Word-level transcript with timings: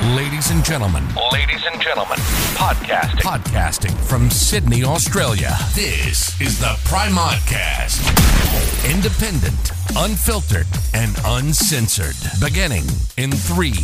Ladies 0.00 0.50
and 0.50 0.64
gentlemen, 0.64 1.04
Ladies 1.30 1.62
and 1.70 1.78
gentlemen, 1.78 2.16
podcasting. 2.56 3.20
podcasting 3.20 3.94
from 4.08 4.30
Sydney, 4.30 4.82
Australia, 4.82 5.54
this 5.74 6.40
is 6.40 6.58
the 6.58 6.74
Primodcast. 6.88 8.00
Independent, 8.90 9.72
unfiltered, 9.98 10.66
and 10.94 11.14
uncensored. 11.26 12.16
Beginning 12.40 12.84
in 13.18 13.30
three, 13.30 13.74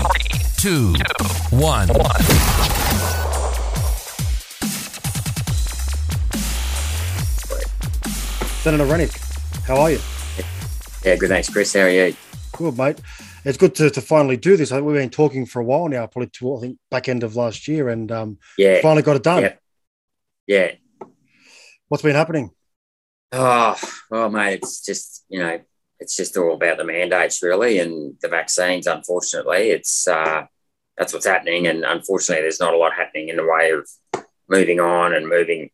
two, 0.56 0.94
one. 1.50 1.88
Senator 8.62 8.84
Rennick, 8.86 9.12
how 9.66 9.76
are 9.76 9.90
you? 9.90 10.00
Yeah, 11.04 11.16
good. 11.16 11.28
Thanks, 11.28 11.48
Chris. 11.48 11.72
How 11.72 11.80
are 11.82 11.88
you? 11.90 12.14
Good, 12.52 12.76
mate. 12.76 13.00
It's 13.46 13.58
good 13.58 13.76
to, 13.76 13.90
to 13.90 14.00
finally 14.00 14.36
do 14.36 14.56
this. 14.56 14.72
I 14.72 14.76
think 14.76 14.88
we've 14.88 14.96
been 14.96 15.08
talking 15.08 15.46
for 15.46 15.60
a 15.60 15.64
while 15.64 15.88
now, 15.88 16.08
probably 16.08 16.30
to 16.30 16.56
I 16.56 16.60
think 16.60 16.78
back 16.90 17.08
end 17.08 17.22
of 17.22 17.36
last 17.36 17.68
year, 17.68 17.88
and 17.88 18.10
um, 18.10 18.38
Yeah, 18.58 18.80
finally 18.82 19.02
got 19.02 19.14
it 19.14 19.22
done. 19.22 19.42
Yeah. 19.44 19.54
yeah. 20.48 20.72
What's 21.86 22.02
been 22.02 22.16
happening? 22.16 22.50
Oh, 23.30 23.78
well, 24.10 24.30
mate, 24.30 24.54
it's 24.62 24.84
just 24.84 25.24
you 25.28 25.38
know, 25.38 25.60
it's 26.00 26.16
just 26.16 26.36
all 26.36 26.54
about 26.54 26.78
the 26.78 26.84
mandates, 26.84 27.40
really, 27.40 27.78
and 27.78 28.16
the 28.20 28.28
vaccines. 28.28 28.88
Unfortunately, 28.88 29.70
it's 29.70 30.08
uh, 30.08 30.46
that's 30.98 31.12
what's 31.12 31.26
happening, 31.26 31.68
and 31.68 31.84
unfortunately, 31.84 32.42
there's 32.42 32.60
not 32.60 32.74
a 32.74 32.78
lot 32.78 32.94
happening 32.94 33.28
in 33.28 33.36
the 33.36 33.46
way 33.46 33.70
of 33.70 33.88
moving 34.48 34.80
on 34.80 35.14
and 35.14 35.28
moving 35.28 35.70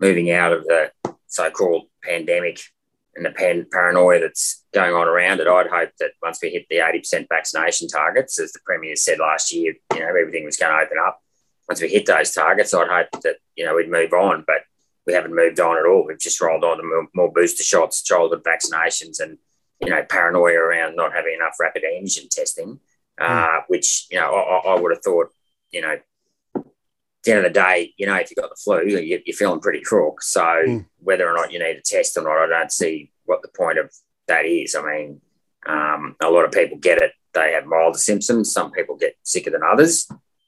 moving 0.00 0.30
out 0.30 0.52
of 0.52 0.64
the 0.64 0.90
so-called 1.26 1.84
pandemic 2.02 2.60
and 3.16 3.24
the 3.24 3.30
pan- 3.30 3.66
paranoia 3.70 4.20
that's 4.20 4.64
going 4.72 4.94
on 4.94 5.06
around 5.08 5.40
it. 5.40 5.46
I'd 5.46 5.68
hope 5.68 5.90
that 6.00 6.12
once 6.22 6.38
we 6.42 6.50
hit 6.50 6.66
the 6.68 6.76
80% 6.76 7.26
vaccination 7.28 7.88
targets, 7.88 8.38
as 8.40 8.52
the 8.52 8.60
Premier 8.64 8.96
said 8.96 9.18
last 9.18 9.52
year, 9.52 9.74
you 9.92 10.00
know, 10.00 10.08
everything 10.08 10.44
was 10.44 10.56
going 10.56 10.72
to 10.76 10.84
open 10.84 10.98
up. 11.04 11.20
Once 11.68 11.80
we 11.80 11.88
hit 11.88 12.06
those 12.06 12.32
targets, 12.32 12.74
I'd 12.74 12.88
hope 12.88 13.22
that, 13.22 13.36
you 13.56 13.64
know, 13.64 13.74
we'd 13.76 13.90
move 13.90 14.12
on, 14.12 14.44
but 14.46 14.62
we 15.06 15.12
haven't 15.12 15.34
moved 15.34 15.60
on 15.60 15.78
at 15.78 15.86
all. 15.86 16.04
We've 16.06 16.18
just 16.18 16.40
rolled 16.40 16.64
on 16.64 16.78
to 16.78 16.82
more, 16.82 17.06
more 17.14 17.32
booster 17.32 17.62
shots, 17.62 18.02
childhood 18.02 18.42
vaccinations 18.44 19.20
and, 19.20 19.38
you 19.80 19.90
know, 19.90 20.02
paranoia 20.08 20.54
around 20.58 20.96
not 20.96 21.12
having 21.12 21.34
enough 21.34 21.54
rapid 21.60 21.82
antigen 21.84 22.28
testing, 22.30 22.80
uh, 23.20 23.60
which, 23.68 24.06
you 24.10 24.18
know, 24.18 24.34
I, 24.34 24.70
I- 24.74 24.80
would 24.80 24.92
have 24.92 25.02
thought, 25.02 25.28
you 25.70 25.80
know, 25.82 25.96
the 27.24 27.32
end 27.32 27.46
of 27.46 27.52
the 27.52 27.60
day, 27.60 27.94
you 27.96 28.06
know, 28.06 28.14
if 28.16 28.30
you've 28.30 28.36
got 28.36 28.50
the 28.50 28.56
flu, 28.56 28.84
you- 28.86 29.22
you're 29.24 29.36
feeling 29.36 29.60
pretty 29.60 29.80
crook. 29.80 30.22
So 30.22 30.42
Mm. 30.42 30.86
whether 30.98 31.28
or 31.28 31.34
not 31.34 31.52
you 31.52 31.58
need 31.58 31.76
a 31.76 31.80
test 31.82 32.16
or 32.16 32.22
not, 32.22 32.38
I 32.44 32.46
don't 32.46 32.72
see 32.72 33.10
what 33.24 33.42
the 33.42 33.48
point 33.48 33.78
of 33.78 33.92
that 34.28 34.44
is. 34.46 34.74
I 34.74 34.82
mean, 34.82 35.20
um, 35.66 36.16
a 36.20 36.30
lot 36.30 36.44
of 36.44 36.52
people 36.52 36.78
get 36.78 36.98
it; 37.02 37.12
they 37.32 37.52
have 37.52 37.66
milder 37.66 37.98
symptoms. 37.98 38.52
Some 38.52 38.70
people 38.72 38.96
get 38.96 39.16
sicker 39.22 39.50
than 39.50 39.62
others. 39.62 40.06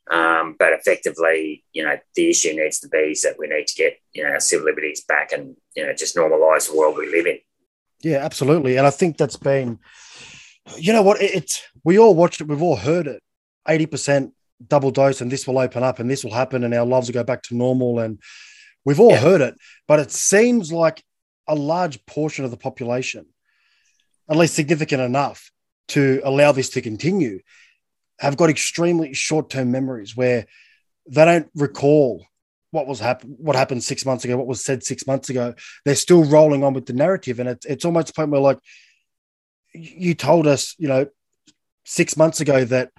Um, 0.08 0.54
but 0.58 0.72
effectively, 0.72 1.64
you 1.72 1.82
know, 1.82 1.98
the 2.14 2.30
issue 2.30 2.52
needs 2.52 2.78
to 2.80 2.88
be 2.88 3.10
is 3.12 3.22
that 3.22 3.38
we 3.38 3.48
need 3.48 3.66
to 3.66 3.74
get 3.74 3.98
you 4.12 4.22
know 4.22 4.30
our 4.30 4.40
civil 4.40 4.66
liberties 4.66 5.02
back 5.02 5.32
and 5.32 5.56
you 5.74 5.84
know 5.84 5.92
just 5.94 6.14
normalise 6.14 6.68
the 6.70 6.76
world 6.76 6.96
we 6.96 7.08
live 7.10 7.26
in. 7.26 7.38
Yeah, 8.02 8.18
absolutely. 8.18 8.76
And 8.76 8.86
I 8.86 8.90
think 8.90 9.16
that's 9.16 9.36
been, 9.36 9.80
you 10.76 10.92
know 10.92 11.02
what? 11.02 11.20
It, 11.20 11.34
it's 11.34 11.62
we 11.82 11.98
all 11.98 12.14
watched 12.14 12.40
it. 12.40 12.46
We've 12.46 12.62
all 12.62 12.76
heard 12.76 13.06
it. 13.08 13.22
Eighty 13.68 13.86
percent 13.86 14.32
double 14.66 14.90
dose, 14.90 15.20
and 15.20 15.30
this 15.30 15.46
will 15.46 15.58
open 15.58 15.82
up, 15.82 15.98
and 15.98 16.10
this 16.10 16.24
will 16.24 16.32
happen, 16.32 16.64
and 16.64 16.74
our 16.74 16.86
lives 16.86 17.08
will 17.08 17.14
go 17.14 17.24
back 17.24 17.42
to 17.44 17.56
normal. 17.56 17.98
And 17.98 18.20
we've 18.84 19.00
all 19.00 19.10
Yeah. 19.12 19.20
heard 19.20 19.40
it, 19.40 19.54
but 19.86 19.98
it 19.98 20.10
seems 20.12 20.72
like 20.72 21.02
a 21.46 21.54
large 21.54 22.04
portion 22.06 22.44
of 22.44 22.50
the 22.50 22.56
population, 22.56 23.26
at 24.30 24.36
least 24.36 24.54
significant 24.54 25.02
enough 25.02 25.50
to 25.88 26.20
allow 26.24 26.52
this 26.52 26.70
to 26.70 26.80
continue, 26.80 27.40
have 28.18 28.36
got 28.36 28.50
extremely 28.50 29.12
short-term 29.14 29.70
memories 29.70 30.16
where 30.16 30.46
they 31.08 31.24
don't 31.24 31.48
recall 31.54 32.26
what 32.70 32.86
was 32.86 32.98
hap- 32.98 33.24
what 33.24 33.54
happened 33.54 33.84
six 33.84 34.04
months 34.04 34.24
ago, 34.24 34.36
what 34.36 34.46
was 34.46 34.64
said 34.64 34.82
six 34.82 35.06
months 35.06 35.30
ago. 35.30 35.54
They're 35.84 35.94
still 35.94 36.24
rolling 36.24 36.64
on 36.64 36.74
with 36.74 36.86
the 36.86 36.92
narrative, 36.92 37.38
and 37.38 37.48
it's 37.48 37.64
it's 37.66 37.84
almost 37.84 38.08
the 38.08 38.12
point 38.14 38.30
where 38.30 38.40
like 38.40 38.58
you 39.72 40.14
told 40.14 40.46
us, 40.46 40.74
you 40.78 40.88
know, 40.88 41.06
six 41.84 42.16
months 42.16 42.40
ago 42.40 42.64
that 42.64 42.90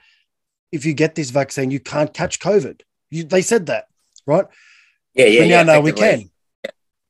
if 0.71 0.85
you 0.85 0.93
get 0.93 1.15
this 1.15 1.29
vaccine, 1.29 1.71
you 1.71 1.79
can't 1.79 2.13
catch 2.13 2.39
COVID. 2.39 2.81
You, 3.09 3.23
they 3.23 3.41
said 3.41 3.67
that, 3.67 3.87
right? 4.25 4.45
Yeah, 5.13 5.25
yeah, 5.25 5.39
but 5.41 5.47
now 5.47 5.55
yeah. 5.55 5.63
no, 5.63 5.81
we 5.81 5.91
can. 5.91 6.29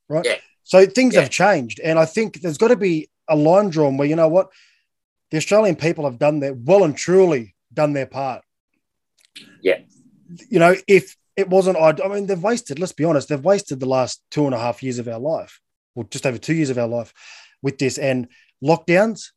Right. 0.08 0.24
Yeah. 0.24 0.36
So 0.64 0.86
things 0.86 1.14
Yeah. 1.14 1.22
have 1.22 1.30
changed. 1.30 1.80
And 1.80 1.98
I 1.98 2.04
think 2.04 2.40
there's 2.40 2.58
got 2.58 2.68
to 2.68 2.76
be 2.76 3.10
a 3.28 3.36
line 3.36 3.70
drawn 3.70 3.96
where, 3.96 4.08
you 4.08 4.16
know 4.16 4.28
what? 4.28 4.50
The 5.30 5.36
Australian 5.36 5.76
people 5.76 6.04
have 6.04 6.18
done 6.18 6.40
their 6.40 6.54
well 6.54 6.84
and 6.84 6.96
truly 6.96 7.54
done 7.72 7.92
their 7.92 8.06
part. 8.06 8.42
Yeah. 9.60 9.80
You 10.48 10.58
know, 10.58 10.74
if 10.86 11.16
it 11.36 11.48
wasn't, 11.48 11.76
I 11.78 11.92
mean, 12.08 12.26
they've 12.26 12.42
wasted, 12.42 12.78
let's 12.78 12.92
be 12.92 13.04
honest, 13.04 13.28
they've 13.28 13.44
wasted 13.44 13.80
the 13.80 13.86
last 13.86 14.22
two 14.30 14.46
and 14.46 14.54
a 14.54 14.58
half 14.58 14.82
years 14.82 14.98
of 14.98 15.08
our 15.08 15.18
life, 15.18 15.60
or 15.94 16.04
just 16.04 16.26
over 16.26 16.38
two 16.38 16.54
years 16.54 16.70
of 16.70 16.78
our 16.78 16.88
life 16.88 17.12
with 17.62 17.78
this. 17.78 17.98
And 17.98 18.28
lockdowns, 18.64 19.30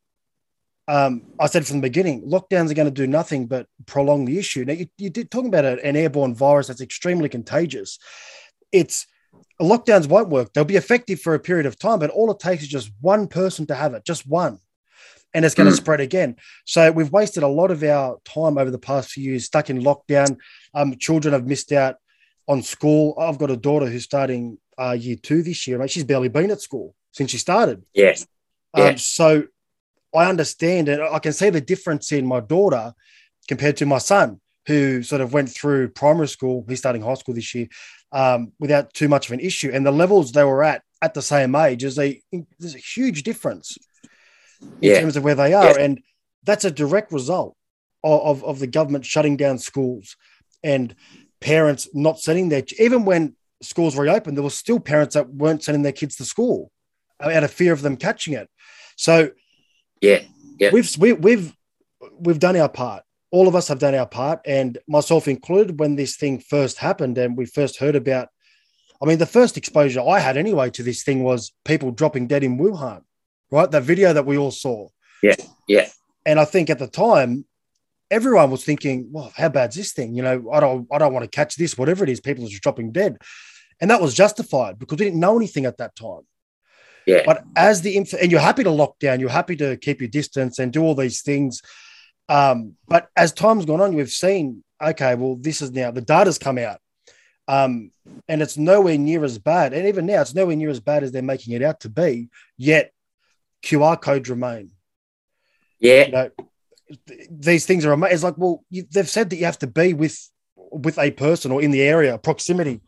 um, 0.88 1.22
I 1.38 1.46
said 1.46 1.66
from 1.66 1.76
the 1.78 1.88
beginning, 1.88 2.22
lockdowns 2.28 2.70
are 2.70 2.74
going 2.74 2.88
to 2.88 2.90
do 2.90 3.06
nothing 3.06 3.46
but 3.46 3.66
prolong 3.86 4.24
the 4.24 4.38
issue. 4.38 4.64
Now, 4.64 4.72
you, 4.74 4.86
you 4.98 5.10
did 5.10 5.30
talking 5.30 5.48
about 5.48 5.64
a- 5.64 5.84
an 5.84 5.96
airborne 5.96 6.34
virus 6.34 6.66
that's 6.66 6.80
extremely 6.80 7.28
contagious. 7.28 7.98
It's 8.72 9.06
lockdowns 9.60 10.08
won't 10.08 10.28
work. 10.28 10.52
They'll 10.52 10.64
be 10.64 10.76
effective 10.76 11.20
for 11.20 11.34
a 11.34 11.38
period 11.38 11.66
of 11.66 11.78
time, 11.78 11.98
but 12.00 12.10
all 12.10 12.30
it 12.30 12.40
takes 12.40 12.62
is 12.62 12.68
just 12.68 12.90
one 13.00 13.28
person 13.28 13.66
to 13.66 13.74
have 13.74 13.94
it, 13.94 14.04
just 14.04 14.26
one, 14.26 14.58
and 15.34 15.44
it's 15.44 15.54
going 15.54 15.68
to 15.68 15.72
Mm. 15.72 15.76
spread 15.82 16.00
again. 16.00 16.36
So 16.64 16.90
we've 16.90 17.12
wasted 17.12 17.42
a 17.42 17.48
lot 17.48 17.70
of 17.70 17.82
our 17.84 18.18
time 18.24 18.58
over 18.58 18.70
the 18.70 18.78
past 18.78 19.10
few 19.10 19.30
years 19.30 19.44
stuck 19.46 19.70
in 19.70 19.80
lockdown. 19.82 20.36
Um, 20.74 20.96
children 20.98 21.32
have 21.32 21.46
missed 21.46 21.70
out 21.72 21.96
on 22.48 22.60
school. 22.62 23.14
I've 23.18 23.38
got 23.38 23.50
a 23.50 23.56
daughter 23.56 23.86
who's 23.86 24.04
starting 24.04 24.58
uh, 24.78 24.92
year 24.98 25.16
two 25.16 25.42
this 25.42 25.66
year. 25.68 25.78
Mate, 25.78 25.90
she's 25.90 26.02
barely 26.04 26.28
been 26.28 26.50
at 26.50 26.60
school 26.60 26.94
since 27.12 27.30
she 27.30 27.38
started. 27.38 27.84
Yes. 27.94 28.26
Um, 28.74 28.82
Yeah. 28.82 28.94
so 28.96 29.44
I 30.14 30.26
understand 30.28 30.88
and 30.88 31.02
I 31.02 31.18
can 31.18 31.32
see 31.32 31.50
the 31.50 31.60
difference 31.60 32.12
in 32.12 32.26
my 32.26 32.40
daughter 32.40 32.92
compared 33.48 33.76
to 33.78 33.86
my 33.86 33.98
son, 33.98 34.40
who 34.66 35.02
sort 35.02 35.20
of 35.20 35.32
went 35.32 35.50
through 35.50 35.88
primary 35.88 36.28
school. 36.28 36.64
He's 36.68 36.78
starting 36.78 37.02
high 37.02 37.14
school 37.14 37.34
this 37.34 37.54
year 37.54 37.68
um, 38.12 38.52
without 38.60 38.92
too 38.94 39.08
much 39.08 39.26
of 39.26 39.32
an 39.32 39.40
issue. 39.40 39.70
And 39.72 39.84
the 39.84 39.90
levels 39.92 40.32
they 40.32 40.44
were 40.44 40.62
at 40.62 40.82
at 41.00 41.14
the 41.14 41.22
same 41.22 41.54
age 41.54 41.82
is 41.82 41.98
a 41.98 42.20
there's 42.58 42.74
a 42.74 42.78
huge 42.78 43.24
difference 43.24 43.76
in 44.80 44.90
Yeah. 44.90 45.00
terms 45.00 45.16
of 45.16 45.24
where 45.24 45.34
they 45.34 45.54
are, 45.54 45.78
Yeah. 45.78 45.84
and 45.84 46.02
that's 46.44 46.64
a 46.64 46.70
direct 46.70 47.12
result 47.12 47.56
of, 48.04 48.20
of, 48.20 48.44
of 48.44 48.58
the 48.58 48.66
government 48.66 49.04
shutting 49.06 49.36
down 49.36 49.58
schools 49.58 50.16
and 50.62 50.94
parents 51.40 51.88
not 51.94 52.20
sending 52.20 52.48
their 52.48 52.62
even 52.78 53.04
when 53.04 53.36
schools 53.62 53.96
reopened, 53.96 54.36
there 54.36 54.44
were 54.44 54.50
still 54.50 54.80
parents 54.80 55.14
that 55.14 55.28
weren't 55.28 55.62
sending 55.62 55.82
their 55.82 55.92
kids 55.92 56.16
to 56.16 56.24
school 56.24 56.70
out 57.20 57.44
of 57.44 57.50
fear 57.52 57.72
of 57.72 57.82
them 57.82 57.96
catching 57.96 58.34
it. 58.34 58.48
So 58.96 59.30
yeah, 60.02 60.22
yeah. 60.58 60.70
we've 60.72 60.94
we, 60.98 61.12
we've 61.14 61.56
we've 62.18 62.38
done 62.38 62.56
our 62.56 62.68
part. 62.68 63.04
All 63.30 63.48
of 63.48 63.56
us 63.56 63.68
have 63.68 63.78
done 63.78 63.94
our 63.94 64.06
part, 64.06 64.40
and 64.44 64.76
myself 64.86 65.26
included. 65.26 65.80
When 65.80 65.96
this 65.96 66.16
thing 66.16 66.40
first 66.40 66.78
happened, 66.78 67.16
and 67.16 67.36
we 67.36 67.46
first 67.46 67.78
heard 67.78 67.96
about, 67.96 68.28
I 69.00 69.06
mean, 69.06 69.18
the 69.18 69.26
first 69.26 69.56
exposure 69.56 70.02
I 70.06 70.18
had 70.18 70.36
anyway 70.36 70.68
to 70.70 70.82
this 70.82 71.02
thing 71.02 71.22
was 71.22 71.52
people 71.64 71.92
dropping 71.92 72.26
dead 72.26 72.44
in 72.44 72.58
Wuhan, 72.58 73.02
right? 73.50 73.70
That 73.70 73.84
video 73.84 74.12
that 74.12 74.26
we 74.26 74.36
all 74.36 74.50
saw. 74.50 74.88
Yeah, 75.22 75.36
yeah. 75.66 75.88
And 76.26 76.38
I 76.38 76.44
think 76.44 76.68
at 76.68 76.78
the 76.78 76.88
time, 76.88 77.46
everyone 78.10 78.50
was 78.50 78.64
thinking, 78.64 79.08
"Well, 79.12 79.32
how 79.36 79.48
bad's 79.48 79.76
this 79.76 79.92
thing? 79.92 80.14
You 80.14 80.22
know, 80.22 80.50
I 80.52 80.60
don't, 80.60 80.86
I 80.92 80.98
don't 80.98 81.14
want 81.14 81.24
to 81.24 81.30
catch 81.30 81.56
this. 81.56 81.78
Whatever 81.78 82.04
it 82.04 82.10
is, 82.10 82.20
people 82.20 82.44
are 82.44 82.48
just 82.48 82.62
dropping 82.62 82.90
dead," 82.90 83.18
and 83.80 83.90
that 83.90 84.02
was 84.02 84.14
justified 84.14 84.78
because 84.80 84.98
we 84.98 85.06
didn't 85.06 85.20
know 85.20 85.36
anything 85.36 85.64
at 85.64 85.78
that 85.78 85.94
time. 85.94 86.22
Yeah. 87.06 87.22
But 87.26 87.44
as 87.56 87.82
the 87.82 87.96
inf- 87.96 88.14
and 88.14 88.30
you're 88.30 88.40
happy 88.40 88.64
to 88.64 88.70
lock 88.70 88.98
down, 88.98 89.20
you're 89.20 89.30
happy 89.30 89.56
to 89.56 89.76
keep 89.76 90.00
your 90.00 90.08
distance 90.08 90.58
and 90.58 90.72
do 90.72 90.82
all 90.82 90.94
these 90.94 91.22
things. 91.22 91.62
Um, 92.28 92.76
but 92.88 93.08
as 93.16 93.32
time's 93.32 93.66
gone 93.66 93.80
on, 93.80 93.94
we've 93.94 94.10
seen, 94.10 94.62
okay, 94.82 95.14
well, 95.14 95.36
this 95.36 95.62
is 95.62 95.72
now 95.72 95.90
the 95.90 96.00
data's 96.00 96.38
come 96.38 96.58
out. 96.58 96.78
Um, 97.48 97.90
and 98.28 98.40
it's 98.40 98.56
nowhere 98.56 98.96
near 98.98 99.24
as 99.24 99.38
bad. 99.38 99.72
And 99.72 99.88
even 99.88 100.06
now, 100.06 100.20
it's 100.22 100.34
nowhere 100.34 100.56
near 100.56 100.70
as 100.70 100.80
bad 100.80 101.02
as 101.02 101.12
they're 101.12 101.22
making 101.22 101.54
it 101.54 101.62
out 101.62 101.80
to 101.80 101.88
be. 101.88 102.28
Yet 102.56 102.92
QR 103.62 104.00
codes 104.00 104.30
remain. 104.30 104.70
yeah, 105.80 106.06
You 106.06 106.12
know, 106.12 106.30
th- 107.08 107.28
these 107.30 107.66
things 107.66 107.84
are 107.84 107.92
amazing. 107.92 108.14
It's 108.14 108.24
like, 108.24 108.38
well, 108.38 108.64
you, 108.70 108.84
they've 108.92 109.08
said 109.08 109.30
that 109.30 109.36
you 109.36 109.44
have 109.44 109.58
to 109.58 109.66
be 109.66 109.94
with 109.94 110.18
with 110.70 110.98
a 110.98 111.10
person 111.10 111.52
or 111.52 111.60
in 111.60 111.70
the 111.70 111.82
area, 111.82 112.16
proximity 112.16 112.80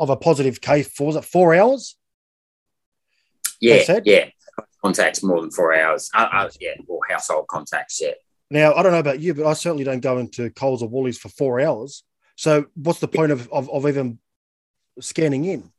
of 0.00 0.10
a 0.10 0.16
positive 0.16 0.60
case 0.60 0.88
for 0.88 1.06
was 1.06 1.16
it 1.16 1.24
four 1.24 1.54
hours? 1.54 1.96
Yeah, 3.60 4.00
yeah. 4.04 4.26
Contacts 4.82 5.22
more 5.22 5.40
than 5.40 5.50
four 5.50 5.74
hours. 5.74 6.10
Uh, 6.14 6.28
uh, 6.32 6.50
yeah, 6.60 6.74
or 6.86 7.00
household 7.08 7.46
contacts. 7.48 8.00
Yeah, 8.00 8.12
Now, 8.50 8.74
I 8.74 8.82
don't 8.82 8.92
know 8.92 8.98
about 8.98 9.20
you, 9.20 9.34
but 9.34 9.46
I 9.46 9.52
certainly 9.52 9.84
don't 9.84 10.00
go 10.00 10.18
into 10.18 10.50
Coles 10.50 10.82
or 10.82 10.88
Woolies 10.88 11.18
for 11.18 11.28
four 11.28 11.60
hours. 11.60 12.04
So, 12.36 12.66
what's 12.74 13.00
the 13.00 13.08
point 13.08 13.32
of, 13.32 13.50
of, 13.52 13.68
of 13.70 13.86
even 13.86 14.18
scanning 15.00 15.44
in? 15.44 15.72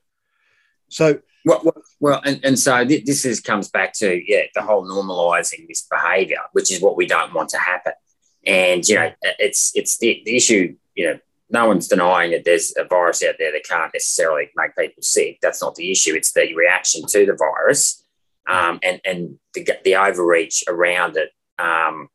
So, 0.89 1.19
Well, 1.45 1.61
well, 1.63 1.83
well 1.99 2.21
and, 2.25 2.39
and 2.43 2.59
so 2.59 2.83
th- 2.85 3.05
this 3.05 3.23
is 3.23 3.39
comes 3.39 3.69
back 3.69 3.93
to 3.99 4.21
yeah 4.27 4.43
the 4.55 4.61
whole 4.61 4.85
normalising 4.85 5.67
this 5.67 5.87
behaviour, 5.89 6.39
which 6.51 6.71
is 6.71 6.81
what 6.81 6.97
we 6.97 7.05
don't 7.05 7.33
want 7.33 7.49
to 7.49 7.57
happen. 7.57 7.93
And 8.45 8.87
you 8.87 8.95
know, 8.95 9.11
it's 9.21 9.71
it's 9.75 9.97
the, 9.99 10.21
the 10.25 10.35
issue. 10.35 10.75
You 10.95 11.05
know, 11.05 11.19
no 11.49 11.67
one's 11.67 11.87
denying 11.87 12.31
that 12.31 12.45
there's 12.45 12.73
a 12.77 12.83
virus 12.83 13.23
out 13.23 13.35
there 13.39 13.51
that 13.51 13.67
can't 13.67 13.93
necessarily 13.93 14.49
make 14.55 14.75
people 14.75 15.01
sick. 15.01 15.39
That's 15.41 15.61
not 15.61 15.75
the 15.75 15.91
issue. 15.91 16.13
It's 16.13 16.31
the 16.31 16.53
reaction 16.55 17.05
to 17.07 17.25
the 17.25 17.35
virus 17.35 18.03
um, 18.49 18.79
and 18.83 18.99
and 19.05 19.39
the, 19.53 19.67
the 19.83 19.95
overreach 19.95 20.63
around 20.67 21.17
it 21.17 21.31
um, 21.57 22.09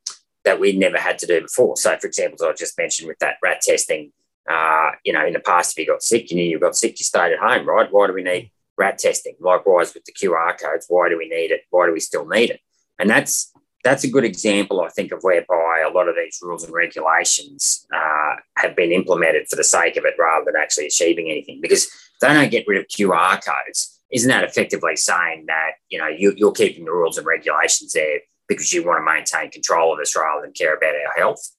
that 0.45 0.61
we 0.61 0.77
never 0.77 0.99
had 0.99 1.19
to 1.21 1.27
do 1.27 1.43
before. 1.43 1.77
So, 1.77 1.97
for 1.99 2.07
example, 2.07 2.37
as 2.37 2.43
I 2.43 2.53
just 2.55 2.77
mentioned 2.77 3.09
with 3.09 3.19
that 3.21 3.37
rat 3.43 3.61
testing, 3.63 4.13
uh, 4.51 4.91
you 5.05 5.13
know, 5.13 5.25
in 5.27 5.33
the 5.33 5.41
past, 5.41 5.73
if 5.73 5.79
you 5.79 5.93
got 5.93 6.03
sick, 6.03 6.31
you 6.31 6.37
knew 6.37 6.45
you 6.45 6.59
got 6.59 6.77
sick, 6.77 6.99
you 6.99 7.05
stayed 7.05 7.33
at 7.33 7.39
home, 7.39 7.67
right? 7.67 7.91
Why 7.91 8.07
do 8.07 8.13
we 8.13 8.23
need 8.23 8.51
rat 8.77 8.99
testing? 8.99 9.37
Likewise 9.41 9.95
with 9.95 10.05
the 10.05 10.13
QR 10.13 10.59
codes, 10.59 10.87
why 10.89 11.09
do 11.09 11.17
we 11.17 11.29
need 11.29 11.51
it? 11.51 11.63
Why 11.71 11.87
do 11.87 11.93
we 11.93 12.01
still 12.01 12.27
need 12.27 12.51
it? 12.51 12.61
And 12.99 13.09
that's 13.09 13.53
that's 13.85 14.03
a 14.03 14.11
good 14.11 14.25
example, 14.25 14.81
I 14.81 14.89
think, 14.89 15.13
of 15.13 15.23
whereby 15.23 15.85
a 15.87 15.93
lot 15.93 16.09
of 16.09 16.17
these 16.17 16.39
rules 16.43 16.65
and 16.65 16.73
regulations 16.73 17.87
uh, 17.95 18.37
have 18.57 18.75
been 18.75 18.91
implemented 18.91 19.47
for 19.49 19.57
the 19.57 19.65
sake 19.65 19.99
of 19.99 20.07
it 20.07 20.15
rather 20.19 20.47
than 20.47 20.61
actually 20.61 20.87
achieving 20.87 21.31
anything. 21.31 21.61
Because 21.61 21.85
if 21.85 22.21
they 22.21 22.29
don't 22.29 22.51
get 22.51 22.67
rid 22.67 22.81
of 22.81 22.89
QR 22.89 23.41
codes, 23.45 24.01
isn't 24.11 24.31
that 24.31 24.43
effectively 24.43 24.97
saying 24.97 25.45
that 25.47 25.73
you 25.91 25.99
know 25.99 26.09
you, 26.09 26.49
are 26.49 26.53
keeping 26.53 26.87
the 26.87 26.93
rules 26.93 27.19
and 27.19 27.27
regulations 27.27 27.93
there 27.93 28.21
because 28.49 28.73
you 28.73 28.85
want 28.85 28.99
to 28.99 29.05
maintain 29.05 29.51
control 29.51 29.93
of 29.93 30.01
us 30.01 30.17
rather 30.17 30.43
than 30.43 30.53
care 30.53 30.75
about 30.75 30.95
our 30.95 31.15
health? 31.17 31.51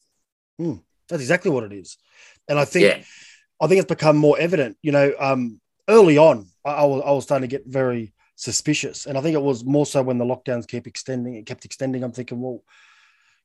Hmm. 0.58 0.76
that's 1.08 1.22
exactly 1.22 1.52
what 1.52 1.64
it 1.64 1.74
is, 1.74 1.98
and 2.48 2.58
I 2.58 2.66
think 2.66 2.86
yeah. 2.86 3.04
I 3.62 3.68
think 3.68 3.80
it's 3.80 3.88
become 3.88 4.18
more 4.18 4.40
evident. 4.40 4.78
You 4.82 4.94
know, 4.94 5.14
um, 5.20 5.60
early 5.88 6.18
on, 6.18 6.48
I, 6.64 6.72
I, 6.72 6.86
was, 6.86 7.04
I 7.06 7.12
was 7.12 7.24
starting 7.26 7.48
to 7.48 7.56
get 7.56 7.68
very 7.68 8.14
suspicious. 8.36 9.06
And 9.06 9.18
I 9.18 9.22
think 9.22 9.36
it 9.36 9.42
was 9.42 9.64
more 9.64 9.86
so 9.86 10.02
when 10.02 10.18
the 10.18 10.26
lockdowns 10.26 10.68
kept 10.68 10.88
extending, 10.88 11.36
it 11.36 11.46
kept 11.46 11.66
extending. 11.66 12.04
I'm 12.04 12.12
thinking, 12.12 12.42
well, 12.42 12.64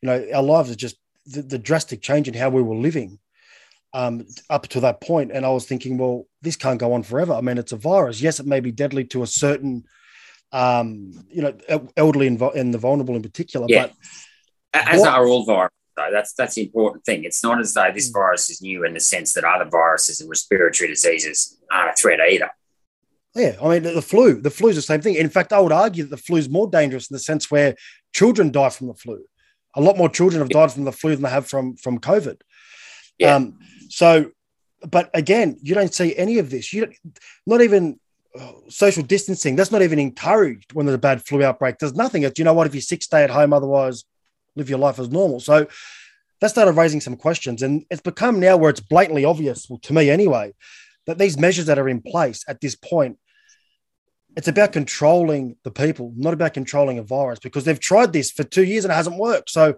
you 0.01 0.09
know, 0.09 0.27
our 0.35 0.43
lives 0.43 0.71
are 0.71 0.77
just 0.77 0.97
the, 1.27 1.43
the 1.43 1.59
drastic 1.59 2.03
change 2.03 2.29
in 2.29 2.35
how 2.35 2.51
we 2.51 2.63
were 2.63 2.77
living 2.77 3.19
um, 3.93 4.27
up 4.49 4.69
to 4.69 4.81
that 4.81 5.01
point. 5.01 5.31
And 5.33 5.45
I 5.45 5.51
was 5.51 5.67
thinking, 5.67 5.99
well, 5.99 6.27
this 6.43 6.57
can't 6.57 6.79
go 6.79 6.93
on 6.93 7.03
forever. 7.03 7.33
I 7.33 7.41
mean, 7.41 7.59
it's 7.59 7.73
a 7.73 7.77
virus. 7.77 8.21
Yes, 8.21 8.41
it 8.41 8.47
may 8.47 8.61
be 8.61 8.73
deadly 8.73 9.05
to 9.07 9.23
a 9.23 9.27
certain, 9.27 9.85
um, 10.53 11.13
you 11.29 11.43
know, 11.43 11.91
elderly 11.97 12.27
and, 12.27 12.41
and 12.41 12.75
the 12.75 12.79
vulnerable 12.79 13.17
in 13.17 13.23
particular. 13.23 13.67
Yeah. 13.69 13.87
But 13.87 13.95
as 14.73 15.01
what, 15.01 15.09
are 15.09 15.27
all 15.27 15.45
viruses. 15.45 15.75
Though. 15.97 16.09
That's 16.13 16.33
that's 16.35 16.55
the 16.55 16.63
important 16.63 17.05
thing. 17.05 17.25
It's 17.25 17.43
not 17.43 17.61
as 17.61 17.75
though 17.75 17.91
this 17.93 18.09
hmm. 18.09 18.15
virus 18.15 18.49
is 18.49 18.63
new 18.63 18.85
in 18.85 18.95
the 18.95 19.01
sense 19.01 19.35
that 19.35 19.45
other 19.45 19.69
viruses 19.69 20.21
and 20.21 20.31
respiratory 20.31 20.89
diseases 20.89 21.59
aren't 21.71 21.91
a 21.91 21.95
threat 21.95 22.21
either. 22.21 22.51
Yeah, 23.35 23.57
I 23.63 23.69
mean 23.69 23.83
the 23.83 24.03
flu. 24.03 24.41
The 24.41 24.51
flu 24.51 24.71
is 24.71 24.77
the 24.77 24.83
same 24.83 25.01
thing. 25.01 25.15
In 25.15 25.29
fact, 25.29 25.53
I 25.53 25.61
would 25.61 25.73
argue 25.73 26.05
that 26.05 26.11
the 26.11 26.17
flu 26.17 26.37
is 26.37 26.49
more 26.49 26.69
dangerous 26.69 27.11
in 27.11 27.15
the 27.15 27.21
sense 27.21 27.51
where 27.51 27.77
children 28.13 28.51
die 28.51 28.71
from 28.71 28.89
the 28.89 28.95
flu. 28.95 29.25
A 29.77 29.81
lot 29.81 29.97
more 29.97 30.09
children 30.09 30.41
have 30.41 30.49
died 30.49 30.73
from 30.73 30.85
the 30.85 30.93
flu 30.93 31.15
than 31.15 31.23
they 31.23 31.31
have 31.31 31.47
from 31.47 31.77
from 31.77 32.01
COVID. 32.01 32.41
Yeah. 33.19 33.37
Um, 33.37 33.59
so, 33.89 34.33
but 34.89 35.11
again, 35.15 35.59
you 35.63 35.75
don't 35.75 35.95
see 35.95 36.17
any 36.17 36.39
of 36.39 36.51
this. 36.51 36.73
You 36.73 36.91
not 37.47 37.61
even 37.61 38.01
uh, 38.39 38.53
social 38.69 39.05
distancing. 39.05 39.55
That's 39.55 39.71
not 39.71 39.83
even 39.83 40.01
encouraged 40.01 40.73
when 40.73 40.87
there's 40.87 40.97
a 40.97 40.99
bad 40.99 41.25
flu 41.25 41.45
outbreak. 41.45 41.79
There's 41.79 41.95
nothing. 41.95 42.25
It's 42.25 42.39
you 42.39 42.45
know 42.45 42.55
what? 42.55 42.67
If 42.67 42.75
you're 42.75 42.83
sick, 42.83 43.03
stay 43.03 43.23
at 43.23 43.31
home. 43.31 43.53
Otherwise, 43.53 44.05
live 44.57 44.69
your 44.69 44.79
life 44.81 44.99
as 44.99 45.09
normal. 45.09 45.39
So 45.39 45.69
that 46.41 46.51
started 46.51 46.73
raising 46.73 47.01
some 47.01 47.17
questions, 47.17 47.63
and 47.63 47.85
it's 47.91 48.01
become 48.01 48.41
now 48.41 48.57
where 48.57 48.71
it's 48.71 48.81
blatantly 48.81 49.25
obvious, 49.25 49.69
well, 49.69 49.79
to 49.83 49.93
me 49.93 50.11
anyway, 50.11 50.53
that 51.07 51.19
these 51.19 51.39
measures 51.39 51.67
that 51.67 51.79
are 51.79 51.89
in 51.89 52.01
place 52.01 52.45
at 52.49 52.61
this 52.61 52.75
point, 52.75 53.19
it's 54.37 54.49
about 54.49 54.73
controlling 54.73 55.57
the 55.65 55.71
people, 55.71 56.13
not 56.17 56.35
about 56.35 56.55
controlling 56.55 56.99
a 56.99 57.03
virus, 57.03 57.39
because 57.39 57.65
they've 57.65 57.81
tried 57.81 58.13
this 58.13 58.31
for 58.31 58.45
two 58.45 58.65
years 58.65 58.85
and 58.85 58.93
it 58.93 58.97
hasn't 58.97 59.19
worked. 59.19 59.51
So 59.51 59.77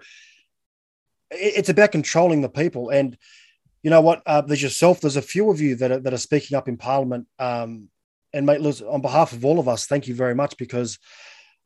it's 1.31 1.69
about 1.69 1.93
controlling 1.93 2.43
the 2.43 2.49
people. 2.49 2.90
And 2.90 3.16
you 3.82 3.90
know 3.90 4.00
what? 4.00 4.22
Uh, 4.26 4.43
there's 4.43 4.62
yourself. 4.62 5.00
There's 5.00 5.16
a 5.16 5.22
few 5.22 5.50
of 5.50 5.60
you 5.60 5.76
that 5.76 5.90
are, 5.90 5.99
that 5.99 6.12
are 6.12 6.19
speaking 6.19 6.56
up 6.56 6.69
in 6.69 6.76
Parliament. 6.76 7.26
Um, 7.38 7.88
and 8.32 8.46
mate, 8.46 8.60
Liz, 8.60 8.82
on 8.82 9.00
behalf 9.00 9.32
of 9.32 9.44
all 9.44 9.58
of 9.58 9.69
us, 9.69 9.87
thank 9.87 10.06
you 10.06 10.14
very 10.14 10.34
much 10.34 10.56
because 10.56 10.99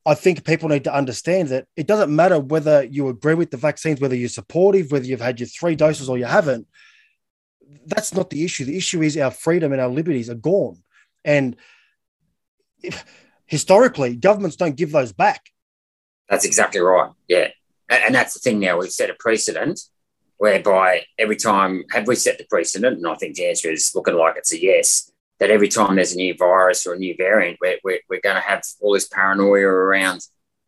I 0.05 0.15
think 0.15 0.45
people 0.45 0.69
need 0.69 0.85
to 0.85 0.95
understand 0.95 1.49
that 1.49 1.67
it 1.77 1.87
doesn't 1.87 2.15
matter 2.15 2.39
whether 2.39 2.85
you 2.85 3.09
agree 3.09 3.35
with 3.35 3.51
the 3.51 3.57
vaccines, 3.57 4.01
whether 4.01 4.15
you're 4.15 4.29
supportive, 4.29 4.93
whether 4.93 5.05
you've 5.05 5.21
had 5.21 5.41
your 5.41 5.49
three 5.49 5.75
doses 5.75 6.09
or 6.09 6.17
you 6.17 6.25
haven't 6.25 6.67
that's 7.87 8.15
not 8.15 8.31
the 8.31 8.45
issue. 8.45 8.65
The 8.65 8.77
issue 8.77 9.03
is 9.03 9.17
our 9.17 9.31
freedom 9.31 9.73
and 9.73 9.81
our 9.81 9.89
liberties 9.89 10.31
are 10.31 10.35
gone. 10.35 10.83
And 11.25 11.57
historically, 13.47 14.17
governments 14.17 14.57
don't 14.57 14.77
give 14.77 14.93
those 14.93 15.13
back. 15.13 15.51
That's 16.29 16.45
exactly 16.45 16.81
right. 16.81 17.11
Yeah. 17.29 17.49
And 17.89 18.15
that's 18.15 18.35
the 18.35 18.41
thing 18.41 18.59
now. 18.59 18.79
We've 18.79 18.91
set 18.91 19.11
a 19.11 19.15
precedent 19.15 19.81
whereby 20.39 21.05
every 21.19 21.37
time, 21.37 21.85
have 21.93 22.07
we 22.07 22.17
set 22.17 22.39
the 22.39 22.47
precedent? 22.51 22.99
And 22.99 23.07
I 23.07 23.15
think 23.15 23.37
the 23.37 23.47
answer 23.47 23.71
is 23.71 23.93
looking 23.95 24.15
like 24.15 24.37
it's 24.37 24.53
a 24.53 24.61
yes, 24.61 25.11
that 25.39 25.51
every 25.51 25.69
time 25.69 25.97
there's 25.97 26.13
a 26.13 26.17
new 26.17 26.35
virus 26.37 26.87
or 26.87 26.95
a 26.95 26.99
new 26.99 27.15
variant, 27.17 27.59
we're, 27.61 27.79
we're, 27.85 28.01
we're 28.11 28.21
going 28.21 28.37
to 28.37 28.43
have 28.43 28.63
all 28.81 28.95
this 28.95 29.09
paranoia 29.09 29.67
around 29.67 30.21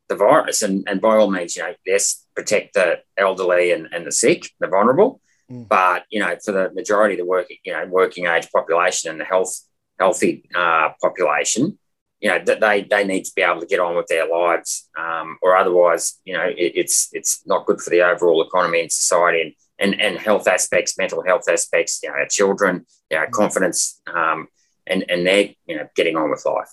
the 0.08 0.14
virus. 0.14 0.62
And, 0.62 0.84
and 0.88 1.00
by 1.00 1.16
all 1.16 1.30
means, 1.30 1.56
you 1.56 1.62
know, 1.62 1.74
yes, 1.84 2.24
protect 2.34 2.74
the 2.74 3.00
elderly 3.16 3.72
and, 3.72 3.88
and 3.92 4.06
the 4.06 4.12
sick, 4.12 4.50
the 4.60 4.68
vulnerable. 4.68 5.20
Mm. 5.50 5.68
But 5.68 6.04
you 6.10 6.20
know, 6.20 6.36
for 6.44 6.52
the 6.52 6.70
majority 6.74 7.14
of 7.14 7.18
the 7.18 7.24
working, 7.24 7.56
you 7.64 7.72
know, 7.72 7.86
working 7.86 8.26
age 8.26 8.50
population 8.52 9.10
and 9.10 9.20
the 9.20 9.24
health 9.24 9.60
healthy 9.98 10.48
uh, 10.54 10.90
population, 11.00 11.78
you 12.20 12.28
know, 12.28 12.38
that 12.44 12.60
they 12.60 12.82
they 12.82 13.04
need 13.04 13.24
to 13.24 13.32
be 13.34 13.42
able 13.42 13.60
to 13.60 13.66
get 13.66 13.80
on 13.80 13.96
with 13.96 14.06
their 14.08 14.28
lives, 14.28 14.88
um, 14.98 15.38
or 15.42 15.56
otherwise, 15.56 16.18
you 16.24 16.34
know, 16.34 16.44
it, 16.44 16.72
it's 16.74 17.08
it's 17.12 17.46
not 17.46 17.66
good 17.66 17.80
for 17.80 17.90
the 17.90 18.02
overall 18.02 18.42
economy 18.42 18.80
and 18.80 18.92
society 18.92 19.42
and 19.42 19.52
and, 19.78 20.00
and 20.00 20.18
health 20.18 20.48
aspects, 20.48 20.98
mental 20.98 21.24
health 21.24 21.48
aspects, 21.48 22.00
you 22.02 22.10
know, 22.10 22.16
children, 22.28 22.84
you 23.10 23.18
know, 23.18 23.26
confidence, 23.32 24.00
um, 24.12 24.48
and 24.86 25.04
and 25.08 25.26
they're 25.26 25.50
you 25.66 25.76
know 25.76 25.88
getting 25.94 26.16
on 26.16 26.30
with 26.30 26.44
life. 26.44 26.70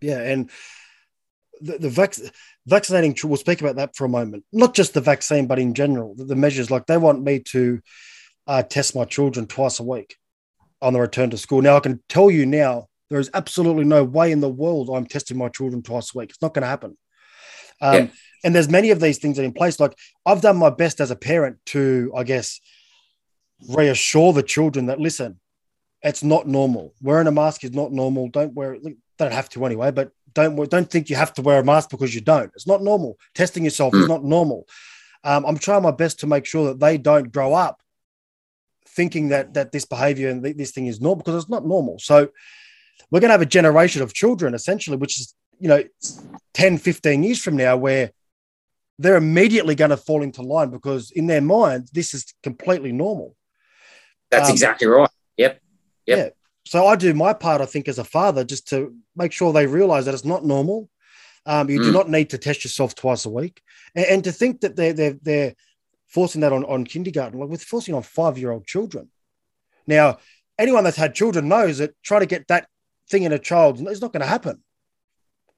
Yeah, 0.00 0.20
and 0.20 0.50
the, 1.60 1.78
the 1.78 1.90
vac- 1.90 2.18
vaccinating, 2.66 3.16
we'll 3.24 3.36
speak 3.36 3.60
about 3.60 3.76
that 3.76 3.96
for 3.96 4.04
a 4.04 4.08
moment. 4.08 4.44
Not 4.52 4.74
just 4.74 4.94
the 4.94 5.00
vaccine, 5.00 5.46
but 5.46 5.58
in 5.58 5.74
general, 5.74 6.14
the, 6.14 6.24
the 6.24 6.36
measures 6.36 6.70
like 6.70 6.86
they 6.86 6.98
want 6.98 7.22
me 7.22 7.40
to 7.40 7.80
uh, 8.46 8.62
test 8.62 8.94
my 8.94 9.04
children 9.04 9.46
twice 9.46 9.80
a 9.80 9.82
week 9.82 10.16
on 10.82 10.92
the 10.92 11.00
return 11.00 11.30
to 11.30 11.38
school. 11.38 11.62
Now, 11.62 11.76
I 11.76 11.80
can 11.80 12.02
tell 12.08 12.30
you 12.30 12.46
now, 12.46 12.88
there 13.10 13.20
is 13.20 13.30
absolutely 13.34 13.84
no 13.84 14.04
way 14.04 14.32
in 14.32 14.40
the 14.40 14.48
world 14.48 14.90
I'm 14.90 15.06
testing 15.06 15.38
my 15.38 15.48
children 15.48 15.82
twice 15.82 16.14
a 16.14 16.18
week. 16.18 16.30
It's 16.30 16.42
not 16.42 16.54
going 16.54 16.62
to 16.62 16.68
happen. 16.68 16.96
Um, 17.80 17.94
yeah. 17.94 18.06
And 18.44 18.54
there's 18.54 18.68
many 18.68 18.90
of 18.90 19.00
these 19.00 19.18
things 19.18 19.36
that 19.36 19.42
are 19.42 19.46
in 19.46 19.52
place. 19.52 19.80
Like 19.80 19.96
I've 20.24 20.40
done 20.40 20.56
my 20.56 20.70
best 20.70 21.00
as 21.00 21.10
a 21.10 21.16
parent 21.16 21.58
to, 21.66 22.12
I 22.16 22.24
guess, 22.24 22.60
reassure 23.68 24.32
the 24.32 24.42
children 24.42 24.86
that 24.86 25.00
listen, 25.00 25.40
it's 26.02 26.22
not 26.22 26.46
normal. 26.46 26.94
Wearing 27.00 27.26
a 27.26 27.32
mask 27.32 27.64
is 27.64 27.72
not 27.72 27.92
normal. 27.92 28.28
Don't 28.28 28.54
wear 28.54 28.74
it. 28.74 28.82
Don't 29.18 29.32
have 29.32 29.48
to 29.50 29.64
anyway, 29.64 29.90
but 29.90 30.12
don't 30.34 30.70
don't 30.70 30.90
think 30.90 31.08
you 31.08 31.16
have 31.16 31.32
to 31.34 31.42
wear 31.42 31.60
a 31.60 31.64
mask 31.64 31.90
because 31.90 32.14
you 32.14 32.20
don't. 32.20 32.52
It's 32.54 32.66
not 32.66 32.82
normal. 32.82 33.18
Testing 33.34 33.64
yourself 33.64 33.94
is 33.94 34.02
hmm. 34.02 34.08
not 34.08 34.22
normal. 34.22 34.66
Um, 35.24 35.44
I'm 35.46 35.58
trying 35.58 35.82
my 35.82 35.90
best 35.90 36.20
to 36.20 36.26
make 36.26 36.44
sure 36.44 36.66
that 36.66 36.78
they 36.78 36.98
don't 36.98 37.32
grow 37.32 37.54
up 37.54 37.80
thinking 38.88 39.28
that 39.28 39.54
that 39.54 39.72
this 39.72 39.84
behavior 39.84 40.28
and 40.28 40.44
this 40.44 40.70
thing 40.70 40.86
is 40.86 41.00
normal 41.00 41.16
because 41.16 41.42
it's 41.42 41.50
not 41.50 41.66
normal. 41.66 41.98
So 41.98 42.28
we're 43.10 43.20
going 43.20 43.28
to 43.28 43.34
have 43.34 43.42
a 43.42 43.46
generation 43.46 44.02
of 44.02 44.12
children 44.12 44.54
essentially, 44.54 44.96
which 44.96 45.20
is 45.20 45.34
you 45.58 45.68
know 45.68 45.82
10, 46.54 46.78
15 46.78 47.22
years 47.22 47.42
from 47.42 47.56
now, 47.56 47.76
where 47.76 48.12
they're 48.98 49.16
immediately 49.16 49.74
going 49.74 49.90
to 49.90 49.96
fall 49.96 50.22
into 50.22 50.42
line 50.42 50.70
because 50.70 51.10
in 51.10 51.26
their 51.26 51.42
mind 51.42 51.88
this 51.92 52.14
is 52.14 52.34
completely 52.42 52.92
normal. 52.92 53.36
That's 54.30 54.48
um, 54.48 54.52
exactly 54.52 54.86
right. 54.86 55.10
Yep. 55.36 55.60
Yep. 56.06 56.18
Yeah 56.18 56.28
so 56.66 56.84
I 56.84 56.96
do 56.96 57.14
my 57.14 57.32
part, 57.32 57.60
I 57.60 57.66
think, 57.66 57.86
as 57.86 58.00
a 58.00 58.04
father, 58.04 58.44
just 58.44 58.68
to 58.68 58.92
make 59.14 59.30
sure 59.30 59.52
they 59.52 59.66
realize 59.66 60.04
that 60.04 60.14
it's 60.14 60.24
not 60.24 60.44
normal. 60.44 60.90
Um, 61.46 61.70
you 61.70 61.78
mm. 61.78 61.84
do 61.84 61.92
not 61.92 62.10
need 62.10 62.30
to 62.30 62.38
test 62.38 62.64
yourself 62.64 62.96
twice 62.96 63.24
a 63.24 63.30
week, 63.30 63.62
and, 63.94 64.04
and, 64.06 64.24
to 64.24 64.32
think 64.32 64.62
that 64.62 64.74
they're 64.74 64.92
they're 64.92 65.16
they're 65.22 65.54
forcing 66.08 66.40
that 66.40 66.52
on 66.52 66.64
on 66.64 66.84
kindergarten, 66.84 67.38
like 67.38 67.48
we're 67.48 67.58
forcing 67.58 67.94
on 67.94 68.02
five 68.02 68.36
year 68.36 68.50
old 68.50 68.66
children. 68.66 69.08
Now, 69.86 70.18
anyone 70.58 70.82
that's 70.82 70.96
had 70.96 71.14
children 71.14 71.46
knows 71.46 71.78
that 71.78 71.94
trying 72.02 72.22
to 72.22 72.26
get 72.26 72.48
that 72.48 72.66
thing 73.10 73.24
in 73.24 73.32
a 73.32 73.38
child 73.38 73.80
is 73.88 74.00
not 74.00 74.12
going 74.12 74.22
to 74.22 74.26
happen. 74.26 74.62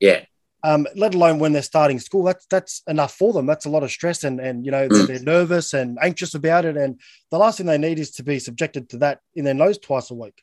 Yeah. 0.00 0.24
Um, 0.64 0.86
let 0.96 1.14
alone 1.14 1.38
when 1.38 1.52
they're 1.52 1.62
starting 1.62 2.00
school, 2.00 2.24
that's 2.24 2.46
that's 2.46 2.82
enough 2.88 3.14
for 3.14 3.32
them. 3.32 3.46
That's 3.46 3.66
a 3.66 3.70
lot 3.70 3.84
of 3.84 3.92
stress, 3.92 4.24
and 4.24 4.40
and 4.40 4.64
you 4.64 4.72
know 4.72 4.88
mm. 4.88 5.06
they're 5.06 5.20
nervous 5.20 5.72
and 5.72 5.98
anxious 6.02 6.34
about 6.34 6.64
it. 6.64 6.76
And 6.76 7.00
the 7.30 7.38
last 7.38 7.58
thing 7.58 7.66
they 7.66 7.78
need 7.78 8.00
is 8.00 8.10
to 8.12 8.24
be 8.24 8.40
subjected 8.40 8.88
to 8.90 8.98
that 8.98 9.20
in 9.36 9.44
their 9.44 9.54
nose 9.54 9.78
twice 9.78 10.10
a 10.10 10.14
week. 10.14 10.42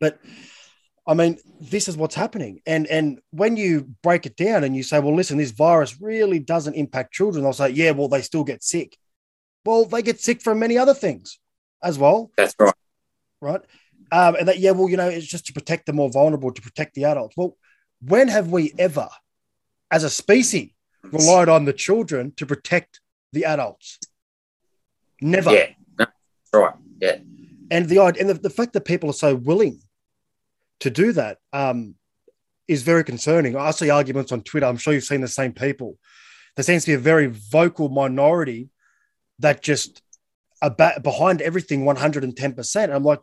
But 0.00 0.18
I 1.06 1.14
mean, 1.14 1.38
this 1.60 1.88
is 1.88 1.96
what's 1.96 2.14
happening. 2.14 2.60
And 2.66 2.86
and 2.86 3.20
when 3.30 3.56
you 3.56 3.94
break 4.02 4.26
it 4.26 4.36
down 4.36 4.64
and 4.64 4.76
you 4.76 4.82
say, 4.82 4.98
well, 4.98 5.14
listen, 5.14 5.38
this 5.38 5.50
virus 5.50 6.00
really 6.00 6.38
doesn't 6.38 6.74
impact 6.74 7.14
children, 7.14 7.44
I'll 7.44 7.52
say, 7.52 7.70
yeah, 7.70 7.92
well, 7.92 8.08
they 8.08 8.22
still 8.22 8.44
get 8.44 8.62
sick. 8.62 8.96
Well, 9.64 9.84
they 9.84 10.02
get 10.02 10.20
sick 10.20 10.40
from 10.40 10.58
many 10.58 10.78
other 10.78 10.94
things 10.94 11.38
as 11.82 11.98
well. 11.98 12.30
That's 12.36 12.54
right. 12.58 12.74
Right. 13.40 13.60
Um, 14.12 14.34
and 14.36 14.48
that, 14.48 14.58
yeah, 14.58 14.72
well, 14.72 14.88
you 14.88 14.96
know, 14.96 15.08
it's 15.08 15.26
just 15.26 15.46
to 15.46 15.52
protect 15.52 15.86
the 15.86 15.92
more 15.92 16.10
vulnerable, 16.10 16.52
to 16.52 16.62
protect 16.62 16.94
the 16.94 17.04
adults. 17.04 17.36
Well, 17.36 17.56
when 18.00 18.28
have 18.28 18.48
we 18.48 18.72
ever, 18.78 19.08
as 19.90 20.04
a 20.04 20.10
species, 20.10 20.70
relied 21.02 21.48
on 21.48 21.64
the 21.64 21.72
children 21.72 22.32
to 22.36 22.46
protect 22.46 23.00
the 23.32 23.44
adults? 23.44 23.98
Never. 25.20 25.52
Yeah, 25.52 25.66
no, 25.98 26.06
right. 26.52 26.74
Yeah, 27.00 27.18
And 27.70 27.88
the 27.88 27.98
and 28.00 28.28
the, 28.28 28.34
the 28.34 28.50
fact 28.50 28.72
that 28.72 28.84
people 28.84 29.10
are 29.10 29.14
so 29.14 29.34
willing 29.34 29.80
to 30.80 30.90
do 30.90 31.12
that 31.12 31.38
um, 31.52 31.94
is 32.66 32.82
very 32.82 33.04
concerning. 33.04 33.56
I 33.56 33.70
see 33.70 33.90
arguments 33.90 34.32
on 34.32 34.42
Twitter. 34.42 34.66
I'm 34.66 34.76
sure 34.76 34.92
you've 34.92 35.04
seen 35.04 35.20
the 35.20 35.28
same 35.28 35.52
people. 35.52 35.98
There 36.56 36.64
seems 36.64 36.84
to 36.84 36.90
be 36.90 36.94
a 36.94 36.98
very 36.98 37.26
vocal 37.26 37.88
minority 37.88 38.70
that 39.38 39.62
just 39.62 40.02
are 40.62 40.70
ba- 40.70 41.00
behind 41.02 41.40
everything 41.40 41.84
110. 41.84 42.52
percent 42.54 42.92
I'm 42.92 43.04
like, 43.04 43.20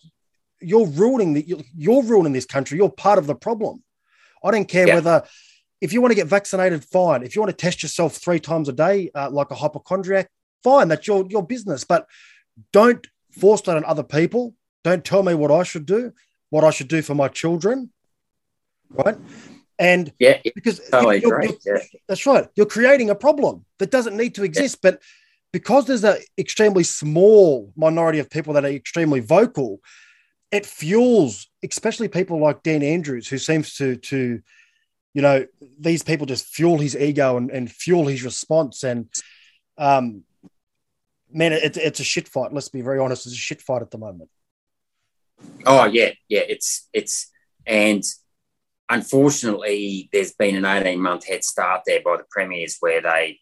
you're 0.61 0.87
ruining 0.87 1.33
the 1.33 1.43
you're, 1.47 1.61
you're 1.75 2.03
ruining 2.03 2.33
this 2.33 2.45
country. 2.45 2.77
You're 2.77 2.89
part 2.89 3.19
of 3.19 3.27
the 3.27 3.35
problem. 3.35 3.83
I 4.43 4.51
don't 4.51 4.67
care 4.67 4.87
Yeah. 4.87 4.95
whether 4.95 5.23
if 5.81 5.93
you 5.93 6.01
want 6.01 6.11
to 6.11 6.15
get 6.15 6.27
vaccinated, 6.27 6.83
fine. 6.83 7.23
If 7.23 7.35
you 7.35 7.41
want 7.41 7.51
to 7.51 7.55
test 7.65 7.83
yourself 7.83 8.15
three 8.17 8.39
times 8.39 8.67
a 8.67 8.73
day, 8.73 9.11
uh, 9.13 9.29
like 9.29 9.51
a 9.51 9.55
hypochondriac, 9.55 10.29
fine. 10.63 10.87
That's 10.87 11.07
your 11.07 11.25
your 11.29 11.45
business. 11.45 11.83
But 11.83 12.07
don't 12.73 13.05
force 13.31 13.61
that 13.61 13.77
on 13.77 13.85
other 13.85 14.03
people. 14.03 14.55
Don't 14.83 15.05
tell 15.05 15.21
me 15.23 15.33
what 15.35 15.51
I 15.51 15.63
should 15.63 15.85
do, 15.85 16.13
what 16.49 16.63
I 16.63 16.71
should 16.71 16.87
do 16.87 17.01
for 17.01 17.13
my 17.13 17.27
children, 17.27 17.91
right? 18.89 19.17
And 19.77 20.11
yeah, 20.17 20.39
yeah, 20.43 20.51
because 20.55 20.79
totally 20.89 21.21
you're- 21.21 21.45
you're- 21.45 21.57
Yeah, 21.65 21.99
that's 22.07 22.25
right. 22.25 22.47
You're 22.55 22.65
creating 22.65 23.11
a 23.11 23.15
problem 23.15 23.65
that 23.77 23.91
doesn't 23.91 24.17
need 24.17 24.33
to 24.35 24.43
exist. 24.43 24.79
But 24.81 25.01
because 25.51 25.85
there's 25.85 26.03
an 26.03 26.17
extremely 26.37 26.83
small 26.83 27.71
minority 27.75 28.17
of 28.19 28.29
people 28.29 28.53
that 28.55 28.65
are 28.65 28.69
extremely 28.69 29.19
vocal, 29.19 29.81
it 30.51 30.65
fuels, 30.65 31.47
especially 31.63 32.07
people 32.07 32.39
like 32.39 32.63
Dan 32.63 32.83
Andrews, 32.83 33.27
who 33.27 33.37
seems 33.37 33.75
to 33.75 33.97
to, 33.97 34.41
you 35.13 35.21
know, 35.21 35.45
these 35.79 36.03
people 36.03 36.25
just 36.25 36.47
fuel 36.47 36.77
his 36.77 36.95
ego 36.95 37.37
and, 37.37 37.49
and 37.51 37.71
fuel 37.71 38.07
his 38.07 38.23
response. 38.23 38.83
And 38.83 39.09
um 39.77 40.23
man, 41.31 41.53
it's 41.53 41.77
it's 41.77 41.99
a 41.99 42.05
shit 42.05 42.27
fight. 42.27 42.53
Let's 42.53 42.69
be 42.69 42.81
very 42.81 42.99
honest, 42.99 43.25
it's 43.25 43.35
a 43.35 43.37
shit 43.37 43.61
fight 43.61 43.81
at 43.81 43.91
the 43.91 43.97
moment. 43.97 44.29
Oh 45.65 45.85
yeah, 45.85 46.11
yeah. 46.29 46.43
It's 46.47 46.87
it's 46.93 47.31
and 47.65 48.03
unfortunately, 48.89 50.09
there's 50.13 50.33
been 50.33 50.55
an 50.55 50.65
18 50.65 51.01
month 51.01 51.27
head 51.27 51.43
start 51.43 51.81
there 51.85 52.01
by 52.03 52.17
the 52.17 52.25
premiers 52.29 52.77
where 52.79 53.01
they 53.01 53.39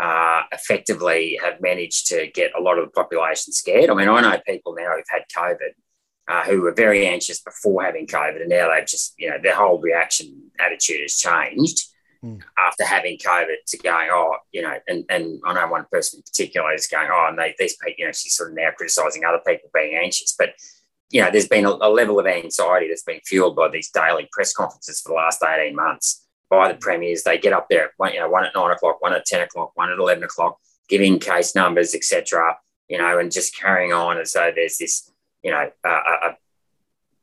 uh, 0.00 0.42
effectively 0.50 1.38
have 1.42 1.60
managed 1.60 2.08
to 2.08 2.26
get 2.34 2.52
a 2.58 2.60
lot 2.60 2.78
of 2.78 2.86
the 2.86 2.90
population 2.90 3.52
scared. 3.52 3.90
I 3.90 3.94
mean, 3.94 4.08
I 4.08 4.20
know 4.20 4.40
people 4.46 4.74
now 4.74 4.96
who've 4.96 5.04
had 5.08 5.22
COVID 5.36 5.74
uh, 6.30 6.44
who 6.44 6.60
were 6.62 6.72
very 6.72 7.06
anxious 7.06 7.40
before 7.40 7.82
having 7.82 8.06
COVID, 8.06 8.40
and 8.40 8.48
now 8.48 8.70
they've 8.72 8.86
just 8.86 9.14
you 9.18 9.28
know 9.28 9.36
their 9.42 9.56
whole 9.56 9.80
reaction 9.80 10.50
attitude 10.58 11.00
has 11.00 11.16
changed. 11.16 11.86
Mm. 12.24 12.40
After 12.58 12.84
having 12.84 13.16
COVID, 13.16 13.56
to 13.68 13.78
going, 13.78 14.10
oh, 14.12 14.36
you 14.52 14.60
know, 14.60 14.74
and, 14.86 15.06
and 15.08 15.40
I 15.46 15.54
know 15.54 15.68
one 15.68 15.86
person 15.90 16.18
in 16.18 16.22
particular 16.22 16.74
is 16.74 16.86
going, 16.86 17.08
oh, 17.10 17.26
and 17.30 17.38
they, 17.38 17.54
these 17.58 17.76
people, 17.78 17.94
you 17.96 18.04
know, 18.04 18.12
she's 18.12 18.34
sort 18.34 18.50
of 18.50 18.56
now 18.56 18.68
criticising 18.76 19.24
other 19.24 19.40
people 19.46 19.70
being 19.72 19.96
anxious. 19.96 20.34
But 20.38 20.50
you 21.10 21.22
know, 21.22 21.30
there's 21.30 21.48
been 21.48 21.64
a, 21.64 21.70
a 21.70 21.90
level 21.90 22.20
of 22.20 22.26
anxiety 22.26 22.88
that's 22.88 23.02
been 23.02 23.20
fueled 23.24 23.56
by 23.56 23.68
these 23.68 23.90
daily 23.90 24.28
press 24.32 24.52
conferences 24.52 25.00
for 25.00 25.08
the 25.10 25.14
last 25.16 25.42
18 25.42 25.74
months 25.74 26.26
by 26.48 26.70
the 26.70 26.78
premiers. 26.78 27.22
They 27.22 27.38
get 27.38 27.52
up 27.52 27.66
there 27.68 27.86
at 27.86 27.90
one, 27.96 28.12
you 28.12 28.20
know, 28.20 28.28
one 28.28 28.44
at 28.44 28.54
nine 28.54 28.70
o'clock, 28.70 29.02
one 29.02 29.14
at 29.14 29.26
10 29.26 29.42
o'clock, 29.42 29.72
one 29.74 29.90
at 29.90 29.98
11 29.98 30.22
o'clock, 30.22 30.58
giving 30.88 31.18
case 31.18 31.54
numbers, 31.54 31.94
etc. 31.94 32.56
You 32.88 32.98
know, 32.98 33.18
and 33.18 33.32
just 33.32 33.56
carrying 33.56 33.92
on 33.92 34.18
as 34.18 34.32
though 34.32 34.52
there's 34.54 34.78
this, 34.78 35.09
you 35.42 35.50
know, 35.50 35.70
uh, 35.84 35.88
uh, 35.88 36.26
uh, 36.26 36.32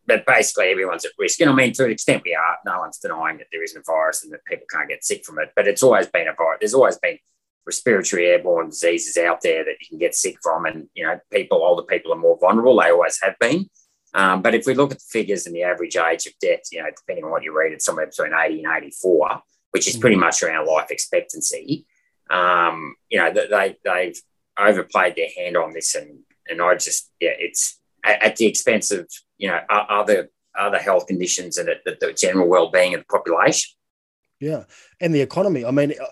but 0.05 0.25
basically 0.25 0.67
everyone's 0.67 1.05
at 1.05 1.11
risk. 1.19 1.41
And 1.41 1.49
I 1.49 1.53
mean, 1.53 1.73
to 1.73 1.85
an 1.85 1.91
extent, 1.91 2.23
we 2.25 2.33
are. 2.33 2.57
No 2.65 2.79
one's 2.79 2.97
denying 2.97 3.37
that 3.37 3.47
there 3.51 3.63
isn't 3.63 3.79
a 3.79 3.83
virus 3.85 4.23
and 4.23 4.31
that 4.31 4.45
people 4.45 4.65
can't 4.71 4.89
get 4.89 5.03
sick 5.03 5.25
from 5.25 5.39
it. 5.39 5.51
But 5.55 5.67
it's 5.67 5.83
always 5.83 6.07
been 6.07 6.27
a 6.27 6.33
virus. 6.33 6.59
There's 6.61 6.73
always 6.73 6.97
been 6.97 7.19
respiratory 7.65 8.27
airborne 8.27 8.69
diseases 8.69 9.17
out 9.17 9.41
there 9.41 9.65
that 9.65 9.75
you 9.81 9.87
can 9.89 9.97
get 9.97 10.15
sick 10.15 10.37
from. 10.41 10.65
And, 10.65 10.87
you 10.93 11.05
know, 11.05 11.19
people, 11.31 11.61
older 11.61 11.83
people 11.83 12.13
are 12.13 12.17
more 12.17 12.37
vulnerable. 12.39 12.79
They 12.79 12.89
always 12.89 13.19
have 13.21 13.35
been. 13.39 13.69
Um, 14.13 14.41
but 14.41 14.55
if 14.55 14.65
we 14.65 14.73
look 14.73 14.91
at 14.91 14.99
the 14.99 15.05
figures 15.09 15.45
and 15.45 15.55
the 15.55 15.63
average 15.63 15.97
age 15.97 16.25
of 16.25 16.33
death, 16.41 16.61
you 16.71 16.81
know, 16.81 16.89
depending 16.95 17.25
on 17.25 17.31
what 17.31 17.43
you 17.43 17.55
read, 17.55 17.73
it's 17.73 17.85
somewhere 17.85 18.07
between 18.07 18.31
80 18.33 18.63
and 18.63 18.83
84, 18.83 19.41
which 19.71 19.87
is 19.87 19.97
pretty 19.97 20.15
much 20.15 20.41
around 20.41 20.65
life 20.65 20.89
expectancy. 20.89 21.85
Um, 22.29 22.95
you 23.09 23.19
know, 23.19 23.31
that 23.31 23.49
they, 23.49 23.75
they've 23.83 24.19
overplayed 24.57 25.15
their 25.17 25.29
hand 25.37 25.57
on 25.57 25.73
this. 25.73 25.93
And, 25.93 26.19
and 26.47 26.61
I 26.61 26.75
just, 26.75 27.11
yeah, 27.19 27.33
it's 27.37 27.79
at, 28.07 28.23
at 28.23 28.35
the 28.37 28.45
expense 28.45 28.91
of, 28.91 29.09
you 29.37 29.47
know, 29.49 29.59
other 29.69 30.29
other 30.57 30.79
health 30.79 31.05
conditions 31.05 31.57
and 31.57 31.69
the, 31.85 31.97
the 32.01 32.13
general 32.13 32.47
well-being 32.47 32.95
of 32.95 33.01
the 33.01 33.05
population. 33.05 33.69
Yeah, 34.39 34.63
and 34.99 35.13
the 35.13 35.21
economy. 35.21 35.65
I 35.65 35.71
mean, 35.71 35.93
uh, 36.01 36.05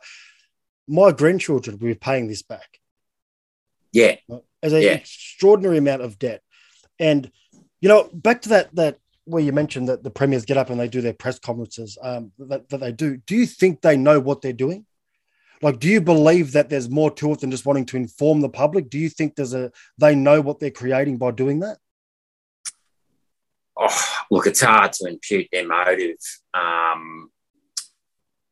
my 0.87 1.11
grandchildren 1.11 1.77
will 1.79 1.87
be 1.87 1.95
paying 1.95 2.27
this 2.27 2.43
back. 2.43 2.79
Yeah, 3.91 4.15
as 4.61 4.73
an 4.73 4.81
Yeah. 4.81 4.91
extraordinary 4.91 5.77
amount 5.77 6.01
of 6.01 6.19
debt. 6.19 6.41
And 6.99 7.31
you 7.81 7.89
know, 7.89 8.09
back 8.13 8.41
to 8.43 8.49
that 8.49 8.75
that 8.75 8.97
where 9.25 9.41
you 9.41 9.51
mentioned 9.51 9.89
that 9.89 10.03
the 10.03 10.11
premiers 10.11 10.45
get 10.45 10.57
up 10.57 10.69
and 10.69 10.79
they 10.79 10.87
do 10.87 11.01
their 11.01 11.13
press 11.13 11.39
conferences 11.39 11.97
um, 12.01 12.31
that, 12.37 12.69
that 12.69 12.79
they 12.79 12.91
do. 12.91 13.17
Do 13.17 13.35
you 13.35 13.47
think 13.47 13.81
they 13.81 13.97
know 13.97 14.19
what 14.19 14.41
they're 14.41 14.53
doing? 14.53 14.85
Like, 15.61 15.79
do 15.79 15.87
you 15.87 15.99
believe 15.99 16.51
that 16.51 16.69
there's 16.69 16.89
more 16.89 17.09
to 17.11 17.31
it 17.31 17.39
than 17.39 17.49
just 17.49 17.65
wanting 17.65 17.87
to 17.87 17.97
inform 17.97 18.41
the 18.41 18.49
public? 18.49 18.89
Do 18.89 18.99
you 18.99 19.09
think 19.09 19.35
there's 19.35 19.53
a 19.53 19.71
they 19.97 20.13
know 20.13 20.41
what 20.41 20.59
they're 20.59 20.69
creating 20.69 21.17
by 21.17 21.31
doing 21.31 21.61
that? 21.61 21.77
Oh, 23.77 24.13
look, 24.31 24.47
it's 24.47 24.61
hard 24.61 24.93
to 24.93 25.07
impute 25.07 25.47
their 25.51 25.67
motive. 25.67 26.17
Um, 26.53 27.29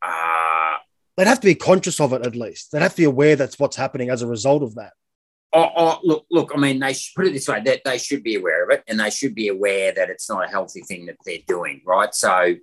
uh, 0.02 0.76
They'd 1.16 1.28
have 1.28 1.40
to 1.42 1.46
be 1.46 1.56
conscious 1.56 2.00
of 2.00 2.14
it 2.14 2.26
at 2.26 2.36
least. 2.36 2.72
They'd 2.72 2.82
have 2.82 2.94
to 2.96 3.02
be 3.02 3.06
aware 3.06 3.36
that's 3.36 3.60
what's 3.60 3.76
happening 3.76 4.10
as 4.10 4.22
a 4.22 4.28
result 4.28 4.64
of 4.64 4.76
that. 4.76 4.94
oh, 5.54 5.70
oh, 5.76 6.00
look, 6.04 6.26
look. 6.32 6.52
I 6.56 6.58
mean, 6.58 6.80
they 6.80 6.94
should 6.94 7.14
put 7.16 7.28
it 7.28 7.34
this 7.34 7.48
way: 7.48 7.62
that 7.62 7.82
they 7.86 7.98
should 8.00 8.24
be 8.24 8.36
aware 8.36 8.64
of 8.64 8.72
it, 8.72 8.84
and 8.88 9.00
they 9.00 9.12
should 9.12 9.36
be 9.36 9.48
aware 9.48 9.92
that 9.92 10.10
it's 10.10 10.28
not 10.30 10.46
a 10.46 10.50
healthy 10.50 10.82
thing 10.82 11.06
that 11.06 11.18
they're 11.26 11.38
doing, 11.48 11.82
right? 11.86 12.14
So, 12.16 12.56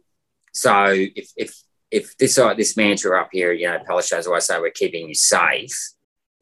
so 0.53 0.87
if 0.93 1.31
if 1.37 1.55
if 1.91 2.17
this 2.17 2.39
uh, 2.39 2.55
this 2.55 2.77
mantra 2.77 3.21
up 3.21 3.29
here, 3.33 3.53
you 3.53 3.69
know, 3.69 3.79
Palaszczuk's 3.89 4.27
always 4.27 4.47
say 4.47 4.59
we're 4.59 4.71
keeping 4.71 5.09
you 5.09 5.15
safe. 5.15 5.93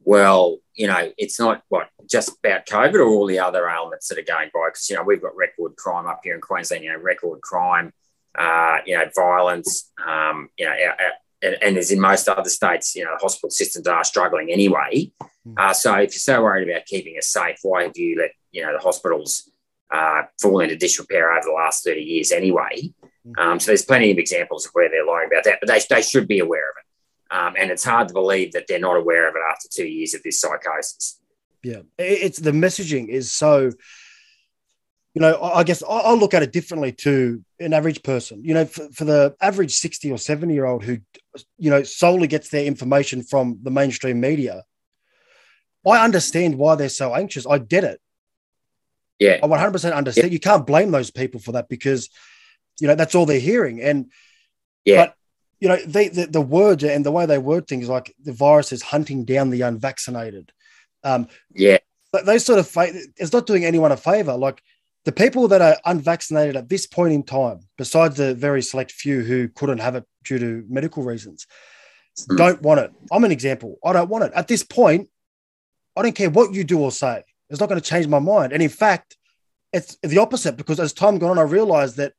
Well, 0.08 0.60
you 0.72 0.86
know, 0.86 1.12
it's 1.18 1.38
not 1.38 1.64
what 1.68 1.90
just 2.08 2.30
about 2.42 2.64
COVID 2.64 2.94
or 2.94 3.02
all 3.02 3.26
the 3.26 3.40
other 3.40 3.68
ailments 3.68 4.08
that 4.08 4.16
are 4.16 4.22
going 4.22 4.48
by. 4.54 4.68
Because 4.68 4.88
you 4.88 4.96
know, 4.96 5.02
we've 5.02 5.20
got 5.20 5.36
record 5.36 5.76
crime 5.76 6.06
up 6.06 6.20
here 6.24 6.34
in 6.34 6.40
Queensland. 6.40 6.82
You 6.82 6.92
know, 6.94 6.98
record 6.98 7.42
crime, 7.42 7.92
uh, 8.34 8.78
you 8.86 8.96
know, 8.96 9.04
violence. 9.14 9.92
Um, 10.02 10.48
you 10.56 10.64
know, 10.64 10.70
our, 10.70 10.92
our, 10.92 11.12
and, 11.42 11.56
and 11.60 11.76
as 11.76 11.90
in 11.90 12.00
most 12.00 12.26
other 12.26 12.48
states, 12.48 12.96
you 12.96 13.04
know, 13.04 13.10
the 13.12 13.20
hospital 13.20 13.50
systems 13.50 13.86
are 13.86 14.02
struggling 14.02 14.50
anyway. 14.50 15.12
Uh, 15.58 15.74
so 15.74 15.92
if 15.96 16.12
you're 16.12 16.20
so 16.20 16.42
worried 16.42 16.70
about 16.70 16.86
keeping 16.86 17.18
us 17.18 17.28
safe, 17.28 17.58
why 17.60 17.82
have 17.82 17.98
you 17.98 18.16
let 18.18 18.30
you 18.50 18.62
know 18.62 18.72
the 18.72 18.82
hospitals 18.82 19.50
uh, 19.92 20.22
fall 20.40 20.60
into 20.60 20.74
disrepair 20.74 21.32
over 21.32 21.44
the 21.44 21.52
last 21.52 21.84
30 21.84 22.00
years 22.00 22.32
anyway? 22.32 22.94
Um, 23.36 23.60
so 23.60 23.66
there's 23.66 23.84
plenty 23.84 24.10
of 24.10 24.16
examples 24.16 24.64
of 24.64 24.72
where 24.72 24.88
they're 24.88 25.04
lying 25.04 25.28
about 25.30 25.44
that, 25.44 25.58
but 25.60 25.68
they, 25.68 25.80
they 25.90 26.00
should 26.00 26.26
be 26.26 26.38
aware 26.38 26.70
of 26.70 26.76
it. 26.78 26.87
Um, 27.30 27.54
and 27.58 27.70
it's 27.70 27.84
hard 27.84 28.08
to 28.08 28.14
believe 28.14 28.52
that 28.52 28.66
they're 28.68 28.78
not 28.78 28.96
aware 28.96 29.28
of 29.28 29.34
it 29.34 29.42
after 29.50 29.68
two 29.70 29.86
years 29.86 30.14
of 30.14 30.22
this 30.22 30.40
psychosis. 30.40 31.20
Yeah, 31.62 31.82
it's 31.98 32.38
the 32.38 32.52
messaging 32.52 33.08
is 33.08 33.32
so. 33.32 33.72
You 35.14 35.22
know, 35.22 35.40
I 35.42 35.64
guess 35.64 35.82
I- 35.82 35.86
I'll 35.86 36.16
look 36.18 36.32
at 36.34 36.44
it 36.44 36.52
differently 36.52 36.92
to 36.92 37.42
an 37.58 37.72
average 37.72 38.02
person. 38.04 38.44
You 38.44 38.54
know, 38.54 38.64
for, 38.66 38.88
for 38.92 39.04
the 39.04 39.34
average 39.40 39.74
sixty 39.74 40.12
or 40.12 40.18
seventy 40.18 40.54
year 40.54 40.64
old 40.66 40.84
who, 40.84 40.98
you 41.58 41.70
know, 41.70 41.82
solely 41.82 42.28
gets 42.28 42.50
their 42.50 42.64
information 42.64 43.22
from 43.22 43.58
the 43.62 43.70
mainstream 43.70 44.20
media, 44.20 44.62
I 45.84 46.04
understand 46.04 46.56
why 46.56 46.76
they're 46.76 46.88
so 46.88 47.14
anxious. 47.14 47.46
I 47.46 47.58
get 47.58 47.82
it. 47.84 48.00
Yeah. 49.18 49.38
I 49.42 49.46
100% 49.48 49.92
understand. 49.94 50.32
You 50.32 50.38
can't 50.38 50.66
blame 50.66 50.92
those 50.92 51.10
people 51.10 51.40
for 51.40 51.52
that 51.52 51.68
because, 51.68 52.08
you 52.78 52.86
know, 52.86 52.94
that's 52.94 53.16
all 53.16 53.26
they're 53.26 53.40
hearing. 53.40 53.80
And 53.82 54.12
Yeah. 54.84 55.06
But 55.06 55.14
you 55.60 55.68
know, 55.68 55.76
they, 55.86 56.08
the 56.08 56.26
the 56.26 56.40
words 56.40 56.84
and 56.84 57.04
the 57.04 57.12
way 57.12 57.26
they 57.26 57.38
word 57.38 57.66
things 57.66 57.88
like 57.88 58.14
the 58.22 58.32
virus 58.32 58.72
is 58.72 58.82
hunting 58.82 59.24
down 59.24 59.50
the 59.50 59.62
unvaccinated. 59.62 60.52
Um, 61.04 61.28
Yeah. 61.54 61.78
but 62.12 62.26
those 62.26 62.44
sort 62.44 62.58
of 62.58 62.68
fa- 62.68 62.92
it's 63.16 63.32
not 63.32 63.46
doing 63.46 63.64
anyone 63.64 63.92
a 63.92 63.96
favor. 63.96 64.36
Like 64.36 64.62
the 65.04 65.12
people 65.12 65.48
that 65.48 65.62
are 65.62 65.76
unvaccinated 65.84 66.56
at 66.56 66.68
this 66.68 66.86
point 66.86 67.12
in 67.12 67.22
time, 67.22 67.60
besides 67.76 68.16
the 68.16 68.34
very 68.34 68.62
select 68.62 68.92
few 68.92 69.22
who 69.22 69.48
couldn't 69.48 69.78
have 69.78 69.94
it 69.96 70.04
due 70.24 70.38
to 70.38 70.64
medical 70.68 71.02
reasons, 71.02 71.46
Mm. 72.28 72.36
don't 72.36 72.62
want 72.62 72.80
it. 72.80 72.90
I'm 73.12 73.24
an 73.24 73.30
example. 73.32 73.76
I 73.84 73.92
don't 73.92 74.08
want 74.10 74.24
it. 74.24 74.32
At 74.34 74.48
this 74.48 74.64
point, 74.64 75.08
I 75.96 76.02
don't 76.02 76.14
care 76.16 76.30
what 76.30 76.52
you 76.52 76.64
do 76.64 76.80
or 76.80 76.90
say. 76.92 77.22
It's 77.48 77.60
not 77.60 77.68
going 77.68 77.80
to 77.80 77.86
change 77.90 78.06
my 78.08 78.18
mind. 78.18 78.52
And 78.52 78.60
in 78.62 78.68
fact, 78.68 79.16
it's 79.72 79.96
the 80.02 80.18
opposite 80.18 80.56
because 80.56 80.80
as 80.80 80.92
time 80.92 81.18
gone 81.18 81.30
on, 81.30 81.38
I 81.38 81.42
realized 81.42 81.96
that 81.96 82.14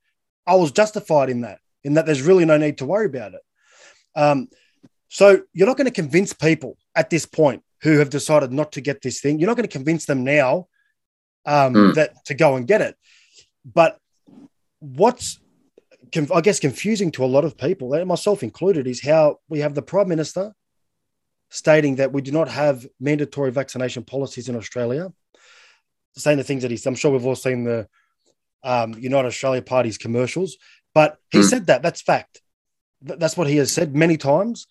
I 0.47 0.55
was 0.55 0.71
justified 0.71 1.29
in 1.29 1.41
that, 1.41 1.59
in 1.83 1.93
that 1.93 2.05
there's 2.05 2.21
really 2.21 2.45
no 2.45 2.57
need 2.57 2.77
to 2.79 2.85
worry 2.85 3.05
about 3.05 3.33
it. 3.33 3.41
Um, 4.15 4.49
so 5.07 5.41
you're 5.53 5.67
not 5.67 5.77
going 5.77 5.85
to 5.85 5.91
convince 5.91 6.33
people 6.33 6.77
at 6.95 7.09
this 7.09 7.25
point 7.25 7.63
who 7.81 7.97
have 7.99 8.09
decided 8.09 8.51
not 8.51 8.71
to 8.73 8.81
get 8.81 9.01
this 9.01 9.21
thing. 9.21 9.39
You're 9.39 9.47
not 9.47 9.55
going 9.57 9.67
to 9.67 9.77
convince 9.77 10.05
them 10.05 10.23
now 10.23 10.67
um, 11.45 11.73
Mm. 11.73 11.95
that 11.95 12.25
to 12.25 12.33
go 12.33 12.55
and 12.55 12.67
get 12.67 12.81
it. 12.81 12.95
But 13.65 13.97
what's 14.79 15.39
I 16.33 16.41
guess 16.41 16.59
confusing 16.59 17.11
to 17.11 17.23
a 17.23 17.27
lot 17.27 17.45
of 17.45 17.57
people, 17.57 17.93
and 17.93 18.07
myself 18.07 18.41
included, 18.41 18.87
is 18.87 19.01
how 19.01 19.37
we 19.47 19.59
have 19.59 19.75
the 19.75 19.81
prime 19.81 20.07
minister 20.07 20.53
stating 21.49 21.97
that 21.97 22.11
we 22.11 22.21
do 22.21 22.31
not 22.31 22.47
have 22.47 22.87
mandatory 22.99 23.51
vaccination 23.51 24.03
policies 24.03 24.49
in 24.49 24.55
Australia, 24.55 25.11
saying 26.15 26.37
the 26.37 26.43
things 26.43 26.63
that 26.63 26.71
he's, 26.71 26.85
I'm 26.85 26.95
sure 26.95 27.11
we've 27.11 27.25
all 27.25 27.35
seen 27.35 27.63
the 27.63 27.87
um, 28.63 28.93
United 28.93 29.27
Australia 29.27 29.61
Party's 29.61 29.97
commercials, 29.97 30.57
but 30.99 31.17
he 31.31 31.37
hmm. 31.37 31.45
said 31.45 31.67
that. 31.67 31.81
That's 31.81 32.01
fact. 32.01 32.41
That's 33.01 33.37
what 33.37 33.47
he 33.47 33.55
has 33.55 33.71
said 33.71 33.95
many 33.95 34.17
times. 34.17 34.67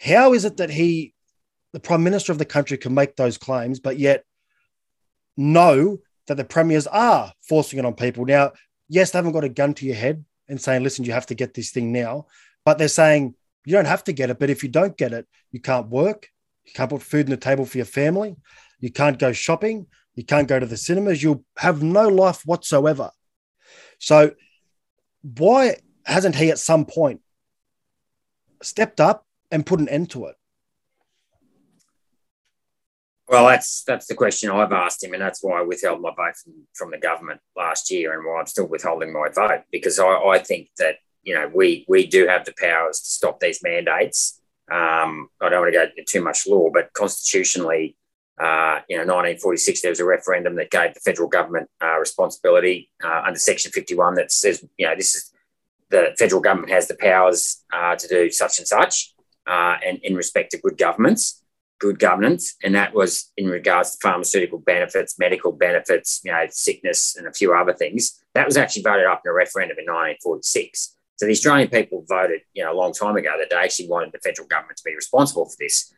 How 0.00 0.32
is 0.32 0.44
it 0.44 0.58
that 0.58 0.70
he, 0.70 1.12
the 1.72 1.80
prime 1.80 2.04
minister 2.04 2.30
of 2.30 2.38
the 2.38 2.44
country, 2.44 2.78
can 2.78 2.94
make 2.94 3.16
those 3.16 3.36
claims, 3.36 3.80
but 3.80 3.98
yet 3.98 4.24
know 5.36 5.98
that 6.28 6.36
the 6.36 6.44
premiers 6.44 6.86
are 6.86 7.32
forcing 7.48 7.80
it 7.80 7.84
on 7.84 7.94
people? 7.94 8.24
Now, 8.26 8.52
yes, 8.88 9.10
they 9.10 9.18
haven't 9.18 9.32
got 9.32 9.42
a 9.42 9.48
gun 9.48 9.74
to 9.74 9.86
your 9.86 9.96
head 9.96 10.24
and 10.48 10.60
saying, 10.60 10.84
listen, 10.84 11.04
you 11.04 11.10
have 11.10 11.26
to 11.26 11.34
get 11.34 11.52
this 11.54 11.72
thing 11.72 11.90
now, 11.90 12.26
but 12.64 12.78
they're 12.78 12.86
saying, 12.86 13.34
you 13.64 13.72
don't 13.72 13.86
have 13.86 14.04
to 14.04 14.12
get 14.12 14.30
it, 14.30 14.38
but 14.38 14.50
if 14.50 14.62
you 14.62 14.68
don't 14.68 14.96
get 14.96 15.12
it, 15.12 15.26
you 15.50 15.58
can't 15.58 15.88
work, 15.88 16.28
you 16.64 16.70
can't 16.74 16.90
put 16.90 17.02
food 17.02 17.26
on 17.26 17.30
the 17.30 17.36
table 17.36 17.66
for 17.66 17.76
your 17.76 17.86
family, 17.86 18.36
you 18.78 18.92
can't 18.92 19.18
go 19.18 19.32
shopping, 19.32 19.88
you 20.14 20.22
can't 20.22 20.46
go 20.46 20.60
to 20.60 20.66
the 20.66 20.76
cinemas, 20.76 21.24
you'll 21.24 21.44
have 21.56 21.82
no 21.82 22.06
life 22.06 22.46
whatsoever. 22.46 23.10
So, 23.98 24.30
why 25.22 25.76
hasn't 26.04 26.36
he 26.36 26.50
at 26.50 26.58
some 26.58 26.84
point 26.84 27.20
stepped 28.62 29.00
up 29.00 29.26
and 29.50 29.66
put 29.66 29.80
an 29.80 29.88
end 29.88 30.10
to 30.10 30.26
it? 30.26 30.36
Well, 33.28 33.46
that's 33.46 33.84
that's 33.84 34.06
the 34.06 34.16
question 34.16 34.50
I've 34.50 34.72
asked 34.72 35.04
him, 35.04 35.12
and 35.12 35.22
that's 35.22 35.40
why 35.40 35.60
I 35.60 35.62
withheld 35.62 36.00
my 36.00 36.10
vote 36.10 36.34
from, 36.42 36.52
from 36.74 36.90
the 36.90 36.98
government 36.98 37.40
last 37.56 37.88
year, 37.88 38.12
and 38.12 38.26
why 38.26 38.40
I'm 38.40 38.46
still 38.46 38.66
withholding 38.66 39.12
my 39.12 39.28
vote 39.32 39.62
because 39.70 40.00
I, 40.00 40.08
I 40.08 40.38
think 40.40 40.68
that 40.78 40.96
you 41.22 41.34
know 41.34 41.48
we 41.54 41.84
we 41.88 42.08
do 42.08 42.26
have 42.26 42.44
the 42.44 42.54
powers 42.58 42.98
to 42.98 43.10
stop 43.12 43.38
these 43.38 43.62
mandates. 43.62 44.40
Um, 44.68 45.28
I 45.40 45.48
don't 45.48 45.60
want 45.60 45.72
to 45.72 45.78
go 45.78 45.84
into 45.84 46.04
too 46.08 46.22
much 46.22 46.46
law, 46.48 46.70
but 46.72 46.92
constitutionally, 46.92 47.96
uh, 48.38 48.80
you 48.88 48.96
know, 48.96 49.02
1946 49.02 49.82
there 49.82 49.90
was 49.90 50.00
a 50.00 50.04
referendum 50.04 50.56
that 50.56 50.70
gave 50.70 50.94
the 50.94 51.00
federal 51.00 51.28
government 51.28 51.68
uh, 51.82 51.98
responsibility 51.98 52.90
uh, 53.04 53.22
under 53.26 53.38
Section 53.38 53.70
51 53.72 54.14
that 54.14 54.32
says 54.32 54.64
you 54.78 54.86
know 54.86 54.94
this 54.96 55.14
is 55.14 55.32
the 55.90 56.14
federal 56.18 56.40
government 56.40 56.72
has 56.72 56.88
the 56.88 56.94
powers 56.94 57.62
uh, 57.72 57.96
to 57.96 58.08
do 58.08 58.30
such 58.30 58.58
and 58.58 58.66
such, 58.66 59.12
uh, 59.46 59.76
and 59.84 59.98
in 60.02 60.14
respect 60.14 60.52
to 60.52 60.58
good 60.58 60.78
governments, 60.78 61.42
good 61.80 61.98
governance, 61.98 62.54
and 62.62 62.74
that 62.74 62.94
was 62.94 63.32
in 63.36 63.46
regards 63.46 63.92
to 63.92 63.98
pharmaceutical 64.00 64.58
benefits, 64.58 65.18
medical 65.18 65.52
benefits, 65.52 66.20
you 66.24 66.30
know, 66.30 66.46
sickness, 66.48 67.16
and 67.16 67.26
a 67.26 67.32
few 67.32 67.52
other 67.52 67.72
things. 67.72 68.22
That 68.34 68.46
was 68.46 68.56
actually 68.56 68.82
voted 68.82 69.06
up 69.06 69.22
in 69.24 69.30
a 69.30 69.34
referendum 69.34 69.78
in 69.78 69.86
1946. 69.86 70.96
So 71.16 71.26
the 71.26 71.32
Australian 71.32 71.68
people 71.68 72.04
voted, 72.08 72.40
you 72.54 72.64
know, 72.64 72.72
a 72.72 72.78
long 72.78 72.92
time 72.92 73.16
ago 73.16 73.34
that 73.38 73.50
they 73.50 73.56
actually 73.56 73.88
wanted 73.88 74.12
the 74.12 74.20
federal 74.20 74.48
government 74.48 74.78
to 74.78 74.84
be 74.84 74.94
responsible 74.94 75.46
for 75.46 75.56
this. 75.58 75.92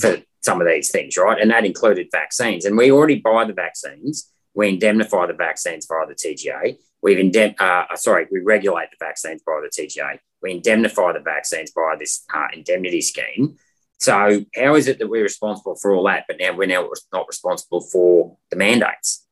For 0.00 0.18
some 0.42 0.60
of 0.60 0.66
these 0.66 0.90
things, 0.90 1.16
right? 1.16 1.40
And 1.40 1.50
that 1.50 1.64
included 1.64 2.08
vaccines. 2.12 2.64
And 2.64 2.76
we 2.76 2.90
already 2.90 3.20
buy 3.20 3.44
the 3.44 3.52
vaccines. 3.52 4.30
We 4.54 4.68
indemnify 4.68 5.26
the 5.26 5.34
vaccines 5.34 5.86
via 5.86 6.06
the 6.06 6.14
TGA. 6.14 6.78
We've 7.02 7.18
indem- 7.18 7.60
uh, 7.60 7.94
sorry, 7.96 8.26
we 8.30 8.40
regulate 8.40 8.88
the 8.90 9.04
vaccines 9.04 9.42
by 9.46 9.60
the 9.62 9.68
TGA. 9.68 10.18
We 10.42 10.52
indemnify 10.52 11.12
the 11.12 11.20
vaccines 11.20 11.70
by 11.70 11.96
this 11.98 12.24
uh, 12.34 12.48
indemnity 12.52 13.00
scheme. 13.00 13.56
So 14.00 14.44
how 14.54 14.74
is 14.76 14.86
it 14.86 14.98
that 15.00 15.08
we're 15.08 15.22
responsible 15.22 15.74
for 15.74 15.92
all 15.92 16.04
that, 16.04 16.24
but 16.28 16.38
now 16.38 16.52
we're 16.56 16.68
now 16.68 16.88
not 17.12 17.26
responsible 17.26 17.80
for 17.80 18.36
the 18.50 18.56
mandates? 18.56 19.26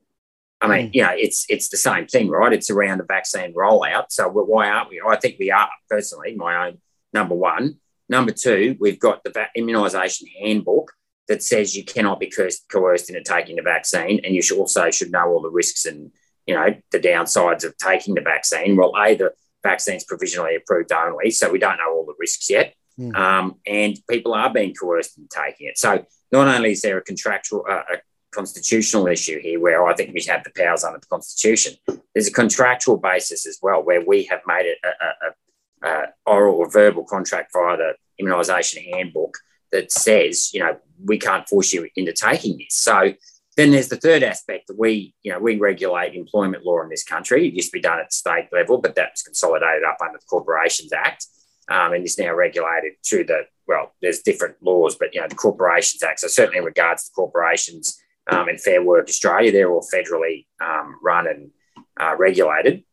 I 0.60 0.68
mean, 0.68 0.88
mm. 0.88 0.94
you 0.94 1.02
know, 1.02 1.12
it's 1.12 1.44
it's 1.48 1.68
the 1.68 1.76
same 1.76 2.06
thing, 2.06 2.28
right? 2.28 2.52
It's 2.52 2.70
around 2.70 2.98
the 2.98 3.04
vaccine 3.04 3.54
rollout. 3.54 4.06
So 4.10 4.28
why 4.28 4.68
aren't 4.68 4.90
we? 4.90 5.00
I 5.06 5.16
think 5.16 5.36
we 5.38 5.50
are 5.50 5.68
personally. 5.88 6.34
My 6.34 6.66
own 6.66 6.78
number 7.12 7.34
one. 7.34 7.78
Number 8.08 8.32
two, 8.32 8.76
we've 8.80 9.00
got 9.00 9.25
the 9.25 9.48
immunisation 9.56 10.25
handbook 10.40 10.92
that 11.28 11.42
says 11.42 11.76
you 11.76 11.84
cannot 11.84 12.20
be 12.20 12.32
coerced 12.70 13.10
into 13.10 13.22
taking 13.22 13.56
the 13.56 13.62
vaccine, 13.62 14.20
and 14.25 14.34
you 14.34 14.42
should 14.42 14.58
also 14.58 14.90
should 14.90 15.10
know 15.10 15.28
all 15.28 15.42
the 15.42 15.50
risks 15.50 15.84
and 15.86 16.12
you 16.46 16.54
know, 16.54 16.75
the 16.92 17.00
downsides 17.00 17.64
of 17.64 17.76
taking 17.76 18.14
the 18.14 18.20
vaccine. 18.20 18.76
Well, 18.76 18.92
A, 18.97 19.14
the 19.14 19.32
vaccine's 19.62 20.04
provisionally 20.04 20.54
approved 20.54 20.92
only, 20.92 21.30
so 21.30 21.50
we 21.50 21.58
don't 21.58 21.78
know 21.78 21.92
all 21.92 22.06
the 22.06 22.14
risks 22.19 22.49
yet. 22.49 22.75
Mm. 22.99 23.14
Um, 23.14 23.54
and 23.66 23.99
people 24.08 24.32
are 24.32 24.52
being 24.52 24.75
coerced 24.75 25.19
into 25.19 25.28
taking 25.28 25.66
it. 25.66 25.76
So 25.76 26.04
not 26.32 26.49
only 26.49 26.73
is 26.73 26.82
there 26.82 26.99
a 26.99 27.02
contractual, 27.02 27.64
uh, 27.69 27.82
a 27.92 27.97
constitutional 28.32 29.06
issue 29.08 29.40
here 29.40 29.60
where 29.60 29.84
I 29.86 29.95
think 29.95 30.14
we 30.14 30.23
have 30.28 30.45
the 30.45 30.52
powers 30.56 30.84
under 30.84 30.99
the 30.99 31.06
Constitution, 31.06 31.75
there's 32.14 32.28
a 32.28 32.32
contractual 32.32 32.97
basis 32.97 33.47
as 33.47 33.58
well 33.60 33.82
where 33.82 34.04
we 34.06 34.25
have 34.25 34.40
made 34.47 34.66
it 34.66 34.78
a, 34.84 34.88
a, 34.88 35.30
a 35.30 35.32
oral 36.25 36.56
or 36.56 36.71
verbal 36.71 37.04
contract 37.04 37.52
via 37.52 37.76
the 37.76 37.93
immunisation 38.21 38.93
handbook 38.93 39.39
that 39.73 39.93
says, 39.93 40.52
you 40.54 40.60
know, 40.60 40.76
we 41.04 41.19
can't 41.19 41.49
force 41.49 41.73
you 41.73 41.89
into 41.97 42.12
taking 42.12 42.56
this. 42.56 42.75
So 42.75 43.12
then 43.56 43.71
there's 43.71 43.89
the 43.89 43.97
third 43.97 44.23
aspect 44.23 44.69
that 44.69 44.78
we, 44.78 45.15
you 45.23 45.32
know, 45.32 45.39
we 45.39 45.56
regulate 45.56 46.15
employment 46.15 46.65
law 46.65 46.82
in 46.82 46.89
this 46.89 47.04
country. 47.04 47.49
It 47.49 47.54
used 47.54 47.71
to 47.71 47.76
be 47.76 47.80
done 47.80 47.99
at 47.99 48.12
state 48.12 48.49
level, 48.52 48.78
but 48.78 48.95
that 48.95 49.12
was 49.12 49.23
consolidated 49.23 49.82
up 49.84 49.99
under 50.00 50.19
the 50.19 50.26
Corporations 50.26 50.93
Act 50.93 51.26
um, 51.71 51.93
and 51.93 52.04
is 52.04 52.19
now 52.19 52.34
regulated 52.34 52.93
through 53.06 53.25
the, 53.25 53.43
well, 53.67 53.95
there's 54.00 54.21
different 54.21 54.56
laws, 54.62 54.97
but, 54.97 55.15
you 55.15 55.21
know, 55.21 55.28
the 55.28 55.34
Corporations 55.34 56.02
Act. 56.02 56.21
So 56.21 56.28
certainly 56.28 56.58
in 56.58 56.65
regards 56.65 57.04
to 57.04 57.12
corporations 57.12 57.99
um, 58.30 58.49
and 58.49 58.60
Fair 58.60 58.82
Work 58.82 59.08
Australia, 59.08 59.52
they're 59.52 59.71
all 59.71 59.86
federally 59.93 60.47
um, 60.60 60.99
run 61.02 61.26
and 61.26 61.50
uh, 61.99 62.15
regulated. 62.17 62.84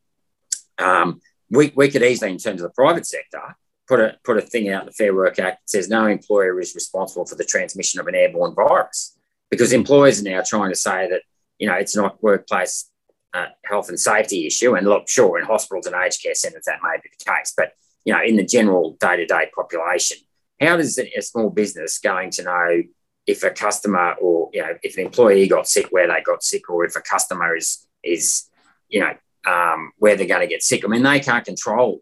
Um, 0.80 1.22
we, 1.54 1.72
we 1.76 1.90
could 1.90 2.04
easily, 2.04 2.32
in 2.32 2.38
terms 2.38 2.62
of 2.62 2.70
the 2.70 2.74
private 2.74 3.06
sector, 3.06 3.56
put 3.88 4.00
a, 4.00 4.18
put 4.24 4.38
a 4.38 4.42
thing 4.42 4.70
out 4.70 4.84
in 4.84 4.86
the 4.88 4.94
Fair 4.94 5.14
Work 5.14 5.40
Act 5.40 5.62
that 5.62 5.70
says 5.70 5.90
no 5.90 6.08
employer 6.08 6.60
is 6.60 6.74
responsible 6.74 7.26
for 7.26 7.36
the 7.36 7.44
transmission 7.44 8.00
of 8.00 8.08
an 8.08 8.16
airborne 8.16 8.56
virus 8.56 9.18
because 9.50 9.72
employers 9.72 10.20
are 10.20 10.30
now 10.30 10.42
trying 10.46 10.72
to 10.72 10.76
say 10.76 11.08
that 11.10 11.22
you 11.60 11.68
know 11.68 11.76
it's 11.76 11.96
not 11.96 12.22
workplace 12.24 12.90
uh, 13.34 13.48
health 13.66 13.90
and 13.90 14.00
safety 14.00 14.48
issue. 14.48 14.76
And 14.76 14.88
look, 14.88 15.08
sure, 15.08 15.38
in 15.38 15.46
hospitals 15.46 15.86
and 15.86 15.96
aged 15.96 16.24
care 16.24 16.36
centres 16.36 16.66
that 16.66 16.80
may 16.84 16.98
be 17.02 17.10
the 17.18 17.32
case, 17.32 17.54
but 17.56 17.74
you 18.06 18.14
know, 18.14 18.22
in 18.24 18.36
the 18.36 18.46
general 18.46 18.98
day 19.00 19.18
to 19.18 19.26
day 19.26 19.50
population, 19.56 20.18
how 20.60 20.78
does 20.78 20.98
a 20.98 21.22
small 21.22 21.50
business 21.50 22.00
going 22.00 22.32
to 22.32 22.44
know 22.44 22.84
if 23.26 23.44
a 23.44 23.50
customer 23.50 24.16
or 24.22 24.50
you 24.54 24.62
know 24.62 24.74
if 24.84 24.98
an 24.98 25.06
employee 25.06 25.48
got 25.48 25.68
sick, 25.68 25.88
where 25.92 26.08
they 26.08 26.22
got 26.22 26.44
sick, 26.44 26.70
or 26.70 26.86
if 26.86 26.96
a 26.96 27.02
customer 27.02 27.56
is 27.56 27.86
is 28.04 28.50
you 28.90 29.00
know 29.00 29.14
um, 29.48 29.92
where 29.98 30.16
they're 30.16 30.28
going 30.28 30.42
to 30.42 30.48
get 30.48 30.64
sick? 30.64 30.84
I 30.84 30.88
mean, 30.88 31.04
they 31.04 31.20
can't 31.20 31.46
control 31.46 32.02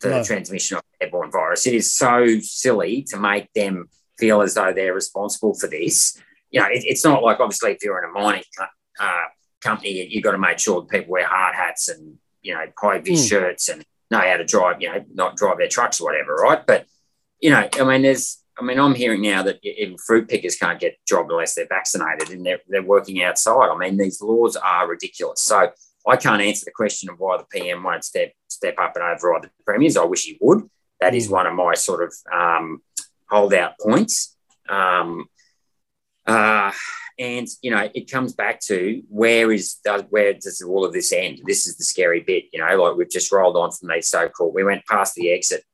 the 0.00 0.10
no. 0.10 0.24
transmission 0.24 0.76
of 0.76 0.82
airborne 1.00 1.30
virus. 1.30 1.66
It 1.66 1.74
is 1.74 1.92
so 1.92 2.38
silly 2.40 3.02
to 3.10 3.18
make 3.18 3.52
them 3.54 3.88
feel 4.18 4.42
as 4.42 4.54
though 4.54 4.72
they're 4.72 4.94
responsible 4.94 5.54
for 5.54 5.66
this 5.66 6.20
you 6.50 6.60
know, 6.60 6.68
it, 6.68 6.84
it's 6.84 7.04
not 7.04 7.22
like 7.22 7.40
obviously 7.40 7.72
if 7.72 7.82
you're 7.82 8.02
in 8.02 8.10
a 8.10 8.12
mining 8.12 8.42
uh, 9.00 9.24
company, 9.60 10.06
you've 10.08 10.24
got 10.24 10.32
to 10.32 10.38
make 10.38 10.58
sure 10.58 10.80
that 10.80 10.90
people 10.90 11.12
wear 11.12 11.26
hard 11.26 11.54
hats 11.54 11.88
and, 11.88 12.16
you 12.42 12.54
know, 12.54 12.64
high 12.78 12.98
vis 12.98 13.24
mm. 13.24 13.28
shirts 13.28 13.68
and 13.68 13.84
know 14.10 14.20
how 14.20 14.36
to 14.36 14.44
drive, 14.44 14.80
you 14.80 14.88
know, 14.88 15.04
not 15.12 15.36
drive 15.36 15.58
their 15.58 15.68
trucks 15.68 16.00
or 16.00 16.04
whatever, 16.04 16.34
right? 16.34 16.64
But, 16.66 16.86
you 17.40 17.50
know, 17.50 17.68
I 17.78 17.84
mean, 17.84 18.02
there's, 18.02 18.42
I 18.58 18.62
mean, 18.62 18.78
I'm 18.78 18.94
hearing 18.94 19.20
now 19.22 19.42
that 19.42 19.58
even 19.62 19.98
fruit 19.98 20.28
pickers 20.28 20.56
can't 20.56 20.80
get 20.80 20.92
a 20.94 21.06
job 21.06 21.26
unless 21.30 21.54
they're 21.54 21.66
vaccinated 21.66 22.30
and 22.30 22.46
they're, 22.46 22.60
they're 22.68 22.82
working 22.82 23.22
outside. 23.22 23.68
I 23.68 23.76
mean, 23.76 23.98
these 23.98 24.22
laws 24.22 24.56
are 24.56 24.88
ridiculous. 24.88 25.42
So 25.42 25.72
I 26.06 26.16
can't 26.16 26.42
answer 26.42 26.64
the 26.64 26.72
question 26.72 27.10
of 27.10 27.18
why 27.18 27.36
the 27.36 27.44
PM 27.44 27.82
won't 27.82 28.04
step 28.04 28.32
step 28.48 28.76
up 28.78 28.94
and 28.96 29.04
override 29.04 29.42
the 29.42 29.50
premiers. 29.64 29.96
I 29.96 30.04
wish 30.04 30.24
he 30.24 30.38
would. 30.40 30.68
That 31.00 31.14
is 31.14 31.26
hmm. 31.26 31.34
one 31.34 31.46
of 31.46 31.54
my 31.54 31.74
sort 31.74 32.02
of 32.02 32.14
um, 32.32 32.82
holdout 33.28 33.72
points. 33.80 34.36
Um, 34.68 35.26
uh, 36.26 36.72
and 37.18 37.46
you 37.62 37.70
know, 37.70 37.88
it 37.94 38.10
comes 38.10 38.34
back 38.34 38.60
to 38.62 39.02
where 39.08 39.50
is 39.52 39.78
where 40.10 40.34
does 40.34 40.62
all 40.62 40.84
of 40.84 40.92
this 40.92 41.12
end? 41.12 41.40
This 41.46 41.66
is 41.66 41.76
the 41.76 41.84
scary 41.84 42.20
bit. 42.20 42.44
You 42.52 42.60
know, 42.60 42.82
like 42.82 42.96
we've 42.96 43.10
just 43.10 43.32
rolled 43.32 43.56
on 43.56 43.70
from 43.72 43.88
these 43.88 44.08
so-called. 44.08 44.54
We 44.54 44.64
went 44.64 44.86
past 44.86 45.14
the 45.14 45.30
exit 45.30 45.64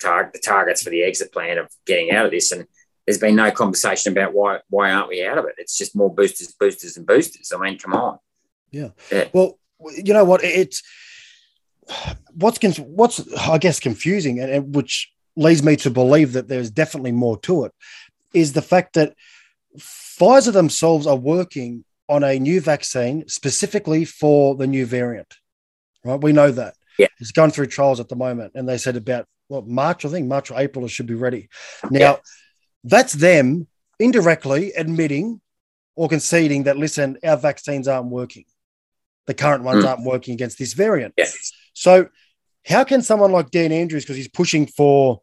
target, 0.00 0.32
the 0.32 0.38
targets 0.38 0.82
for 0.82 0.90
the 0.90 1.02
exit 1.02 1.32
plan 1.32 1.58
of 1.58 1.68
getting 1.86 2.10
out 2.12 2.24
of 2.24 2.30
this, 2.30 2.52
and 2.52 2.66
there's 3.06 3.18
been 3.18 3.36
no 3.36 3.50
conversation 3.50 4.12
about 4.12 4.32
why 4.32 4.60
why 4.70 4.90
aren't 4.90 5.08
we 5.08 5.24
out 5.24 5.38
of 5.38 5.44
it? 5.46 5.56
It's 5.58 5.76
just 5.76 5.96
more 5.96 6.14
boosters, 6.14 6.54
boosters, 6.58 6.96
and 6.96 7.06
boosters. 7.06 7.52
I 7.54 7.58
mean, 7.58 7.78
come 7.78 7.92
on. 7.92 8.18
Yeah. 8.70 8.88
yeah. 9.10 9.28
Well, 9.32 9.58
you 9.96 10.12
know 10.12 10.24
what? 10.24 10.44
It's 10.44 10.82
what's 12.34 12.78
what's 12.78 13.34
I 13.36 13.58
guess 13.58 13.80
confusing, 13.80 14.38
and, 14.40 14.50
and 14.50 14.74
which 14.74 15.12
leads 15.36 15.62
me 15.62 15.76
to 15.76 15.90
believe 15.90 16.32
that 16.32 16.48
there's 16.48 16.70
definitely 16.70 17.12
more 17.12 17.38
to 17.40 17.64
it, 17.64 17.72
is 18.34 18.52
the 18.52 18.62
fact 18.62 18.94
that 18.94 19.14
Pfizer 19.78 20.52
themselves 20.52 21.06
are 21.06 21.16
working 21.16 21.84
on 22.08 22.24
a 22.24 22.38
new 22.38 22.60
vaccine 22.60 23.26
specifically 23.28 24.04
for 24.04 24.56
the 24.56 24.66
new 24.66 24.84
variant. 24.84 25.34
Right, 26.04 26.20
we 26.20 26.32
know 26.32 26.50
that. 26.50 26.74
Yeah. 26.98 27.06
It's 27.18 27.32
gone 27.32 27.50
through 27.50 27.66
trials 27.66 28.00
at 28.00 28.08
the 28.08 28.16
moment, 28.16 28.52
and 28.54 28.68
they 28.68 28.78
said 28.78 28.96
about 28.96 29.26
well 29.48 29.62
March, 29.62 30.04
I 30.04 30.08
think 30.08 30.26
March 30.26 30.50
or 30.50 30.58
April, 30.58 30.84
it 30.84 30.90
should 30.90 31.06
be 31.06 31.14
ready. 31.14 31.48
Now, 31.90 31.98
yeah. 31.98 32.16
that's 32.84 33.12
them 33.12 33.66
indirectly 33.98 34.72
admitting 34.72 35.40
or 35.94 36.08
conceding 36.08 36.64
that 36.64 36.76
listen, 36.76 37.18
our 37.24 37.36
vaccines 37.36 37.88
aren't 37.88 38.10
working. 38.10 38.44
The 39.30 39.34
current 39.34 39.62
ones 39.62 39.84
mm. 39.84 39.88
aren't 39.88 40.04
working 40.04 40.34
against 40.34 40.58
this 40.58 40.72
variant. 40.72 41.14
Yes. 41.16 41.52
So, 41.72 42.08
how 42.66 42.82
can 42.82 43.00
someone 43.00 43.30
like 43.30 43.52
Dan 43.52 43.70
Andrews, 43.70 44.02
because 44.02 44.16
he's 44.16 44.26
pushing 44.26 44.66
for 44.66 45.22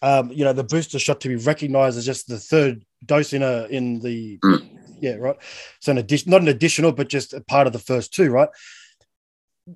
um, 0.00 0.32
you 0.32 0.44
know, 0.44 0.54
the 0.54 0.64
booster 0.64 0.98
shot 0.98 1.20
to 1.20 1.28
be 1.28 1.36
recognized 1.36 1.98
as 1.98 2.06
just 2.06 2.26
the 2.26 2.38
third 2.38 2.86
dose 3.04 3.34
in 3.34 3.42
a 3.42 3.66
in 3.66 4.00
the 4.00 4.38
Mm. 4.42 4.78
yeah, 5.00 5.16
right. 5.16 5.36
So 5.80 5.92
an 5.92 5.98
addition, 5.98 6.30
not 6.30 6.40
an 6.40 6.48
additional, 6.48 6.92
but 6.92 7.10
just 7.10 7.34
a 7.34 7.42
part 7.42 7.66
of 7.66 7.74
the 7.74 7.78
first 7.78 8.14
two, 8.14 8.30
right? 8.30 8.48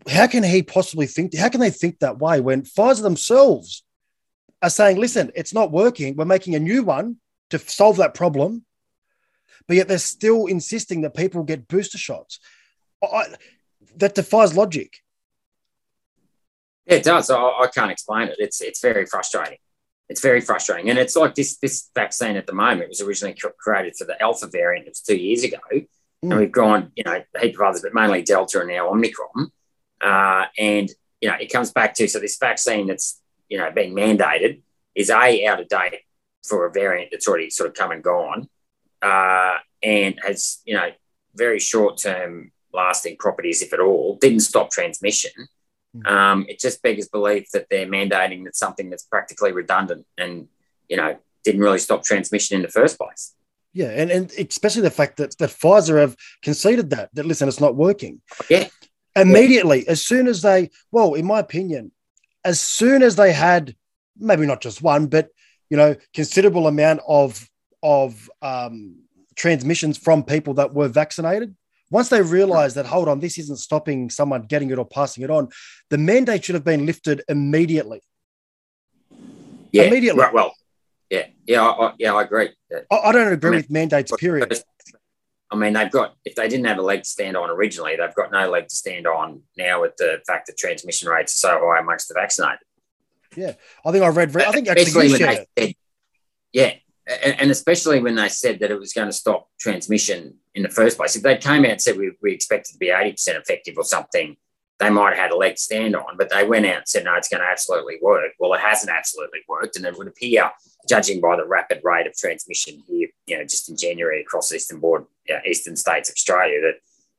How 0.09 0.27
can 0.29 0.43
he 0.43 0.63
possibly 0.63 1.07
think? 1.07 1.37
How 1.37 1.51
can 1.51 1.61
they 1.61 1.71
think 1.71 1.99
that 1.99 2.19
way 2.19 2.41
when 2.41 2.63
Pfizer 2.63 3.03
themselves 3.03 3.85
are 4.63 4.71
saying, 4.71 4.97
"Listen, 4.97 5.31
it's 5.35 5.53
not 5.53 5.73
working. 5.73 6.17
We're 6.17 6.25
making 6.25 6.55
a 6.55 6.61
new 6.71 6.85
one 6.85 7.17
to 7.51 7.59
solve 7.59 7.99
that 7.99 8.15
problem," 8.15 8.65
but 9.69 9.77
yet 9.77 9.89
they're 9.89 9.99
still 9.99 10.47
insisting 10.47 11.03
that 11.03 11.15
people 11.15 11.43
get 11.43 11.69
booster 11.69 11.99
shots. 11.99 12.39
I, 13.03 13.25
that 13.97 14.15
defies 14.15 14.57
logic. 14.57 14.99
Yeah, 16.87 16.97
it 16.97 17.05
does. 17.05 17.31
I, 17.31 17.37
I 17.37 17.69
can't 17.73 17.91
explain 17.91 18.29
it. 18.29 18.37
It's 18.39 18.61
it's 18.61 18.81
very 18.81 19.07
frustrating. 19.07 19.59
It's 20.09 20.21
very 20.21 20.41
frustrating, 20.41 20.91
and 20.91 20.99
it's 20.99 21.17
like 21.17 21.35
this 21.35 21.57
this 21.59 21.91
vaccine 21.95 22.37
at 22.37 22.47
the 22.47 22.53
moment 22.53 22.89
was 22.89 23.01
originally 23.01 23.37
created 23.59 23.97
for 23.97 24.05
the 24.05 24.21
alpha 24.23 24.47
variant. 24.47 24.87
It 24.87 24.91
was 24.91 25.01
two 25.01 25.17
years 25.17 25.45
ago, 25.45 25.59
and 25.71 25.87
Mm. 26.25 26.39
we've 26.39 26.53
gone, 26.53 26.93
you 26.95 27.03
know, 27.03 27.21
a 27.35 27.41
heap 27.41 27.57
of 27.57 27.63
others, 27.63 27.83
but 27.83 27.95
mainly 27.95 28.23
Delta 28.23 28.61
and 28.61 28.69
now 28.69 28.89
Omicron. 28.91 29.51
Uh, 30.01 30.45
and 30.57 30.89
you 31.21 31.29
know, 31.29 31.35
it 31.41 31.53
comes 31.53 31.73
back 31.73 31.95
to 31.95 32.07
so 32.07 32.21
this 32.21 32.37
vaccine 32.39 32.87
that's 32.87 33.21
you 33.49 33.59
know 33.59 33.71
being 33.73 33.95
mandated 33.95 34.61
is 34.95 35.11
a 35.11 35.47
out 35.47 35.61
of 35.61 35.69
date 35.69 36.01
for 36.47 36.67
a 36.67 36.73
variant 36.73 37.11
that's 37.11 37.27
already 37.27 37.51
sort 37.51 37.69
of 37.69 37.75
come 37.75 37.91
and 37.93 38.03
gone, 38.05 38.49
uh, 39.03 39.57
and 39.83 40.19
has 40.25 40.61
you 40.65 40.75
know 40.75 40.91
very 41.35 41.59
short 41.61 41.99
term 41.99 42.53
lasting 42.73 43.17
properties, 43.19 43.63
if 43.63 43.73
at 43.73 43.81
all. 43.81 44.19
Didn't 44.21 44.41
stop 44.41 44.71
transmission. 44.71 45.33
Um, 46.07 46.47
it 46.49 46.59
just 46.59 46.83
beggars 46.83 47.09
belief 47.09 47.51
that 47.53 47.67
they're 47.69 47.87
mandating 47.87 48.45
that 48.45 48.57
something 48.57 48.89
that's 48.89 49.03
practically 49.03 49.53
redundant 49.53 50.07
and 50.17 50.49
you 50.89 50.97
know 50.97 51.19
didn't 51.45 51.61
really 51.61 51.79
stop 51.79 52.03
transmission 52.03 52.57
in 52.57 52.63
the 52.63 52.69
first 52.69 52.97
place. 52.99 53.35
Yeah, 53.75 53.89
and, 53.89 54.11
and 54.11 54.33
especially 54.33 54.83
the 54.83 54.91
fact 54.91 55.17
that, 55.17 55.37
that 55.39 55.51
Pfizer 55.51 56.01
have 56.01 56.17
conceded 56.43 56.91
that, 56.91 57.11
that 57.15 57.27
listen, 57.27 57.49
it's 57.49 57.61
not 57.61 57.75
working. 57.75 58.21
Yeah. 58.49 58.69
Immediately, 59.17 59.89
as 59.89 60.03
soon 60.03 60.29
as 60.29 60.43
they, 60.43 60.71
well, 60.91 61.15
in 61.15 61.27
my 61.27 61.39
opinion, 61.39 61.91
as 62.45 62.61
soon 62.61 63.03
as 63.03 63.17
they 63.17 63.33
had 63.33 63.75
maybe 64.19 64.47
not 64.47 64.61
just 64.61 64.83
one, 64.83 65.07
but 65.07 65.29
you 65.69 65.77
know, 65.77 65.97
considerable 66.15 66.67
amount 66.67 67.01
of 67.07 67.49
of 67.83 68.31
um, 68.43 68.97
transmissions 69.35 69.99
from 69.99 70.23
people 70.23 70.55
that 70.55 70.73
were 70.73 70.89
vaccinated. 70.89 71.55
Once 71.93 72.09
they 72.09 72.23
realized 72.23 72.75
that, 72.75 72.87
hold 72.87 73.07
on, 73.07 73.21
this 73.21 73.37
isn't 73.37 73.59
stopping 73.59 74.09
someone 74.09 74.41
getting 74.43 74.71
it 74.71 74.79
or 74.79 74.85
passing 74.85 75.23
it 75.23 75.31
on, 75.31 75.47
the 75.91 75.99
mandate 75.99 76.43
should 76.43 76.55
have 76.55 76.65
been 76.65 76.87
lifted 76.87 77.23
immediately. 77.29 78.01
Yeah, 79.71 79.85
Immediately. 79.85 80.23
Right, 80.23 80.33
well, 80.33 80.55
yeah, 81.11 81.27
yeah, 81.47 81.63
I, 81.63 81.87
I, 81.87 81.93
yeah, 81.99 82.15
I 82.15 82.23
agree. 82.23 82.49
I, 82.91 82.97
I 82.97 83.13
don't 83.13 83.31
agree 83.31 83.49
I 83.49 83.51
mean, 83.51 83.59
with 83.59 83.71
mandates, 83.71 84.11
period. 84.17 84.59
I 85.51 85.57
mean, 85.57 85.75
they've 85.75 85.91
got 85.91 86.15
if 86.25 86.35
they 86.35 86.49
didn't 86.49 86.65
have 86.65 86.79
a 86.79 86.83
leg 86.83 87.03
to 87.03 87.09
stand 87.09 87.37
on 87.37 87.51
originally, 87.51 87.97
they've 87.97 88.15
got 88.15 88.33
no 88.33 88.49
leg 88.49 88.69
to 88.69 88.75
stand 88.75 89.07
on 89.07 89.43
now 89.59 89.83
with 89.83 89.95
the 89.99 90.23
fact 90.27 90.47
that 90.47 90.57
transmission 90.57 91.11
rates 91.11 91.35
are 91.35 91.49
so 91.49 91.61
high 91.61 91.79
amongst 91.79 92.09
the 92.09 92.15
vaccinated. 92.15 92.61
Yeah, 93.37 93.53
I 93.85 93.93
think 93.93 94.03
I 94.03 94.09
read, 94.09 94.35
I 94.35 94.51
think 94.51 94.69
actually 94.69 95.11
when 95.11 95.21
they 95.21 95.47
said, 95.59 95.75
yeah, 96.55 96.73
and, 97.07 97.41
and 97.43 97.51
especially 97.51 98.01
when 98.01 98.15
they 98.15 98.31
said 98.31 98.61
that 98.61 98.71
it 98.71 98.79
was 98.79 98.95
going 98.95 99.09
to 99.09 99.13
stop 99.13 99.49
transmission 99.61 100.39
in 100.55 100.63
the 100.63 100.69
first 100.69 100.97
place. 100.97 101.17
If 101.17 101.23
they 101.23 101.37
came 101.37 101.65
out 101.65 101.73
and 101.73 101.83
said 101.83 101.97
we, 101.97 102.13
we 102.23 102.33
expect 102.33 102.69
it 102.69 102.73
to 102.73 102.79
be 102.79 102.91
eighty 102.91 103.13
percent 103.13 103.39
effective 103.39 103.77
or 103.77 103.85
something, 103.85 104.37
they 104.79 104.91
might 104.91 105.11
have 105.11 105.19
had 105.19 105.31
a 105.31 105.37
leg 105.37 105.59
stand 105.59 105.97
on. 105.97 106.17
But 106.17 106.31
they 106.31 106.47
went 106.47 106.67
out 106.67 106.77
and 106.79 106.89
said 106.89 107.05
no, 107.05 107.15
it's 107.15 107.29
going 107.29 107.43
to 107.43 107.49
absolutely 107.49 107.99
work. 108.03 108.33
Well, 108.39 108.55
it 108.55 108.61
hasn't 108.61 108.91
absolutely 108.91 109.41
worked, 109.49 109.77
and 109.77 109.87
it 109.87 109.97
would 109.97 110.09
appear, 110.09 110.51
judging 110.89 111.21
by 111.21 111.37
the 111.37 111.47
rapid 111.47 111.81
rate 111.83 112.07
of 112.07 112.17
transmission 112.17 112.83
here, 112.89 113.09
you 113.27 113.39
know, 113.39 113.45
just 113.45 113.69
in 113.69 113.77
January 113.77 114.21
across 114.21 114.53
eastern 114.53 114.81
board, 114.81 115.05
you 115.29 115.35
know, 115.35 115.41
eastern 115.47 115.77
states 115.77 116.09
of 116.09 116.15
Australia, 116.15 116.61
that 116.61 116.75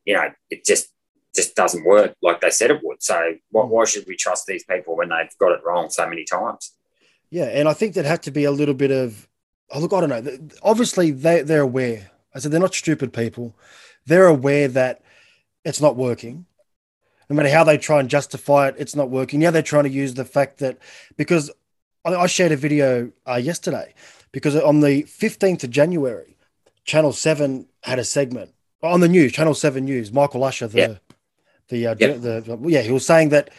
you 0.06 0.14
know 0.14 0.30
it 0.50 0.66
just 0.66 0.90
just 1.36 1.56
doesn't 1.56 1.84
work 1.84 2.16
like 2.22 2.42
they 2.42 2.52
said 2.52 2.70
it 2.70 2.82
would. 2.84 3.02
So 3.02 3.36
why, 3.50 3.66
why 3.66 3.86
should 3.86 4.06
we 4.08 4.16
trust 4.16 4.46
these 4.46 4.64
people 4.64 4.96
when 4.96 5.10
they've 5.10 5.36
got 5.40 5.52
it 5.54 5.64
wrong 5.66 5.90
so 5.90 6.08
many 6.08 6.26
times? 6.26 6.74
Yeah, 7.32 7.46
and 7.46 7.68
I 7.68 7.74
think 7.74 7.96
there 7.96 8.04
had 8.04 8.22
to 8.24 8.32
be 8.32 8.44
a 8.44 8.52
little 8.52 8.76
bit 8.76 8.92
of 8.92 9.28
oh 9.72 9.80
look, 9.80 9.94
I 9.94 10.02
don't 10.02 10.10
know. 10.10 10.50
Obviously, 10.62 11.12
they 11.12 11.42
they're 11.42 11.62
aware. 11.62 12.12
I 12.36 12.40
said 12.40 12.52
they're 12.52 12.60
not 12.60 12.74
stupid 12.74 13.14
people. 13.14 13.56
They're 14.06 14.28
aware 14.28 14.68
that 14.70 15.02
it's 15.64 15.82
not 15.82 15.96
working. 15.96 16.46
No 17.30 17.36
matter 17.36 17.50
how 17.50 17.64
they 17.64 17.78
try 17.78 18.00
and 18.00 18.10
justify 18.10 18.68
it, 18.70 18.76
it's 18.78 18.96
not 18.96 19.10
working. 19.10 19.40
Now 19.40 19.52
they're 19.52 19.62
trying 19.62 19.86
to 19.86 19.90
use 19.90 20.14
the 20.14 20.26
fact 20.26 20.58
that 20.60 20.78
because 21.16 21.52
I, 22.04 22.16
I 22.16 22.28
shared 22.28 22.52
a 22.52 22.58
video 22.58 23.12
uh, 23.28 23.36
yesterday 23.36 23.94
because 24.32 24.56
on 24.56 24.82
the 24.82 25.04
fifteenth 25.04 25.64
of 25.64 25.70
January, 25.70 26.36
Channel 26.84 27.14
Seven 27.14 27.68
had 27.84 28.00
a 28.00 28.04
segment 28.04 28.52
on 28.82 29.00
the 29.00 29.08
news. 29.08 29.32
Channel 29.32 29.54
Seven 29.54 29.86
News. 29.86 30.12
Michael 30.12 30.44
Usher, 30.44 30.68
the 30.68 30.80
Yeah. 30.80 30.96
the, 31.70 31.88
uh, 31.88 31.96
Yeah. 31.98 32.08
the 32.14 32.42
the 32.42 32.70
yeah, 32.70 32.82
he 32.82 32.92
was 32.92 33.06
saying 33.06 33.30
that 33.30 33.50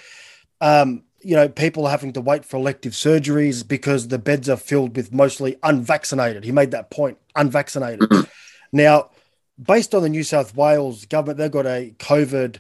um, 0.61 1.05
you 1.25 1.35
know, 1.35 1.49
people 1.49 1.87
are 1.87 1.91
having 1.91 2.13
to 2.13 2.21
wait 2.21 2.45
for 2.45 2.59
elective 2.59 2.93
surgeries 2.93 3.67
because 3.67 4.09
the 4.09 4.19
beds 4.19 4.49
are 4.49 4.59
filled 4.59 4.95
with 4.95 5.13
mostly 5.13 5.57
unvaccinated. 5.63 6.45
He 6.45 6.53
made 6.53 6.71
that 6.73 6.91
point, 6.91 7.19
unvaccinated. 7.35 8.09
now, 8.75 9.11
based 9.63 9.95
on 9.95 10.03
the 10.03 10.09
New 10.09 10.25
South 10.25 10.55
Wales 10.57 11.07
government, 11.07 11.39
they've 11.39 11.51
got 11.51 11.65
a 11.65 11.95
COVID 11.99 12.59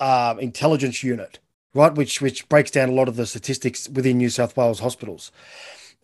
um, 0.00 0.40
intelligence 0.40 1.04
unit, 1.04 1.38
right, 1.72 1.94
which 1.94 2.20
which 2.20 2.48
breaks 2.48 2.70
down 2.70 2.88
a 2.88 2.92
lot 2.92 3.08
of 3.08 3.16
the 3.16 3.26
statistics 3.26 3.88
within 3.88 4.18
New 4.18 4.28
South 4.28 4.56
Wales 4.56 4.80
hospitals, 4.80 5.30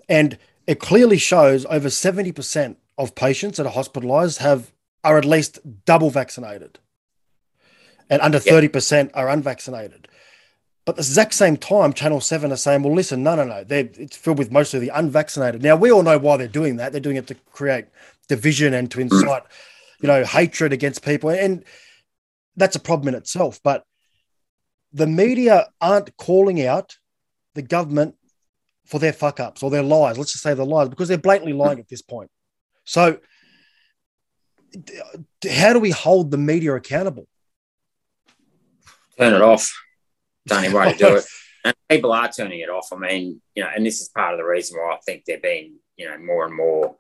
and 0.09 0.39
it 0.67 0.79
clearly 0.79 1.19
shows 1.19 1.67
over 1.67 1.91
seventy 1.91 2.31
percent 2.31 2.79
of 2.97 3.15
patients 3.15 3.57
that 3.57 3.67
are 3.67 3.73
hospitalised 3.73 4.39
have 4.39 4.73
are 5.03 5.19
at 5.19 5.25
least 5.25 5.59
double 5.85 6.11
vaccinated, 6.11 6.79
and 8.09 8.23
under 8.23 8.39
thirty 8.39 8.69
percent 8.69 9.11
are 9.15 9.29
unvaccinated. 9.29 10.07
But 10.89 10.97
the 10.97 11.03
exact 11.03 11.35
same 11.35 11.59
time, 11.59 11.93
Channel 11.93 12.23
7 12.23 12.51
are 12.51 12.57
saying, 12.57 12.83
well, 12.83 12.95
listen, 12.95 13.23
no, 13.23 13.35
no, 13.35 13.45
no. 13.45 13.63
They're, 13.63 13.91
it's 13.99 14.17
filled 14.17 14.39
with 14.39 14.51
mostly 14.51 14.81
the 14.81 14.89
unvaccinated. 14.89 15.63
Now, 15.63 15.77
we 15.77 15.93
all 15.93 16.03
know 16.03 16.17
why 16.17 16.39
they're 16.39 16.49
doing 16.49 16.77
that. 16.77 16.93
They're 16.93 17.01
doing 17.03 17.19
it 17.19 17.27
to 17.27 17.35
create 17.53 17.89
division 18.27 18.73
and 18.73 18.91
to 18.93 19.01
incite, 19.03 19.43
you 20.01 20.07
know, 20.07 20.25
hatred 20.25 20.73
against 20.73 21.05
people. 21.05 21.29
And 21.29 21.63
that's 22.57 22.75
a 22.75 22.81
problem 22.81 23.09
in 23.09 23.15
itself. 23.17 23.61
But 23.63 23.85
the 24.91 25.07
media 25.07 25.69
aren't 25.79 26.17
calling 26.17 26.65
out 26.65 26.97
the 27.53 27.61
government 27.61 28.15
for 28.87 28.99
their 28.99 29.13
fuck 29.13 29.41
ups 29.41 29.63
or 29.63 29.69
their 29.69 29.83
lies. 29.83 30.17
Let's 30.17 30.33
just 30.33 30.43
say 30.43 30.55
the 30.55 30.65
lies 30.65 30.89
because 30.89 31.09
they're 31.09 31.19
blatantly 31.19 31.53
lying 31.53 31.81
at 31.81 31.89
this 31.91 32.01
point. 32.01 32.31
So, 32.85 33.19
how 35.53 35.75
do 35.75 35.81
we 35.81 35.91
hold 35.91 36.31
the 36.31 36.39
media 36.39 36.75
accountable? 36.75 37.29
turn 39.19 39.35
it 39.35 39.43
off. 39.43 39.71
It's 40.51 40.61
the 40.61 40.67
only 40.69 40.79
way 40.79 40.93
to 40.93 40.99
do 40.99 41.17
it. 41.17 41.25
And 41.65 41.75
people 41.89 42.13
are 42.13 42.29
turning 42.31 42.61
it 42.61 42.71
off. 42.71 42.87
I 42.93 42.97
mean, 42.97 43.43
you 43.57 43.65
know, 43.65 43.69
and 43.75 43.85
this 43.85 44.01
is 44.01 44.09
part 44.11 44.33
of 44.33 44.39
the 44.39 44.45
reason 44.45 44.79
why 44.79 44.95
I 44.95 44.99
think 45.05 45.25
they're 45.27 45.41
being, 45.41 45.75
you 45.97 46.09
know, 46.09 46.17
more 46.17 46.47
and 46.47 46.55
more 46.55 46.95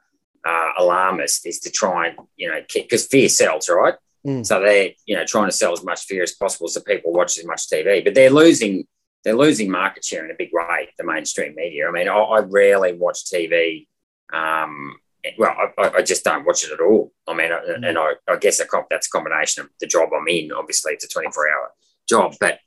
uh, 0.44 0.70
alarmist 0.76 1.46
is 1.46 1.60
to 1.60 1.70
try 1.70 2.08
and, 2.08 2.18
you 2.36 2.48
know, 2.48 2.60
because 2.74 3.06
fear 3.06 3.28
sells, 3.28 3.68
right? 3.68 3.94
Mm. 4.26 4.44
So 4.44 4.58
they're, 4.60 4.90
you 5.06 5.14
know, 5.14 5.24
trying 5.24 5.46
to 5.46 5.56
sell 5.56 5.72
as 5.72 5.84
much 5.84 6.06
fear 6.06 6.24
as 6.24 6.32
possible 6.34 6.66
so 6.66 6.80
people 6.80 7.12
watch 7.12 7.38
as 7.38 7.46
much 7.46 7.68
TV. 7.68 8.02
But 8.04 8.16
they're 8.16 8.30
losing, 8.30 8.84
they're 9.22 9.36
losing 9.36 9.70
market 9.70 10.04
share 10.04 10.24
in 10.24 10.30
a 10.32 10.36
big 10.36 10.50
way. 10.52 10.88
The 10.98 11.04
mainstream 11.04 11.54
media. 11.54 11.88
I 11.88 11.92
mean, 11.92 12.08
I, 12.08 12.18
I 12.18 12.40
rarely 12.40 12.94
watch 12.94 13.26
TV. 13.32 13.86
Um, 14.32 14.96
well, 15.38 15.54
I, 15.78 15.90
I- 15.98 16.02
just 16.02 16.24
don't 16.24 16.44
watch 16.44 16.64
it 16.64 16.72
at 16.72 16.80
all. 16.80 17.12
I 17.28 17.34
mean, 17.34 17.52
I- 17.52 17.86
and 17.88 17.96
I, 17.96 18.14
I 18.28 18.36
guess 18.36 18.58
a 18.60 18.64
that's 18.90 19.06
a 19.06 19.10
combination 19.10 19.62
of 19.64 19.70
the 19.80 19.86
job 19.86 20.08
I'm 20.12 20.26
in. 20.26 20.50
Obviously, 20.52 20.94
it's 20.94 21.04
a 21.04 21.08
24 21.08 21.48
hour 21.48 21.70
job, 22.08 22.34
but 22.40 22.58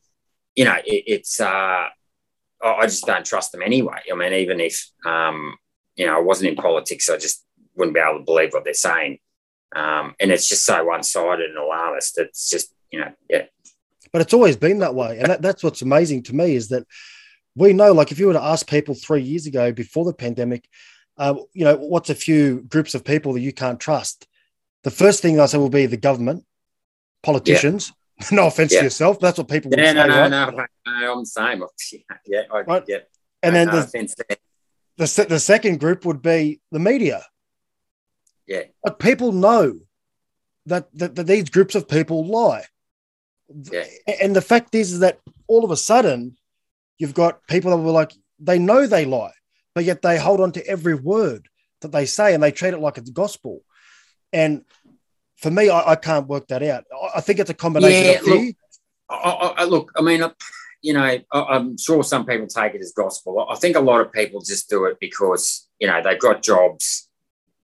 you 0.56 0.66
know, 0.66 0.76
it, 0.86 1.04
it's 1.08 1.40
uh, 1.40 1.88
I 2.64 2.86
just 2.86 3.06
don't 3.06 3.26
trust 3.26 3.52
them 3.52 3.62
anyway. 3.62 4.00
I 4.12 4.16
mean, 4.16 4.34
even 4.34 4.60
if 4.60 4.90
um, 5.06 5.58
you 5.96 6.06
know 6.06 6.18
I 6.18 6.22
wasn't 6.22 6.50
in 6.50 6.56
politics, 6.56 7.10
I 7.10 7.18
just 7.18 7.46
wouldn't 7.76 7.96
be 7.96 8.02
able 8.02 8.20
to 8.20 8.26
believe 8.26 8.54
what 8.54 8.64
they're 8.64 8.74
saying. 8.74 9.20
Um, 9.74 10.16
and 10.20 10.32
it's 10.32 10.50
just 10.50 10.66
so 10.66 10.84
one 10.84 11.04
sided 11.04 11.50
and 11.50 11.58
alarmist. 11.58 12.18
It's 12.18 12.50
just 12.50 12.74
you 12.92 13.00
know, 13.00 13.12
yeah, 13.30 13.46
but 14.12 14.22
it's 14.22 14.34
always 14.34 14.56
been 14.56 14.80
that 14.80 14.96
way 14.96 15.18
and 15.20 15.28
that, 15.28 15.42
that's 15.42 15.64
what's 15.64 15.82
amazing 15.82 16.24
to 16.24 16.36
me 16.36 16.56
is 16.56 16.70
that 16.70 16.86
we 17.56 17.74
know 17.74 17.92
like 17.94 18.12
if 18.12 18.20
you 18.20 18.28
were 18.28 18.34
to 18.34 18.42
ask 18.42 18.68
people 18.70 18.96
three 18.96 19.22
years 19.22 19.46
ago 19.46 19.72
before 19.72 20.06
the 20.06 20.14
pandemic 20.14 20.68
uh, 21.18 21.36
you 21.54 21.64
know 21.64 21.76
what's 21.76 22.10
a 22.10 22.16
few 22.16 22.62
groups 22.62 22.96
of 22.96 23.04
people 23.04 23.34
that 23.34 23.42
you 23.42 23.54
can't 23.54 23.80
trust 23.80 24.28
the 24.84 24.92
first 24.92 25.22
thing 25.22 25.40
i 25.40 25.46
say 25.46 25.58
will 25.58 25.70
be 25.70 25.86
the 25.86 25.98
government 25.98 26.46
politicians 27.24 27.92
no 28.32 28.48
offense 28.48 28.72
Yeah. 28.74 28.80
to 28.80 28.86
yourself 28.86 29.20
that's 29.20 29.38
what 29.38 29.48
people 29.48 29.72
yeah, 29.76 29.88
say 29.88 29.94
no, 29.94 30.06
no, 30.08 30.22
right? 30.22 30.30
no, 30.86 31.00
no, 31.00 31.12
I'm 31.14 31.20
the 31.20 31.26
same. 31.26 31.64
Yeah, 32.26 32.42
I, 32.52 32.62
Right. 32.62 32.84
yeah. 32.88 32.98
and 33.44 33.56
then 33.56 33.68
no 33.68 33.82
the, 33.82 34.38
the, 34.98 35.26
the 35.30 35.40
second 35.40 35.80
group 35.80 36.06
would 36.06 36.22
be 36.22 36.62
the 36.72 36.80
media 36.80 37.24
Yeah. 38.48 38.64
but 38.84 39.00
people 39.00 39.32
know 39.32 39.80
that, 40.68 40.88
that, 40.96 41.16
that 41.16 41.28
these 41.28 41.50
groups 41.50 41.76
of 41.76 41.88
people 41.88 42.26
lie 42.26 42.66
Yeah. 43.72 43.86
and 44.22 44.36
the 44.36 44.42
fact 44.42 44.76
is, 44.76 44.94
is 44.94 45.00
that 45.00 45.20
all 45.48 45.64
of 45.66 45.72
a 45.72 45.78
sudden 45.78 46.38
you've 46.98 47.14
got 47.14 47.46
people 47.48 47.72
that 47.72 47.78
were 47.78 47.92
like 47.92 48.14
they 48.40 48.60
know 48.60 48.86
they 48.88 49.06
lie 49.06 49.34
but 49.74 49.86
yet 49.86 50.02
they 50.02 50.18
hold 50.20 50.42
on 50.42 50.52
to 50.54 50.68
every 50.68 50.96
word 50.96 51.48
that 51.82 51.92
they 51.92 52.06
say 52.06 52.34
and 52.34 52.44
they 52.44 52.52
treat 52.52 52.74
it 52.74 52.80
like 52.80 52.98
it's 52.98 53.10
gospel. 53.10 53.64
And 54.34 54.64
for 55.42 55.52
me, 55.52 55.70
I, 55.70 55.92
I 55.92 55.96
can't 55.96 56.28
work 56.28 56.48
that 56.48 56.64
out. 56.64 56.86
I, 56.94 57.18
I 57.18 57.22
think 57.22 57.40
it's 57.40 57.50
a 57.50 57.56
combination 57.56 58.08
Yeah, 58.08 58.20
of 58.20 58.28
look, 58.28 58.56
I, 59.10 59.54
I, 59.58 59.64
look, 59.66 59.92
I 59.98 60.02
mean, 60.02 60.24
you 60.82 60.94
know, 60.94 61.04
I, 61.04 61.24
I'm 61.34 61.78
sure 61.78 62.04
some 62.04 62.26
people 62.26 62.48
take 62.48 62.76
it 62.76 62.82
as 62.82 62.94
gospel. 62.96 63.46
I 63.50 63.56
think 63.56 63.76
a 63.76 63.82
lot 63.82 64.02
of 64.02 64.12
people 64.12 64.42
just 64.42 64.70
do 64.70 64.86
it 64.86 64.98
because 65.00 65.68
you 65.80 65.88
know 65.88 66.02
they've 66.02 66.20
got 66.20 66.44
jobs, 66.44 67.10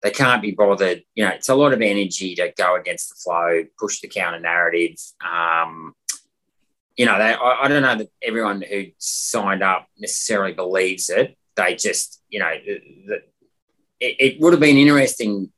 they 0.02 0.10
can't 0.10 0.42
be 0.42 0.52
bothered. 0.52 1.02
You 1.14 1.24
know, 1.26 1.32
it's 1.32 1.48
a 1.48 1.54
lot 1.54 1.72
of 1.72 1.82
energy 1.82 2.34
to 2.36 2.52
go 2.56 2.76
against 2.76 3.10
the 3.10 3.14
flow, 3.16 3.64
push 3.78 4.00
the 4.00 4.08
counter 4.08 4.40
narrative. 4.40 4.96
Um, 5.24 5.94
you 6.96 7.04
know, 7.04 7.18
they, 7.18 7.34
I, 7.34 7.64
I 7.64 7.68
don't 7.68 7.82
know 7.82 7.96
that 7.96 8.08
everyone 8.22 8.62
who 8.62 8.86
signed 8.98 9.62
up 9.62 9.86
necessarily 9.98 10.54
believes 10.54 11.10
it. 11.10 11.36
They 11.54 11.74
just, 11.74 12.22
you 12.30 12.38
know, 12.40 12.52
the, 12.64 13.20
it 14.00 14.40
would 14.40 14.52
have 14.52 14.60
been 14.60 14.76
interesting 14.76 15.50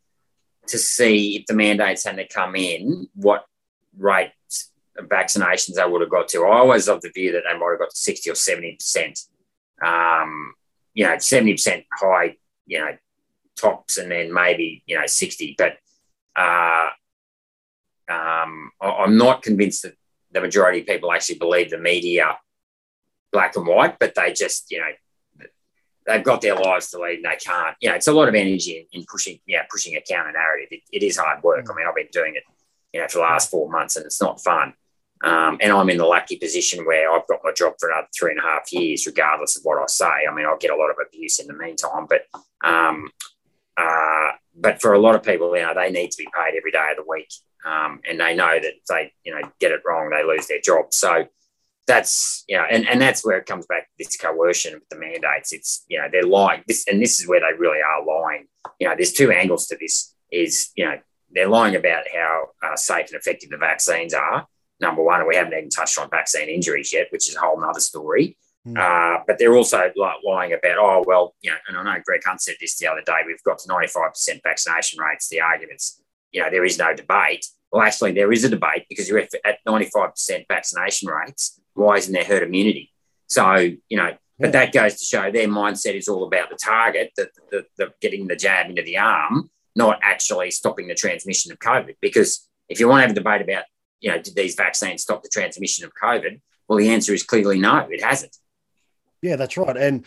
to 0.68 0.78
see 0.78 1.37
if 1.37 1.46
the 1.46 1.54
mandates 1.54 2.04
hadn't 2.04 2.31
come 2.31 2.54
in, 2.57 3.09
what 3.14 3.44
rate 3.96 4.33
vaccinations 4.98 5.74
they 5.74 5.87
would 5.87 6.00
have 6.00 6.11
got 6.11 6.28
to. 6.28 6.44
I 6.44 6.59
always 6.59 6.88
of 6.88 7.00
the 7.00 7.11
view 7.11 7.33
that 7.33 7.42
they 7.50 7.59
might 7.59 7.70
have 7.70 7.78
got 7.78 7.90
to 7.90 7.96
60 7.96 8.31
or 8.31 8.35
70%. 8.35 9.26
Um, 9.83 10.54
you 10.94 11.04
know, 11.04 11.14
70% 11.14 11.85
high, 11.92 12.37
you 12.66 12.81
know, 12.81 12.96
tops 13.57 13.98
and 13.98 14.11
then 14.11 14.33
maybe, 14.33 14.83
you 14.87 14.98
know, 14.98 15.07
60. 15.07 15.54
But 15.57 15.76
uh, 16.37 16.88
um, 18.09 18.70
I- 18.81 19.02
I'm 19.04 19.16
not 19.16 19.42
convinced 19.42 19.83
that 19.83 19.94
the 20.33 20.40
majority 20.40 20.81
of 20.81 20.87
people 20.87 21.12
actually 21.12 21.38
believe 21.38 21.70
the 21.70 21.78
media 21.78 22.37
black 23.33 23.57
and 23.57 23.66
white, 23.66 23.98
but 23.98 24.14
they 24.14 24.33
just, 24.33 24.70
you 24.70 24.78
know, 24.78 24.90
they've 26.09 26.25
got 26.25 26.40
their 26.40 26.57
lives 26.57 26.90
to 26.90 26.99
lead 26.99 27.16
and 27.16 27.25
they 27.25 27.37
can't. 27.37 27.77
You 27.81 27.90
know, 27.90 27.94
it's 27.94 28.09
a 28.09 28.12
lot 28.12 28.29
of 28.29 28.35
energy 28.35 28.88
in, 28.92 29.01
in 29.01 29.07
pushing, 29.07 29.38
yeah, 29.47 29.62
pushing 29.71 29.94
a 29.94 30.01
counter 30.01 30.33
narrative. 30.33 30.68
It, 30.71 30.83
it 30.90 31.03
is 31.07 31.18
hard 31.18 31.42
work. 31.42 31.66
I 31.71 31.75
mean, 31.75 31.87
I've 31.87 31.94
been 31.94 32.09
doing 32.11 32.35
it, 32.35 32.42
you 32.92 33.01
know, 33.01 33.09
for 33.09 33.18
the 33.18 33.25
last 33.25 33.51
four 33.51 33.71
months 33.71 33.97
and 33.97 34.07
it's 34.07 34.21
not 34.21 34.42
fun. 34.42 34.73
Um, 35.23 35.59
and 35.61 35.73
I'm 35.73 35.90
in 35.90 35.99
the 35.99 36.07
lucky 36.07 36.37
position 36.37 36.85
where 36.85 37.12
I've 37.12 37.27
got 37.27 37.40
my 37.42 37.53
job 37.53 37.75
for 37.79 37.90
another 37.90 38.07
three 38.18 38.31
and 38.31 38.40
a 38.40 38.42
half 38.42 38.73
years, 38.73 39.07
regardless 39.07 39.57
of 39.57 39.64
what 39.64 39.79
I 39.79 39.87
say. 39.87 40.07
I 40.07 40.35
mean, 40.35 40.47
I'll 40.47 40.57
get 40.57 40.71
a 40.71 40.77
lot 40.77 40.90
of 40.90 40.97
abuse 41.05 41.40
in 41.40 41.49
the 41.49 41.55
meantime, 41.55 42.07
but 42.09 42.23
um, 42.64 43.11
uh, 43.77 44.33
but 44.55 44.81
for 44.81 44.92
a 44.92 44.99
lot 44.99 45.16
of 45.16 45.23
people, 45.23 45.55
you 45.57 45.62
know, 45.62 45.75
they 45.75 45.90
need 45.90 46.11
to 46.12 46.18
be 46.18 46.29
paid 46.33 46.57
every 46.57 46.71
day 46.71 46.87
of 46.90 46.97
the 46.97 47.11
week, 47.11 47.33
um, 47.66 48.01
and 48.09 48.21
they 48.21 48.37
know 48.37 48.61
that 48.61 48.75
if 48.77 48.85
they 48.88 49.12
you 49.25 49.33
know 49.33 49.40
get 49.59 49.73
it 49.73 49.83
wrong, 49.85 50.11
they 50.11 50.25
lose 50.25 50.47
their 50.47 50.61
job. 50.61 50.94
So 50.94 51.27
that's 51.88 52.44
you 52.48 52.57
know, 52.57 52.64
and, 52.70 52.88
and 52.88 53.01
that's 53.01 53.24
where 53.24 53.37
it 53.38 53.46
comes 53.46 53.66
back 53.66 53.88
to 53.88 53.92
this 53.98 54.16
coercion 54.16 54.74
with 54.74 54.88
the 54.88 54.98
mandates. 54.98 55.53
It's 55.53 55.85
you 55.88 55.98
know 55.98 56.07
they're 56.11 56.22
lying 56.22 56.62
this, 56.68 56.87
and 56.87 57.03
this 57.03 57.18
is 57.20 57.27
where 57.27 57.40
they 57.40 57.59
really 57.59 57.81
are 57.81 58.07
lying. 58.07 58.46
You 58.79 58.88
know, 58.88 58.94
there's 58.94 59.12
two 59.12 59.33
angles 59.33 59.66
to 59.68 59.77
this. 59.81 60.14
Is 60.31 60.70
you 60.77 60.85
know 60.85 60.98
they're 61.35 61.48
lying 61.48 61.74
about 61.74 62.05
how 62.14 62.44
uh, 62.62 62.77
safe 62.77 63.09
and 63.09 63.16
effective 63.16 63.51
the 63.51 63.57
vaccines 63.57 64.14
are. 64.14 64.46
Number 64.81 65.03
one, 65.03 65.20
and 65.20 65.29
we 65.29 65.35
haven't 65.35 65.55
even 65.55 65.70
touched 65.70 65.98
on 65.98 66.09
vaccine 66.09 66.48
injuries 66.48 66.92
yet, 66.92 67.09
which 67.11 67.29
is 67.29 67.35
a 67.35 67.40
whole 67.40 67.62
other 67.64 67.81
story. 67.81 68.37
Mm. 68.66 68.79
Uh, 68.79 69.22
but 69.27 69.38
they're 69.38 69.57
also 69.57 69.90
like 69.96 70.16
lying 70.24 70.53
about, 70.53 70.79
oh, 70.79 71.05
well, 71.07 71.35
you 71.42 71.51
know, 71.51 71.57
and 71.66 71.77
I 71.77 71.83
know 71.83 72.03
Greg 72.05 72.20
Hunt 72.24 72.40
said 72.40 72.57
this 72.61 72.79
the 72.79 72.87
other 72.87 73.03
day, 73.05 73.14
we've 73.27 73.42
got 73.42 73.59
to 73.59 73.68
95% 73.68 74.42
vaccination 74.42 75.01
rates. 75.01 75.29
The 75.29 75.40
arguments, 75.40 76.01
you 76.33 76.42
know, 76.42 76.51
there 76.51 76.64
is 76.64 76.79
no 76.79 76.94
debate. 76.94 77.46
Well, 77.70 77.83
actually, 77.83 78.12
there 78.12 78.33
is 78.33 78.44
a 78.44 78.48
debate 78.48 78.87
because 78.88 79.09
you're 79.09 79.18
at 79.18 79.64
95% 79.66 80.46
vaccination 80.48 81.09
rates. 81.09 81.61
Why 81.74 81.96
isn't 81.96 82.12
there 82.12 82.24
herd 82.24 82.42
immunity? 82.42 82.92
So, 83.26 83.54
you 83.57 83.96
know, 83.96 84.16
but 84.38 84.52
that 84.52 84.72
goes 84.72 84.94
to 84.96 85.04
show 85.04 85.31
their 85.31 85.48
mindset 85.48 85.94
is 85.94 86.09
all 86.09 86.24
about 86.24 86.48
the 86.48 86.57
target, 86.57 87.12
the, 87.16 87.28
the, 87.50 87.64
the 87.76 87.92
getting 88.00 88.28
the 88.28 88.37
jab 88.37 88.70
into 88.70 88.83
the 88.83 88.96
arm, 88.96 89.50
not 89.74 89.98
actually 90.02 90.50
stopping 90.50 90.88
the 90.88 90.94
transmission 90.94 91.52
of 91.52 91.59
COVID. 91.59 91.96
Because 92.00 92.48
if 92.68 92.81
you 92.81 92.88
want 92.88 92.98
to 92.98 93.02
have 93.02 93.11
a 93.11 93.14
debate 93.14 93.42
about, 93.42 93.64
you 94.00 94.11
know, 94.11 94.22
did 94.22 94.37
these 94.37 94.54
vaccines 94.54 95.02
stop 95.02 95.22
the 95.22 95.28
transmission 95.28 95.85
of 95.85 95.92
COVID? 96.00 96.40
Well, 96.68 96.78
the 96.78 96.88
answer 96.88 97.12
is 97.12 97.22
clearly 97.22 97.59
no, 97.59 97.87
it 97.90 98.02
hasn't. 98.02 98.37
Yeah, 99.20 99.37
that's 99.37 99.57
right. 99.57 99.76
And 99.76 100.07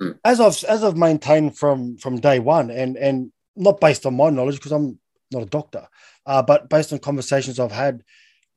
Hmm. 0.00 0.12
as 0.24 0.40
I've 0.40 0.62
as 0.64 0.84
I've 0.84 0.96
maintained 0.96 1.56
from 1.56 1.96
from 1.96 2.20
day 2.20 2.38
one, 2.38 2.70
and 2.70 2.96
and 2.96 3.32
not 3.56 3.80
based 3.80 4.06
on 4.06 4.14
my 4.14 4.30
knowledge 4.30 4.56
because 4.56 4.72
I'm 4.72 4.98
not 5.32 5.42
a 5.42 5.46
doctor, 5.46 5.88
uh, 6.28 6.42
but 6.42 6.68
based 6.68 6.92
on 6.92 7.00
conversations 7.00 7.58
I've 7.58 7.72
had, 7.72 8.04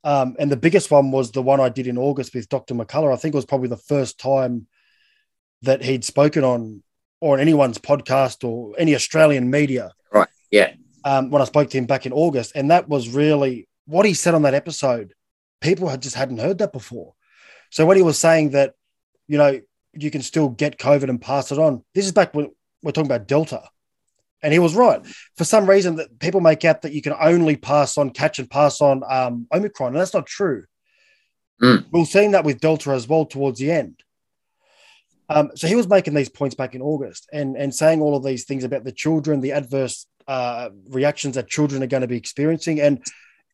um, 0.03 0.35
and 0.37 0.51
the 0.51 0.57
biggest 0.57 0.91
one 0.91 1.11
was 1.11 1.31
the 1.31 1.41
one 1.41 1.59
I 1.59 1.69
did 1.69 1.87
in 1.87 1.97
August 1.97 2.33
with 2.33 2.49
Dr. 2.49 2.75
McCullough. 2.75 3.13
I 3.13 3.15
think 3.15 3.33
it 3.33 3.37
was 3.37 3.45
probably 3.45 3.69
the 3.69 3.77
first 3.77 4.19
time 4.19 4.67
that 5.61 5.83
he'd 5.83 6.03
spoken 6.03 6.43
on 6.43 6.83
or 7.21 7.35
on 7.35 7.39
anyone's 7.39 7.77
podcast 7.77 8.47
or 8.47 8.73
any 8.77 8.93
Australian 8.93 9.49
media. 9.49 9.91
Right. 10.11 10.27
Yeah. 10.51 10.73
Um, 11.05 11.29
when 11.29 11.41
I 11.41 11.45
spoke 11.45 11.69
to 11.69 11.77
him 11.77 11.85
back 11.85 12.05
in 12.05 12.13
August, 12.13 12.51
and 12.55 12.71
that 12.71 12.89
was 12.89 13.09
really 13.09 13.67
what 13.85 14.05
he 14.05 14.13
said 14.13 14.33
on 14.33 14.41
that 14.43 14.53
episode. 14.53 15.13
People 15.61 15.87
had 15.87 16.01
just 16.01 16.15
hadn't 16.15 16.39
heard 16.39 16.57
that 16.57 16.73
before. 16.73 17.13
So 17.69 17.85
when 17.85 17.97
he 17.97 18.03
was 18.03 18.17
saying 18.17 18.51
that, 18.51 18.73
you 19.27 19.37
know, 19.37 19.61
you 19.93 20.11
can 20.11 20.21
still 20.21 20.49
get 20.49 20.79
COVID 20.79 21.09
and 21.09 21.21
pass 21.21 21.51
it 21.51 21.59
on. 21.59 21.83
This 21.93 22.05
is 22.05 22.11
back 22.11 22.33
when 22.33 22.51
we're 22.81 22.91
talking 22.91 23.11
about 23.11 23.27
Delta. 23.27 23.69
And 24.43 24.51
he 24.51 24.59
was 24.59 24.75
right. 24.75 25.05
For 25.37 25.43
some 25.43 25.69
reason, 25.69 25.97
that 25.97 26.19
people 26.19 26.41
make 26.41 26.65
out 26.65 26.81
that 26.81 26.93
you 26.93 27.01
can 27.01 27.13
only 27.19 27.55
pass 27.55 27.97
on, 27.97 28.09
catch 28.09 28.39
and 28.39 28.49
pass 28.49 28.81
on 28.81 29.03
um, 29.07 29.47
Omicron, 29.53 29.93
and 29.93 30.01
that's 30.01 30.13
not 30.13 30.25
true. 30.25 30.65
Mm. 31.61 31.85
We 31.91 31.99
were 31.99 32.05
seeing 32.05 32.31
that 32.31 32.43
with 32.43 32.59
Delta 32.59 32.91
as 32.91 33.07
well 33.07 33.25
towards 33.25 33.59
the 33.59 33.71
end. 33.71 34.01
Um, 35.29 35.51
so 35.55 35.67
he 35.67 35.75
was 35.75 35.87
making 35.87 36.13
these 36.13 36.27
points 36.27 36.55
back 36.55 36.75
in 36.75 36.81
August 36.81 37.29
and 37.31 37.55
and 37.55 37.73
saying 37.73 38.01
all 38.01 38.17
of 38.17 38.23
these 38.23 38.43
things 38.45 38.63
about 38.63 38.83
the 38.83 38.91
children, 38.91 39.39
the 39.39 39.53
adverse 39.53 40.05
uh, 40.27 40.69
reactions 40.89 41.35
that 41.35 41.47
children 41.47 41.81
are 41.83 41.87
going 41.87 42.01
to 42.01 42.07
be 42.07 42.17
experiencing, 42.17 42.81
and 42.81 43.01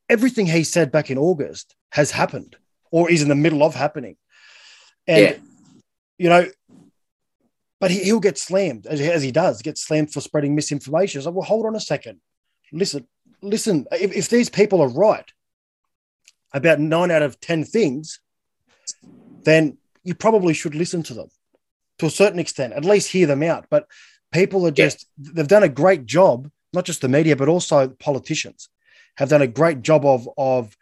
everything 0.10 0.46
he 0.46 0.64
said 0.64 0.92
back 0.92 1.12
in 1.12 1.18
August 1.18 1.76
has 1.92 2.12
happened 2.12 2.56
or 2.92 3.12
is 3.12 3.22
in 3.22 3.30
the 3.30 3.36
middle 3.36 3.62
of 3.62 3.76
happening. 3.76 4.16
And 5.06 5.22
Yeah. 5.22 5.36
you 6.18 6.30
know, 6.30 6.48
but 7.80 7.92
he, 7.92 8.00
he'll 8.04 8.20
get 8.20 8.38
slammed 8.38 8.86
as, 8.88 9.00
as 9.02 9.24
he 9.24 9.32
does, 9.32 9.62
get 9.62 9.78
slammed 9.78 10.12
for 10.12 10.22
spreading 10.22 10.56
misinformation. 10.56 11.20
It's 11.20 11.26
like, 11.26 11.36
well, 11.36 11.46
hold 11.46 11.66
on 11.66 11.76
a 11.76 11.80
second. 11.80 12.20
Listen, 12.72 13.08
listen, 13.42 13.86
if, 13.92 14.16
if 14.16 14.30
these 14.30 14.50
people 14.50 14.82
are 14.82 14.90
right 14.90 15.32
about 16.54 16.80
nine 16.80 17.12
out 17.12 17.22
of 17.22 17.40
10 17.40 17.66
things, 17.66 18.20
then 19.44 19.78
you 20.04 20.16
probably 20.16 20.54
should 20.54 20.76
listen 20.76 21.04
to 21.04 21.14
them 21.14 21.30
to 22.00 22.06
a 22.06 22.10
certain 22.12 22.40
extent, 22.40 22.74
at 22.74 22.86
least 22.86 23.12
hear 23.12 23.28
them 23.28 23.44
out. 23.44 23.66
But 23.70 23.88
people 24.32 24.66
are 24.66 24.70
Yeah. 24.70 24.86
just, 24.86 25.08
they've 25.18 25.48
done 25.48 25.64
a 25.64 25.70
great 25.70 26.06
job, 26.06 26.50
not 26.74 26.86
just 26.86 27.02
the 27.02 27.08
media, 27.10 27.36
but 27.36 27.50
also 27.50 27.90
politicians 27.90 28.70
have 29.16 29.30
done 29.30 29.42
a 29.42 29.48
great 29.48 29.82
job 29.82 30.06
of, 30.06 30.30
of 30.38 30.78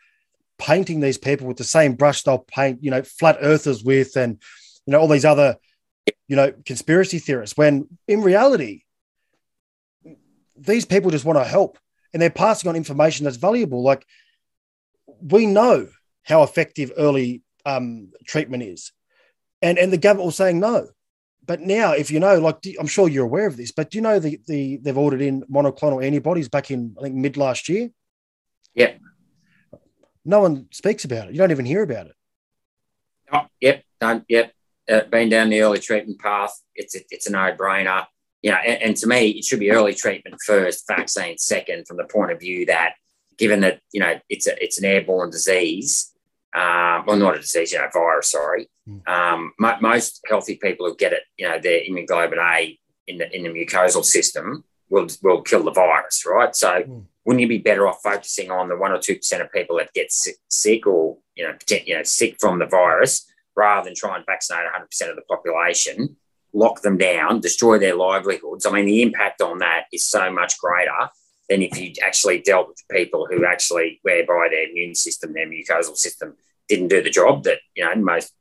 painting 0.57 0.99
these 0.99 1.17
people 1.17 1.47
with 1.47 1.57
the 1.57 1.63
same 1.63 1.93
brush 1.93 2.23
they'll 2.23 2.37
paint, 2.39 2.83
you 2.83 2.91
know, 2.91 3.01
flat 3.01 3.37
earthers 3.41 3.83
with 3.83 4.15
and, 4.15 4.41
you 4.85 4.91
know, 4.91 4.99
all 4.99 5.07
these 5.07 5.25
other, 5.25 5.57
you 6.27 6.35
know, 6.35 6.51
conspiracy 6.65 7.19
theorists, 7.19 7.57
when 7.57 7.87
in 8.07 8.21
reality, 8.21 8.83
these 10.57 10.85
people 10.85 11.11
just 11.11 11.25
want 11.25 11.37
to 11.37 11.43
help 11.43 11.77
and 12.13 12.21
they're 12.21 12.29
passing 12.29 12.69
on 12.69 12.75
information 12.75 13.25
that's 13.25 13.37
valuable. 13.37 13.83
Like 13.83 14.05
we 15.21 15.45
know 15.45 15.89
how 16.23 16.43
effective 16.43 16.91
early 16.97 17.43
um, 17.65 18.11
treatment 18.25 18.63
is. 18.63 18.91
And, 19.61 19.77
and 19.77 19.91
the 19.91 19.97
government 19.97 20.27
was 20.27 20.35
saying 20.35 20.59
no. 20.59 20.89
But 21.45 21.61
now, 21.61 21.91
if 21.91 22.09
you 22.09 22.19
know, 22.19 22.39
like 22.39 22.61
do- 22.61 22.75
I'm 22.79 22.87
sure 22.87 23.07
you're 23.07 23.25
aware 23.25 23.45
of 23.45 23.57
this, 23.57 23.71
but 23.71 23.91
do 23.91 23.97
you 23.97 24.01
know 24.01 24.19
the, 24.19 24.39
the 24.47 24.77
they've 24.77 24.97
ordered 24.97 25.21
in 25.21 25.43
monoclonal 25.43 26.03
antibodies 26.03 26.49
back 26.49 26.71
in 26.71 26.95
I 26.97 27.03
think 27.03 27.15
mid 27.15 27.37
last 27.37 27.69
year? 27.69 27.89
Yep. 28.73 28.99
No 30.23 30.39
one 30.39 30.67
speaks 30.71 31.05
about 31.05 31.27
it. 31.27 31.33
You 31.33 31.37
don't 31.37 31.51
even 31.51 31.65
hear 31.65 31.83
about 31.83 32.07
it. 32.07 32.15
Oh, 33.31 33.45
yep, 33.61 33.83
done. 34.01 34.25
Yep, 34.27 34.53
uh, 34.89 35.01
been 35.09 35.29
down 35.29 35.49
the 35.49 35.61
early 35.61 35.79
treatment 35.79 36.19
path. 36.19 36.53
It's 36.75 36.95
a, 36.95 36.99
it's 37.09 37.27
a 37.27 37.31
no 37.31 37.55
brainer. 37.57 38.05
You 38.41 38.51
know, 38.51 38.57
and, 38.57 38.81
and 38.81 38.97
to 38.97 39.07
me, 39.07 39.29
it 39.29 39.43
should 39.45 39.59
be 39.59 39.71
early 39.71 39.93
treatment 39.93 40.35
first, 40.45 40.85
vaccine 40.87 41.37
second, 41.37 41.87
from 41.87 41.97
the 41.97 42.03
point 42.03 42.31
of 42.31 42.39
view 42.39 42.65
that, 42.67 42.93
given 43.37 43.61
that 43.61 43.79
you 43.91 43.99
know 43.99 44.19
it's 44.29 44.47
a 44.47 44.63
it's 44.63 44.77
an 44.77 44.85
airborne 44.85 45.31
disease, 45.31 46.13
um, 46.55 47.05
well, 47.05 47.17
not 47.17 47.35
a 47.35 47.39
disease, 47.39 47.71
you 47.73 47.79
know, 47.79 47.87
virus. 47.91 48.31
Sorry. 48.31 48.69
Mm. 48.87 49.07
Um, 49.07 49.53
mo- 49.59 49.77
most 49.81 50.21
healthy 50.29 50.55
people 50.57 50.85
who 50.87 50.95
get 50.95 51.11
it, 51.13 51.23
you 51.37 51.47
know, 51.47 51.59
their 51.59 51.81
immunoglobulin 51.81 52.37
A 52.37 52.79
in 53.07 53.17
the 53.17 53.35
in 53.35 53.43
the 53.43 53.49
mucosal 53.49 54.05
system 54.05 54.63
will 54.89 55.07
will 55.23 55.41
kill 55.41 55.63
the 55.63 55.71
virus, 55.71 56.23
right? 56.25 56.55
So 56.55 56.83
Mm. 56.83 57.05
wouldn't 57.25 57.41
you 57.41 57.47
be 57.47 57.57
better 57.57 57.87
off 57.87 58.03
focusing 58.03 58.51
on 58.51 58.69
the 58.69 58.77
one 58.77 58.91
or 58.91 58.99
two 58.99 59.15
percent 59.15 59.41
of 59.41 59.51
people 59.51 59.77
that 59.77 59.91
get 59.93 60.11
sick, 60.11 60.35
sick 60.49 60.85
or 60.85 61.17
you 61.35 61.43
know, 61.45 61.55
you 61.85 61.95
know, 61.95 62.03
sick 62.03 62.37
from 62.39 62.59
the 62.59 62.67
virus, 62.67 63.25
rather 63.55 63.85
than 63.85 63.95
try 63.95 64.15
and 64.15 64.25
vaccinate 64.25 64.63
100 64.65 64.85
percent 64.87 65.11
of 65.11 65.15
the 65.15 65.21
population, 65.23 66.17
lock 66.53 66.81
them 66.81 66.97
down, 66.97 67.39
destroy 67.39 67.77
their 67.79 67.95
livelihoods? 67.95 68.65
I 68.65 68.71
mean, 68.71 68.85
the 68.85 69.01
impact 69.01 69.41
on 69.41 69.59
that 69.59 69.85
is 69.91 70.05
so 70.05 70.31
much 70.31 70.57
greater 70.59 71.09
than 71.49 71.61
if 71.61 71.77
you 71.79 71.93
actually 72.03 72.39
dealt 72.41 72.67
with 72.67 72.81
people 72.89 73.27
who 73.29 73.45
actually, 73.45 73.99
whereby 74.01 74.47
their 74.49 74.67
immune 74.69 74.95
system, 74.95 75.33
their 75.33 75.47
mucosal 75.47 75.95
system, 75.95 76.35
didn't 76.67 76.87
do 76.87 77.01
the 77.03 77.09
job 77.11 77.43
that 77.43 77.59
you 77.75 77.85
know 77.85 77.95
most 77.95 78.33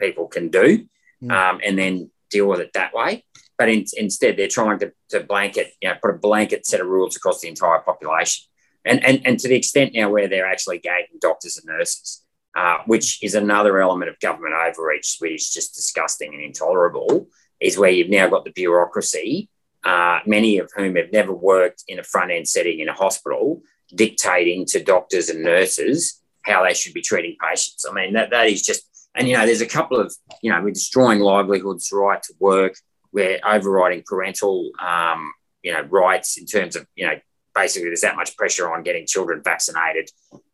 people 0.00 0.26
can 0.28 0.48
do, 0.48 0.86
Mm. 1.22 1.30
um, 1.30 1.60
and 1.64 1.78
then 1.78 2.10
deal 2.30 2.46
with 2.48 2.58
it 2.58 2.72
that 2.72 2.92
way. 2.92 3.24
but 3.56 3.68
in, 3.68 3.84
instead 3.96 4.36
they're 4.36 4.48
trying 4.48 4.78
to, 4.80 4.92
to 5.10 5.20
blanket, 5.20 5.72
you 5.80 5.88
know, 5.88 5.94
put 6.02 6.10
a 6.10 6.18
blanket 6.18 6.66
set 6.66 6.80
of 6.80 6.88
rules 6.88 7.14
across 7.14 7.40
the 7.40 7.46
entire 7.46 7.78
population. 7.78 8.44
And, 8.84 9.04
and, 9.04 9.24
and 9.24 9.38
to 9.38 9.46
the 9.46 9.54
extent 9.54 9.92
now 9.94 10.10
where 10.10 10.26
they're 10.26 10.48
actually 10.50 10.78
gagging 10.78 11.18
doctors 11.20 11.56
and 11.58 11.66
nurses, 11.66 12.24
uh, 12.54 12.78
which 12.86 13.22
is 13.22 13.34
another 13.34 13.80
element 13.80 14.10
of 14.10 14.20
government 14.20 14.54
overreach, 14.54 15.16
which 15.20 15.32
is 15.32 15.50
just 15.50 15.74
disgusting 15.74 16.34
and 16.34 16.42
intolerable, 16.42 17.28
is 17.60 17.78
where 17.78 17.90
you've 17.90 18.10
now 18.10 18.28
got 18.28 18.44
the 18.44 18.52
bureaucracy, 18.52 19.48
uh, 19.84 20.20
many 20.26 20.58
of 20.58 20.70
whom 20.76 20.96
have 20.96 21.12
never 21.12 21.32
worked 21.32 21.84
in 21.88 21.98
a 21.98 22.02
front 22.02 22.30
end 22.30 22.48
setting 22.48 22.80
in 22.80 22.88
a 22.88 22.92
hospital, 22.92 23.62
dictating 23.94 24.64
to 24.66 24.82
doctors 24.82 25.28
and 25.28 25.42
nurses 25.42 26.20
how 26.42 26.64
they 26.64 26.74
should 26.74 26.94
be 26.94 27.02
treating 27.02 27.36
patients. 27.40 27.86
I 27.88 27.92
mean, 27.92 28.14
that, 28.14 28.30
that 28.30 28.48
is 28.48 28.62
just, 28.62 29.08
and 29.14 29.28
you 29.28 29.36
know, 29.36 29.46
there's 29.46 29.60
a 29.60 29.66
couple 29.66 30.00
of, 30.00 30.14
you 30.42 30.50
know, 30.50 30.60
we're 30.60 30.70
destroying 30.70 31.20
livelihoods, 31.20 31.90
right 31.92 32.22
to 32.22 32.34
work, 32.38 32.74
we're 33.12 33.38
overriding 33.46 34.02
parental, 34.04 34.70
um, 34.80 35.32
you 35.62 35.72
know, 35.72 35.82
rights 35.82 36.38
in 36.38 36.46
terms 36.46 36.74
of, 36.76 36.86
you 36.96 37.06
know, 37.06 37.14
basically 37.54 37.88
there's 37.88 38.00
that 38.02 38.16
much 38.16 38.36
pressure 38.36 38.72
on 38.72 38.82
getting 38.82 39.06
children 39.06 39.42
vaccinated. 39.42 40.10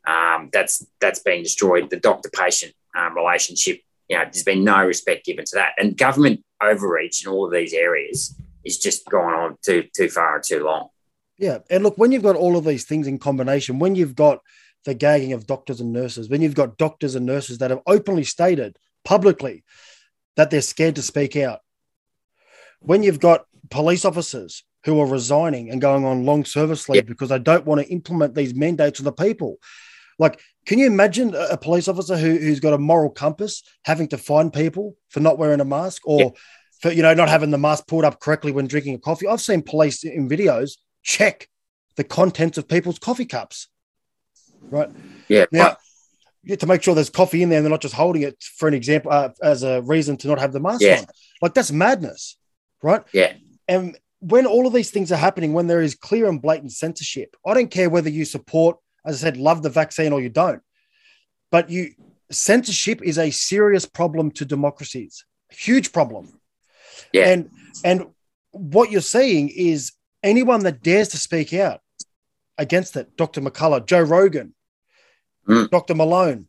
Um, 0.06 0.50
that's 0.52 0.84
that's 1.00 1.20
being 1.20 1.42
destroyed. 1.42 1.90
The 1.90 2.00
doctor 2.00 2.30
patient 2.30 2.74
um, 2.96 3.14
relationship, 3.14 3.80
you 4.08 4.16
know, 4.16 4.24
there's 4.24 4.44
been 4.44 4.64
no 4.64 4.84
respect 4.84 5.26
given 5.26 5.44
to 5.46 5.56
that, 5.56 5.72
and 5.78 5.96
government 5.96 6.44
overreach 6.62 7.24
in 7.24 7.30
all 7.30 7.46
of 7.46 7.52
these 7.52 7.72
areas 7.72 8.34
is 8.64 8.78
just 8.78 9.06
going 9.08 9.34
on 9.34 9.56
too 9.62 9.84
too 9.94 10.08
far 10.08 10.36
and 10.36 10.44
too 10.44 10.64
long. 10.64 10.88
Yeah, 11.38 11.58
and 11.70 11.84
look, 11.84 11.96
when 11.98 12.10
you've 12.10 12.22
got 12.22 12.36
all 12.36 12.56
of 12.56 12.64
these 12.64 12.84
things 12.84 13.06
in 13.06 13.18
combination, 13.18 13.78
when 13.78 13.94
you've 13.94 14.16
got 14.16 14.40
the 14.84 14.94
gagging 14.94 15.32
of 15.32 15.46
doctors 15.46 15.80
and 15.80 15.92
nurses, 15.92 16.28
when 16.28 16.42
you've 16.42 16.54
got 16.54 16.78
doctors 16.78 17.14
and 17.14 17.26
nurses 17.26 17.58
that 17.58 17.70
have 17.70 17.80
openly 17.86 18.24
stated 18.24 18.76
publicly 19.04 19.64
that 20.36 20.50
they're 20.50 20.60
scared 20.60 20.96
to 20.96 21.02
speak 21.02 21.36
out, 21.36 21.60
when 22.80 23.02
you've 23.02 23.20
got 23.20 23.46
police 23.70 24.04
officers 24.04 24.64
who 24.88 25.00
are 25.00 25.06
resigning 25.06 25.70
and 25.70 25.80
going 25.80 26.04
on 26.04 26.24
long 26.24 26.44
service 26.44 26.88
leave 26.88 26.96
yep. 26.96 27.06
because 27.06 27.28
they 27.28 27.38
don't 27.38 27.66
want 27.66 27.80
to 27.80 27.88
implement 27.88 28.34
these 28.34 28.54
mandates 28.54 29.00
on 29.00 29.04
the 29.04 29.12
people. 29.12 29.58
Like, 30.18 30.40
can 30.64 30.78
you 30.78 30.86
imagine 30.86 31.34
a 31.34 31.56
police 31.58 31.88
officer 31.88 32.16
who, 32.16 32.38
who's 32.38 32.58
got 32.58 32.72
a 32.72 32.78
moral 32.78 33.10
compass 33.10 33.62
having 33.84 34.08
to 34.08 34.18
find 34.18 34.52
people 34.52 34.96
for 35.10 35.20
not 35.20 35.38
wearing 35.38 35.60
a 35.60 35.64
mask 35.64 36.02
or 36.06 36.20
yep. 36.20 36.36
for, 36.80 36.90
you 36.90 37.02
know, 37.02 37.14
not 37.14 37.28
having 37.28 37.50
the 37.50 37.58
mask 37.58 37.86
pulled 37.86 38.04
up 38.04 38.18
correctly 38.18 38.50
when 38.50 38.66
drinking 38.66 38.94
a 38.94 38.98
coffee? 38.98 39.28
I've 39.28 39.40
seen 39.42 39.62
police 39.62 40.04
in 40.04 40.28
videos 40.28 40.78
check 41.02 41.48
the 41.96 42.04
contents 42.04 42.56
of 42.56 42.66
people's 42.66 42.98
coffee 42.98 43.26
cups. 43.26 43.68
Right. 44.62 44.88
Yeah. 45.28 45.44
Now, 45.52 45.76
to 46.58 46.66
make 46.66 46.82
sure 46.82 46.94
there's 46.94 47.10
coffee 47.10 47.42
in 47.42 47.50
there 47.50 47.58
and 47.58 47.66
they're 47.66 47.70
not 47.70 47.82
just 47.82 47.94
holding 47.94 48.22
it 48.22 48.42
for 48.56 48.68
an 48.68 48.74
example 48.74 49.12
uh, 49.12 49.30
as 49.42 49.62
a 49.62 49.82
reason 49.82 50.16
to 50.16 50.28
not 50.28 50.38
have 50.38 50.52
the 50.52 50.60
mask 50.60 50.80
yeah. 50.80 51.00
on. 51.00 51.06
Like 51.42 51.54
that's 51.54 51.70
madness, 51.70 52.36
right? 52.82 53.02
Yeah. 53.12 53.34
And 53.68 53.98
when 54.20 54.46
all 54.46 54.66
of 54.66 54.72
these 54.72 54.90
things 54.90 55.12
are 55.12 55.16
happening, 55.16 55.52
when 55.52 55.66
there 55.66 55.82
is 55.82 55.94
clear 55.94 56.28
and 56.28 56.42
blatant 56.42 56.72
censorship, 56.72 57.36
I 57.46 57.54
don't 57.54 57.70
care 57.70 57.90
whether 57.90 58.10
you 58.10 58.24
support, 58.24 58.76
as 59.04 59.22
I 59.22 59.26
said, 59.26 59.36
love 59.36 59.62
the 59.62 59.70
vaccine 59.70 60.12
or 60.12 60.20
you 60.20 60.28
don't, 60.28 60.62
but 61.50 61.70
you 61.70 61.92
censorship 62.30 63.00
is 63.02 63.18
a 63.18 63.30
serious 63.30 63.86
problem 63.86 64.30
to 64.32 64.44
democracies, 64.44 65.24
huge 65.50 65.92
problem. 65.92 66.40
Yeah. 67.12 67.28
And 67.28 67.50
and 67.84 68.06
what 68.50 68.90
you're 68.90 69.00
seeing 69.00 69.50
is 69.50 69.92
anyone 70.22 70.64
that 70.64 70.82
dares 70.82 71.08
to 71.08 71.16
speak 71.18 71.54
out 71.54 71.80
against 72.56 72.96
it, 72.96 73.16
Dr. 73.16 73.40
McCullough, 73.40 73.86
Joe 73.86 74.02
Rogan, 74.02 74.54
mm. 75.48 75.70
Dr. 75.70 75.94
Malone, 75.94 76.48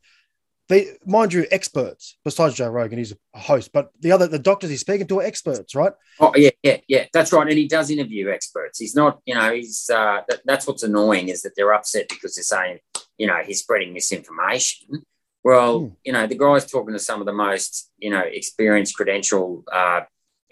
they 0.70 0.98
mind 1.04 1.34
you, 1.34 1.46
experts 1.50 2.18
besides 2.24 2.54
Joe 2.54 2.70
Rogan, 2.70 3.00
he's 3.00 3.14
a 3.34 3.40
host, 3.40 3.72
but 3.74 3.92
the 4.00 4.12
other 4.12 4.28
the 4.28 4.40
doctors 4.40 4.70
he's 4.70 4.82
speaking 4.82 5.08
to 5.08 5.20
are 5.20 5.24
experts, 5.24 5.74
right? 5.74 5.92
Oh 6.20 6.32
yeah, 6.36 6.52
yeah, 6.62 6.78
yeah, 6.88 7.06
that's 7.12 7.34
right. 7.34 7.48
And 7.48 7.58
he 7.58 7.68
does 7.68 7.90
interview 7.90 8.30
experts. 8.30 8.80
He's 8.80 8.96
not, 8.96 9.20
you 9.26 9.34
know, 9.34 9.52
he's 9.52 9.90
uh, 9.92 10.22
that, 10.30 10.42
that's 10.46 10.68
what's 10.68 10.84
annoying 10.84 11.30
is 11.30 11.42
that 11.42 11.54
they're 11.56 11.74
upset 11.74 12.08
because 12.08 12.36
they're 12.36 12.44
saying, 12.44 12.80
you 13.18 13.26
know, 13.26 13.38
he's 13.44 13.60
spreading 13.60 13.94
misinformation. 13.94 15.04
Well, 15.44 15.82
mm. 15.82 15.96
you 16.06 16.14
know, 16.14 16.28
the 16.28 16.38
guy's 16.38 16.70
talking 16.70 16.94
to 16.94 17.00
some 17.00 17.20
of 17.20 17.26
the 17.26 17.34
most, 17.34 17.90
you 17.98 18.12
know, 18.12 18.22
experienced, 18.22 18.96
credential 18.96 19.64
uh, 19.72 20.02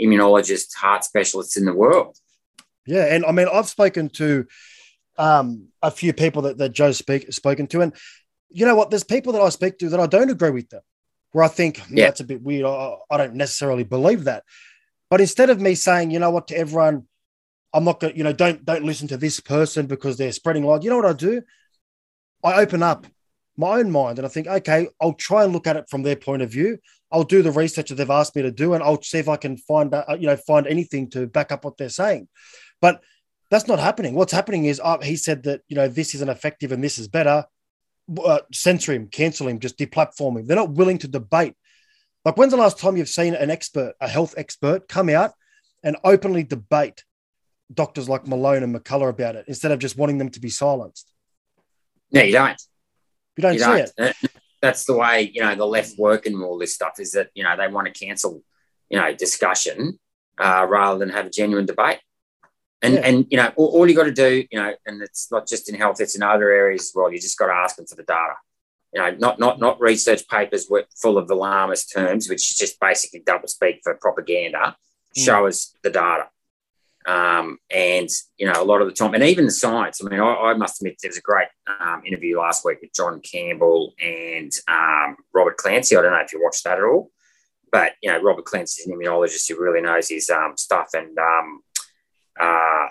immunologists, 0.02 0.76
heart 0.76 1.04
specialists 1.04 1.58
in 1.58 1.66
the 1.66 1.74
world. 1.74 2.18
Yeah, 2.88 3.06
and 3.14 3.24
I 3.24 3.32
mean, 3.34 3.48
I've 3.52 3.68
spoken 3.68 4.10
to 4.12 4.48
um, 5.18 5.68
a 5.82 5.92
few 5.92 6.14
people 6.14 6.44
that, 6.44 6.58
that 6.58 6.70
Joe's 6.70 6.98
speak, 6.98 7.32
spoken 7.34 7.68
to, 7.68 7.82
and 7.82 7.94
you 8.50 8.66
know 8.66 8.76
what? 8.76 8.90
There's 8.90 9.04
people 9.04 9.34
that 9.34 9.42
I 9.42 9.50
speak 9.50 9.78
to 9.80 9.90
that 9.90 10.00
I 10.00 10.08
don't 10.08 10.30
agree 10.30 10.50
with 10.50 10.70
them, 10.70 10.82
where 11.32 11.44
I 11.44 11.48
think 11.48 11.82
yeah. 11.90 12.06
that's 12.06 12.20
a 12.20 12.26
bit 12.26 12.42
weird. 12.42 12.66
I, 12.66 12.96
I 13.10 13.18
don't 13.18 13.36
necessarily 13.36 13.84
believe 13.84 14.26
that. 14.26 14.44
But 15.10 15.22
instead 15.22 15.50
of 15.50 15.62
me 15.62 15.76
saying, 15.76 16.12
you 16.12 16.20
know 16.20 16.32
what, 16.32 16.48
to 16.50 16.58
everyone, 16.58 17.08
I'm 17.74 17.84
not 17.84 18.00
going 18.00 18.14
to, 18.14 18.18
you 18.18 18.24
know, 18.24 18.34
don't 18.34 18.64
don't 18.66 18.86
listen 18.86 19.08
to 19.10 19.18
this 19.18 19.40
person 19.40 19.88
because 19.88 20.18
they're 20.18 20.32
spreading 20.32 20.66
lies. 20.66 20.84
You 20.84 20.90
know 20.90 20.98
what 20.98 21.06
I 21.06 21.14
do? 21.14 21.42
I 22.44 22.62
open 22.62 22.84
up 22.84 23.08
my 23.58 23.80
own 23.80 23.92
mind 23.92 24.20
and 24.20 24.26
I 24.26 24.30
think, 24.30 24.48
okay, 24.48 24.88
I'll 25.02 25.14
try 25.14 25.44
and 25.44 25.54
look 25.54 25.68
at 25.68 25.76
it 25.76 25.90
from 25.90 26.04
their 26.04 26.16
point 26.16 26.42
of 26.42 26.52
view. 26.52 26.78
I'll 27.12 27.24
do 27.24 27.42
the 27.42 27.52
research 27.52 27.90
that 27.90 27.96
they've 27.96 28.10
asked 28.10 28.36
me 28.36 28.42
to 28.42 28.52
do, 28.52 28.74
and 28.74 28.84
I'll 28.84 29.02
see 29.02 29.18
if 29.18 29.30
I 29.30 29.38
can 29.38 29.58
find, 29.58 29.94
uh, 29.94 30.04
you 30.20 30.28
know, 30.28 30.36
find 30.36 30.68
anything 30.68 31.10
to 31.12 31.26
back 31.26 31.52
up 31.52 31.64
what 31.64 31.78
they're 31.78 31.90
saying. 31.90 32.28
But 32.82 33.02
that's 33.50 33.68
not 33.68 33.80
happening. 33.80 34.14
What's 34.14 34.34
happening 34.34 34.66
is 34.66 34.82
uh, 34.84 35.00
he 35.00 35.16
said 35.16 35.44
that 35.44 35.62
you 35.68 35.76
know 35.76 35.88
this 35.88 36.14
isn't 36.16 36.30
effective 36.30 36.72
and 36.72 36.84
this 36.84 36.98
is 36.98 37.08
better 37.08 37.46
uh, 38.24 38.40
censor 38.54 38.94
him, 38.94 39.08
cancel 39.08 39.48
him, 39.48 39.60
just 39.60 39.78
deplatform 39.78 40.40
him. 40.40 40.48
They're 40.48 40.56
not 40.56 40.72
willing 40.72 40.98
to 41.00 41.08
debate. 41.08 41.54
Like, 42.26 42.38
when's 42.38 42.52
the 42.52 42.58
last 42.58 42.80
time 42.80 42.98
you've 42.98 43.10
seen 43.10 43.34
an 43.34 43.50
expert, 43.50 43.96
a 44.02 44.08
health 44.08 44.34
expert, 44.38 44.88
come 44.88 45.10
out 45.10 45.32
and 45.84 45.96
openly 46.04 46.44
debate 46.44 47.04
doctors 47.74 48.10
like 48.10 48.28
Malone 48.28 48.64
and 48.64 48.76
McCullough 48.76 49.10
about 49.10 49.36
it 49.36 49.46
instead 49.48 49.72
of 49.72 49.80
just 49.80 49.98
wanting 49.98 50.18
them 50.18 50.30
to 50.32 50.40
be 50.40 50.50
silenced? 50.50 51.12
No, 52.12 52.22
you 52.22 52.34
don't. 52.34 52.62
You 53.36 53.42
don't 53.42 53.54
you 53.54 53.60
see 53.60 53.66
don't. 53.66 53.92
it. 53.98 54.16
That's 54.62 54.86
the 54.86 54.96
way 54.96 55.32
you 55.34 55.42
know 55.42 55.54
the 55.56 55.66
left 55.66 55.98
work 56.00 56.26
and 56.26 56.42
all 56.42 56.58
this 56.58 56.74
stuff 56.74 57.00
is 57.00 57.12
that 57.12 57.30
you 57.36 57.44
know 57.44 57.56
they 57.56 57.68
want 57.68 57.86
to 57.88 57.94
cancel 57.94 58.42
you 58.90 58.98
know 58.98 59.14
discussion 59.14 60.00
uh, 60.40 60.66
rather 60.68 60.98
than 60.98 61.10
have 61.10 61.28
a 61.28 61.30
genuine 61.30 61.66
debate. 61.66 62.00
And 62.82 62.94
yeah. 62.94 63.00
and 63.02 63.26
you 63.30 63.38
know, 63.38 63.52
all, 63.56 63.68
all 63.68 63.90
you 63.90 63.96
got 63.96 64.04
to 64.04 64.12
do, 64.12 64.46
you 64.52 64.60
know, 64.60 64.74
and 64.86 65.02
it's 65.02 65.32
not 65.32 65.48
just 65.48 65.70
in 65.70 65.76
health; 65.76 66.00
it's 66.00 66.16
in 66.16 66.22
other 66.22 66.52
areas 66.52 66.84
as 66.84 66.92
well. 66.94 67.12
You 67.12 67.20
just 67.20 67.38
got 67.38 67.48
to 67.48 67.54
ask 67.54 67.76
them 67.76 67.88
for 67.88 67.96
the 67.96 68.04
data. 68.04 68.36
You 68.94 69.02
know, 69.02 69.12
not 69.18 69.40
not 69.40 69.60
not 69.60 69.82
research 69.82 70.28
papers 70.28 70.68
were 70.70 70.86
full 71.02 71.18
of 71.18 71.30
alarmist 71.30 71.92
terms, 71.92 72.30
which 72.30 72.52
is 72.52 72.58
just 72.58 72.80
basically 72.80 73.24
double 73.26 73.48
speak 73.48 73.82
for 73.84 73.96
propaganda. 73.96 74.76
Mm. 75.18 75.26
Show 75.26 75.48
us 75.48 75.74
the 75.84 75.90
data. 75.90 76.30
Um, 77.08 77.58
and 77.74 78.10
you 78.38 78.46
know, 78.46 78.62
a 78.62 78.66
lot 78.66 78.82
of 78.82 78.88
the 78.88 78.94
time, 78.94 79.14
and 79.14 79.24
even 79.24 79.46
the 79.46 79.52
science. 79.52 80.02
I 80.04 80.10
mean, 80.10 80.20
I, 80.20 80.34
I 80.34 80.54
must 80.56 80.82
admit, 80.82 80.98
there 81.02 81.10
was 81.10 81.18
a 81.18 81.22
great 81.22 81.48
um, 81.80 82.04
interview 82.06 82.38
last 82.38 82.66
week 82.66 82.80
with 82.82 82.94
John 82.94 83.22
Campbell 83.22 83.94
and 84.02 84.52
um, 84.68 85.16
Robert 85.34 85.56
Clancy. 85.56 85.96
I 85.96 86.02
don't 86.02 86.12
know 86.12 86.20
if 86.20 86.34
you 86.34 86.44
watched 86.44 86.66
that 86.66 86.80
at 86.80 86.84
all, 86.84 87.12
but 87.72 87.94
you 88.02 88.12
know, 88.12 88.22
Robert 88.22 88.44
Clancy 88.44 88.82
is 88.82 88.88
an 88.88 88.98
immunologist 88.98 89.48
who 89.48 89.58
really 89.58 89.82
knows 89.82 90.10
his 90.10 90.30
um, 90.30 90.58
stuff, 90.58 90.90
and 90.94 91.18
um, 91.18 91.62
uh, 92.40 92.88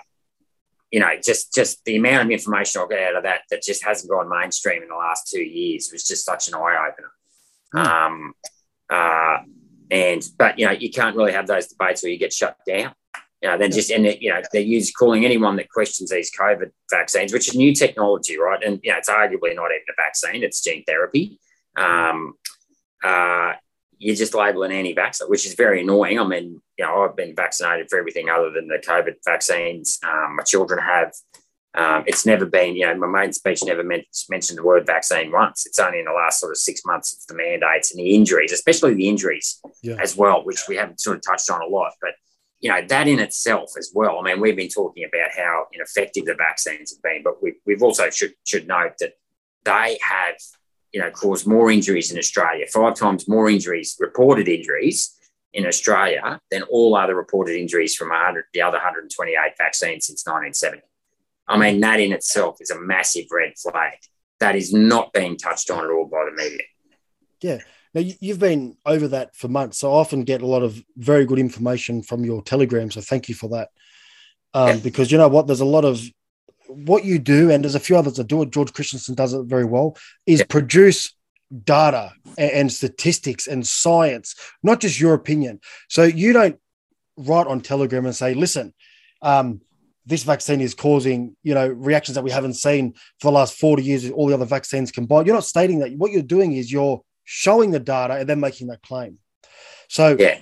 you 0.91 0.99
know, 0.99 1.09
just 1.21 1.53
just 1.53 1.83
the 1.85 1.97
amount 1.97 2.25
of 2.25 2.31
information 2.31 2.81
I'll 2.81 2.87
get 2.87 3.09
out 3.09 3.17
of 3.17 3.23
that 3.23 3.41
that 3.49 3.61
just 3.61 3.83
hasn't 3.83 4.09
gone 4.09 4.29
mainstream 4.29 4.83
in 4.83 4.89
the 4.89 4.95
last 4.95 5.27
two 5.27 5.41
years 5.41 5.89
was 5.91 6.05
just 6.05 6.25
such 6.25 6.47
an 6.47 6.55
eye 6.55 6.89
opener. 6.89 7.11
Mm. 7.75 7.85
Um, 7.85 8.33
uh, 8.89 9.37
and 9.91 10.27
but 10.37 10.57
you 10.59 10.65
know, 10.65 10.71
you 10.71 10.89
can't 10.89 11.15
really 11.15 11.33
have 11.33 11.47
those 11.47 11.67
debates 11.67 12.03
where 12.03 12.11
you 12.11 12.17
get 12.17 12.33
shut 12.33 12.57
down. 12.65 12.93
You 13.41 13.49
know, 13.49 13.57
then 13.57 13.71
just 13.71 13.91
and 13.91 14.05
you 14.19 14.33
know 14.33 14.41
they 14.51 14.61
use 14.61 14.91
calling 14.91 15.25
anyone 15.25 15.57
that 15.57 15.69
questions 15.69 16.09
these 16.09 16.31
COVID 16.31 16.71
vaccines, 16.89 17.33
which 17.33 17.49
is 17.49 17.55
new 17.55 17.73
technology, 17.75 18.39
right? 18.39 18.63
And 18.63 18.79
you 18.81 18.91
know, 18.91 18.97
it's 18.97 19.09
arguably 19.09 19.55
not 19.55 19.71
even 19.71 19.85
a 19.89 20.01
vaccine; 20.01 20.43
it's 20.43 20.61
gene 20.61 20.83
therapy. 20.85 21.39
Um, 21.77 22.33
uh, 23.03 23.53
you 23.99 24.15
just 24.15 24.35
label 24.35 24.63
an 24.63 24.71
anti-vaxxer, 24.71 25.29
which 25.29 25.45
is 25.45 25.55
very 25.55 25.81
annoying. 25.81 26.19
I 26.19 26.27
mean, 26.27 26.61
you 26.77 26.85
know, 26.85 27.03
I've 27.03 27.15
been 27.15 27.35
vaccinated 27.35 27.87
for 27.89 27.99
everything 27.99 28.29
other 28.29 28.51
than 28.51 28.67
the 28.67 28.81
COVID 28.85 29.15
vaccines. 29.25 29.99
Um, 30.03 30.35
my 30.37 30.43
children 30.43 30.79
have. 30.83 31.13
Um, 31.75 32.05
it's 32.07 32.25
never 32.25 32.45
been, 32.47 32.75
you 32.75 32.87
know, 32.87 32.95
my 32.95 33.05
main 33.05 33.33
speech 33.33 33.63
never 33.63 33.83
meant, 33.83 34.05
mentioned 34.31 34.57
the 34.57 34.63
word 34.63 34.87
vaccine 34.87 35.31
once. 35.31 35.67
It's 35.67 35.77
only 35.77 35.99
in 35.99 36.05
the 36.05 36.11
last 36.11 36.39
sort 36.39 36.51
of 36.51 36.57
six 36.57 36.81
months 36.85 37.13
it's 37.13 37.27
the 37.27 37.35
mandates 37.35 37.91
and 37.91 37.99
the 37.99 38.15
injuries, 38.15 38.51
especially 38.51 38.95
the 38.95 39.07
injuries 39.07 39.61
yeah. 39.83 39.97
as 40.01 40.17
well, 40.17 40.43
which 40.43 40.61
we 40.67 40.75
haven't 40.75 40.99
sort 40.99 41.17
of 41.17 41.23
touched 41.23 41.51
on 41.51 41.61
a 41.61 41.67
lot. 41.67 41.91
But 42.01 42.13
you 42.59 42.69
know 42.69 42.81
that 42.87 43.07
in 43.07 43.19
itself 43.19 43.71
as 43.77 43.91
well. 43.93 44.19
I 44.19 44.23
mean, 44.23 44.41
we've 44.41 44.55
been 44.55 44.69
talking 44.69 45.03
about 45.03 45.29
how 45.35 45.65
ineffective 45.71 46.25
the 46.25 46.33
vaccines 46.33 46.91
have 46.91 47.01
been, 47.03 47.21
but 47.23 47.41
we, 47.43 47.55
we've 47.65 47.83
also 47.83 48.09
should 48.09 48.33
should 48.45 48.67
note 48.67 48.93
that 48.99 49.13
they 49.63 49.99
have 50.01 50.35
you 50.97 51.03
know, 51.03 51.11
caused 51.11 51.45
more 51.45 51.69
injuries 51.69 52.11
in 52.11 52.17
Australia, 52.17 52.65
five 52.73 52.95
times 52.95 53.27
more 53.27 53.47
injuries, 53.47 53.95
reported 53.99 54.47
injuries 54.47 55.15
in 55.53 55.67
Australia 55.67 56.41
than 56.49 56.63
all 56.63 56.95
other 56.95 57.13
reported 57.13 57.55
injuries 57.55 57.95
from 57.95 58.09
100, 58.09 58.45
the 58.51 58.63
other 58.63 58.77
128 58.77 59.37
vaccines 59.59 60.07
since 60.07 60.25
1970. 60.25 60.81
I 61.47 61.57
mean, 61.59 61.81
that 61.81 61.99
in 61.99 62.13
itself 62.13 62.57
is 62.61 62.71
a 62.71 62.81
massive 62.81 63.25
red 63.29 63.53
flag 63.59 63.93
that 64.39 64.55
is 64.55 64.73
not 64.73 65.13
being 65.13 65.37
touched 65.37 65.69
on 65.69 65.85
at 65.85 65.91
all 65.91 66.07
by 66.07 66.25
the 66.25 66.35
media. 66.35 66.65
Yeah. 67.43 67.59
Now 67.93 68.01
you've 68.19 68.39
been 68.39 68.75
over 68.83 69.07
that 69.09 69.35
for 69.35 69.49
months, 69.49 69.77
so 69.77 69.91
I 69.93 69.97
often 69.97 70.23
get 70.23 70.41
a 70.41 70.47
lot 70.47 70.63
of 70.63 70.83
very 70.95 71.27
good 71.27 71.37
information 71.37 72.01
from 72.01 72.25
your 72.25 72.41
Telegram. 72.41 72.89
So 72.89 73.01
thank 73.01 73.29
you 73.29 73.35
for 73.35 73.49
that. 73.49 73.69
Um, 74.55 74.69
yeah. 74.69 74.75
Because 74.77 75.11
you 75.11 75.19
know 75.19 75.27
what, 75.27 75.45
there's 75.45 75.59
a 75.59 75.65
lot 75.65 75.85
of 75.85 76.01
what 76.67 77.05
you 77.05 77.19
do, 77.19 77.51
and 77.51 77.63
there's 77.63 77.75
a 77.75 77.79
few 77.79 77.97
others 77.97 78.13
that 78.15 78.27
do 78.27 78.41
it. 78.41 78.51
George 78.51 78.73
Christensen 78.73 79.15
does 79.15 79.33
it 79.33 79.45
very 79.45 79.65
well. 79.65 79.97
Is 80.25 80.39
yeah. 80.39 80.45
produce 80.49 81.13
data 81.63 82.13
and 82.37 82.71
statistics 82.71 83.47
and 83.47 83.65
science, 83.65 84.35
not 84.63 84.81
just 84.81 84.99
your 84.99 85.13
opinion. 85.13 85.61
So 85.87 86.03
you 86.03 86.33
don't 86.33 86.59
write 87.17 87.47
on 87.47 87.61
Telegram 87.61 88.05
and 88.05 88.15
say, 88.15 88.33
"Listen, 88.33 88.73
um, 89.21 89.61
this 90.07 90.23
vaccine 90.23 90.61
is 90.61 90.73
causing 90.73 91.35
you 91.43 91.53
know 91.53 91.67
reactions 91.67 92.15
that 92.15 92.23
we 92.23 92.31
haven't 92.31 92.55
seen 92.55 92.93
for 93.19 93.27
the 93.27 93.31
last 93.31 93.59
40 93.59 93.83
years 93.83 94.09
all 94.09 94.27
the 94.27 94.33
other 94.33 94.45
vaccines 94.45 94.91
combined 94.91 95.27
you're 95.27 95.35
not 95.35 95.43
stating 95.43 95.79
that 95.79 95.91
what 95.97 96.11
you're 96.11 96.23
doing 96.23 96.53
is 96.53 96.71
you're 96.71 97.01
showing 97.25 97.71
the 97.71 97.79
data 97.79 98.15
and 98.15 98.27
then 98.27 98.39
making 98.39 98.67
that 98.67 98.81
claim 98.81 99.19
so 99.89 100.15
yeah. 100.17 100.39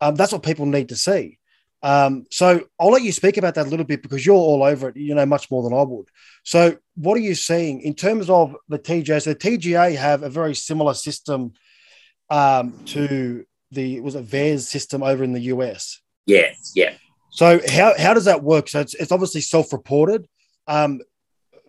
um, 0.00 0.14
that's 0.14 0.32
what 0.32 0.42
people 0.42 0.66
need 0.66 0.88
to 0.88 0.96
see 0.96 1.37
um, 1.82 2.26
so 2.30 2.60
i'll 2.80 2.90
let 2.90 3.02
you 3.02 3.12
speak 3.12 3.36
about 3.36 3.54
that 3.54 3.66
a 3.66 3.70
little 3.70 3.86
bit 3.86 4.02
because 4.02 4.24
you're 4.24 4.34
all 4.34 4.62
over 4.62 4.88
it 4.88 4.96
you 4.96 5.14
know 5.14 5.26
much 5.26 5.50
more 5.50 5.62
than 5.62 5.72
i 5.72 5.82
would 5.82 6.08
so 6.42 6.76
what 6.96 7.16
are 7.16 7.20
you 7.20 7.34
seeing 7.34 7.80
in 7.82 7.94
terms 7.94 8.28
of 8.28 8.54
the 8.68 8.78
tga 8.78 9.22
so 9.22 9.32
the 9.32 9.36
tga 9.36 9.94
have 9.96 10.22
a 10.22 10.30
very 10.30 10.54
similar 10.54 10.94
system 10.94 11.52
um, 12.30 12.74
to 12.84 13.44
the 13.70 14.00
was 14.00 14.14
it 14.14 14.26
VAERS 14.26 14.60
system 14.60 15.02
over 15.02 15.24
in 15.24 15.32
the 15.32 15.40
us 15.40 16.00
yeah 16.26 16.52
yeah 16.74 16.92
so 17.30 17.60
how, 17.68 17.94
how 17.96 18.14
does 18.14 18.24
that 18.24 18.42
work? 18.42 18.68
So 18.68 18.80
it's, 18.80 18.94
it's 18.94 19.12
obviously 19.12 19.42
self-reported 19.42 20.26
um, 20.66 21.00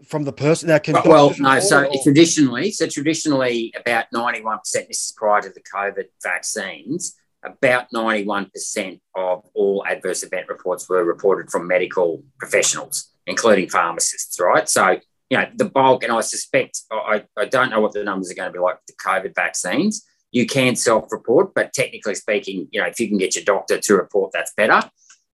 from 0.07 0.23
the 0.23 0.33
person. 0.33 0.69
Now, 0.69 0.79
can 0.79 0.95
well, 1.05 1.33
no. 1.37 1.59
So 1.59 1.85
or? 1.85 2.03
traditionally, 2.03 2.71
so 2.71 2.87
traditionally, 2.87 3.73
about 3.75 4.05
ninety-one 4.11 4.59
percent. 4.59 4.87
This 4.87 5.05
is 5.05 5.13
prior 5.15 5.41
to 5.41 5.49
the 5.49 5.61
COVID 5.61 6.05
vaccines. 6.23 7.15
About 7.43 7.87
ninety-one 7.93 8.49
percent 8.53 8.99
of 9.15 9.45
all 9.53 9.85
adverse 9.87 10.23
event 10.23 10.49
reports 10.49 10.89
were 10.89 11.05
reported 11.05 11.49
from 11.49 11.67
medical 11.67 12.21
professionals, 12.37 13.13
including 13.27 13.69
pharmacists. 13.69 14.37
Right. 14.39 14.67
So 14.67 14.99
you 15.29 15.37
know 15.37 15.45
the 15.55 15.69
bulk, 15.69 16.03
and 16.03 16.11
I 16.11 16.19
suspect 16.19 16.81
I, 16.91 17.23
I 17.37 17.45
don't 17.45 17.69
know 17.69 17.79
what 17.79 17.93
the 17.93 18.03
numbers 18.03 18.29
are 18.29 18.35
going 18.35 18.49
to 18.49 18.53
be 18.53 18.59
like 18.59 18.75
with 18.75 18.87
the 18.87 19.03
COVID 19.05 19.35
vaccines. 19.35 20.05
You 20.31 20.45
can 20.45 20.75
self-report, 20.75 21.53
but 21.53 21.71
technically 21.71 22.15
speaking, 22.15 22.67
you 22.71 22.81
know 22.81 22.87
if 22.87 22.99
you 22.99 23.07
can 23.07 23.17
get 23.17 23.35
your 23.35 23.45
doctor 23.45 23.79
to 23.79 23.95
report, 23.95 24.31
that's 24.33 24.53
better. 24.57 24.81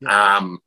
Um, 0.05 0.59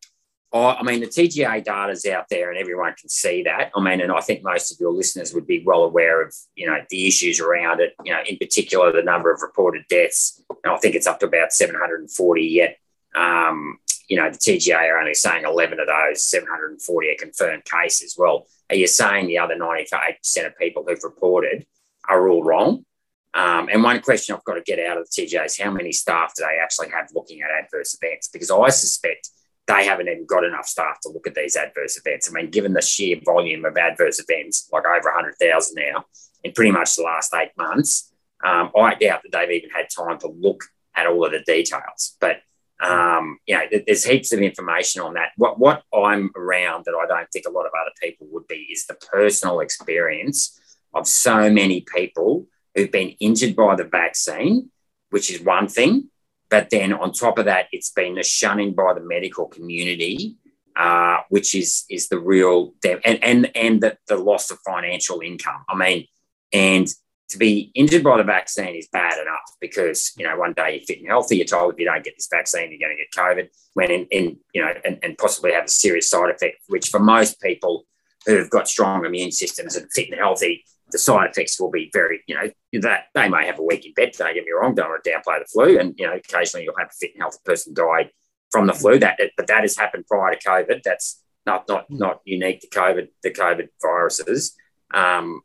I, 0.53 0.82
mean, 0.82 1.01
the 1.01 1.07
TGA 1.07 1.62
data 1.62 1.92
is 1.92 2.07
out 2.07 2.26
there 2.30 2.51
and 2.51 2.59
everyone 2.59 2.94
can 2.99 3.09
see 3.11 3.42
that. 3.42 3.70
I 3.76 3.80
mean, 3.82 4.01
and 4.01 4.11
I 4.11 4.20
think 4.20 4.42
most 4.42 4.72
of 4.72 4.80
your 4.80 4.92
listeners 4.92 5.34
would 5.34 5.46
be 5.46 5.62
well 5.64 5.84
aware 5.84 6.22
of, 6.22 6.34
you 6.55 6.66
know, 6.66 6.78
the 6.88 7.07
issues 7.07 7.38
around 7.38 7.80
it, 7.80 7.94
you 8.03 8.12
know, 8.12 8.22
in 8.26 8.38
particular, 8.38 8.90
the 8.90 9.03
number 9.03 9.30
of 9.32 9.42
reported 9.42 9.84
deaths. 9.88 10.42
And 10.64 10.72
I 10.72 10.78
think 10.78 10.94
it's 10.94 11.07
up 11.07 11.20
to 11.20 11.26
about 11.26 11.53
740 11.53 12.42
yet. 12.42 12.78
Um, 13.14 13.78
you 14.09 14.16
know, 14.16 14.30
the 14.30 14.38
TGA 14.38 14.90
are 14.90 14.99
only 14.99 15.14
saying 15.14 15.44
11 15.44 15.80
of 15.80 15.86
those 15.86 16.24
740 16.24 17.11
are 17.11 17.14
confirmed 17.18 17.64
cases. 17.66 18.16
Well, 18.16 18.46
are 18.70 18.76
you 18.76 18.86
saying 18.86 19.26
the 19.26 19.38
other 19.38 19.55
98% 19.55 20.46
of 20.46 20.57
people 20.57 20.84
who've 20.86 21.05
reported 21.05 21.66
are 22.09 22.26
all 22.28 22.42
wrong? 22.42 22.86
Um, 23.34 23.68
and 23.70 23.82
one 23.82 24.01
question 24.01 24.34
I've 24.34 24.44
got 24.44 24.55
to 24.55 24.62
get 24.62 24.78
out 24.78 24.96
of 24.96 25.07
the 25.09 25.22
TGA 25.22 25.44
is 25.44 25.59
how 25.59 25.70
many 25.70 25.92
staff 25.92 26.32
do 26.34 26.42
they 26.42 26.59
actually 26.62 26.88
have 26.88 27.09
looking 27.14 27.42
at 27.42 27.51
adverse 27.51 27.96
events? 28.01 28.28
Because 28.28 28.51
I 28.51 28.70
suspect 28.70 29.28
they 29.69 29.85
haven't 29.85 30.09
even 30.09 30.27
got 30.27 30.45
enough 30.45 30.66
staff 30.66 30.99
to 31.03 31.11
look 31.11 31.27
at 31.27 31.35
these 31.35 31.57
adverse 31.57 31.99
events. 31.99 32.29
I 32.29 32.33
mean, 32.33 32.51
given 32.51 32.73
the 32.73 32.81
sheer 32.81 33.21
volume 33.25 33.64
of 33.66 33.77
adverse 33.77 34.19
events, 34.19 34.69
like 34.73 34.85
over 34.87 35.11
100,000 35.14 35.75
now, 35.77 36.07
in 36.43 36.53
pretty 36.53 36.71
much 36.71 36.97
the 36.97 37.03
last 37.03 37.35
eight 37.35 37.53
months, 37.57 38.12
um, 38.45 38.71
I 38.77 38.95
doubt 38.95 39.21
that 39.23 39.33
they've 39.33 39.62
even 39.62 39.71
had 39.71 39.87
time 39.95 40.19
to 40.21 40.29
look 40.29 40.64
at 40.97 41.07
all 41.07 41.25
of 41.25 41.33
the 41.33 41.41
details. 41.41 42.16
But 42.21 42.39
um, 42.81 43.39
you 43.47 43.57
know, 43.57 43.64
there's 43.87 44.05
heaps 44.05 44.33
of 44.33 44.41
information 44.41 45.03
on 45.03 45.14
that. 45.14 45.31
What 45.37 45.59
what 45.59 45.83
I'm 45.93 46.31
around 46.37 46.85
that 46.85 46.95
I 46.95 47.07
don't 47.07 47.29
think 47.33 47.45
a 47.47 47.51
lot 47.51 47.66
of 47.66 47.73
other 47.81 47.91
people 48.01 48.29
would 48.31 48.47
be 48.47 48.69
is 48.73 48.87
the 48.87 48.95
personal 48.95 49.61
experience 49.61 50.59
of 50.95 51.09
so 51.09 51.51
many 51.51 51.85
people 51.93 52.47
who've 52.75 52.93
been 52.93 53.16
injured 53.21 53.57
by 53.57 53.75
the 53.75 53.85
vaccine, 53.85 54.71
which 55.11 55.31
is 55.31 55.43
one 55.43 55.66
thing. 55.66 56.09
But 56.51 56.70
then 56.70 56.92
on 56.92 57.12
top 57.12 57.38
of 57.38 57.44
that, 57.44 57.66
it's 57.72 57.90
been 57.90 58.14
the 58.14 58.22
shunning 58.22 58.74
by 58.74 58.94
the 58.94 59.01
medical 59.01 59.46
community, 59.46 60.36
uh, 60.76 61.18
which 61.28 61.55
is 61.55 61.84
is 61.90 62.09
the 62.09 62.18
real 62.18 62.74
and 62.84 63.22
and 63.22 63.57
and 63.57 63.80
the, 63.80 63.99
the 64.07 64.16
loss 64.16 64.51
of 64.51 64.59
financial 64.66 65.20
income. 65.20 65.64
I 65.68 65.74
mean, 65.74 66.07
and 66.53 66.88
to 67.30 67.38
be 67.38 67.70
injured 67.74 68.03
by 68.03 68.16
the 68.16 68.24
vaccine 68.24 68.74
is 68.74 68.88
bad 68.90 69.20
enough 69.20 69.57
because 69.61 70.12
you 70.16 70.24
know 70.24 70.36
one 70.36 70.55
day 70.55 70.76
you're 70.76 70.86
fit 70.86 71.01
and 71.01 71.09
healthy, 71.09 71.36
you're 71.36 71.46
told 71.46 71.74
if 71.74 71.80
you 71.80 71.86
don't 71.86 72.05
get 72.05 72.14
this 72.16 72.28
vaccine, 72.30 72.70
you're 72.70 72.88
going 72.88 72.96
to 72.96 73.03
get 73.03 73.12
COVID, 73.12 73.49
when 73.74 73.90
in, 73.90 74.07
in 74.11 74.38
you 74.55 74.62
know 74.62 74.72
and, 74.84 74.99
and 75.03 75.18
possibly 75.18 75.53
have 75.53 75.64
a 75.64 75.68
serious 75.68 76.09
side 76.09 76.30
effect, 76.30 76.57
which 76.68 76.88
for 76.88 77.01
most 77.01 77.40
people 77.42 77.84
who've 78.26 78.51
got 78.51 78.68
strong 78.68 79.05
immune 79.05 79.32
systems 79.32 79.76
and 79.76 79.90
fit 79.92 80.11
and 80.11 80.18
healthy, 80.18 80.64
the 80.91 80.99
side 80.99 81.30
effects 81.30 81.61
will 81.61 81.70
be 81.70 81.91
very, 81.93 82.22
you 82.26 82.34
know, 82.34 82.51
that 82.80 83.05
they 83.14 83.28
may 83.28 83.47
have 83.47 83.59
a 83.59 83.62
week 83.62 83.84
in 83.84 83.93
bed. 83.95 84.12
Don't 84.16 84.34
get 84.34 84.45
me 84.45 84.53
wrong. 84.53 84.74
Don't 84.74 84.89
want 84.89 85.05
to 85.05 85.11
downplay 85.11 85.39
the 85.39 85.47
flu, 85.47 85.78
and 85.78 85.95
you 85.99 86.07
know, 86.07 86.14
occasionally 86.14 86.64
you'll 86.64 86.78
have 86.78 86.89
a 86.89 86.99
fit 86.99 87.12
and 87.14 87.22
healthy 87.22 87.39
person 87.45 87.74
die 87.74 88.11
from 88.51 88.66
the 88.66 88.72
flu. 88.72 88.99
That, 88.99 89.18
but 89.36 89.47
that 89.47 89.62
has 89.62 89.76
happened 89.76 90.07
prior 90.07 90.34
to 90.34 90.49
COVID. 90.49 90.82
That's 90.82 91.22
not 91.47 91.68
not 91.68 91.86
hmm. 91.89 91.99
not 91.99 92.20
unique 92.24 92.61
to 92.61 92.68
COVID, 92.68 93.09
the 93.22 93.30
COVID 93.30 93.68
viruses. 93.82 94.55
Um, 94.93 95.43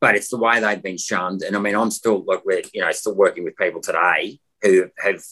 but 0.00 0.16
it's 0.16 0.28
the 0.28 0.36
way 0.36 0.60
they've 0.60 0.82
been 0.82 0.98
shunned. 0.98 1.42
And 1.42 1.56
I 1.56 1.60
mean, 1.60 1.74
I'm 1.74 1.90
still 1.90 2.24
like 2.26 2.44
we're 2.44 2.62
you 2.72 2.80
know 2.80 2.92
still 2.92 3.14
working 3.14 3.44
with 3.44 3.56
people 3.56 3.80
today 3.80 4.38
who 4.62 4.90
have 4.98 5.22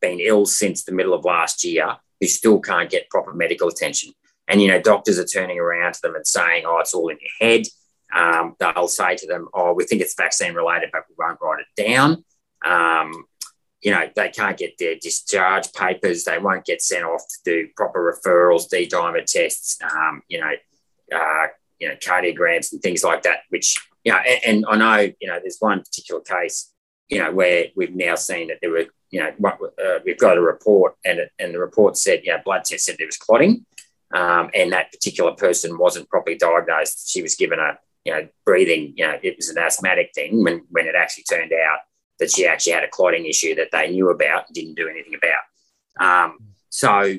been 0.00 0.20
ill 0.20 0.46
since 0.46 0.84
the 0.84 0.92
middle 0.92 1.14
of 1.14 1.24
last 1.24 1.64
year 1.64 1.96
who 2.20 2.26
still 2.26 2.60
can't 2.60 2.90
get 2.90 3.10
proper 3.10 3.32
medical 3.32 3.68
attention. 3.68 4.12
And 4.48 4.60
you 4.60 4.68
know, 4.68 4.80
doctors 4.80 5.18
are 5.18 5.24
turning 5.24 5.58
around 5.58 5.94
to 5.94 6.02
them 6.02 6.14
and 6.14 6.26
saying, 6.26 6.64
"Oh, 6.66 6.78
it's 6.78 6.94
all 6.94 7.08
in 7.08 7.18
your 7.20 7.48
head." 7.48 7.66
Um, 8.14 8.56
they'll 8.58 8.88
say 8.88 9.16
to 9.16 9.26
them, 9.26 9.48
"Oh, 9.54 9.72
we 9.72 9.84
think 9.84 10.02
it's 10.02 10.14
vaccine 10.14 10.54
related, 10.54 10.90
but 10.92 11.04
we 11.08 11.14
won't 11.18 11.40
write 11.40 11.60
it 11.60 11.82
down." 11.82 12.24
Um, 12.64 13.24
you 13.80 13.90
know, 13.90 14.08
they 14.14 14.28
can't 14.28 14.58
get 14.58 14.76
their 14.78 14.96
discharge 14.96 15.72
papers. 15.72 16.24
They 16.24 16.38
won't 16.38 16.66
get 16.66 16.82
sent 16.82 17.04
off 17.04 17.22
to 17.28 17.38
do 17.44 17.68
proper 17.76 18.12
referrals, 18.12 18.68
D-dimer 18.68 19.24
tests. 19.24 19.78
Um, 19.82 20.22
you 20.28 20.40
know, 20.40 20.52
uh, 21.14 21.46
you 21.78 21.88
know, 21.88 21.94
cardiograms 21.96 22.72
and 22.72 22.82
things 22.82 23.02
like 23.02 23.22
that. 23.22 23.40
Which 23.48 23.76
you 24.04 24.12
know, 24.12 24.18
and, 24.18 24.40
and, 24.46 24.66
I 24.68 24.76
know 24.76 25.12
you 25.20 25.28
know, 25.28 25.38
there's 25.40 25.58
one 25.60 25.80
particular 25.80 26.20
case, 26.20 26.72
you 27.08 27.18
know, 27.18 27.32
where 27.32 27.66
we've 27.74 27.94
now 27.94 28.16
seen 28.16 28.48
that 28.48 28.58
there 28.60 28.70
were, 28.70 28.86
you 29.10 29.20
know, 29.20 29.32
uh, 29.48 29.98
we've 30.04 30.18
got 30.18 30.36
a 30.36 30.42
report, 30.42 30.96
and 31.04 31.18
it, 31.20 31.30
and 31.38 31.54
the 31.54 31.58
report 31.58 31.96
said, 31.96 32.20
you 32.24 32.32
know, 32.32 32.38
blood 32.44 32.64
test 32.64 32.84
said 32.84 32.96
there 32.98 33.06
was 33.06 33.16
clotting. 33.16 33.64
Um, 34.12 34.50
and 34.54 34.72
that 34.72 34.90
particular 34.90 35.32
person 35.32 35.78
wasn't 35.78 36.08
properly 36.08 36.36
diagnosed. 36.36 37.08
She 37.08 37.22
was 37.22 37.36
given 37.36 37.60
a 37.60 37.78
you 38.04 38.12
know, 38.12 38.28
breathing, 38.44 38.94
you 38.96 39.06
know, 39.06 39.18
it 39.22 39.36
was 39.36 39.48
an 39.48 39.58
asthmatic 39.58 40.10
thing 40.14 40.42
when, 40.42 40.62
when 40.70 40.86
it 40.86 40.94
actually 40.94 41.24
turned 41.24 41.52
out 41.52 41.80
that 42.18 42.30
she 42.30 42.46
actually 42.46 42.72
had 42.72 42.84
a 42.84 42.88
clotting 42.88 43.26
issue 43.26 43.54
that 43.54 43.68
they 43.72 43.90
knew 43.90 44.10
about 44.10 44.46
and 44.46 44.54
didn't 44.54 44.74
do 44.74 44.88
anything 44.88 45.14
about. 45.14 45.42
Um, 46.04 46.38
so, 46.68 47.16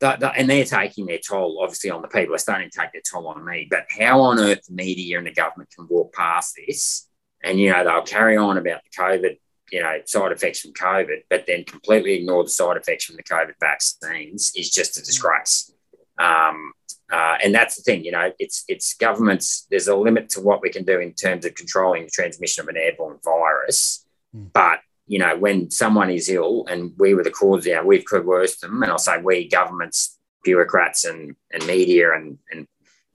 the, 0.00 0.16
the, 0.16 0.30
and 0.32 0.48
they're 0.48 0.64
taking 0.64 1.06
their 1.06 1.18
toll, 1.18 1.60
obviously, 1.62 1.90
on 1.90 2.02
the 2.02 2.08
people. 2.08 2.30
They're 2.30 2.38
starting 2.38 2.70
to 2.70 2.78
take 2.78 2.92
their 2.92 3.02
toll 3.10 3.26
on 3.28 3.44
me. 3.44 3.66
But 3.68 3.86
how 3.88 4.20
on 4.20 4.38
earth 4.38 4.66
the 4.66 4.74
media 4.74 5.18
and 5.18 5.26
the 5.26 5.32
government 5.32 5.70
can 5.74 5.86
walk 5.88 6.14
past 6.14 6.56
this 6.56 7.08
and, 7.42 7.58
you 7.58 7.72
know, 7.72 7.84
they'll 7.84 8.02
carry 8.02 8.36
on 8.36 8.58
about 8.58 8.80
the 8.84 9.02
COVID, 9.02 9.38
you 9.72 9.82
know, 9.82 9.98
side 10.06 10.32
effects 10.32 10.60
from 10.60 10.72
COVID, 10.72 11.22
but 11.28 11.46
then 11.46 11.64
completely 11.64 12.14
ignore 12.14 12.44
the 12.44 12.50
side 12.50 12.76
effects 12.76 13.04
from 13.04 13.16
the 13.16 13.22
COVID 13.22 13.54
vaccines 13.60 14.52
is 14.56 14.70
just 14.70 14.98
a 14.98 15.02
disgrace. 15.02 15.72
Um, 16.18 16.72
uh, 17.10 17.36
and 17.42 17.54
that's 17.54 17.76
the 17.76 17.82
thing, 17.82 18.04
you 18.04 18.12
know, 18.12 18.32
it's 18.38 18.64
it's 18.68 18.94
governments. 18.94 19.66
There's 19.70 19.88
a 19.88 19.96
limit 19.96 20.28
to 20.30 20.40
what 20.40 20.60
we 20.60 20.70
can 20.70 20.84
do 20.84 21.00
in 21.00 21.14
terms 21.14 21.46
of 21.46 21.54
controlling 21.54 22.04
the 22.04 22.10
transmission 22.10 22.62
of 22.62 22.68
an 22.68 22.76
airborne 22.76 23.18
virus. 23.24 24.06
Mm. 24.34 24.52
But 24.52 24.80
you 25.06 25.18
know, 25.18 25.36
when 25.36 25.70
someone 25.70 26.10
is 26.10 26.28
ill, 26.28 26.66
and 26.68 26.92
we 26.98 27.14
were 27.14 27.24
the 27.24 27.30
cause, 27.30 27.66
yeah, 27.66 27.82
we've 27.82 28.04
coerced 28.04 28.60
them, 28.60 28.82
and 28.82 28.92
I'll 28.92 28.98
say 28.98 29.18
we, 29.22 29.48
governments, 29.48 30.18
bureaucrats, 30.44 31.06
and 31.06 31.34
and 31.50 31.66
media, 31.66 32.12
and 32.12 32.38
and 32.52 32.66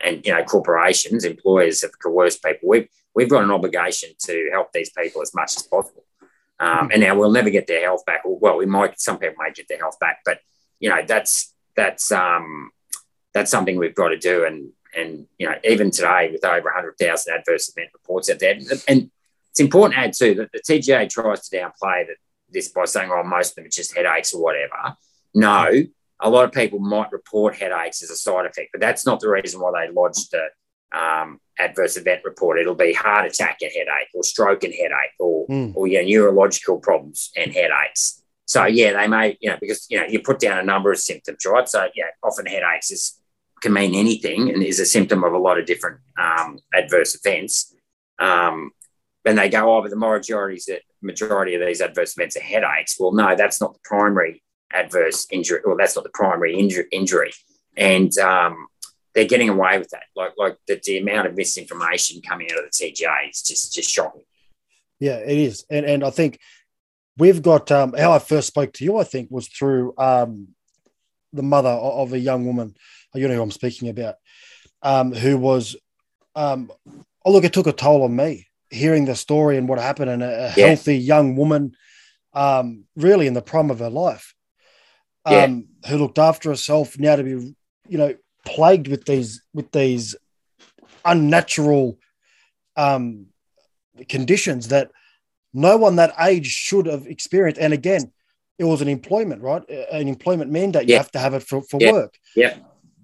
and 0.04 0.26
you 0.26 0.34
know, 0.34 0.44
corporations, 0.44 1.24
employers 1.24 1.84
have 1.84 1.92
coerced 2.00 2.44
people. 2.44 2.70
We've 2.70 2.90
we've 3.14 3.30
got 3.30 3.44
an 3.44 3.52
obligation 3.52 4.10
to 4.24 4.50
help 4.52 4.72
these 4.74 4.90
people 4.90 5.22
as 5.22 5.36
much 5.36 5.56
as 5.56 5.64
possible. 5.64 6.04
Um, 6.60 6.90
and 6.92 7.02
now 7.02 7.16
we'll 7.16 7.32
never 7.32 7.50
get 7.50 7.68
their 7.68 7.82
health 7.82 8.06
back. 8.06 8.22
Well, 8.26 8.58
we 8.58 8.66
might. 8.66 9.00
Some 9.00 9.20
people 9.20 9.36
may 9.38 9.52
get 9.52 9.68
their 9.68 9.80
health 9.80 10.00
back, 10.00 10.20
but 10.26 10.40
you 10.80 10.90
know, 10.90 11.02
that's 11.06 11.54
that's 11.76 12.12
um, 12.12 12.72
that's 13.34 13.52
something 13.52 13.78
we've 13.78 13.96
got 13.96 14.10
to 14.10 14.18
do. 14.18 14.46
And 14.46 14.70
and 14.96 15.26
you 15.40 15.48
know, 15.48 15.56
even 15.64 15.90
today 15.90 16.30
with 16.32 16.46
over 16.46 16.66
100,000 16.70 17.34
adverse 17.34 17.70
event 17.70 17.90
reports 17.94 18.30
out 18.30 18.40
there, 18.40 18.52
and 18.88 19.10
it's 19.52 19.60
important 19.60 19.96
to 19.96 20.00
add 20.02 20.14
too 20.14 20.36
that 20.36 20.52
the 20.52 20.60
TGA 20.60 21.10
tries 21.10 21.48
to 21.50 21.58
downplay 21.58 22.06
that 22.08 22.18
this 22.50 22.70
by 22.70 22.86
saying, 22.86 23.10
"Oh, 23.12 23.24
most 23.24 23.50
of 23.52 23.56
them 23.56 23.66
are 23.66 23.70
just 23.70 23.96
headaches 23.96 24.34
or 24.34 24.42
whatever." 24.44 24.96
No, 25.34 25.70
a 26.20 26.30
lot 26.30 26.46
of 26.46 26.52
people 26.52 26.78
might 26.80 27.12
report 27.12 27.56
headaches 27.56 28.04
as 28.04 28.12
a 28.12 28.16
side 28.16 28.46
effect, 28.46 28.70
but 28.72 28.82
that's 28.82 29.06
not 29.06 29.20
the 29.20 29.30
reason 29.30 29.60
why 29.60 29.72
they 29.72 29.92
lodged 29.92 30.34
a, 30.36 30.50
um, 30.98 31.40
adverse 31.58 31.98
event 31.98 32.24
report. 32.24 32.60
It'll 32.60 32.76
be 32.76 32.94
heart 32.94 33.26
attack 33.26 33.58
and 33.64 33.72
headache, 33.72 34.10
or 34.14 34.24
stroke 34.24 34.64
and 34.64 34.74
headache, 34.74 35.16
or 35.20 35.48
Mm. 35.48 35.76
or 35.76 35.88
yeah, 35.88 36.02
neurological 36.04 36.80
problems 36.80 37.32
and 37.36 37.52
headaches. 37.52 38.22
So 38.46 38.66
yeah, 38.66 38.94
they 38.94 39.08
may 39.08 39.38
you 39.42 39.50
know 39.50 39.58
because 39.60 39.88
you 39.90 40.00
know 40.00 40.06
you 40.06 40.20
put 40.20 40.38
down 40.38 40.60
a 40.60 40.64
number 40.64 40.92
of 40.92 41.00
symptoms, 41.00 41.44
right? 41.48 41.68
So 41.68 41.88
yeah, 41.96 42.12
often 42.22 42.46
headaches 42.46 42.92
is 42.92 43.20
can 43.64 43.74
mean 43.74 43.96
anything 43.96 44.52
and 44.52 44.62
is 44.62 44.80
a 44.80 44.86
symptom 44.86 45.24
of 45.24 45.34
a 45.34 45.38
lot 45.38 45.58
of 45.58 45.66
different 45.66 46.00
um, 46.18 46.60
adverse 46.74 47.16
events. 47.16 47.74
Um, 48.20 48.72
and 49.26 49.38
they 49.38 49.50
go, 49.50 49.76
oh, 49.76 49.82
but 49.82 49.90
the 49.90 49.96
majority, 49.96 50.60
majority 51.02 51.56
of 51.56 51.66
these 51.66 51.82
adverse 51.82 52.16
events 52.16 52.38
are 52.38 52.42
headaches. 52.42 52.98
Well, 53.00 53.14
no, 53.14 53.36
that's 53.36 53.62
not 53.62 53.74
the 53.74 53.80
primary 53.84 54.44
adverse 54.72 55.26
injury. 55.32 55.62
Well, 55.66 55.78
that's 55.78 55.96
not 55.96 56.04
the 56.04 56.12
primary 56.14 56.56
injury. 56.92 57.32
And 57.78 58.16
um, 58.18 58.68
they're 59.16 59.26
getting 59.26 59.50
away 59.50 59.80
with 59.80 59.90
that. 59.90 60.04
Like, 60.16 60.34
like 60.38 60.58
the, 60.68 60.80
the 60.84 60.98
amount 60.98 61.28
of 61.28 61.36
misinformation 61.36 62.22
coming 62.22 62.52
out 62.52 62.60
of 62.60 62.66
the 62.66 62.92
TGA 62.92 63.30
is 63.30 63.42
just, 63.42 63.74
just 63.74 63.90
shocking. 63.90 64.24
Yeah, 65.00 65.18
it 65.18 65.38
is. 65.38 65.66
And 65.70 65.86
and 65.86 66.04
I 66.04 66.12
think 66.12 66.40
we've 67.18 67.42
got 67.42 67.72
um, 67.72 67.94
how 67.94 68.14
I 68.14 68.20
first 68.20 68.48
spoke 68.48 68.74
to 68.74 68.86
you, 68.86 68.98
I 68.98 69.04
think, 69.04 69.30
was 69.32 69.48
through 69.48 69.94
um, 69.98 70.50
the 71.34 71.44
mother 71.44 71.70
of 71.70 72.14
a 72.14 72.20
young 72.20 72.46
woman, 72.46 72.76
you 73.16 73.28
know 73.28 73.36
who 73.36 73.42
I'm 73.42 73.52
speaking 73.52 73.90
about, 73.90 74.16
um, 74.82 75.14
who 75.14 75.38
was, 75.38 75.76
um, 76.36 76.72
oh, 77.26 77.32
look, 77.32 77.44
it 77.44 77.54
took 77.54 77.68
a 77.68 77.74
toll 77.74 78.04
on 78.04 78.16
me 78.16 78.48
hearing 78.70 79.06
the 79.06 79.16
story 79.16 79.58
and 79.58 79.70
what 79.70 79.80
happened, 79.80 80.10
and 80.10 80.24
a, 80.24 80.48
a 80.48 80.50
Yeah. 80.58 80.68
healthy 80.68 80.98
young 80.98 81.36
woman, 81.36 81.76
um, 82.34 82.86
really 82.96 83.28
in 83.28 83.34
the 83.34 83.42
prime 83.42 83.70
of 83.70 83.80
her 83.80 83.90
life, 83.90 84.34
um, 85.26 85.68
Yeah. 85.84 85.90
who 85.90 85.98
looked 85.98 86.20
after 86.20 86.50
herself, 86.50 86.98
now 86.98 87.16
to 87.16 87.24
be, 87.24 87.56
you 87.88 87.98
know, 87.98 88.16
plagued 88.46 88.88
with 88.88 89.06
these 89.06 89.42
with 89.54 89.72
these 89.72 90.16
unnatural 91.06 91.98
um, 92.76 93.28
conditions 94.10 94.70
that 94.70 94.90
no 95.54 95.78
one 95.78 95.98
that 95.98 96.14
age 96.20 96.48
should 96.48 96.88
have 96.88 97.06
experienced. 97.06 97.62
And 97.62 97.74
again, 97.74 98.12
it 98.58 98.64
was 98.64 98.82
an 98.82 98.88
employment, 98.88 99.42
right? 99.42 99.62
An 99.70 100.08
employment 100.08 100.52
mandate. 100.52 100.88
You 100.88 100.98
have 100.98 101.12
to 101.12 101.20
have 101.20 101.34
it 101.36 101.44
for, 101.44 101.62
for 101.62 101.80
Yeah. 101.80 101.92
work. 101.92 102.18
Yeah. 102.36 102.58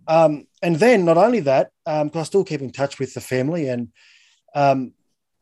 Um, 0.09 0.47
and 0.63 0.75
then 0.77 1.05
not 1.05 1.17
only 1.17 1.39
that, 1.41 1.69
um, 1.85 2.09
I 2.15 2.23
still 2.23 2.43
keep 2.43 2.61
in 2.61 2.71
touch 2.71 2.97
with 2.97 3.13
the 3.13 3.21
family, 3.21 3.69
and 3.69 3.89
um, 4.55 4.93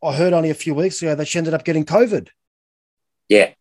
I 0.03 0.13
heard 0.13 0.33
only 0.33 0.49
a 0.49 0.53
few 0.53 0.75
weeks 0.75 1.01
ago 1.01 1.15
that 1.15 1.27
she 1.27 1.37
ended 1.37 1.53
up 1.53 1.63
getting 1.63 1.85
COVID. 1.85 2.27
Yeah. 3.29 3.53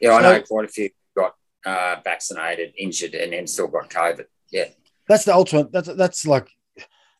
Yeah, 0.00 0.12
I 0.14 0.22
know 0.22 0.42
quite 0.42 0.64
a 0.64 0.68
few 0.68 0.90
got 1.16 1.34
uh, 1.64 1.96
vaccinated, 2.02 2.74
injured, 2.76 3.14
and 3.14 3.32
then 3.32 3.46
still 3.46 3.68
got 3.68 3.88
COVID. 3.88 4.24
Yeah. 4.50 4.66
That's 5.08 5.24
the 5.24 5.34
ultimate. 5.34 5.70
That's 5.70 5.94
that's 5.94 6.26
like 6.26 6.48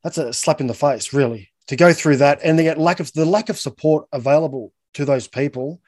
that's 0.03 0.19
a 0.19 0.33
slap 0.33 0.61
in 0.61 0.67
the 0.67 0.75
face, 0.75 1.13
really, 1.13 1.51
to 1.69 1.77
go 1.77 1.93
through 1.93 2.17
that 2.17 2.41
and 2.43 2.59
the 2.59 2.75
lack 2.75 2.99
of 2.99 3.13
the 3.13 3.25
lack 3.25 3.49
of 3.49 3.59
support 3.59 4.09
available 4.13 4.73
to 4.95 5.05
those 5.05 5.29
people. 5.29 5.81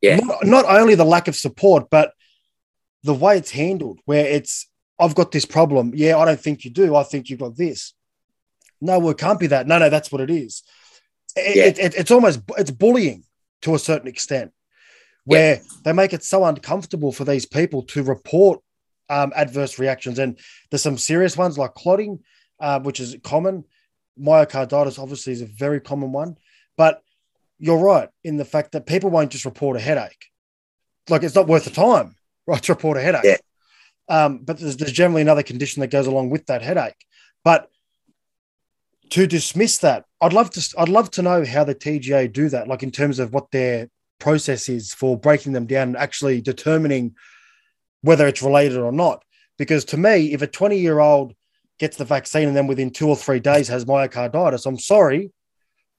Yeah. 0.00 0.16
Not, 0.16 0.44
not 0.44 0.64
only 0.66 0.96
the 0.96 1.04
lack 1.04 1.28
of 1.28 1.36
support, 1.36 1.90
but 1.90 2.12
the 3.04 3.14
way 3.14 3.38
it's 3.38 3.52
handled, 3.52 4.00
where 4.04 4.26
it's 4.26 4.66
I've 5.00 5.14
got 5.14 5.32
this 5.32 5.46
problem. 5.46 5.92
Yeah, 5.94 6.18
I 6.18 6.24
don't 6.26 6.40
think 6.40 6.64
you 6.64 6.70
do. 6.70 6.94
I 6.94 7.02
think 7.02 7.30
you've 7.30 7.40
got 7.40 7.56
this. 7.56 7.94
No, 8.80 8.98
well, 8.98 9.10
it 9.10 9.18
can't 9.18 9.40
be 9.40 9.46
that. 9.48 9.66
No, 9.66 9.78
no, 9.78 9.88
that's 9.88 10.12
what 10.12 10.20
it 10.20 10.30
is. 10.30 10.62
It, 11.36 11.56
Yeah. 11.56 11.64
it, 11.64 11.78
it- 11.78 11.94
it's 12.00 12.10
almost 12.10 12.40
it's 12.58 12.70
bullying 12.70 13.24
to 13.62 13.74
a 13.74 13.78
certain 13.78 14.08
extent, 14.08 14.52
where 15.24 15.60
they 15.84 15.92
make 15.92 16.12
it 16.12 16.24
so 16.24 16.44
uncomfortable 16.44 17.12
for 17.12 17.24
these 17.24 17.44
people 17.46 17.82
to 17.82 18.02
report 18.02 18.60
um, 19.10 19.32
adverse 19.36 19.78
reactions. 19.78 20.18
And 20.18 20.38
there's 20.70 20.82
some 20.82 20.96
serious 20.98 21.36
ones 21.36 21.58
like 21.58 21.74
clotting, 21.74 22.20
uh, 22.58 22.80
which 22.80 23.00
is 23.00 23.16
common. 23.22 23.64
Myocarditis 24.18 24.98
obviously 24.98 25.32
is 25.32 25.42
a 25.42 25.46
very 25.46 25.80
common 25.80 26.12
one, 26.12 26.36
but 26.76 27.02
you're 27.58 27.78
right 27.78 28.08
in 28.24 28.36
the 28.38 28.44
fact 28.44 28.72
that 28.72 28.86
people 28.86 29.10
won't 29.10 29.30
just 29.30 29.44
report 29.44 29.76
a 29.76 29.80
headache. 29.80 30.26
Like 31.08 31.22
it's 31.22 31.34
not 31.34 31.46
worth 31.48 31.64
the 31.64 31.70
time, 31.70 32.16
right, 32.46 32.62
to 32.62 32.72
report 32.72 32.96
a 32.96 33.00
headache. 33.02 33.24
Yeah. 33.24 33.36
Um, 34.10 34.38
but 34.38 34.58
there's, 34.58 34.76
there's 34.76 34.92
generally 34.92 35.22
another 35.22 35.44
condition 35.44 35.80
that 35.80 35.86
goes 35.86 36.08
along 36.08 36.30
with 36.30 36.44
that 36.46 36.62
headache. 36.62 37.06
But 37.44 37.70
to 39.10 39.26
dismiss 39.26 39.78
that, 39.78 40.04
I'd 40.20 40.32
love 40.32 40.50
to. 40.50 40.74
I'd 40.76 40.88
love 40.88 41.10
to 41.12 41.22
know 41.22 41.44
how 41.44 41.64
the 41.64 41.74
TGA 41.74 42.32
do 42.32 42.48
that, 42.50 42.68
like 42.68 42.82
in 42.82 42.90
terms 42.90 43.18
of 43.18 43.32
what 43.32 43.50
their 43.50 43.88
process 44.18 44.68
is 44.68 44.92
for 44.92 45.18
breaking 45.18 45.52
them 45.52 45.66
down 45.66 45.88
and 45.88 45.96
actually 45.96 46.40
determining 46.40 47.14
whether 48.02 48.26
it's 48.26 48.42
related 48.42 48.78
or 48.78 48.92
not. 48.92 49.24
Because 49.58 49.84
to 49.86 49.96
me, 49.96 50.32
if 50.32 50.42
a 50.42 50.46
20 50.46 50.78
year 50.78 51.00
old 51.00 51.34
gets 51.78 51.96
the 51.96 52.04
vaccine 52.04 52.48
and 52.48 52.56
then 52.56 52.66
within 52.66 52.90
two 52.90 53.08
or 53.08 53.16
three 53.16 53.40
days 53.40 53.68
has 53.68 53.84
myocarditis, 53.84 54.66
I'm 54.66 54.78
sorry, 54.78 55.30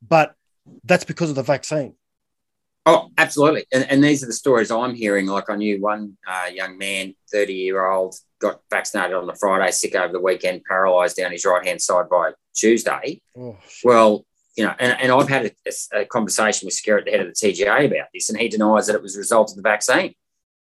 but 0.07 0.35
that's 0.83 1.05
because 1.05 1.29
of 1.29 1.35
the 1.35 1.43
vaccine. 1.43 1.95
Oh, 2.85 3.09
absolutely. 3.17 3.65
And, 3.71 3.83
and 3.89 4.03
these 4.03 4.23
are 4.23 4.27
the 4.27 4.33
stories 4.33 4.71
I'm 4.71 4.95
hearing. 4.95 5.27
Like 5.27 5.49
I 5.49 5.55
knew 5.55 5.79
one 5.81 6.17
uh, 6.27 6.47
young 6.51 6.77
man, 6.77 7.13
30 7.31 7.53
year 7.53 7.85
old, 7.85 8.15
got 8.39 8.61
vaccinated 8.71 9.15
on 9.15 9.27
the 9.27 9.35
Friday, 9.35 9.71
sick 9.71 9.93
over 9.95 10.11
the 10.11 10.19
weekend, 10.19 10.63
paralyzed 10.67 11.17
down 11.17 11.31
his 11.31 11.45
right 11.45 11.65
hand 11.65 11.79
side 11.81 12.09
by 12.09 12.31
Tuesday. 12.55 13.21
Oh. 13.37 13.57
Well, 13.83 14.25
you 14.57 14.65
know, 14.65 14.73
and, 14.79 14.99
and 14.99 15.11
I've 15.11 15.29
had 15.29 15.45
a, 15.45 15.51
a- 15.95 16.01
a 16.01 16.05
conversation 16.05 16.65
with 16.65 16.73
Skerritt, 16.75 17.05
the 17.05 17.11
head 17.11 17.19
of 17.21 17.27
the 17.27 17.33
TGA, 17.33 17.85
about 17.85 18.07
this, 18.13 18.29
and 18.29 18.39
he 18.39 18.49
denies 18.49 18.87
that 18.87 18.95
it 18.95 19.01
was 19.01 19.15
a 19.15 19.19
result 19.19 19.51
of 19.51 19.55
the 19.57 19.61
vaccine. 19.61 20.13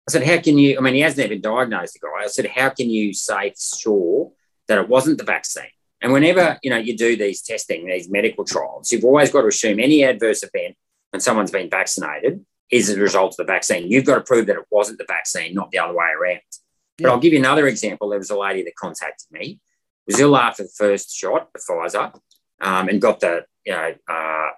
I 0.09 0.11
said, 0.11 0.25
how 0.25 0.39
can 0.41 0.59
you? 0.59 0.77
I 0.77 0.81
mean, 0.81 0.95
he 0.95 1.01
hasn't 1.01 1.25
even 1.25 1.41
diagnosed 1.41 1.95
the 1.95 2.01
guy. 2.01 2.25
I 2.25 2.27
said, 2.27 2.47
how 2.47 2.71
can 2.71 2.91
you 2.91 3.15
say 3.15 3.51
for 3.51 3.77
sure 3.79 4.33
that 4.67 4.79
it 4.79 4.89
wasn't 4.89 5.19
the 5.19 5.25
vaccine? 5.25 5.71
And 6.01 6.13
whenever 6.13 6.59
you 6.65 6.71
know 6.71 6.77
you 6.77 6.97
do 6.97 7.17
these 7.17 7.43
testing, 7.43 7.87
these 7.87 8.11
medical 8.11 8.45
trials, 8.45 8.91
you've 8.91 9.05
always 9.05 9.31
got 9.31 9.43
to 9.43 9.47
assume 9.47 9.79
any 9.79 10.03
adverse 10.03 10.43
event 10.43 10.77
when 11.13 11.21
someone's 11.21 11.51
been 11.51 11.71
vaccinated 11.71 12.45
is 12.71 12.91
a 12.91 12.99
result 12.99 13.35
of 13.35 13.37
the 13.37 13.53
vaccine. 13.53 13.91
You've 13.91 14.07
got 14.07 14.17
to 14.17 14.23
prove 14.23 14.47
that 14.47 14.57
it 14.57 14.67
wasn't 14.71 14.99
the 14.99 15.05
vaccine, 15.07 15.55
not 15.55 15.71
the 15.71 15.79
other 15.79 15.95
way 15.95 16.07
around. 16.19 16.41
But 16.99 17.11
I'll 17.11 17.21
give 17.21 17.33
you 17.33 17.39
another 17.39 17.67
example. 17.67 18.09
There 18.09 18.19
was 18.19 18.31
a 18.31 18.39
lady 18.39 18.63
that 18.65 18.77
contacted 18.77 19.31
me, 19.31 19.61
was 20.07 20.19
ill 20.19 20.37
after 20.37 20.63
the 20.63 20.71
first 20.77 21.15
shot, 21.15 21.51
the 21.53 21.61
Pfizer, 21.61 22.19
um, 22.61 22.89
and 22.89 23.01
got 23.01 23.21
the 23.21 23.45
you 23.65 23.73
know 23.73 23.95
uh, 24.09 24.49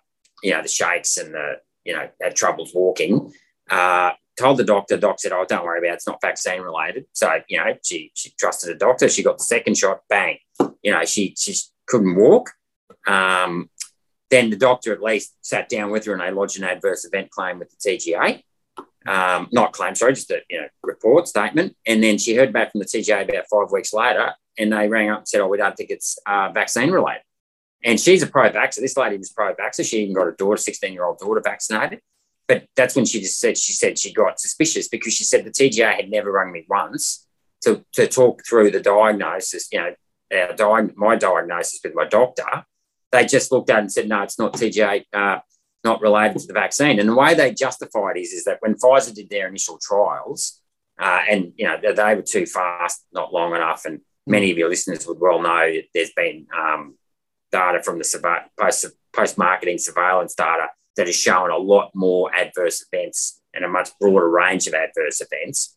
you 0.42 0.52
know 0.52 0.62
the 0.62 0.68
shakes 0.68 1.16
and 1.16 1.34
the 1.34 1.54
you 1.84 1.94
know 1.94 2.08
had 2.20 2.36
troubles 2.36 2.72
walking. 2.74 3.32
Uh, 3.68 4.12
told 4.38 4.58
the 4.58 4.64
doctor. 4.64 4.96
Doc 4.96 5.20
said, 5.20 5.32
"Oh, 5.32 5.44
don't 5.48 5.64
worry 5.64 5.78
about 5.78 5.92
it. 5.92 5.94
It's 5.94 6.06
not 6.06 6.20
vaccine 6.20 6.60
related." 6.60 7.06
So 7.12 7.40
you 7.48 7.58
know 7.58 7.74
she 7.82 8.12
she 8.14 8.30
trusted 8.38 8.70
the 8.70 8.78
doctor. 8.78 9.08
She 9.08 9.22
got 9.22 9.38
the 9.38 9.44
second 9.44 9.76
shot. 9.76 10.00
Bang. 10.08 10.38
You 10.82 10.92
know 10.92 11.04
she 11.04 11.34
she 11.36 11.54
couldn't 11.86 12.16
walk. 12.16 12.50
Um, 13.06 13.70
then 14.34 14.50
the 14.50 14.56
doctor 14.56 14.92
at 14.92 15.00
least 15.00 15.36
sat 15.42 15.68
down 15.68 15.90
with 15.90 16.04
her 16.06 16.12
and 16.12 16.20
they 16.20 16.32
lodged 16.32 16.58
an 16.58 16.64
adverse 16.64 17.04
event 17.04 17.30
claim 17.30 17.60
with 17.60 17.70
the 17.70 17.76
TGA. 17.76 18.42
Um, 19.06 19.48
not 19.52 19.72
claim, 19.72 19.94
sorry, 19.94 20.14
just 20.14 20.30
a 20.30 20.40
you 20.50 20.60
know 20.60 20.66
report 20.82 21.28
statement. 21.28 21.76
And 21.86 22.02
then 22.02 22.18
she 22.18 22.34
heard 22.34 22.52
back 22.52 22.72
from 22.72 22.80
the 22.80 22.86
TGA 22.86 23.28
about 23.28 23.44
five 23.50 23.70
weeks 23.70 23.92
later, 23.92 24.32
and 24.58 24.72
they 24.72 24.88
rang 24.88 25.10
up 25.10 25.18
and 25.18 25.28
said, 25.28 25.40
"Oh, 25.40 25.46
we 25.46 25.58
don't 25.58 25.76
think 25.76 25.90
it's 25.90 26.18
uh, 26.26 26.50
vaccine 26.52 26.90
related." 26.90 27.22
And 27.84 28.00
she's 28.00 28.22
a 28.22 28.26
pro-vaxxer. 28.26 28.80
This 28.80 28.96
lady 28.96 29.18
was 29.18 29.30
pro-vaxxer. 29.30 29.86
She 29.86 30.02
even 30.02 30.14
got 30.14 30.26
a 30.26 30.32
daughter, 30.32 30.56
sixteen-year-old 30.56 31.18
daughter, 31.18 31.42
vaccinated. 31.44 32.00
But 32.48 32.64
that's 32.74 32.96
when 32.96 33.04
she 33.04 33.20
just 33.20 33.38
said 33.38 33.56
she 33.56 33.72
said 33.74 33.98
she 33.98 34.12
got 34.12 34.40
suspicious 34.40 34.88
because 34.88 35.12
she 35.12 35.24
said 35.24 35.44
the 35.44 35.50
TGA 35.50 35.94
had 35.94 36.10
never 36.10 36.32
rung 36.32 36.50
me 36.50 36.64
once 36.68 37.26
to 37.62 37.84
to 37.92 38.08
talk 38.08 38.42
through 38.48 38.70
the 38.70 38.80
diagnosis. 38.80 39.68
You 39.70 39.80
know, 39.80 39.94
diag- 40.32 40.96
my 40.96 41.14
diagnosis 41.14 41.80
with 41.84 41.94
my 41.94 42.06
doctor. 42.06 42.64
They 43.14 43.26
just 43.26 43.52
looked 43.52 43.70
at 43.70 43.78
it 43.78 43.80
and 43.80 43.92
said, 43.92 44.08
"No, 44.08 44.22
it's 44.22 44.38
not 44.38 44.54
TGA." 44.54 45.04
Uh, 45.12 45.38
not 45.84 46.00
related 46.00 46.38
to 46.38 46.46
the 46.46 46.54
vaccine. 46.54 46.98
And 46.98 47.08
the 47.08 47.14
way 47.14 47.34
they 47.34 47.52
justified 47.52 48.16
it 48.16 48.22
is, 48.22 48.32
is 48.32 48.44
that 48.44 48.58
when 48.60 48.74
Pfizer 48.74 49.14
did 49.14 49.28
their 49.28 49.48
initial 49.48 49.78
trials, 49.80 50.60
uh, 50.98 51.20
and 51.30 51.52
you 51.56 51.66
know 51.66 51.76
they, 51.80 51.92
they 51.92 52.14
were 52.14 52.22
too 52.22 52.46
fast, 52.46 53.04
not 53.12 53.32
long 53.32 53.54
enough, 53.54 53.84
and 53.84 54.00
many 54.26 54.50
of 54.50 54.58
your 54.58 54.68
listeners 54.68 55.06
would 55.06 55.20
well 55.20 55.42
know 55.42 55.72
that 55.72 55.84
there's 55.92 56.12
been 56.16 56.46
um, 56.56 56.96
data 57.52 57.82
from 57.82 57.98
the 57.98 58.40
post 58.58 58.86
post 59.12 59.38
marketing 59.38 59.78
surveillance 59.78 60.34
data 60.34 60.68
that 60.96 61.06
has 61.06 61.16
shown 61.16 61.50
a 61.50 61.56
lot 61.56 61.90
more 61.94 62.34
adverse 62.34 62.84
events 62.90 63.40
and 63.52 63.64
a 63.64 63.68
much 63.68 63.90
broader 64.00 64.28
range 64.28 64.66
of 64.66 64.74
adverse 64.74 65.20
events. 65.20 65.76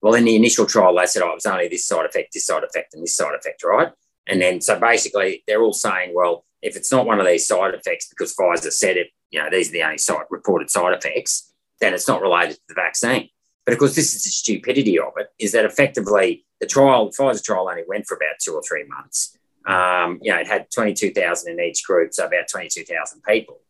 Well, 0.00 0.14
in 0.14 0.24
the 0.24 0.36
initial 0.36 0.66
trial, 0.66 0.94
they 0.94 1.06
said, 1.06 1.22
"Oh, 1.22 1.30
it 1.30 1.36
was 1.36 1.46
only 1.46 1.68
this 1.68 1.86
side 1.86 2.04
effect, 2.06 2.32
this 2.32 2.46
side 2.46 2.62
effect, 2.62 2.94
and 2.94 3.02
this 3.02 3.16
side 3.16 3.34
effect, 3.34 3.64
right?" 3.64 3.90
And 4.26 4.40
then, 4.40 4.60
so 4.60 4.78
basically, 4.78 5.44
they're 5.46 5.62
all 5.62 5.72
saying, 5.72 6.12
"Well, 6.14 6.44
if 6.62 6.76
it's 6.76 6.90
not 6.90 7.06
one 7.06 7.20
of 7.20 7.26
these 7.26 7.46
side 7.46 7.74
effects 7.74 8.08
because 8.08 8.34
Pfizer 8.34 8.72
said 8.72 8.96
it, 8.96 9.08
you 9.30 9.40
know, 9.40 9.50
these 9.50 9.68
are 9.68 9.72
the 9.72 9.82
only 9.82 9.98
side, 9.98 10.24
reported 10.30 10.70
side 10.70 10.96
effects, 10.96 11.52
then 11.80 11.92
it's 11.92 12.08
not 12.08 12.22
related 12.22 12.54
to 12.54 12.60
the 12.68 12.74
vaccine. 12.74 13.28
But 13.64 13.74
of 13.74 13.78
course, 13.78 13.94
this 13.94 14.14
is 14.14 14.24
the 14.24 14.30
stupidity 14.30 14.98
of 14.98 15.12
it 15.16 15.28
is 15.38 15.52
that 15.52 15.64
effectively 15.64 16.46
the 16.60 16.66
trial, 16.66 17.10
the 17.10 17.16
Pfizer 17.16 17.42
trial 17.42 17.68
only 17.68 17.84
went 17.86 18.06
for 18.06 18.16
about 18.16 18.36
two 18.42 18.54
or 18.54 18.62
three 18.62 18.84
months. 18.84 19.36
Um, 19.66 20.18
you 20.22 20.32
know, 20.32 20.38
it 20.38 20.46
had 20.46 20.70
22,000 20.74 21.52
in 21.52 21.64
each 21.64 21.84
group, 21.84 22.14
so 22.14 22.26
about 22.26 22.48
22,000 22.50 23.22
people. 23.22 23.60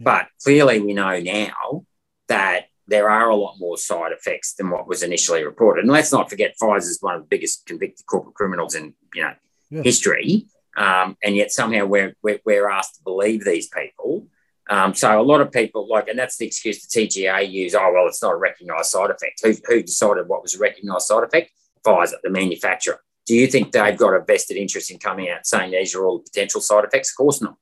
But 0.00 0.28
clearly, 0.42 0.80
we 0.80 0.94
know 0.94 1.20
now 1.20 1.84
that 2.28 2.66
there 2.86 3.08
are 3.08 3.30
a 3.30 3.36
lot 3.36 3.58
more 3.58 3.76
side 3.76 4.12
effects 4.12 4.54
than 4.54 4.70
what 4.70 4.88
was 4.88 5.02
initially 5.02 5.44
reported. 5.44 5.82
And 5.82 5.92
let's 5.92 6.12
not 6.12 6.28
forget, 6.28 6.56
Pfizer 6.60 6.78
is 6.78 6.98
one 7.00 7.14
of 7.14 7.22
the 7.22 7.28
biggest 7.28 7.66
convicted 7.66 8.04
corporate 8.06 8.34
criminals 8.34 8.74
in 8.74 8.94
you 9.14 9.22
know 9.22 9.34
Yeah. 9.72 9.82
history. 9.82 10.46
um, 10.76 11.16
and 11.22 11.34
yet 11.34 11.50
somehow 11.50 11.86
we're, 11.86 12.14
we're, 12.22 12.40
we're 12.44 12.70
asked 12.70 12.96
to 12.96 13.02
believe 13.02 13.44
these 13.44 13.68
people. 13.68 14.26
Um, 14.70 14.94
so 14.94 15.20
a 15.20 15.22
lot 15.22 15.40
of 15.40 15.50
people 15.50 15.88
like, 15.88 16.08
and 16.08 16.18
that's 16.18 16.36
the 16.36 16.46
excuse 16.46 16.86
the 16.86 17.00
TGA 17.00 17.50
use. 17.50 17.74
Oh 17.74 17.90
well, 17.92 18.06
it's 18.06 18.22
not 18.22 18.32
a 18.32 18.36
recognised 18.36 18.90
side 18.90 19.10
effect. 19.10 19.40
Who, 19.42 19.54
who 19.66 19.82
decided 19.82 20.28
what 20.28 20.42
was 20.42 20.54
a 20.54 20.58
recognised 20.58 21.06
side 21.06 21.24
effect? 21.24 21.50
Pfizer, 21.84 22.14
the 22.22 22.30
manufacturer. 22.30 23.00
Do 23.26 23.34
you 23.34 23.46
think 23.46 23.72
they've 23.72 23.96
got 23.96 24.14
a 24.14 24.20
vested 24.20 24.56
interest 24.56 24.90
in 24.90 24.98
coming 24.98 25.30
out 25.30 25.46
saying 25.46 25.72
these 25.72 25.94
are 25.94 26.04
all 26.04 26.20
potential 26.20 26.60
side 26.60 26.84
effects? 26.84 27.10
Of 27.12 27.16
course 27.16 27.42
not. 27.42 27.56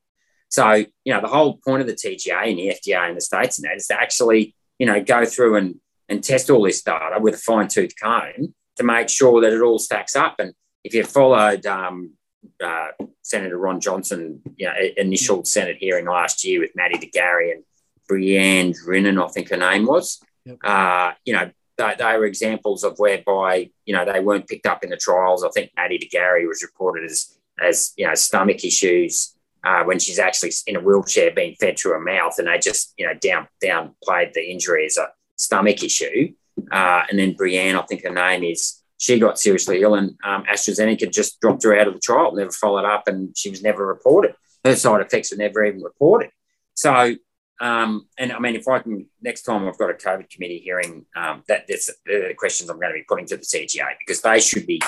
So 0.49 0.85
you 1.05 1.13
know 1.13 1.21
the 1.21 1.27
whole 1.27 1.57
point 1.57 1.81
of 1.81 1.87
the 1.87 1.93
TGA 1.93 2.49
and 2.49 2.59
the 2.59 2.75
FDA 2.75 3.09
in 3.09 3.15
the 3.15 3.21
states 3.21 3.57
and 3.57 3.65
that 3.65 3.77
is 3.77 3.87
to 3.87 3.99
actually 3.99 4.55
you 4.79 4.85
know 4.85 5.01
go 5.03 5.25
through 5.25 5.55
and 5.55 5.75
and 6.07 6.23
test 6.23 6.49
all 6.49 6.63
this 6.63 6.81
data 6.81 7.19
with 7.19 7.35
a 7.35 7.37
fine 7.37 7.67
tooth 7.67 7.93
comb 8.01 8.53
to 8.75 8.83
make 8.83 9.09
sure 9.09 9.41
that 9.41 9.53
it 9.53 9.61
all 9.61 9.79
stacks 9.79 10.15
up. 10.15 10.35
And 10.39 10.53
if 10.83 10.93
you 10.93 11.03
followed 11.03 11.65
um, 11.65 12.11
uh, 12.63 12.89
Senator 13.21 13.57
Ron 13.57 13.79
Johnson, 13.79 14.41
you 14.55 14.67
know, 14.67 14.73
initial 14.97 15.45
Senate 15.45 15.77
hearing 15.79 16.05
last 16.05 16.43
year 16.43 16.59
with 16.59 16.75
Maddie 16.75 16.97
De 16.97 17.07
Garay 17.07 17.51
and 17.51 17.63
Brianne 18.09 18.75
Drinnan, 18.75 19.23
I 19.23 19.27
think 19.29 19.49
her 19.49 19.57
name 19.57 19.85
was. 19.85 20.21
Yep. 20.45 20.57
Uh, 20.63 21.11
you 21.25 21.33
know, 21.33 21.51
they, 21.77 21.95
they, 21.97 22.17
were 22.17 22.25
examples 22.25 22.83
of 22.83 22.97
whereby 22.97 23.69
you 23.85 23.93
know 23.93 24.05
they 24.05 24.19
weren't 24.19 24.47
picked 24.47 24.65
up 24.65 24.83
in 24.83 24.89
the 24.89 24.97
trials. 24.97 25.43
I 25.43 25.49
think 25.49 25.71
Maddie 25.75 25.97
De 25.97 26.07
Garay 26.07 26.45
was 26.45 26.63
reported 26.63 27.05
as 27.05 27.37
as 27.61 27.93
you 27.95 28.07
know 28.07 28.15
stomach 28.15 28.63
issues 28.63 29.35
uh, 29.63 29.83
when 29.83 29.99
she's 29.99 30.19
actually 30.19 30.51
in 30.67 30.75
a 30.75 30.79
wheelchair 30.79 31.31
being 31.31 31.55
fed 31.59 31.77
through 31.77 31.93
her 31.93 31.99
mouth, 31.99 32.37
and 32.39 32.47
they 32.47 32.57
just 32.57 32.93
you 32.97 33.05
know 33.05 33.13
down 33.13 33.47
downplayed 33.63 34.33
the 34.33 34.49
injury 34.49 34.85
as 34.85 34.97
a 34.97 35.07
stomach 35.35 35.83
issue. 35.83 36.33
Uh, 36.71 37.03
and 37.09 37.17
then 37.17 37.33
Brianne, 37.33 37.81
I 37.81 37.85
think 37.85 38.03
her 38.03 38.13
name 38.13 38.43
is 38.43 38.80
she 39.01 39.17
got 39.17 39.39
seriously 39.39 39.81
ill, 39.81 39.95
and 39.95 40.11
um, 40.23 40.43
AstraZeneca 40.43 41.11
just 41.11 41.39
dropped 41.41 41.63
her 41.63 41.75
out 41.75 41.87
of 41.87 41.95
the 41.95 41.99
trial, 41.99 42.35
never 42.35 42.51
followed 42.51 42.85
up, 42.85 43.07
and 43.07 43.35
she 43.35 43.49
was 43.49 43.63
never 43.63 43.83
reported. 43.83 44.35
Her 44.63 44.75
side 44.75 45.01
effects 45.01 45.31
were 45.31 45.39
never 45.39 45.65
even 45.65 45.81
reported. 45.81 46.29
So, 46.75 47.15
um, 47.59 48.07
and 48.19 48.31
I 48.31 48.37
mean, 48.37 48.55
if 48.55 48.67
I 48.67 48.77
can, 48.77 49.07
next 49.19 49.41
time 49.41 49.67
I've 49.67 49.79
got 49.79 49.89
a 49.89 49.95
COVID 49.95 50.29
committee 50.29 50.59
hearing, 50.59 51.07
um, 51.15 51.41
that 51.47 51.65
that's 51.67 51.89
the 52.05 52.35
questions 52.37 52.69
I'm 52.69 52.79
going 52.79 52.91
to 52.91 52.99
be 52.99 53.05
putting 53.09 53.25
to 53.25 53.37
the 53.37 53.41
TGA 53.41 53.87
because 53.97 54.21
they 54.21 54.39
should 54.39 54.67
be, 54.67 54.79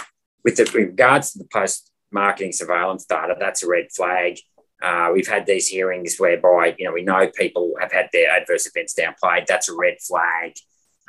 with, 0.44 0.58
the, 0.58 0.64
with 0.66 0.76
regards 0.76 1.32
to 1.32 1.40
the 1.40 1.48
post 1.52 1.90
marketing 2.12 2.52
surveillance 2.52 3.06
data, 3.06 3.36
that's 3.40 3.64
a 3.64 3.68
red 3.68 3.88
flag. 3.96 4.38
Uh, 4.80 5.10
we've 5.12 5.28
had 5.28 5.48
these 5.48 5.68
hearings 5.68 6.18
whereby 6.20 6.76
you 6.78 6.86
know 6.86 6.94
we 6.94 7.04
know 7.04 7.28
people 7.36 7.74
have 7.80 7.92
had 7.92 8.10
their 8.14 8.30
adverse 8.30 8.68
events 8.68 8.94
downplayed. 8.94 9.48
That's 9.48 9.70
a 9.70 9.76
red 9.76 9.98
flag. 10.08 10.54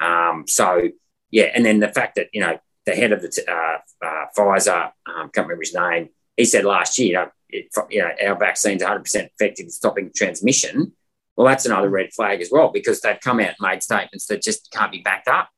Um, 0.00 0.44
so 0.46 0.88
yeah, 1.30 1.50
and 1.54 1.66
then 1.66 1.80
the 1.80 1.88
fact 1.88 2.14
that 2.14 2.28
you 2.32 2.40
know 2.40 2.58
the 2.86 2.94
head 2.94 3.12
of 3.12 3.22
the 3.22 3.44
uh, 3.48 4.04
uh, 4.04 4.26
Pfizer, 4.36 4.92
um, 5.06 5.30
can't 5.30 5.46
remember 5.46 5.62
his 5.62 5.74
name, 5.74 6.10
he 6.36 6.44
said 6.44 6.64
last 6.64 6.98
year, 6.98 7.06
you 7.06 7.14
know, 7.14 7.30
it, 7.48 7.66
you 7.90 8.00
know 8.00 8.10
our 8.26 8.38
vaccine's 8.38 8.82
100% 8.82 9.04
effective 9.38 9.64
in 9.64 9.70
stopping 9.70 10.10
transmission. 10.14 10.92
Well, 11.36 11.46
that's 11.46 11.66
another 11.66 11.88
red 11.88 12.12
flag 12.12 12.40
as 12.40 12.48
well 12.50 12.70
because 12.70 13.00
they've 13.00 13.20
come 13.20 13.40
out 13.40 13.48
and 13.48 13.56
made 13.60 13.82
statements 13.82 14.26
that 14.26 14.42
just 14.42 14.70
can't 14.70 14.92
be 14.92 15.00
backed 15.00 15.28
up. 15.28 15.48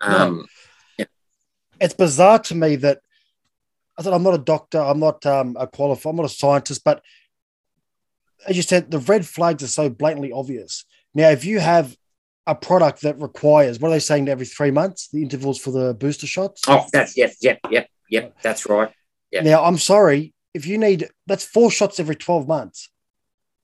Um, 0.00 0.36
no. 0.38 0.44
yeah. 0.98 1.04
It's 1.80 1.94
bizarre 1.94 2.38
to 2.40 2.54
me 2.54 2.76
that 2.76 3.00
I 3.98 4.02
said 4.02 4.12
I'm 4.12 4.22
not 4.22 4.34
a 4.34 4.38
doctor, 4.38 4.80
I'm 4.80 5.00
not 5.00 5.24
um, 5.26 5.56
a 5.58 5.66
qualified, 5.66 6.10
I'm 6.10 6.16
not 6.16 6.26
a 6.26 6.30
scientist, 6.30 6.82
but 6.84 7.02
as 8.46 8.56
you 8.56 8.62
said, 8.62 8.90
the 8.90 8.98
red 8.98 9.26
flags 9.26 9.62
are 9.62 9.68
so 9.68 9.88
blatantly 9.88 10.32
obvious. 10.32 10.84
Now, 11.14 11.30
if 11.30 11.44
you 11.44 11.60
have 11.60 11.96
a 12.46 12.54
product 12.54 13.02
that 13.02 13.20
requires 13.20 13.78
what 13.78 13.88
are 13.88 13.92
they 13.92 13.98
saying 14.00 14.28
every 14.28 14.46
three 14.46 14.70
months 14.70 15.08
the 15.08 15.22
intervals 15.22 15.58
for 15.58 15.70
the 15.70 15.94
booster 15.94 16.26
shots? 16.26 16.62
Oh 16.66 16.86
that's 16.92 17.16
yep 17.16 17.32
yep 17.40 17.60
yep 17.70 17.88
yep 18.08 18.36
that's 18.42 18.66
right. 18.66 18.92
Yeah. 19.30 19.42
Now 19.42 19.64
i'm 19.64 19.78
sorry 19.78 20.34
if 20.54 20.66
you 20.66 20.78
need 20.78 21.08
that's 21.26 21.44
four 21.44 21.70
shots 21.70 22.00
every 22.00 22.16
12 22.16 22.48
months. 22.48 22.90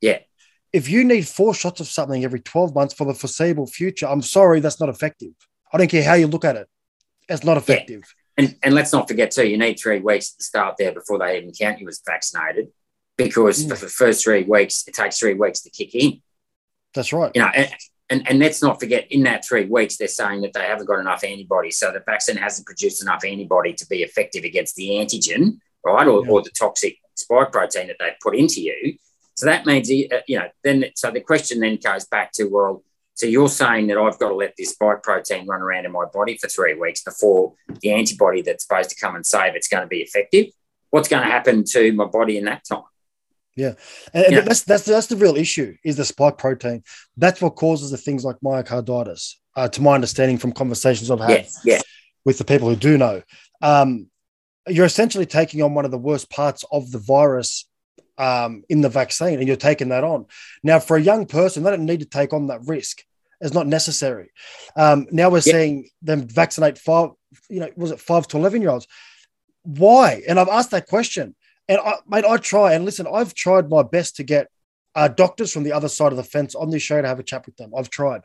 Yeah. 0.01 0.18
If 0.72 0.89
you 0.89 1.03
need 1.03 1.26
four 1.26 1.55
shots 1.55 1.81
of 1.81 1.89
something 1.89 2.24
every 2.24 2.41
12 2.41 2.74
months 2.74 2.95
for 2.95 3.05
the 3.05 3.14
foreseeable 3.14 3.66
future 3.66 4.07
i'm 4.07 4.22
sorry 4.22 4.61
that's 4.61 4.81
not 4.81 4.89
effective. 4.89 5.33
I 5.72 5.79
don't 5.79 5.91
care 5.91 6.05
how 6.05 6.14
you 6.14 6.26
look 6.29 6.45
at 6.45 6.57
it 6.57 6.68
it's 7.29 7.45
not 7.45 7.57
effective. 7.57 8.03
Yeah. 8.39 8.45
and 8.45 8.57
and 8.62 8.74
let's 8.74 8.93
not 8.93 9.09
forget 9.09 9.33
too 9.33 9.47
you 9.47 9.59
need 9.59 9.79
three 9.79 9.99
weeks 9.99 10.33
to 10.33 10.45
start 10.45 10.76
there 10.79 10.93
before 10.93 11.18
they 11.18 11.39
even 11.39 11.53
count 11.53 11.81
you 11.81 11.89
as 11.89 12.01
vaccinated 12.07 12.68
because 13.16 13.66
mm. 13.66 13.68
for 13.70 13.85
the 13.85 13.91
first 13.91 14.22
three 14.22 14.45
weeks 14.45 14.87
it 14.87 14.95
takes 14.95 15.18
three 15.18 15.35
weeks 15.35 15.61
to 15.62 15.70
kick 15.70 15.95
in. 15.95 16.22
That's 16.95 17.12
right. 17.12 17.33
You 17.35 17.43
know 17.43 17.49
and, 17.49 17.68
and, 18.11 18.27
and 18.29 18.39
let's 18.39 18.63
not 18.63 18.81
forget, 18.81 19.07
in 19.11 19.25
that 19.25 19.45
three 19.45 19.67
weeks, 19.67 19.97
they're 19.97 20.09
saying 20.09 20.41
that 20.43 20.53
they 20.53 20.63
haven't 20.63 20.87
got 20.87 21.01
enough 21.01 21.25
antibody. 21.25 21.71
So 21.71 21.93
the 21.93 22.03
vaccine 22.05 22.37
hasn't 22.37 22.67
produced 22.67 23.03
enough 23.03 23.25
antibody 23.25 23.75
to 23.75 23.87
be 23.87 24.03
effective 24.03 24.45
against 24.45 24.77
the 24.77 24.91
antigen, 24.91 25.59
right? 25.85 26.07
Or, 26.07 26.25
yeah. 26.25 26.31
or 26.31 26.43
the 26.43 26.51
toxic 26.51 26.99
spike 27.15 27.53
protein 27.53 27.89
that 27.89 27.97
they've 27.99 28.19
put 28.23 28.35
into 28.35 28.63
you. 28.63 28.97
So 29.35 29.47
that 29.47 29.67
means, 29.67 29.89
uh, 29.91 30.21
you 30.27 30.39
know, 30.39 30.49
then, 30.65 30.87
so 30.95 31.11
the 31.11 31.21
question 31.21 31.61
then 31.61 31.79
goes 31.83 32.07
back 32.07 32.33
to, 32.33 32.45
well, 32.45 32.83
so 33.15 33.27
you're 33.27 33.49
saying 33.49 33.89
that 33.89 33.99
I've 33.99 34.19
got 34.19 34.29
to 34.29 34.35
let 34.35 34.55
this 34.57 34.71
spike 34.71 35.03
protein 35.03 35.47
run 35.47 35.61
around 35.61 35.85
in 35.85 35.93
my 35.93 36.05
body 36.13 36.39
for 36.39 36.49
three 36.49 36.75
weeks 36.75 37.03
before 37.03 37.55
the 37.81 37.93
antibody 37.93 38.43
that's 38.43 38.65
supposed 38.67 38.91
to 38.91 38.97
come 38.97 39.17
and 39.17 39.27
save 39.27 39.55
it's 39.55 39.69
going 39.69 39.83
to 39.83 39.89
be 39.89 39.99
effective? 39.99 40.47
What's 40.91 41.09
going 41.09 41.25
to 41.25 41.31
happen 41.31 41.65
to 41.65 41.93
my 41.93 42.07
body 42.07 42.39
in 42.39 42.45
that 42.45 42.65
time? 42.65 42.85
Yeah, 43.59 43.75
and, 44.15 44.27
yeah. 44.31 44.41
that's 44.43 44.63
that's 44.63 44.85
that's 44.85 45.09
the 45.09 45.17
real 45.17 45.35
issue 45.35 45.75
is 45.85 45.97
the 45.97 46.05
spike 46.05 46.39
protein. 46.39 46.85
That's 47.17 47.43
what 47.43 47.57
causes 47.57 47.91
the 47.91 47.97
things 47.97 48.25
like 48.25 48.37
myocarditis. 48.37 49.35
Uh, 49.57 49.67
to 49.67 49.83
my 49.83 49.97
understanding 49.97 50.39
from 50.39 50.53
conversations 50.53 51.11
I've 51.11 51.19
had 51.19 51.49
yeah. 51.65 51.81
with 52.25 52.39
the 52.39 52.45
people 52.45 52.69
who 52.69 52.77
do 52.77 52.97
know, 52.97 53.23
um, 53.61 54.07
you're 54.69 54.87
essentially 54.87 55.27
taking 55.27 55.61
on 55.61 55.75
one 55.75 55.85
of 55.85 55.91
the 55.91 55.99
worst 55.99 56.31
parts 56.31 56.65
of 56.71 56.93
the 56.93 57.01
virus 57.01 57.69
um, 58.17 58.63
in 58.69 58.81
the 58.81 58.89
vaccine, 58.89 59.41
and 59.41 59.49
you're 59.49 59.57
taking 59.57 59.89
that 59.89 60.05
on. 60.05 60.27
Now, 60.63 60.79
for 60.79 60.97
a 60.97 61.03
young 61.03 61.27
person, 61.27 61.65
they 61.65 61.71
don't 61.71 61.85
need 61.85 61.99
to 61.99 62.07
take 62.07 62.33
on 62.33 62.47
that 62.47 62.61
risk. 62.67 63.03
It's 63.41 63.55
not 63.55 63.67
necessary. 63.67 64.31
Um, 64.77 65.09
now 65.11 65.31
we're 65.31 65.39
yeah. 65.39 65.53
seeing 65.53 65.89
them 66.01 66.29
vaccinate 66.29 66.79
five, 66.79 67.11
you 67.51 67.59
know, 67.59 67.71
was 67.77 67.91
it 67.91 67.99
five 67.99 68.29
to 68.29 68.37
eleven 68.37 68.63
year 68.63 68.71
olds? 68.71 68.87
Why? 69.65 70.23
And 70.29 70.39
I've 70.39 70.49
asked 70.49 70.71
that 70.71 70.87
question 70.87 71.35
and 71.69 71.79
I, 71.79 71.95
mate, 72.09 72.25
I 72.25 72.37
try 72.39 72.73
and 72.73 72.85
listen. 72.85 73.07
I've 73.12 73.35
tried 73.35 73.69
my 73.69 73.83
best 73.83 74.16
to 74.16 74.23
get 74.23 74.49
uh, 74.95 75.09
doctors 75.09 75.53
from 75.53 75.64
the 75.64 75.73
other 75.73 75.89
side 75.89 76.12
of 76.12 76.16
the 76.16 76.25
fence 76.25 76.55
on 76.55 76.71
this 76.71 76.83
show 76.83 77.01
to 77.01 77.07
have 77.07 77.21
a 77.21 77.23
chat 77.23 77.47
with 77.47 77.57
them. 77.57 77.73
I've 77.77 77.91
tried. 77.91 78.23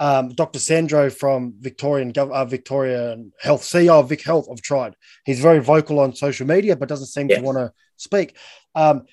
Um, 0.00 0.30
Dr. 0.30 0.58
Sandro 0.58 1.10
from 1.10 1.54
Victorian 1.60 2.12
uh, 2.16 2.44
Victorian 2.46 3.32
Health, 3.38 3.62
CEO 3.62 4.00
of 4.00 4.08
Vic 4.08 4.22
Health. 4.22 4.48
I've 4.50 4.62
tried. 4.62 4.96
He's 5.24 5.40
very 5.40 5.58
vocal 5.58 6.00
on 6.00 6.14
social 6.14 6.46
media, 6.46 6.74
but 6.74 6.88
doesn't 6.88 7.06
seem 7.06 7.28
to 7.28 7.40
want 7.40 7.58
to 7.58 7.70
speak. 7.98 8.36
Um, 8.74 9.04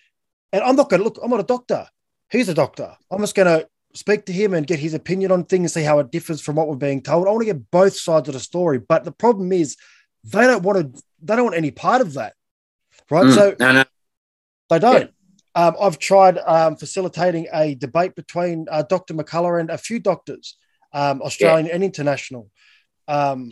and 0.54 0.64
I'm 0.64 0.78
not 0.78 0.90
going 0.90 1.02
to 1.02 1.04
look. 1.04 1.20
I'm 1.22 1.30
not 1.30 1.42
a 1.42 1.44
doctor. 1.44 1.88
He's 2.32 2.48
a 2.48 2.54
doctor. 2.54 2.96
I'm 3.12 3.20
just 3.20 3.36
going 3.36 3.48
to 3.48 3.68
speak 3.94 4.26
to 4.28 4.34
him 4.34 4.54
and 4.54 4.66
get 4.66 4.80
his 4.80 4.94
opinion 4.94 5.32
on 5.32 5.44
things, 5.44 5.74
see 5.74 5.84
how 5.84 6.00
it 6.00 6.10
differs 6.10 6.40
from 6.40 6.56
what 6.56 6.70
we're 6.70 6.76
being 6.76 7.02
told. 7.02 7.28
I 7.28 7.32
want 7.32 7.42
to 7.42 7.54
get 7.54 7.70
both 7.70 7.98
sides 7.98 8.30
of 8.30 8.34
the 8.34 8.40
story, 8.40 8.80
but 8.80 9.04
the 9.04 9.12
problem 9.12 9.52
is 9.52 9.76
they 10.24 10.48
don't 10.48 10.64
want 10.64 10.96
to. 10.96 11.02
They 11.22 11.36
don't 11.36 11.46
want 11.46 11.58
any 11.58 11.72
part 11.72 12.00
of 12.00 12.14
that 12.14 12.34
right? 13.10 13.26
Mm, 13.26 13.36
so 13.36 13.56
no, 13.60 13.72
no. 13.72 13.84
they 14.70 14.80
don't. 14.80 15.02
Yeah. 15.02 15.08
Um, 15.68 15.76
I've 15.82 15.98
tried 15.98 16.38
um, 16.38 16.76
facilitating 16.76 17.48
a 17.52 17.74
debate 17.76 18.16
between 18.16 18.68
uh, 18.70 18.84
Dr. 18.84 19.16
McCullough 19.16 19.60
and 19.60 19.72
a 19.72 19.78
few 19.78 20.00
doctors, 20.00 20.56
um, 20.94 21.22
Australian 21.24 21.66
yeah. 21.66 21.74
and 21.74 21.84
international. 21.84 22.52
Um, 23.08 23.52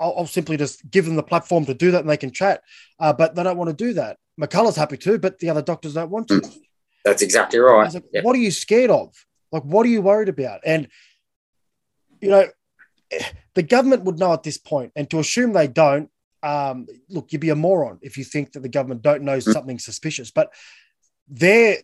I'll, 0.00 0.14
I'll, 0.18 0.26
simply 0.26 0.56
just 0.56 0.88
give 0.90 1.04
them 1.04 1.16
the 1.16 1.22
platform 1.22 1.66
to 1.66 1.74
do 1.74 1.90
that 1.90 2.00
and 2.00 2.08
they 2.08 2.16
can 2.16 2.30
chat, 2.30 2.62
uh, 2.98 3.12
but 3.12 3.34
they 3.34 3.42
don't 3.42 3.58
want 3.58 3.68
to 3.68 3.76
do 3.76 3.92
that. 3.94 4.16
McCullough's 4.40 4.76
happy 4.76 4.96
to, 4.98 5.18
but 5.18 5.38
the 5.38 5.50
other 5.50 5.60
doctors 5.60 5.94
don't 5.94 6.10
want 6.10 6.28
to. 6.28 6.40
Mm, 6.40 6.58
that's 7.04 7.22
exactly 7.22 7.58
right. 7.58 7.92
Like, 7.92 8.04
yeah. 8.12 8.22
What 8.22 8.36
are 8.36 8.40
you 8.40 8.50
scared 8.50 8.90
of? 8.90 9.12
Like, 9.52 9.64
what 9.64 9.84
are 9.84 9.88
you 9.90 10.00
worried 10.00 10.28
about? 10.28 10.60
And, 10.64 10.88
you 12.20 12.30
know, 12.30 12.46
the 13.54 13.62
government 13.62 14.04
would 14.04 14.18
know 14.18 14.32
at 14.32 14.42
this 14.42 14.58
point, 14.58 14.92
and 14.94 15.10
to 15.10 15.18
assume 15.18 15.52
they 15.52 15.68
don't 15.68 16.10
um, 16.42 16.86
look, 17.08 17.32
you'd 17.32 17.40
be 17.40 17.50
a 17.50 17.56
moron 17.56 17.98
if 18.02 18.16
you 18.16 18.24
think 18.24 18.52
that 18.52 18.60
the 18.60 18.68
government 18.68 19.02
don't 19.02 19.22
know 19.22 19.40
something 19.40 19.78
suspicious. 19.78 20.30
But 20.30 20.52
they're 21.28 21.78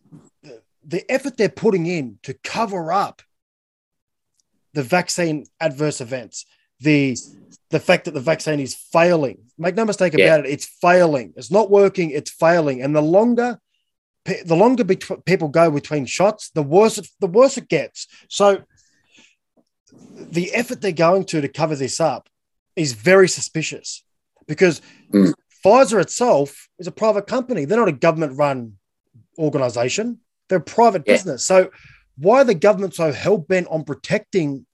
the 0.86 1.10
effort 1.10 1.36
they're 1.36 1.48
putting 1.48 1.86
in 1.86 2.18
to 2.22 2.34
cover 2.34 2.92
up 2.92 3.22
the 4.74 4.82
vaccine 4.82 5.46
adverse 5.60 6.00
events, 6.00 6.46
the 6.80 7.16
the 7.70 7.80
fact 7.80 8.04
that 8.04 8.14
the 8.14 8.20
vaccine 8.20 8.60
is 8.60 8.74
failing. 8.74 9.38
Make 9.58 9.74
no 9.74 9.84
mistake 9.84 10.14
yeah. 10.16 10.26
about 10.26 10.46
it, 10.46 10.52
it's 10.52 10.66
failing. 10.66 11.32
It's 11.36 11.50
not 11.50 11.70
working. 11.70 12.10
It's 12.10 12.30
failing. 12.30 12.82
And 12.82 12.94
the 12.94 13.02
longer 13.02 13.58
the 14.24 14.56
longer 14.56 14.84
bet- 14.84 15.24
people 15.26 15.48
go 15.48 15.70
between 15.70 16.06
shots, 16.06 16.50
the 16.50 16.62
worse 16.62 16.98
it, 16.98 17.08
the 17.20 17.26
worse 17.26 17.58
it 17.58 17.68
gets. 17.68 18.06
So 18.28 18.62
the 20.14 20.52
effort 20.54 20.80
they're 20.80 20.92
going 20.92 21.24
to 21.24 21.40
to 21.40 21.48
cover 21.48 21.76
this 21.76 22.00
up 22.00 22.28
is 22.76 22.92
very 22.92 23.28
suspicious 23.28 24.03
because 24.46 24.80
mm. 25.12 25.32
Pfizer 25.64 26.00
itself 26.00 26.68
is 26.78 26.86
a 26.86 26.92
private 26.92 27.26
company. 27.26 27.64
They're 27.64 27.78
not 27.78 27.88
a 27.88 27.92
government 27.92 28.36
run 28.36 28.74
organization, 29.38 30.20
they're 30.48 30.58
a 30.58 30.62
private 30.62 31.02
yeah. 31.06 31.14
business. 31.14 31.44
So, 31.44 31.70
why 32.16 32.42
are 32.42 32.44
the 32.44 32.54
government 32.54 32.94
so 32.94 33.10
hell 33.12 33.38
bent 33.38 33.66
on 33.68 33.82
protecting 33.84 34.66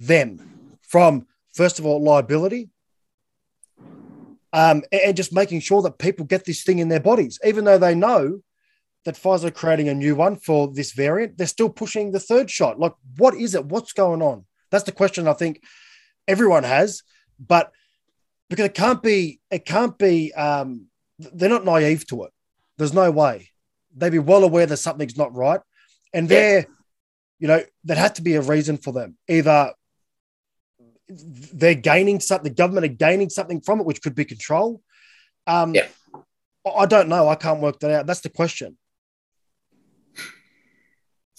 them 0.00 0.78
from, 0.82 1.26
first 1.54 1.78
of 1.78 1.86
all, 1.86 2.02
liability? 2.02 2.70
um, 4.52 4.82
and, 4.90 5.16
just 5.16 5.32
making 5.32 5.60
sure 5.60 5.82
that 5.82 5.98
people 5.98 6.26
get 6.26 6.44
this 6.44 6.62
thing 6.62 6.78
in 6.78 6.88
their 6.88 7.00
bodies, 7.00 7.38
even 7.44 7.64
though 7.64 7.78
they 7.78 7.94
know 7.94 8.40
that 9.04 9.16
Pfizer 9.16 9.44
are 9.44 9.50
creating 9.50 9.88
a 9.88 9.94
new 9.94 10.14
one 10.14 10.36
for 10.36 10.68
this 10.68 10.92
variant. 10.92 11.38
They're 11.38 11.46
still 11.46 11.70
pushing 11.70 12.12
the 12.12 12.20
third 12.20 12.50
shot. 12.50 12.78
Like, 12.78 12.92
what 13.16 13.34
is 13.34 13.54
it? 13.54 13.64
What's 13.64 13.92
going 13.92 14.20
on? 14.20 14.44
That's 14.70 14.84
the 14.84 14.92
question 14.92 15.26
I 15.26 15.32
think 15.32 15.62
everyone 16.28 16.64
has, 16.64 17.02
but 17.38 17.72
because 18.50 18.66
it 18.66 18.74
can't 18.74 19.02
be, 19.02 19.40
it 19.50 19.64
can't 19.64 19.96
be. 19.96 20.34
Um, 20.34 20.88
they're 21.18 21.48
not 21.48 21.64
naive 21.64 22.06
to 22.08 22.24
it. 22.24 22.32
There's 22.76 22.92
no 22.92 23.10
way 23.10 23.48
they'd 23.96 24.10
be 24.10 24.18
well 24.18 24.44
aware 24.44 24.66
that 24.66 24.76
something's 24.76 25.16
not 25.16 25.34
right, 25.34 25.60
and 26.12 26.28
they're, 26.28 26.66
you 27.38 27.48
know, 27.48 27.62
there 27.84 27.96
has 27.96 28.12
to 28.12 28.22
be 28.22 28.34
a 28.34 28.42
reason 28.42 28.76
for 28.76 28.92
them. 28.92 29.16
Either 29.28 29.72
they're 31.08 31.74
gaining 31.74 32.20
something, 32.20 32.50
the 32.50 32.54
government 32.54 32.84
are 32.84 32.88
gaining 32.88 33.30
something 33.30 33.60
from 33.60 33.80
it, 33.80 33.86
which 33.86 34.02
could 34.02 34.14
be 34.14 34.24
control. 34.24 34.80
Um, 35.46 35.74
Yeah. 35.74 35.88
I 36.76 36.84
don't 36.86 37.08
know. 37.08 37.26
I 37.26 37.36
can't 37.36 37.60
work 37.60 37.80
that 37.80 37.90
out. 37.90 38.06
That's 38.06 38.20
the 38.20 38.28
question. 38.28 38.76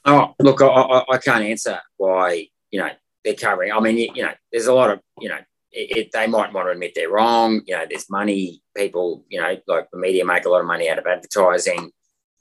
Oh, 0.03 0.33
look, 0.39 0.61
I, 0.61 0.65
I, 0.65 1.05
I 1.11 1.17
can't 1.19 1.43
answer 1.43 1.79
why 1.97 2.47
you 2.71 2.79
know 2.79 2.89
they're 3.23 3.35
covering. 3.35 3.71
I 3.71 3.79
mean, 3.79 3.97
you, 3.97 4.09
you 4.15 4.23
know, 4.23 4.33
there's 4.51 4.65
a 4.65 4.73
lot 4.73 4.89
of 4.89 4.99
you 5.19 5.29
know, 5.29 5.37
it, 5.71 5.97
it, 5.97 6.09
they 6.11 6.27
might 6.27 6.53
want 6.53 6.67
to 6.67 6.71
admit 6.71 6.93
they're 6.95 7.09
wrong. 7.09 7.61
You 7.65 7.77
know, 7.77 7.85
there's 7.89 8.09
money. 8.09 8.61
People, 8.75 9.25
you 9.29 9.41
know, 9.41 9.57
like 9.67 9.89
the 9.91 9.99
media 9.99 10.25
make 10.25 10.45
a 10.45 10.49
lot 10.49 10.61
of 10.61 10.67
money 10.67 10.89
out 10.89 10.99
of 10.99 11.07
advertising. 11.07 11.91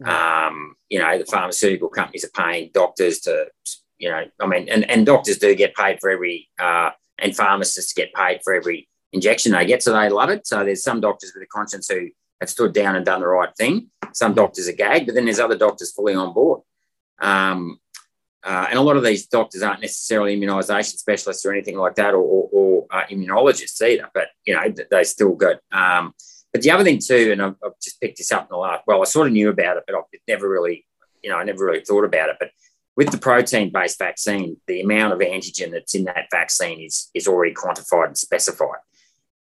Um, 0.04 0.76
you 0.88 0.98
know, 0.98 1.18
the 1.18 1.26
pharmaceutical 1.26 1.88
companies 1.88 2.24
are 2.24 2.42
paying 2.42 2.70
doctors 2.72 3.20
to, 3.20 3.46
you 3.98 4.08
know, 4.10 4.24
I 4.40 4.46
mean, 4.46 4.68
and, 4.68 4.88
and 4.90 5.04
doctors 5.04 5.38
do 5.38 5.54
get 5.54 5.74
paid 5.74 5.98
for 6.00 6.10
every, 6.10 6.48
uh, 6.58 6.90
and 7.18 7.36
pharmacists 7.36 7.92
get 7.92 8.14
paid 8.14 8.40
for 8.42 8.54
every 8.54 8.88
injection 9.12 9.52
they 9.52 9.66
get, 9.66 9.82
so 9.82 9.92
they 9.92 10.08
love 10.08 10.30
it. 10.30 10.46
So 10.46 10.64
there's 10.64 10.82
some 10.82 11.00
doctors 11.00 11.32
with 11.34 11.42
a 11.42 11.46
conscience 11.46 11.88
who 11.88 12.08
have 12.40 12.48
stood 12.48 12.72
down 12.72 12.96
and 12.96 13.04
done 13.04 13.20
the 13.20 13.28
right 13.28 13.54
thing. 13.56 13.90
Some 14.12 14.34
doctors 14.34 14.68
are 14.68 14.72
gagged, 14.72 15.06
but 15.06 15.14
then 15.14 15.26
there's 15.26 15.40
other 15.40 15.58
doctors 15.58 15.92
fully 15.92 16.14
on 16.14 16.32
board. 16.32 16.62
Um, 17.20 17.78
uh, 18.42 18.66
and 18.70 18.78
a 18.78 18.82
lot 18.82 18.96
of 18.96 19.04
these 19.04 19.26
doctors 19.26 19.62
aren't 19.62 19.82
necessarily 19.82 20.38
immunisation 20.38 20.96
specialists 20.96 21.44
or 21.44 21.52
anything 21.52 21.76
like 21.76 21.94
that, 21.96 22.14
or, 22.14 22.22
or, 22.22 22.48
or 22.52 22.86
uh, 22.90 23.04
immunologists 23.10 23.80
either. 23.82 24.08
But 24.14 24.28
you 24.46 24.54
know, 24.54 24.74
they 24.90 25.04
still 25.04 25.34
good. 25.34 25.58
Um, 25.72 26.14
but 26.52 26.62
the 26.62 26.70
other 26.70 26.84
thing 26.84 26.98
too, 26.98 27.30
and 27.32 27.42
I've, 27.42 27.56
I've, 27.64 27.78
just 27.82 28.00
picked 28.00 28.18
this 28.18 28.32
up 28.32 28.42
in 28.42 28.48
the 28.50 28.56
last. 28.56 28.84
Well, 28.86 29.02
I 29.02 29.04
sort 29.04 29.26
of 29.26 29.34
knew 29.34 29.50
about 29.50 29.76
it, 29.76 29.84
but 29.86 29.94
I've 29.94 30.04
never 30.26 30.48
really, 30.48 30.86
you 31.22 31.30
know, 31.30 31.36
I 31.36 31.44
never 31.44 31.64
really 31.64 31.84
thought 31.84 32.04
about 32.04 32.30
it. 32.30 32.36
But 32.40 32.50
with 32.96 33.10
the 33.10 33.18
protein-based 33.18 33.98
vaccine, 33.98 34.56
the 34.66 34.80
amount 34.80 35.12
of 35.12 35.20
antigen 35.20 35.70
that's 35.70 35.94
in 35.94 36.04
that 36.04 36.26
vaccine 36.30 36.80
is 36.80 37.10
is 37.14 37.28
already 37.28 37.54
quantified 37.54 38.06
and 38.06 38.18
specified. 38.18 38.80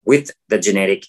With 0.05 0.31
the 0.49 0.59
genetic 0.59 1.05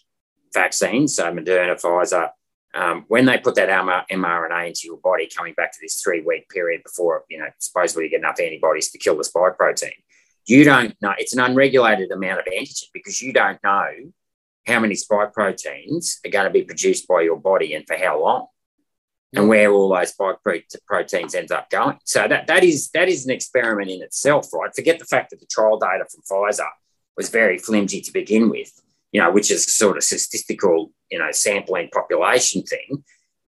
vaccines, 0.54 1.16
so 1.16 1.32
Moderna, 1.32 1.80
Pfizer, 1.80 2.30
um, 2.74 3.04
when 3.08 3.24
they 3.26 3.38
put 3.38 3.54
that 3.56 3.68
mRNA 3.68 4.66
into 4.66 4.82
your 4.84 4.96
body, 4.98 5.28
coming 5.34 5.54
back 5.54 5.72
to 5.72 5.78
this 5.80 6.00
three-week 6.02 6.48
period 6.48 6.82
before 6.82 7.24
you 7.28 7.38
know 7.38 7.48
supposedly 7.58 8.04
you 8.04 8.10
get 8.10 8.20
enough 8.20 8.40
antibodies 8.40 8.90
to 8.90 8.98
kill 8.98 9.16
the 9.16 9.24
spike 9.24 9.56
protein, 9.56 9.92
you 10.46 10.64
don't 10.64 10.94
know. 11.00 11.14
It's 11.18 11.34
an 11.34 11.40
unregulated 11.40 12.10
amount 12.10 12.40
of 12.40 12.46
antigen 12.46 12.88
because 12.92 13.20
you 13.22 13.32
don't 13.32 13.62
know 13.62 13.88
how 14.66 14.80
many 14.80 14.94
spike 14.94 15.32
proteins 15.32 16.20
are 16.24 16.30
going 16.30 16.46
to 16.46 16.50
be 16.50 16.62
produced 16.62 17.06
by 17.06 17.22
your 17.22 17.36
body 17.36 17.74
and 17.74 17.86
for 17.86 17.96
how 17.96 18.20
long 18.20 18.46
and 19.34 19.48
where 19.48 19.70
all 19.70 19.88
those 19.88 20.10
spike 20.10 20.36
proteins 20.86 21.34
ends 21.34 21.50
up 21.50 21.68
going. 21.70 21.98
So 22.04 22.26
that, 22.28 22.46
that 22.46 22.62
is 22.62 22.90
that 22.90 23.08
is 23.08 23.24
an 23.24 23.32
experiment 23.32 23.90
in 23.90 24.02
itself, 24.02 24.48
right? 24.52 24.74
Forget 24.74 24.98
the 24.98 25.04
fact 25.04 25.30
that 25.30 25.40
the 25.40 25.46
trial 25.46 25.78
data 25.78 26.04
from 26.10 26.22
Pfizer 26.22 26.68
was 27.16 27.28
very 27.28 27.58
flimsy 27.58 28.00
to 28.00 28.12
begin 28.12 28.48
with, 28.48 28.80
you 29.14 29.20
know, 29.20 29.30
which 29.30 29.50
is 29.50 29.72
sort 29.72 29.96
of 29.96 30.02
statistical, 30.02 30.92
you 31.10 31.18
know, 31.18 31.30
sampling 31.30 31.88
population 31.90 32.62
thing. 32.62 33.04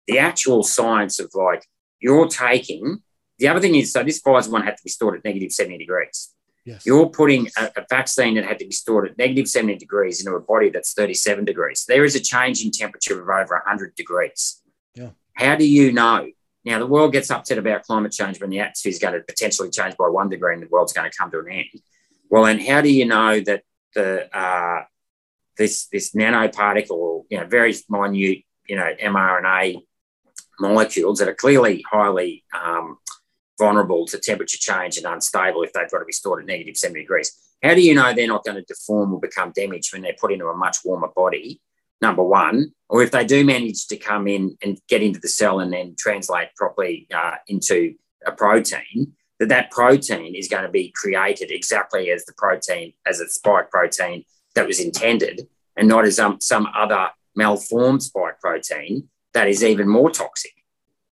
The 0.07 0.19
actual 0.19 0.61
science 0.61 1.19
of 1.19 1.31
like 1.33 1.65
you're 1.99 2.27
taking 2.27 3.01
the 3.39 3.47
other 3.47 3.59
thing 3.59 3.75
is 3.75 3.91
so 3.91 4.03
this 4.03 4.21
Pfizer 4.21 4.51
one 4.51 4.63
had 4.63 4.77
to 4.77 4.83
be 4.83 4.89
stored 4.89 5.17
at 5.17 5.25
negative 5.25 5.51
70 5.51 5.77
degrees. 5.77 6.33
Yes. 6.65 6.85
You're 6.85 7.09
putting 7.09 7.47
a, 7.57 7.71
a, 7.75 7.85
vaccine 7.89 8.35
that 8.35 8.45
had 8.45 8.59
to 8.59 8.65
be 8.65 8.71
stored 8.71 9.09
at 9.09 9.17
negative 9.17 9.49
70 9.49 9.77
degrees 9.77 10.25
into 10.25 10.33
a 10.37 10.39
body 10.39 10.69
that's 10.69 10.93
37 10.93 11.43
degrees. 11.43 11.83
There 11.85 12.05
is 12.05 12.15
a 12.15 12.21
change 12.21 12.63
in 12.63 12.71
temperature 12.71 13.21
of 13.21 13.27
over 13.27 13.55
100 13.55 13.95
degrees. 13.95 14.61
Yeah. 14.95 15.09
How 15.33 15.55
do 15.55 15.67
you 15.67 15.91
know? 15.91 16.29
Now, 16.63 16.79
the 16.79 16.87
world 16.87 17.11
gets 17.11 17.29
upset 17.29 17.57
about 17.57 17.83
climate 17.83 18.13
change 18.13 18.39
when 18.39 18.49
the 18.49 18.61
atmosphere 18.61 18.91
is 18.91 18.99
going 18.99 19.15
to 19.15 19.19
potentially 19.19 19.69
change 19.71 19.97
by 19.97 20.07
one 20.07 20.29
degree 20.29 20.53
and 20.53 20.63
the 20.63 20.69
world's 20.69 20.93
going 20.93 21.09
to 21.11 21.17
come 21.17 21.29
to 21.31 21.39
an 21.39 21.51
end. 21.51 21.81
Well, 22.29 22.45
and 22.45 22.61
how 22.61 22.79
do 22.79 22.89
you 22.89 23.05
know 23.05 23.41
that 23.41 23.63
the 23.93 24.33
uh, 24.33 24.83
this 25.57 25.87
this 25.87 26.13
nanoparticle, 26.13 27.25
you 27.29 27.39
know, 27.39 27.45
very 27.45 27.75
minute, 27.89 28.43
you 28.67 28.75
know, 28.75 28.89
mRNA 29.01 29.81
molecules 30.59 31.19
that 31.19 31.27
are 31.27 31.35
clearly 31.35 31.83
highly 31.89 32.43
um, 32.57 32.97
vulnerable 33.59 34.05
to 34.07 34.19
temperature 34.19 34.57
change 34.57 34.97
and 34.97 35.05
unstable 35.05 35.63
if 35.63 35.73
they've 35.73 35.89
got 35.89 35.99
to 35.99 36.05
be 36.05 36.13
stored 36.13 36.41
at 36.41 36.47
negative 36.47 36.77
70 36.77 37.01
degrees. 37.01 37.31
How 37.61 37.73
do 37.73 37.81
you 37.81 37.95
know 37.95 38.13
they're 38.13 38.27
not 38.27 38.43
going 38.43 38.57
to 38.57 38.63
deform 38.63 39.13
or 39.13 39.19
become 39.19 39.51
damaged 39.55 39.93
when 39.93 40.01
they're 40.01 40.15
put 40.19 40.33
into 40.33 40.47
a 40.47 40.57
much 40.57 40.77
warmer 40.83 41.09
body? 41.15 41.61
Number 42.01 42.23
one, 42.23 42.73
or 42.89 43.01
if 43.01 43.11
they 43.11 43.23
do 43.23 43.45
manage 43.45 43.87
to 43.87 43.95
come 43.95 44.27
in 44.27 44.57
and 44.61 44.77
get 44.89 45.01
into 45.01 45.21
the 45.21 45.29
cell 45.29 45.61
and 45.61 45.71
then 45.71 45.95
translate 45.97 46.49
properly 46.57 47.07
uh, 47.13 47.35
into 47.47 47.95
a 48.25 48.33
protein, 48.33 49.13
that 49.39 49.49
that 49.49 49.71
protein 49.71 50.35
is 50.35 50.49
going 50.49 50.63
to 50.63 50.69
be 50.69 50.91
created 50.93 51.49
exactly 51.49 52.11
as 52.11 52.25
the 52.25 52.33
protein, 52.33 52.93
as 53.05 53.21
a 53.21 53.29
spike 53.29 53.69
protein 53.71 54.25
that 54.55 54.67
was 54.67 54.79
intended, 54.79 55.47
and 55.75 55.87
not 55.87 56.05
as 56.05 56.19
um, 56.19 56.39
some 56.39 56.67
other 56.75 57.09
malformed 57.35 58.03
spike 58.03 58.39
protein 58.39 59.09
that 59.33 59.47
is 59.47 59.63
even 59.63 59.87
more 59.87 60.11
toxic. 60.11 60.53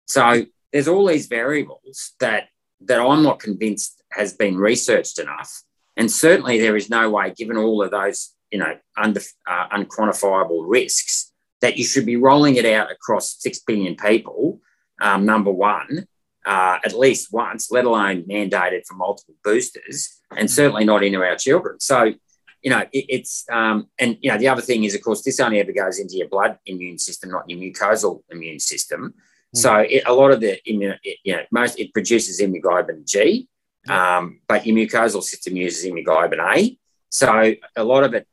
So 0.06 0.44
there's 0.72 0.88
all 0.88 1.06
these 1.06 1.26
variables 1.26 2.12
that 2.20 2.48
that 2.82 3.00
I'm 3.00 3.22
not 3.22 3.40
convinced 3.40 4.02
has 4.12 4.32
been 4.32 4.56
researched 4.56 5.18
enough, 5.18 5.62
and 5.96 6.10
certainly 6.10 6.60
there 6.60 6.76
is 6.76 6.90
no 6.90 7.10
way, 7.10 7.32
given 7.36 7.56
all 7.56 7.82
of 7.82 7.90
those 7.90 8.34
you 8.50 8.58
know 8.58 8.76
under, 8.96 9.20
uh, 9.46 9.68
unquantifiable 9.68 10.64
risks, 10.66 11.32
that 11.60 11.76
you 11.76 11.84
should 11.84 12.06
be 12.06 12.16
rolling 12.16 12.56
it 12.56 12.66
out 12.66 12.90
across 12.90 13.36
six 13.40 13.60
billion 13.60 13.96
people. 13.96 14.60
Um, 15.00 15.24
number 15.24 15.50
one, 15.50 16.06
uh, 16.44 16.78
at 16.84 16.92
least 16.92 17.32
once, 17.32 17.70
let 17.70 17.86
alone 17.86 18.24
mandated 18.24 18.86
for 18.86 18.94
multiple 18.94 19.34
boosters, 19.42 20.20
and 20.36 20.50
certainly 20.50 20.84
not 20.84 21.02
into 21.02 21.22
our 21.22 21.36
children. 21.36 21.80
So. 21.80 22.14
You 22.62 22.70
know, 22.70 22.80
it, 22.92 23.06
it's 23.08 23.44
um, 23.50 23.88
and 23.98 24.18
you 24.20 24.30
know 24.30 24.38
the 24.38 24.48
other 24.48 24.62
thing 24.62 24.84
is, 24.84 24.94
of 24.94 25.02
course, 25.02 25.22
this 25.22 25.40
only 25.40 25.60
ever 25.60 25.72
goes 25.72 25.98
into 25.98 26.16
your 26.16 26.28
blood 26.28 26.58
immune 26.66 26.98
system, 26.98 27.30
not 27.30 27.48
your 27.48 27.58
mucosal 27.58 28.22
immune 28.30 28.58
system. 28.58 29.14
So 29.52 29.76
it, 29.78 30.04
a 30.06 30.12
lot 30.12 30.30
of 30.30 30.40
the 30.40 30.60
immune, 30.70 30.96
it, 31.02 31.18
you 31.24 31.34
know, 31.34 31.42
most 31.50 31.78
it 31.78 31.92
produces 31.92 32.40
immunoglobulin 32.40 33.04
G, 33.06 33.48
um, 33.88 34.40
but 34.46 34.64
your 34.66 34.76
mucosal 34.76 35.22
system 35.22 35.56
uses 35.56 35.90
immunoglobulin 35.90 36.56
A. 36.56 36.78
So 37.08 37.54
a 37.76 37.84
lot 37.84 38.04
of 38.04 38.14
it, 38.14 38.28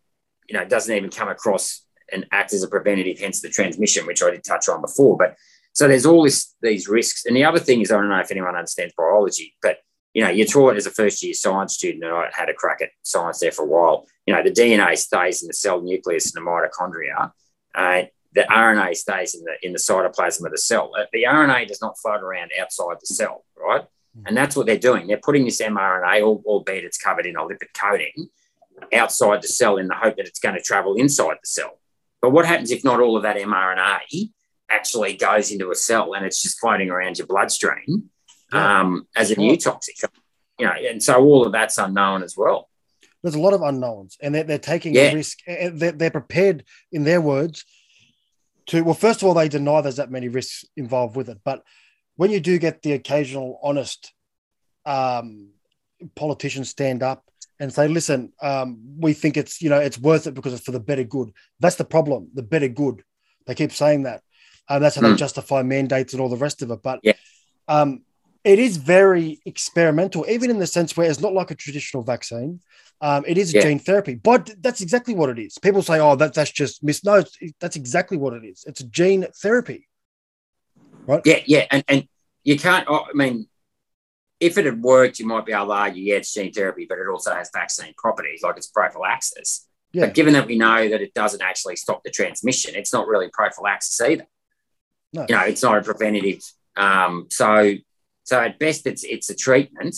you 0.48 0.58
know, 0.58 0.66
doesn't 0.66 0.96
even 0.96 1.10
come 1.10 1.30
across 1.30 1.84
and 2.12 2.26
act 2.32 2.54
as 2.54 2.64
a 2.64 2.68
preventative, 2.68 3.20
hence 3.20 3.42
the 3.42 3.50
transmission, 3.50 4.06
which 4.06 4.22
I 4.22 4.32
did 4.32 4.44
touch 4.44 4.70
on 4.70 4.82
before. 4.82 5.18
But 5.18 5.36
so 5.74 5.88
there's 5.88 6.06
all 6.06 6.24
this 6.24 6.56
these 6.62 6.88
risks. 6.88 7.26
And 7.26 7.36
the 7.36 7.46
other 7.46 7.60
thing 7.60 7.82
is, 7.82 7.92
I 7.92 7.96
don't 7.96 8.10
know 8.10 8.20
if 8.20 8.32
anyone 8.32 8.56
understands 8.56 8.94
biology, 8.98 9.56
but 9.62 9.78
you 10.14 10.24
know, 10.24 10.30
you're 10.30 10.48
taught 10.48 10.78
as 10.78 10.88
a 10.88 10.92
first 10.92 11.24
year 11.24 11.34
science 11.34 11.76
student, 11.76 12.04
and 12.04 12.14
I 12.14 12.30
had 12.34 12.50
a 12.50 12.54
crack 12.54 12.82
at 12.82 12.90
science 13.04 13.40
there 13.40 13.52
for 13.52 13.64
a 13.64 13.68
while. 13.68 14.08
You 14.28 14.36
know, 14.36 14.44
the 14.44 14.52
DNA 14.52 14.96
stays 14.98 15.42
in 15.42 15.48
the 15.48 15.54
cell 15.54 15.82
nucleus 15.82 16.36
and 16.36 16.46
the 16.46 16.50
mitochondria. 16.50 17.32
Uh, 17.74 18.04
the 18.34 18.42
RNA 18.42 18.96
stays 18.96 19.34
in 19.34 19.44
the 19.44 19.56
in 19.66 19.72
the 19.74 19.80
cytoplasm 19.80 20.46
of 20.46 20.52
the 20.52 20.58
cell. 20.58 20.92
Uh, 20.96 21.06
The 21.12 21.24
RNA 21.24 21.68
does 21.68 21.82
not 21.82 21.98
float 21.98 22.22
around 22.22 22.52
outside 22.62 22.98
the 23.00 23.08
cell, 23.08 23.46
right? 23.58 23.86
And 24.26 24.36
that's 24.36 24.56
what 24.56 24.66
they're 24.66 24.78
doing. 24.78 25.08
They're 25.08 25.18
putting 25.18 25.46
this 25.46 25.62
mRNA, 25.62 26.44
albeit 26.46 26.84
it's 26.84 26.98
covered 26.98 27.26
in 27.26 27.36
a 27.36 27.42
lipid 27.42 27.74
coating, 27.74 28.30
outside 28.94 29.42
the 29.42 29.48
cell 29.48 29.78
in 29.78 29.88
the 29.88 29.96
hope 29.96 30.18
that 30.18 30.28
it's 30.28 30.40
going 30.40 30.56
to 30.56 30.62
travel 30.62 30.96
inside 30.96 31.36
the 31.36 31.48
cell. 31.48 31.80
But 32.22 32.32
what 32.32 32.46
happens 32.46 32.72
if 32.72 32.84
not 32.84 33.00
all 33.00 33.16
of 33.16 33.24
that 33.24 33.38
mRNA 33.38 34.32
actually 34.70 35.16
goes 35.16 35.52
into 35.52 35.72
a 35.72 35.76
cell 35.76 36.14
and 36.14 36.26
it's 36.26 36.42
just 36.42 36.60
floating 36.60 36.90
around 36.90 37.18
your 37.18 37.28
bloodstream 37.28 38.10
um, 38.52 39.08
as 39.16 39.32
a 39.32 39.36
new 39.40 39.56
toxic? 39.56 39.96
You 40.60 40.66
know, 40.66 40.74
and 40.74 41.02
so 41.02 41.24
all 41.24 41.46
of 41.46 41.52
that's 41.52 41.78
unknown 41.78 42.24
as 42.24 42.36
well. 42.36 42.70
There's 43.24 43.36
a 43.36 43.40
lot 43.40 43.54
of 43.54 43.62
unknowns, 43.62 44.18
and 44.22 44.34
they're, 44.34 44.44
they're 44.44 44.58
taking 44.60 44.96
Yeah. 44.96 45.10
a 45.12 45.14
risk. 45.14 45.40
They're, 45.46 45.92
they're 45.92 46.12
prepared, 46.12 46.64
in 46.92 47.04
their 47.04 47.22
words, 47.22 47.66
to 48.68 48.82
well, 48.84 48.94
first 48.94 49.22
of 49.22 49.28
all, 49.28 49.34
they 49.34 49.50
deny 49.50 49.82
there's 49.82 49.96
that 49.96 50.12
many 50.12 50.28
risks 50.28 50.66
involved 50.76 51.16
with 51.16 51.30
it. 51.30 51.40
But 51.44 51.64
when 52.16 52.32
you 52.32 52.40
do 52.40 52.58
get 52.58 52.82
the 52.82 52.94
occasional 52.94 53.60
honest 53.64 54.14
um, 54.86 55.50
politician 56.16 56.64
stand 56.66 57.02
up 57.04 57.24
and 57.60 57.74
say, 57.74 57.88
"Listen, 57.88 58.34
um, 58.42 58.80
we 59.00 59.14
think 59.14 59.38
it's 59.38 59.62
you 59.62 59.70
know 59.70 59.80
it's 59.80 59.98
worth 59.98 60.28
it 60.28 60.34
because 60.34 60.54
it's 60.54 60.64
for 60.64 60.72
the 60.72 60.80
better 60.80 61.04
good." 61.04 61.32
That's 61.60 61.76
the 61.78 61.86
problem. 61.86 62.30
The 62.34 62.44
better 62.44 62.68
good. 62.68 63.04
They 63.46 63.56
keep 63.56 63.72
saying 63.72 64.04
that, 64.04 64.22
and 64.70 64.84
that's 64.84 64.96
how 64.96 65.02
they 65.02 65.12
Hmm. 65.12 65.16
justify 65.16 65.64
mandates 65.64 66.14
and 66.14 66.22
all 66.22 66.30
the 66.30 66.36
rest 66.38 66.62
of 66.62 66.70
it. 66.72 66.82
But 66.84 67.00
Yeah. 67.04 67.14
um, 67.68 68.04
it 68.48 68.60
is 68.60 68.78
very 68.78 69.40
experimental, 69.46 70.26
even 70.30 70.50
in 70.50 70.60
the 70.60 70.68
sense 70.68 70.96
where 70.96 71.10
it's 71.10 71.20
not 71.20 71.34
like 71.34 71.52
a 71.52 71.56
traditional 71.56 72.02
vaccine. 72.04 72.62
Um, 73.02 73.24
it 73.28 73.38
is 73.38 73.54
Yeah. 73.54 73.62
gene 73.62 73.80
therapy, 73.80 74.16
but 74.16 74.44
that's 74.64 74.82
exactly 74.82 75.14
what 75.14 75.30
it 75.30 75.38
is. 75.38 75.58
People 75.60 75.84
say, 75.84 76.00
"Oh, 76.00 76.16
that, 76.16 76.34
that's 76.34 76.52
just 76.52 76.82
mis." 76.84 77.04
No, 77.04 77.16
it's- 77.24 77.52
that's 77.60 77.76
exactly 77.76 78.18
what 78.18 78.34
it 78.34 78.44
is. 78.46 78.64
It's 78.66 78.80
a 78.80 78.86
gene 79.00 79.28
therapy. 79.44 79.88
Right? 81.06 81.22
Yeah, 81.26 81.42
yeah, 81.46 81.66
and 81.72 81.84
and 81.88 82.08
you 82.44 82.58
can't. 82.58 82.86
oh, 82.90 83.06
I 83.12 83.14
mean, 83.14 83.48
if 84.40 84.58
it 84.58 84.66
had 84.66 84.82
worked, 84.82 85.20
you 85.20 85.28
might 85.28 85.46
be 85.46 85.52
able 85.54 85.68
to 85.68 85.72
argue, 85.74 86.04
yeah, 86.04 86.16
it's 86.16 86.34
gene 86.34 86.52
therapy, 86.54 86.86
but 86.90 86.98
it 87.00 87.08
also 87.08 87.34
has 87.34 87.50
vaccine 87.54 87.94
properties, 87.98 88.42
like 88.44 88.58
it's 88.58 88.68
prophylaxis. 88.68 89.68
Yeah. 89.92 90.06
But 90.06 90.16
given 90.16 90.34
that 90.34 90.48
we 90.48 90.58
know 90.58 90.90
that 90.90 91.02
it 91.02 91.14
doesn't 91.14 91.42
actually 91.42 91.76
stop 91.76 92.04
the 92.04 92.12
transmission, 92.12 92.76
it's 92.76 92.94
not 92.94 93.08
really 93.08 93.30
prophylaxis 93.32 94.00
either. 94.02 94.28
No. 95.14 95.26
You 95.28 95.36
know, 95.36 95.42
it's 95.44 95.64
not 95.64 95.78
a 95.78 95.82
preventative. 95.82 96.42
Um, 96.76 97.28
so, 97.32 97.74
so 98.28 98.38
at 98.42 98.60
best, 98.60 98.86
it's 98.86 99.06
it's 99.06 99.30
a 99.30 99.36
treatment, 99.36 99.96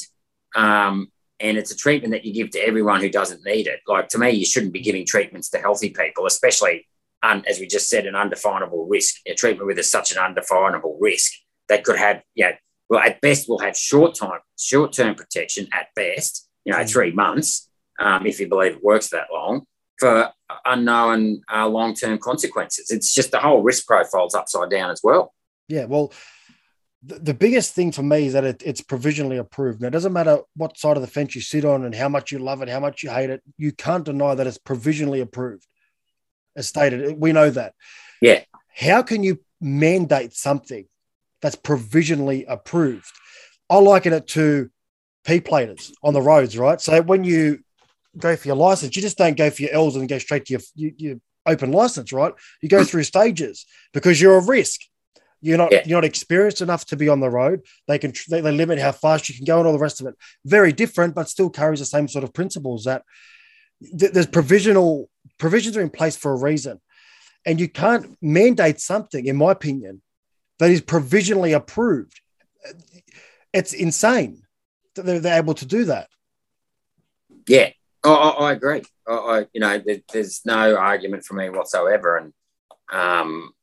um, 0.56 1.08
and 1.40 1.58
it's 1.58 1.72
a 1.72 1.76
treatment 1.76 2.12
that 2.14 2.26
you 2.26 2.32
give 2.32 2.52
to 2.52 2.60
everyone 2.60 3.02
who 3.02 3.10
doesn't 3.10 3.44
need 3.44 3.66
it. 3.66 3.80
Like 3.88 4.08
to 4.10 4.20
me, 4.20 4.30
you 4.30 4.46
shouldn't 4.46 4.72
be 4.72 4.82
giving 4.82 5.04
treatments 5.04 5.50
to 5.50 5.58
healthy 5.58 5.90
people, 5.90 6.28
especially 6.28 6.86
um, 7.24 7.44
as 7.50 7.60
we 7.60 7.66
just 7.66 7.90
said, 7.90 8.06
an 8.06 8.16
undefinable 8.16 8.86
risk. 8.88 9.16
A 9.26 9.34
treatment 9.34 9.66
with 9.66 9.80
a, 9.80 9.84
such 9.84 10.12
an 10.12 10.20
undefinable 10.20 11.00
risk 11.02 11.32
that 11.70 11.84
could 11.84 11.98
have, 11.98 12.22
you 12.36 12.46
know, 12.46 12.52
well, 12.88 13.00
at 13.00 13.20
best, 13.20 13.50
we'll 13.50 13.66
have 13.68 13.76
short 13.76 14.14
time, 14.14 14.42
short 14.60 14.94
term 14.94 15.16
protection 15.16 15.68
at 15.74 15.88
best, 15.96 16.48
you 16.66 16.72
know, 16.72 16.80
Mm. 16.80 16.90
three 16.92 17.12
months, 17.12 17.68
um, 18.00 18.28
if 18.28 18.40
you 18.40 18.48
believe 18.48 18.74
it 18.74 18.84
works 18.84 19.10
that 19.10 19.28
long, 19.34 19.64
for 19.98 20.32
unknown 20.66 21.42
uh, 21.52 21.68
long 21.68 21.96
term 21.96 22.20
consequences. 22.20 22.92
It's 22.92 23.12
just 23.12 23.32
the 23.32 23.40
whole 23.40 23.64
risk 23.64 23.88
profile's 23.88 24.36
upside 24.36 24.70
down 24.70 24.92
as 24.92 25.02
well. 25.04 25.34
Yeah, 25.68 25.86
well, 25.86 26.12
the, 27.04 27.20
the 27.20 27.34
biggest 27.34 27.74
thing 27.74 27.91
for 27.91 28.04
me 28.04 28.28
is 28.28 28.34
that 28.34 28.43
it, 28.43 28.64
it's 28.66 28.82
provisionally 28.82 29.38
approved. 29.38 29.82
Now, 29.82 29.88
it 29.88 29.91
doesn't 29.91 30.14
matter 30.14 30.39
what 30.56 30.78
side 30.78 30.97
of 30.97 31.02
the 31.02 31.08
fence 31.08 31.36
you 31.36 31.41
sit 31.41 31.66
on 31.66 31.86
and 31.86 31.95
how 31.95 32.10
much 32.10 32.32
you 32.32 32.39
love 32.39 32.62
it, 32.62 32.70
how 32.70 32.80
much 32.80 33.04
you 33.04 33.10
hate 33.10 33.30
it. 33.30 33.41
You 33.58 33.72
can't 33.72 34.04
deny 34.04 34.36
that 34.36 34.47
it's 34.47 34.58
provisionally 34.58 35.22
approved. 35.22 35.66
As 36.56 36.68
stated, 36.68 37.20
we 37.20 37.32
know 37.32 37.50
that. 37.50 37.74
Yeah. 38.22 38.43
How 38.76 39.02
can 39.02 39.24
you 39.24 39.39
mandate 39.62 40.34
something 40.34 40.86
that's 41.41 41.56
provisionally 41.56 42.45
approved? 42.45 43.12
I 43.70 43.78
liken 43.78 44.14
it 44.14 44.28
to 44.30 44.70
P 45.26 45.39
platers 45.39 45.93
on 46.04 46.14
the 46.14 46.22
roads, 46.22 46.58
right? 46.58 46.82
So 46.82 47.02
when 47.02 47.24
you 47.24 47.60
go 48.18 48.36
for 48.36 48.47
your 48.47 48.58
license, 48.58 48.95
you 48.95 49.02
just 49.02 49.18
don't 49.18 49.38
go 49.38 49.50
for 49.50 49.62
your 49.62 49.72
L's 49.72 49.95
and 49.95 50.10
go 50.10 50.18
straight 50.18 50.45
to 50.45 50.54
your, 50.54 50.62
your, 50.76 50.91
your 50.97 51.16
open 51.45 51.72
license, 51.72 52.12
right? 52.12 52.34
You 52.62 52.70
go 52.70 52.84
through 52.84 53.04
stages 53.04 53.66
because 53.93 54.20
you're 54.20 54.38
a 54.38 54.45
risk. 54.45 54.82
You're 55.42 55.58
not 55.58 55.72
Yeah. 55.72 55.84
you're 55.86 55.98
not 55.98 56.06
experienced 56.06 56.62
enough 56.62 56.86
to 56.88 56.98
be 56.98 57.08
on 57.10 57.20
the 57.20 57.30
road. 57.30 57.62
They 57.88 57.98
can 57.98 58.14
they, 58.30 58.42
they 58.42 58.52
limit 58.52 58.80
how 58.80 58.92
fast 58.92 59.30
you 59.30 59.36
can 59.36 59.46
go 59.46 59.58
and 59.60 59.68
all 59.68 59.74
the 59.74 59.80
rest 59.80 60.02
of 60.02 60.08
it. 60.08 60.16
Very 60.46 60.74
different, 60.74 61.16
but 61.16 61.30
still 61.30 61.50
carries 61.50 61.80
the 61.80 61.86
same 61.86 62.08
sort 62.08 62.24
of 62.24 62.34
principles. 62.34 62.84
That 62.84 63.04
th- 63.98 64.12
there's 64.12 64.28
provisional 64.28 65.10
provisions 65.38 65.78
are 65.78 65.82
in 65.82 65.90
place 65.90 66.18
for 66.18 66.34
a 66.34 66.38
reason, 66.38 66.82
and 67.46 67.60
you 67.60 67.70
can't 67.70 68.18
mandate 68.22 68.80
something, 68.82 69.26
in 69.26 69.38
my 69.38 69.52
opinion, 69.52 70.02
that 70.60 70.72
is 70.72 70.82
provisionally 70.82 71.54
approved. 71.54 72.20
It's 73.54 73.74
insane 73.74 74.44
that 74.96 75.06
they're, 75.06 75.20
they're 75.20 75.38
able 75.38 75.54
to 75.56 75.66
do 75.66 75.86
that. 75.86 76.10
Yeah, 77.48 77.70
I, 78.04 78.10
I, 78.10 78.52
agree. 78.52 78.84
I, 79.08 79.14
I, 79.14 79.48
you 79.54 79.62
know, 79.62 79.80
there, 79.80 80.00
there's 80.12 80.42
no 80.46 80.76
argument 80.76 81.24
for 81.24 81.34
me 81.36 81.50
whatsoever, 81.50 82.18
and 82.18 82.34
um, 82.92 83.54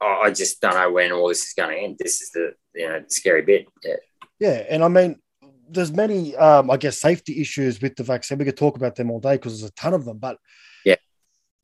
I, 0.00 0.06
I 0.24 0.30
just 0.30 0.60
don't 0.60 0.74
know 0.74 0.90
when 0.92 1.12
all 1.12 1.28
this 1.28 1.46
is 1.46 1.52
going 1.54 1.70
to 1.70 1.82
end. 1.82 1.96
This 1.98 2.20
is 2.20 2.30
the 2.30 2.54
you 2.74 2.88
know 2.88 3.00
the 3.00 3.10
scary 3.10 3.42
bit. 3.42 3.66
Yeah, 3.84 3.96
Yeah, 4.38 4.64
and 4.68 4.84
I 4.84 4.88
mean, 4.88 5.20
there's 5.68 5.92
many, 5.92 6.36
um, 6.36 6.70
I 6.70 6.76
guess, 6.76 7.00
safety 7.00 7.40
issues 7.40 7.80
with 7.80 7.96
the 7.96 8.02
vaccine. 8.02 8.38
We 8.38 8.44
could 8.44 8.56
talk 8.56 8.76
about 8.76 8.96
them 8.96 9.10
all 9.10 9.20
day 9.20 9.34
because 9.34 9.60
there's 9.60 9.70
a 9.70 9.74
ton 9.74 9.94
of 9.94 10.04
them. 10.04 10.18
But 10.18 10.38
Yeah. 10.84 10.96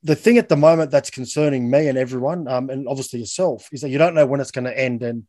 the 0.03 0.15
thing 0.15 0.39
at 0.39 0.49
the 0.49 0.57
moment 0.57 0.91
that's 0.91 1.11
concerning 1.11 1.71
me 1.71 1.89
and 1.89 1.99
everyone, 1.99 2.47
um, 2.49 2.71
and 2.71 2.87
obviously 2.89 3.21
yourself, 3.21 3.69
is 3.73 3.81
that 3.81 3.89
you 3.89 3.99
don't 3.99 4.15
know 4.15 4.27
when 4.27 4.41
it's 4.41 4.53
going 4.53 4.65
to 4.65 4.79
end 4.79 5.03
and 5.03 5.27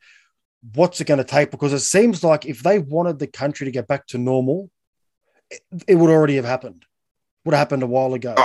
what's 0.74 1.02
it 1.02 1.08
going 1.08 1.18
to 1.18 1.24
take. 1.24 1.52
Because 1.52 1.74
it 1.74 1.80
seems 1.80 2.24
like 2.24 2.46
if 2.46 2.62
they 2.62 2.80
wanted 2.80 3.20
the 3.20 3.28
country 3.28 3.66
to 3.66 3.72
get 3.72 3.88
back 3.88 4.06
to 4.08 4.18
normal, 4.18 4.70
it, 5.50 5.62
it 5.88 5.96
would 5.96 6.12
already 6.12 6.36
have 6.36 6.46
happened. 6.46 6.86
Would 7.46 7.54
have 7.54 7.60
happened 7.60 7.84
a 7.84 7.88
while 7.88 8.14
ago. 8.14 8.36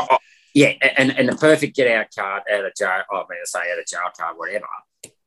Yeah, 0.54 0.72
and 0.96 1.16
and 1.16 1.28
the 1.28 1.36
perfect 1.36 1.76
get 1.76 1.88
out 1.88 2.06
card 2.14 2.42
out 2.52 2.64
of 2.64 2.74
jail. 2.76 3.02
I 3.10 3.16
mean, 3.16 3.38
I 3.40 3.44
say 3.44 3.72
out 3.72 3.78
of 3.78 3.86
jail 3.86 4.00
card, 4.16 4.36
whatever, 4.36 4.66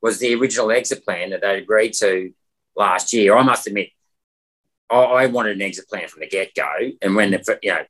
was 0.01 0.19
the 0.19 0.35
original 0.35 0.71
exit 0.71 1.03
plan 1.03 1.31
that 1.31 1.41
they 1.41 1.57
agreed 1.57 1.93
to 1.93 2.31
last 2.75 3.13
year. 3.13 3.35
I 3.35 3.43
must 3.43 3.67
admit, 3.67 3.89
I, 4.89 4.95
I 4.97 5.25
wanted 5.27 5.55
an 5.55 5.61
exit 5.61 5.87
plan 5.87 6.07
from 6.07 6.21
the 6.21 6.27
get 6.27 6.53
go, 6.55 6.91
and 7.01 7.15
when 7.15 7.31
the 7.31 7.59
you 7.61 7.71
know. 7.71 7.83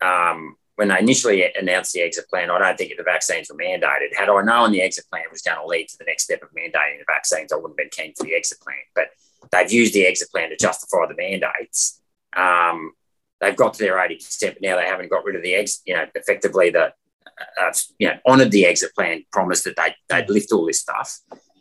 Um, 0.00 0.56
when 0.76 0.88
they 0.88 0.98
initially 0.98 1.44
announced 1.54 1.92
the 1.92 2.00
exit 2.00 2.28
plan, 2.28 2.50
I 2.50 2.58
don't 2.58 2.76
think 2.76 2.94
the 2.96 3.04
vaccines 3.04 3.48
were 3.50 3.56
mandated. 3.56 4.16
Had 4.16 4.30
I 4.30 4.42
known 4.42 4.72
the 4.72 4.80
exit 4.80 5.04
plan 5.10 5.24
was 5.30 5.42
going 5.42 5.58
to 5.58 5.66
lead 5.66 5.86
to 5.88 5.98
the 5.98 6.04
next 6.06 6.24
step 6.24 6.42
of 6.42 6.48
mandating 6.48 6.98
the 6.98 7.04
vaccines, 7.06 7.52
I 7.52 7.56
wouldn't 7.56 7.78
have 7.78 7.90
been 7.90 8.04
keen 8.04 8.14
for 8.14 8.24
the 8.24 8.34
exit 8.34 8.58
plan. 8.60 8.78
But 8.94 9.10
they've 9.52 9.70
used 9.70 9.94
the 9.94 10.06
exit 10.06 10.30
plan 10.30 10.48
to 10.48 10.56
justify 10.56 11.06
the 11.06 11.14
mandates. 11.14 12.00
Um, 12.34 12.92
they've 13.42 13.56
got 13.56 13.74
to 13.74 13.82
their 13.82 13.96
80%, 13.96 14.54
but 14.54 14.62
now 14.62 14.76
they 14.76 14.86
haven't 14.86 15.10
got 15.10 15.24
rid 15.24 15.36
of 15.36 15.42
the 15.42 15.54
exit, 15.54 15.82
you 15.84 15.94
know, 15.94 16.06
effectively 16.14 16.70
the, 16.70 16.94
uh, 17.60 17.72
you 17.98 18.08
know, 18.08 18.14
honoured 18.26 18.52
the 18.52 18.64
exit 18.64 18.94
plan, 18.94 19.24
promised 19.32 19.64
that 19.64 19.76
they, 19.76 19.94
they'd 20.08 20.30
lift 20.30 20.52
all 20.52 20.64
this 20.64 20.80
stuff, 20.80 21.18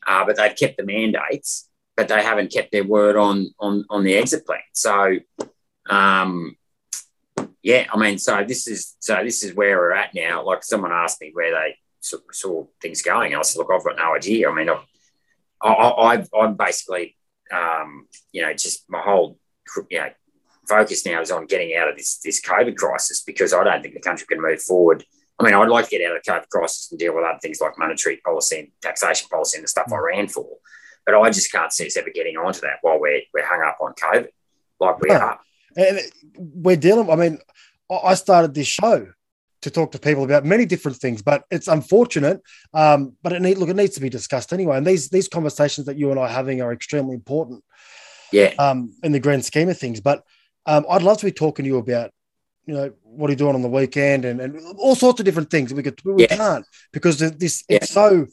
uh, 0.07 0.23
but 0.23 0.37
they've 0.37 0.55
kept 0.55 0.77
the 0.77 0.85
mandates, 0.85 1.67
but 1.97 2.07
they 2.07 2.23
haven't 2.23 2.53
kept 2.53 2.71
their 2.71 2.83
word 2.85 3.15
on, 3.17 3.49
on, 3.59 3.83
on 3.89 4.03
the 4.03 4.15
exit 4.15 4.45
plan. 4.45 4.59
So, 4.73 5.17
um, 5.89 6.55
yeah, 7.63 7.87
I 7.91 7.97
mean, 7.97 8.17
so 8.17 8.43
this 8.47 8.67
is 8.67 8.95
so 8.99 9.23
this 9.23 9.43
is 9.43 9.53
where 9.53 9.77
we're 9.77 9.93
at 9.93 10.15
now. 10.15 10.43
Like 10.43 10.63
someone 10.63 10.91
asked 10.91 11.21
me 11.21 11.29
where 11.33 11.51
they 11.51 11.75
saw, 11.99 12.17
saw 12.31 12.65
things 12.81 13.01
going. 13.03 13.35
I 13.35 13.41
said, 13.43 13.59
look, 13.59 13.69
I've 13.71 13.83
got 13.83 13.97
no 13.97 14.15
idea. 14.15 14.49
I 14.49 14.55
mean, 14.55 14.69
I've, 14.69 14.85
I, 15.61 15.69
I, 15.69 16.13
I've, 16.13 16.29
I'm 16.33 16.55
basically, 16.55 17.15
um, 17.53 18.07
you 18.31 18.41
know, 18.41 18.53
just 18.53 18.89
my 18.89 19.01
whole, 19.01 19.37
you 19.89 19.99
know, 19.99 20.09
focus 20.67 21.05
now 21.05 21.21
is 21.21 21.31
on 21.31 21.45
getting 21.47 21.75
out 21.75 21.89
of 21.89 21.97
this 21.97 22.19
this 22.23 22.41
COVID 22.41 22.75
crisis 22.75 23.21
because 23.23 23.53
I 23.53 23.63
don't 23.63 23.81
think 23.81 23.93
the 23.93 24.01
country 24.01 24.27
can 24.27 24.41
move 24.41 24.61
forward. 24.61 25.03
I 25.39 25.43
mean, 25.43 25.53
I'd 25.53 25.69
like 25.69 25.85
to 25.89 25.97
get 25.97 26.07
out 26.09 26.15
of 26.17 26.23
the 26.23 26.31
COVID 26.31 26.49
crisis 26.49 26.89
and 26.91 26.99
deal 26.99 27.15
with 27.15 27.23
other 27.25 27.39
things 27.41 27.59
like 27.59 27.77
monetary 27.77 28.17
policy 28.17 28.59
and 28.59 28.67
taxation 28.81 29.27
policy 29.29 29.57
and 29.57 29.63
the 29.63 29.67
stuff 29.69 29.91
I 29.91 29.97
ran 29.97 30.27
for. 30.27 30.47
But 31.05 31.15
I 31.15 31.29
just 31.31 31.51
can't 31.51 31.73
see 31.73 31.87
us 31.87 31.97
ever 31.97 32.11
getting 32.13 32.37
onto 32.37 32.61
that 32.61 32.77
while 32.81 32.99
we're, 32.99 33.21
we're 33.33 33.45
hung 33.45 33.63
up 33.67 33.77
on 33.81 33.93
COVID 33.93 34.27
like 34.79 34.99
we 35.01 35.09
No. 35.09 35.15
are. 35.15 35.39
And 35.75 35.99
we're 36.37 36.75
dealing, 36.75 37.09
I 37.09 37.15
mean, 37.15 37.39
I 37.89 37.95
I 37.95 38.13
started 38.13 38.53
this 38.53 38.67
show 38.67 39.07
to 39.63 39.69
talk 39.71 39.91
to 39.93 39.99
people 39.99 40.23
about 40.23 40.43
many 40.45 40.65
different 40.65 40.97
things, 40.97 41.21
but 41.21 41.43
it's 41.49 41.67
unfortunate. 41.67 42.41
Um, 42.73 43.15
but 43.23 43.33
it 43.33 43.41
need 43.41 43.57
look, 43.57 43.69
it 43.69 43.75
needs 43.75 43.95
to 43.95 44.01
be 44.01 44.09
discussed 44.09 44.53
anyway. 44.53 44.77
And 44.77 44.85
these 44.85 45.09
these 45.09 45.27
conversations 45.27 45.87
that 45.87 45.97
you 45.97 46.11
and 46.11 46.19
I 46.19 46.23
are 46.23 46.29
having 46.29 46.61
are 46.61 46.73
extremely 46.73 47.15
important 47.15 47.63
Yeah. 48.31 48.53
um, 48.59 48.93
in 49.03 49.11
the 49.11 49.19
grand 49.19 49.43
scheme 49.45 49.69
of 49.69 49.77
things. 49.79 50.01
But 50.01 50.23
um, 50.65 50.85
I'd 50.89 51.01
love 51.01 51.17
to 51.19 51.25
be 51.25 51.31
talking 51.31 51.63
to 51.63 51.69
you 51.69 51.77
about, 51.77 52.11
you 52.65 52.73
know, 52.73 52.91
what 53.03 53.29
are 53.29 53.33
you 53.33 53.37
doing 53.37 53.55
on 53.55 53.61
the 53.61 53.67
weekend 53.69 54.25
and, 54.25 54.39
and 54.39 54.59
all 54.77 54.95
sorts 54.95 55.19
of 55.19 55.25
different 55.25 55.49
things. 55.49 55.73
We 55.73 55.83
could 55.83 55.99
we 56.05 56.23
Yeah. 56.23 56.35
can't 56.35 56.65
because 56.93 57.17
this 57.19 57.63
Yeah. 57.67 57.77
it's 57.77 57.89
so 57.89 58.27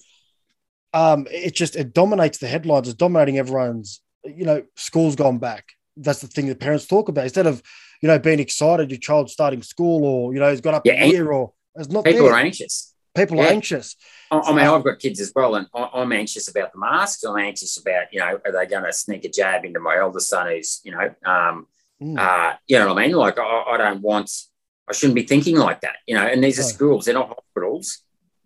um, 0.94 1.26
it 1.30 1.54
just 1.54 1.76
it 1.76 1.92
dominates 1.92 2.38
the 2.38 2.48
headlines. 2.48 2.88
It's 2.88 2.96
dominating 2.96 3.38
everyone's. 3.38 4.00
You 4.24 4.44
know, 4.44 4.62
school's 4.76 5.16
gone 5.16 5.38
back. 5.38 5.72
That's 5.96 6.20
the 6.20 6.26
thing 6.26 6.46
that 6.48 6.60
parents 6.60 6.86
talk 6.86 7.08
about 7.08 7.24
instead 7.24 7.46
of 7.46 7.62
you 8.02 8.06
know 8.08 8.18
being 8.18 8.40
excited 8.40 8.90
your 8.90 8.98
child's 9.00 9.32
starting 9.32 9.62
school 9.62 10.04
or 10.04 10.32
you 10.34 10.40
know 10.40 10.50
he's 10.50 10.60
got 10.60 10.74
up 10.74 10.82
Yeah, 10.86 11.04
a 11.04 11.08
year 11.08 11.30
or 11.32 11.52
it's 11.76 11.88
not 11.88 12.04
People 12.04 12.24
there. 12.26 12.34
are 12.34 12.38
anxious. 12.38 12.94
People 13.14 13.40
are 13.40 13.46
anxious. 13.46 13.96
I 14.30 14.38
I 14.38 14.50
mean, 14.52 14.64
I've 14.66 14.84
got 14.84 14.98
kids 14.98 15.20
as 15.20 15.32
well, 15.34 15.54
and 15.56 15.66
I- 15.74 15.90
I'm 15.94 16.12
anxious 16.12 16.48
about 16.48 16.72
the 16.72 16.78
masks. 16.78 17.24
I'm 17.24 17.38
anxious 17.38 17.76
about, 17.78 18.12
you 18.12 18.20
know, 18.20 18.38
are 18.44 18.52
they 18.52 18.66
going 18.66 18.84
to 18.84 18.92
sneak 18.92 19.24
a 19.24 19.28
jab 19.30 19.64
into 19.64 19.80
my 19.80 19.96
eldest 19.96 20.28
son 20.28 20.46
who's, 20.48 20.80
you 20.84 20.92
know, 20.92 21.14
um, 21.24 21.66
Mm. 22.02 22.18
uh, 22.18 22.56
you 22.66 22.78
know 22.78 22.88
what 22.94 22.98
I 23.02 23.06
mean? 23.06 23.16
Like, 23.16 23.38
I, 23.38 23.64
I 23.70 23.76
don't 23.76 24.00
want, 24.02 24.30
I 24.88 24.92
shouldn't 24.92 25.16
be 25.16 25.24
thinking 25.24 25.56
like 25.56 25.80
that, 25.80 25.96
you 26.06 26.14
know. 26.14 26.24
And 26.24 26.42
these 26.42 26.58
are 26.58 26.62
schools; 26.62 27.04
they're 27.04 27.14
not 27.14 27.28
hospitals, 27.28 28.04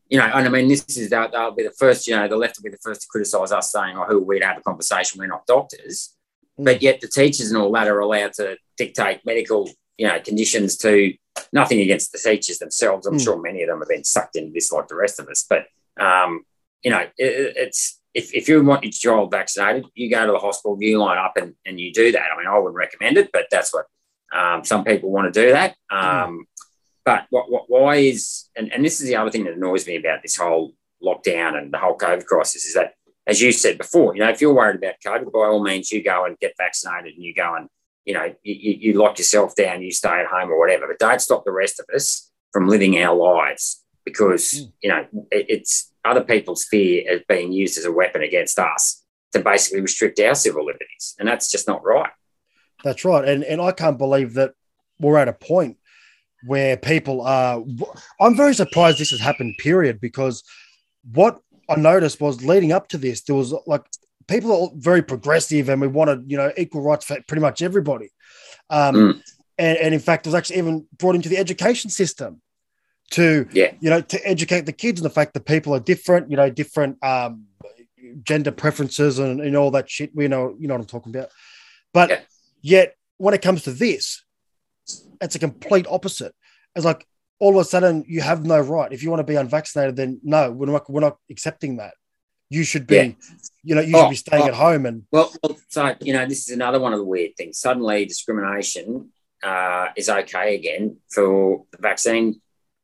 you 0.09 0.19
know. 0.19 0.25
And 0.25 0.47
I 0.47 0.51
mean, 0.51 0.69
this 0.69 0.85
is 0.97 1.11
they'll, 1.11 1.31
they'll 1.31 1.51
be 1.51 1.63
the 1.65 1.75
first, 1.79 2.07
you 2.07 2.17
know, 2.17 2.27
the 2.29 2.37
left 2.37 2.57
will 2.57 2.65
be 2.65 2.71
the 2.71 2.83
first 2.83 3.03
to 3.03 3.07
criticise 3.09 3.53
us, 3.53 3.71
saying, 3.73 3.97
"Oh, 3.97 4.05
who 4.05 4.19
are 4.19 4.25
we 4.25 4.41
to 4.41 4.47
have 4.47 4.59
a 4.59 4.63
conversation? 4.63 5.19
We're 5.19 5.27
not 5.27 5.47
doctors." 5.47 6.15
Mm. 6.59 6.65
But 6.65 6.83
yet, 6.83 7.01
the 7.01 7.09
teachers 7.09 7.51
and 7.51 7.61
all 7.61 7.71
that 7.73 7.89
are 7.89 8.01
allowed 8.01 8.33
to 8.35 8.57
dictate 8.79 9.21
medical, 9.27 9.71
you 9.99 10.09
know, 10.09 10.19
conditions 10.21 10.77
to 10.79 11.15
nothing 11.53 11.81
against 11.81 12.13
the 12.13 12.19
teachers 12.19 12.59
themselves. 12.59 13.07
I'm 13.07 13.15
Mm. 13.19 13.25
sure 13.25 13.41
many 13.41 13.63
of 13.63 13.69
them 13.69 13.81
have 13.81 13.89
been 13.89 14.05
sucked 14.05 14.37
into 14.37 14.53
this 14.53 14.73
like 14.73 14.89
the 14.89 14.97
rest 14.97 15.21
of 15.21 15.29
us. 15.29 15.45
But 15.49 15.67
um, 16.01 16.45
you 16.83 16.91
know, 16.91 17.01
it, 17.01 17.11
it's 17.57 18.01
if, 18.15 18.35
if 18.35 18.49
you 18.49 18.63
want 18.63 18.85
your 18.85 18.93
child 18.93 19.31
vaccinated, 19.31 19.87
you 19.95 20.11
go 20.11 20.27
to 20.27 20.33
the 20.33 20.39
hospital, 20.39 20.77
you 20.81 20.99
line 20.99 21.19
up 21.19 21.37
and, 21.37 21.55
and 21.65 21.81
you 21.81 21.93
do 21.93 22.13
that. 22.13 22.29
I 22.33 22.39
mean, 22.39 22.47
I 22.47 22.59
wouldn't 22.59 22.75
recommend 22.75 23.17
it, 23.17 23.31
but 23.33 23.47
that's 23.51 23.73
what 23.73 23.87
um, 24.35 24.65
some 24.65 24.85
people 24.85 25.11
want 25.11 25.33
to 25.33 25.43
do 25.43 25.53
that. 25.53 25.77
Um, 25.91 26.47
But 27.05 27.27
what, 27.31 27.51
what, 27.51 27.65
why 27.67 27.97
is, 27.97 28.49
and, 28.55 28.73
and 28.73 28.85
this 28.85 29.01
is 29.01 29.09
the 29.09 29.17
other 29.17 29.31
thing 29.31 29.45
that 29.45 29.55
annoys 29.55 29.89
me 29.89 29.97
about 29.97 30.23
this 30.23 30.37
whole 30.37 30.73
lockdown 31.03 31.59
and 31.59 31.73
the 31.73 31.79
whole 31.79 31.99
COVID 31.99 32.27
crisis 32.27 32.65
is 32.65 32.75
that 32.75 32.95
as 33.27 33.41
you 33.41 33.51
said 33.51 33.77
before, 33.77 34.15
you 34.15 34.21
know, 34.21 34.31
if 34.31 34.41
you're 34.41 34.55
worried 34.55 34.77
about 34.77 34.95
COVID, 35.05 35.33
by 35.33 35.41
all 35.41 35.63
means, 35.63 35.91
you 35.91 36.03
go 36.03 36.25
and 36.27 36.39
get 36.39 36.55
vaccinated 36.57 37.15
and 37.15 37.25
you 37.25 37.35
go 37.35 37.57
and, 37.57 37.69
you 38.05 38.15
know, 38.15 38.33
you, 38.45 38.77
you 38.81 38.93
lock 39.01 39.19
yourself 39.19 39.57
down, 39.57 39.83
you 39.83 39.91
stay 39.91 40.21
at 40.21 40.27
home 40.27 40.51
or 40.51 40.59
whatever, 40.61 40.87
but 40.87 41.01
don't 41.01 41.21
stop 41.21 41.45
the 41.45 41.53
rest 41.53 41.81
of 41.81 41.87
us 41.93 42.31
from 42.53 42.69
living 42.69 42.97
our 42.99 43.17
lives 43.17 43.82
because, 44.05 44.53
mm. 44.53 44.73
you 44.83 44.89
know, 44.91 45.07
it, 45.31 45.47
it's 45.49 45.93
other 46.05 46.25
people's 46.25 46.65
fear 46.65 47.05
as 47.11 47.21
being 47.29 47.53
used 47.53 47.79
as 47.79 47.85
a 47.85 47.93
weapon 47.93 48.23
against 48.23 48.59
us 48.59 49.05
to 49.33 49.41
basically 49.41 49.81
restrict 49.81 50.21
our 50.21 50.35
civil 50.35 50.65
liberties. 50.65 51.15
And 51.19 51.29
that's 51.29 51.51
just 51.51 51.67
not 51.67 51.85
right. 51.85 52.11
That's 52.85 53.05
right. 53.05 53.27
And, 53.27 53.45
and 53.45 53.61
I 53.61 53.73
can't 53.73 53.99
believe 53.99 54.35
that 54.35 54.55
we're 54.99 55.19
at 55.19 55.29
a 55.29 55.33
point 55.33 55.79
where 56.45 56.77
people 56.77 57.23
are. 57.23 57.63
I'm 58.21 58.37
very 58.37 58.55
surprised 58.55 58.99
this 58.99 59.11
has 59.11 59.21
happened, 59.21 59.55
period, 59.59 60.01
because 60.01 60.43
what 61.13 61.41
I 61.69 61.77
noticed 61.77 62.21
was 62.21 62.45
leading 62.45 62.73
up 62.73 62.89
to 62.89 62.99
this, 62.99 63.23
there 63.23 63.37
was 63.37 63.55
like 63.67 63.85
people 64.27 64.53
are 64.53 64.71
very 64.75 65.03
progressive 65.03 65.69
and 65.69 65.81
we 65.81 65.87
wanted, 65.87 66.31
you 66.31 66.37
know, 66.37 66.53
equal 66.57 66.83
rights 66.83 67.05
for 67.05 67.19
pretty 67.29 67.41
much 67.41 67.63
everybody. 67.63 68.11
Um, 68.71 68.95
mm. 68.95 69.23
and, 69.59 69.79
and 69.79 69.95
in 69.95 70.01
fact, 70.01 70.27
it 70.27 70.31
was 70.31 70.35
actually 70.35 70.59
even 70.59 70.87
brought 70.99 71.15
into 71.15 71.29
the 71.29 71.39
education 71.39 71.91
system 71.91 72.41
to, 73.11 73.47
yeah. 73.53 73.75
you 73.81 73.91
know, 73.91 74.01
to 74.01 74.29
educate 74.29 74.63
the 74.63 74.73
kids 74.73 75.01
and 75.01 75.05
the 75.05 75.15
fact 75.15 75.35
that 75.35 75.45
people 75.45 75.75
are 75.75 75.81
different, 75.81 76.31
you 76.31 76.37
know, 76.37 76.49
different 76.49 77.03
um, 77.05 77.47
gender 78.23 78.51
preferences 78.51 79.19
and, 79.19 79.41
and 79.41 79.57
all 79.57 79.71
that 79.73 79.91
shit. 79.91 80.15
We 80.15 80.29
know, 80.29 80.57
you 80.59 80.69
know 80.69 80.75
what 80.75 80.81
I'm 80.81 80.87
talking 80.87 81.15
about. 81.15 81.31
But 81.93 82.11
yeah. 82.11 82.21
yet, 82.63 82.97
when 83.19 83.35
it 83.35 83.43
comes 83.43 83.65
to 83.65 83.73
this, 83.73 84.25
it's 85.21 85.35
a 85.35 85.39
complete 85.39 85.87
opposite. 85.89 86.35
It's 86.75 86.85
like 86.85 87.07
all 87.39 87.51
of 87.51 87.57
a 87.57 87.65
sudden 87.65 88.05
you 88.09 88.21
have 88.21 88.45
no 88.45 88.61
right. 88.61 88.93
If 88.93 89.03
you 89.03 89.11
want 89.11 89.21
to 89.21 89.25
be 89.25 89.37
unvaccinated, 89.37 89.97
then 89.97 90.21
no, 90.23 90.51
we're 90.51 90.67
not, 90.67 90.91
we're 90.91 91.01
not 91.01 91.19
accepting 91.31 91.77
that. 91.77 91.95
You 92.51 92.65
should 92.65 92.87
be, 92.87 92.97
yeah. 92.97 93.13
you 93.63 93.75
know, 93.75 93.81
you 93.81 93.97
oh, 93.97 94.03
should 94.03 94.11
be 94.11 94.17
staying 94.17 94.43
oh. 94.45 94.49
at 94.49 94.55
home. 94.55 94.85
And 94.85 95.05
well, 95.11 95.33
well, 95.43 95.57
so 95.69 95.95
you 96.01 96.13
know, 96.13 96.27
this 96.27 96.49
is 96.49 96.55
another 96.55 96.79
one 96.79 96.93
of 96.93 96.99
the 96.99 97.05
weird 97.05 97.35
things. 97.37 97.59
Suddenly, 97.59 98.05
discrimination 98.05 99.11
uh, 99.43 99.89
is 99.97 100.11
okay 100.11 100.55
again 100.55 100.99
for 101.11 101.65
the 101.73 101.79
vaccine 101.79 102.43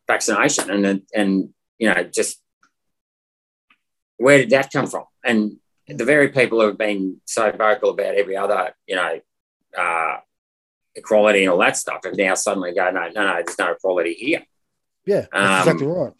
vaccination, 0.09 0.71
and 0.71 1.03
and 1.15 1.51
you 1.79 1.93
know, 1.93 2.03
just 2.05 2.41
where 4.17 4.39
did 4.39 4.51
that 4.51 4.73
come 4.73 4.87
from? 4.87 5.05
And 5.25 5.59
the 5.87 6.05
very 6.05 6.29
people 6.29 6.61
who 6.61 6.67
have 6.67 6.79
been 6.79 7.21
so 7.25 7.51
vocal 7.53 7.91
about 7.91 8.15
every 8.15 8.37
other, 8.37 8.75
you 8.87 8.97
know, 8.97 9.21
uh, 9.77 10.17
equality 10.95 11.45
and 11.45 11.53
all 11.53 11.59
that 11.59 11.77
stuff 11.77 12.01
have 12.05 12.17
now 12.17 12.35
suddenly 12.35 12.75
go, 12.75 12.91
no, 12.91 13.09
no, 13.09 13.25
no, 13.25 13.43
there's 13.45 13.59
no 13.59 13.73
equality 13.73 14.15
here. 14.15 14.45
Yeah, 15.07 15.27
um, 15.33 15.61
exactly 15.61 15.87
right. 15.87 16.13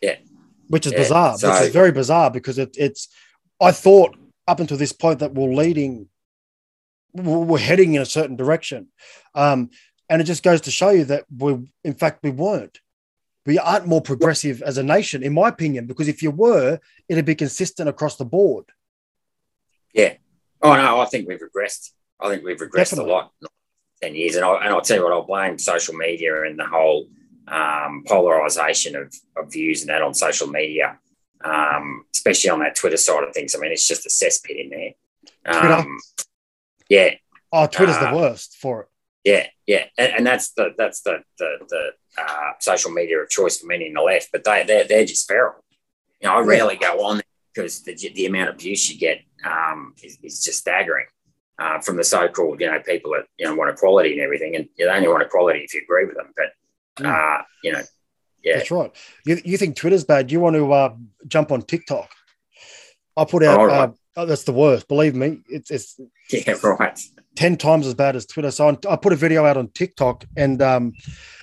Yeah. 0.00 0.16
Which 0.68 0.86
is 0.86 0.92
yeah, 0.92 0.98
bizarre. 0.98 1.38
So, 1.38 1.50
which 1.50 1.62
is 1.62 1.72
very 1.72 1.92
bizarre 1.92 2.30
because 2.30 2.58
it, 2.58 2.76
it's, 2.76 3.08
I 3.60 3.70
thought 3.72 4.16
up 4.46 4.60
until 4.60 4.76
this 4.76 4.92
point 4.92 5.20
that 5.20 5.34
we're 5.34 5.54
leading, 5.54 6.08
we're 7.12 7.58
heading 7.58 7.94
in 7.94 8.02
a 8.02 8.06
certain 8.06 8.36
direction. 8.36 8.88
Um, 9.34 9.70
and 10.08 10.20
it 10.20 10.24
just 10.24 10.42
goes 10.42 10.62
to 10.62 10.70
show 10.70 10.90
you 10.90 11.04
that 11.04 11.24
we, 11.36 11.70
in 11.84 11.94
fact, 11.94 12.20
we 12.22 12.30
weren't. 12.30 12.80
We 13.48 13.58
aren't 13.58 13.86
more 13.86 14.02
progressive 14.02 14.60
as 14.60 14.76
a 14.76 14.82
nation, 14.82 15.22
in 15.22 15.32
my 15.32 15.48
opinion, 15.48 15.86
because 15.86 16.06
if 16.06 16.22
you 16.22 16.30
were, 16.30 16.80
it'd 17.08 17.24
be 17.24 17.34
consistent 17.34 17.88
across 17.88 18.16
the 18.16 18.26
board. 18.26 18.66
Yeah. 19.94 20.16
Oh, 20.60 20.76
no, 20.76 21.00
I 21.00 21.06
think 21.06 21.26
we've 21.26 21.40
regressed. 21.40 21.92
I 22.20 22.28
think 22.28 22.44
we've 22.44 22.58
regressed 22.58 22.90
Definitely. 22.90 23.10
a 23.10 23.14
lot 23.14 23.32
10 24.02 24.14
years. 24.16 24.36
And, 24.36 24.44
I, 24.44 24.54
and 24.56 24.68
I'll 24.68 24.82
tell 24.82 24.98
you 24.98 25.02
what, 25.02 25.14
I'll 25.14 25.24
blame 25.24 25.58
social 25.58 25.94
media 25.94 26.42
and 26.42 26.58
the 26.58 26.66
whole 26.66 27.08
um, 27.46 28.04
polarization 28.06 28.94
of, 28.94 29.14
of 29.34 29.50
views 29.50 29.80
and 29.80 29.88
that 29.88 30.02
on 30.02 30.12
social 30.12 30.48
media, 30.48 30.98
um, 31.42 32.04
especially 32.14 32.50
on 32.50 32.60
that 32.60 32.76
Twitter 32.76 32.98
side 32.98 33.24
of 33.24 33.32
things. 33.32 33.54
I 33.54 33.60
mean, 33.60 33.72
it's 33.72 33.88
just 33.88 34.04
a 34.04 34.10
cesspit 34.10 34.62
in 34.62 34.68
there. 34.68 34.92
Um, 35.46 35.98
yeah. 36.90 37.14
Oh, 37.50 37.66
Twitter's 37.66 37.96
uh, 37.96 38.10
the 38.10 38.16
worst 38.18 38.58
for 38.58 38.82
it. 38.82 38.88
Yeah, 39.28 39.46
yeah, 39.66 39.84
and, 39.98 40.10
and 40.16 40.26
that's 40.26 40.46
the 40.52 40.66
that's 40.80 41.00
the 41.02 41.16
the, 41.38 41.50
the 41.68 41.82
uh, 42.16 42.52
social 42.60 42.90
media 42.90 43.18
of 43.18 43.28
choice 43.28 43.58
for 43.58 43.66
many 43.66 43.88
in 43.88 43.94
the 43.94 44.00
left, 44.00 44.28
but 44.32 44.42
they 44.44 44.64
they're, 44.68 44.86
they're 44.88 45.04
just 45.04 45.28
feral. 45.28 45.62
You 46.20 46.28
know, 46.28 46.36
I 46.36 46.40
rarely 46.40 46.76
go 46.76 47.04
on 47.08 47.20
because 47.52 47.82
the, 47.82 47.94
the 47.94 48.24
amount 48.24 48.48
of 48.48 48.54
abuse 48.54 48.90
you 48.90 48.98
get 48.98 49.18
um, 49.44 49.94
is, 50.02 50.18
is 50.22 50.42
just 50.42 50.60
staggering 50.60 51.08
uh, 51.58 51.78
from 51.80 51.96
the 51.96 52.04
so-called, 52.04 52.60
you 52.60 52.70
know, 52.70 52.80
people 52.80 53.10
that 53.12 53.26
you 53.38 53.44
know 53.44 53.54
want 53.54 53.70
equality 53.70 54.12
and 54.12 54.22
everything, 54.22 54.56
and 54.56 54.68
you 54.78 54.88
only 54.88 55.08
want 55.08 55.22
equality 55.22 55.60
if 55.60 55.74
you 55.74 55.82
agree 55.82 56.06
with 56.06 56.16
them. 56.16 56.32
But 56.34 57.06
uh, 57.06 57.42
you 57.62 57.72
know, 57.72 57.82
yeah, 58.42 58.56
that's 58.56 58.70
right. 58.70 58.92
You, 59.26 59.38
you 59.44 59.58
think 59.58 59.76
Twitter's 59.76 60.04
bad? 60.04 60.32
You 60.32 60.40
want 60.40 60.56
to 60.56 60.72
uh, 60.72 60.94
jump 61.26 61.52
on 61.52 61.60
TikTok? 61.62 62.08
I 63.14 63.24
put 63.26 63.44
out. 63.44 63.60
Oh, 63.60 63.64
right. 63.64 63.90
Oh, 64.18 64.26
that's 64.26 64.42
the 64.42 64.52
worst. 64.52 64.88
Believe 64.88 65.14
me, 65.14 65.38
it's, 65.48 65.70
it's 65.70 66.00
yeah, 66.28 66.56
right. 66.64 67.00
Ten 67.36 67.56
times 67.56 67.86
as 67.86 67.94
bad 67.94 68.16
as 68.16 68.26
Twitter. 68.26 68.50
So 68.50 68.76
I 68.90 68.96
put 68.96 69.12
a 69.12 69.16
video 69.16 69.44
out 69.44 69.56
on 69.56 69.68
TikTok, 69.68 70.24
and 70.36 70.60
um, 70.60 70.92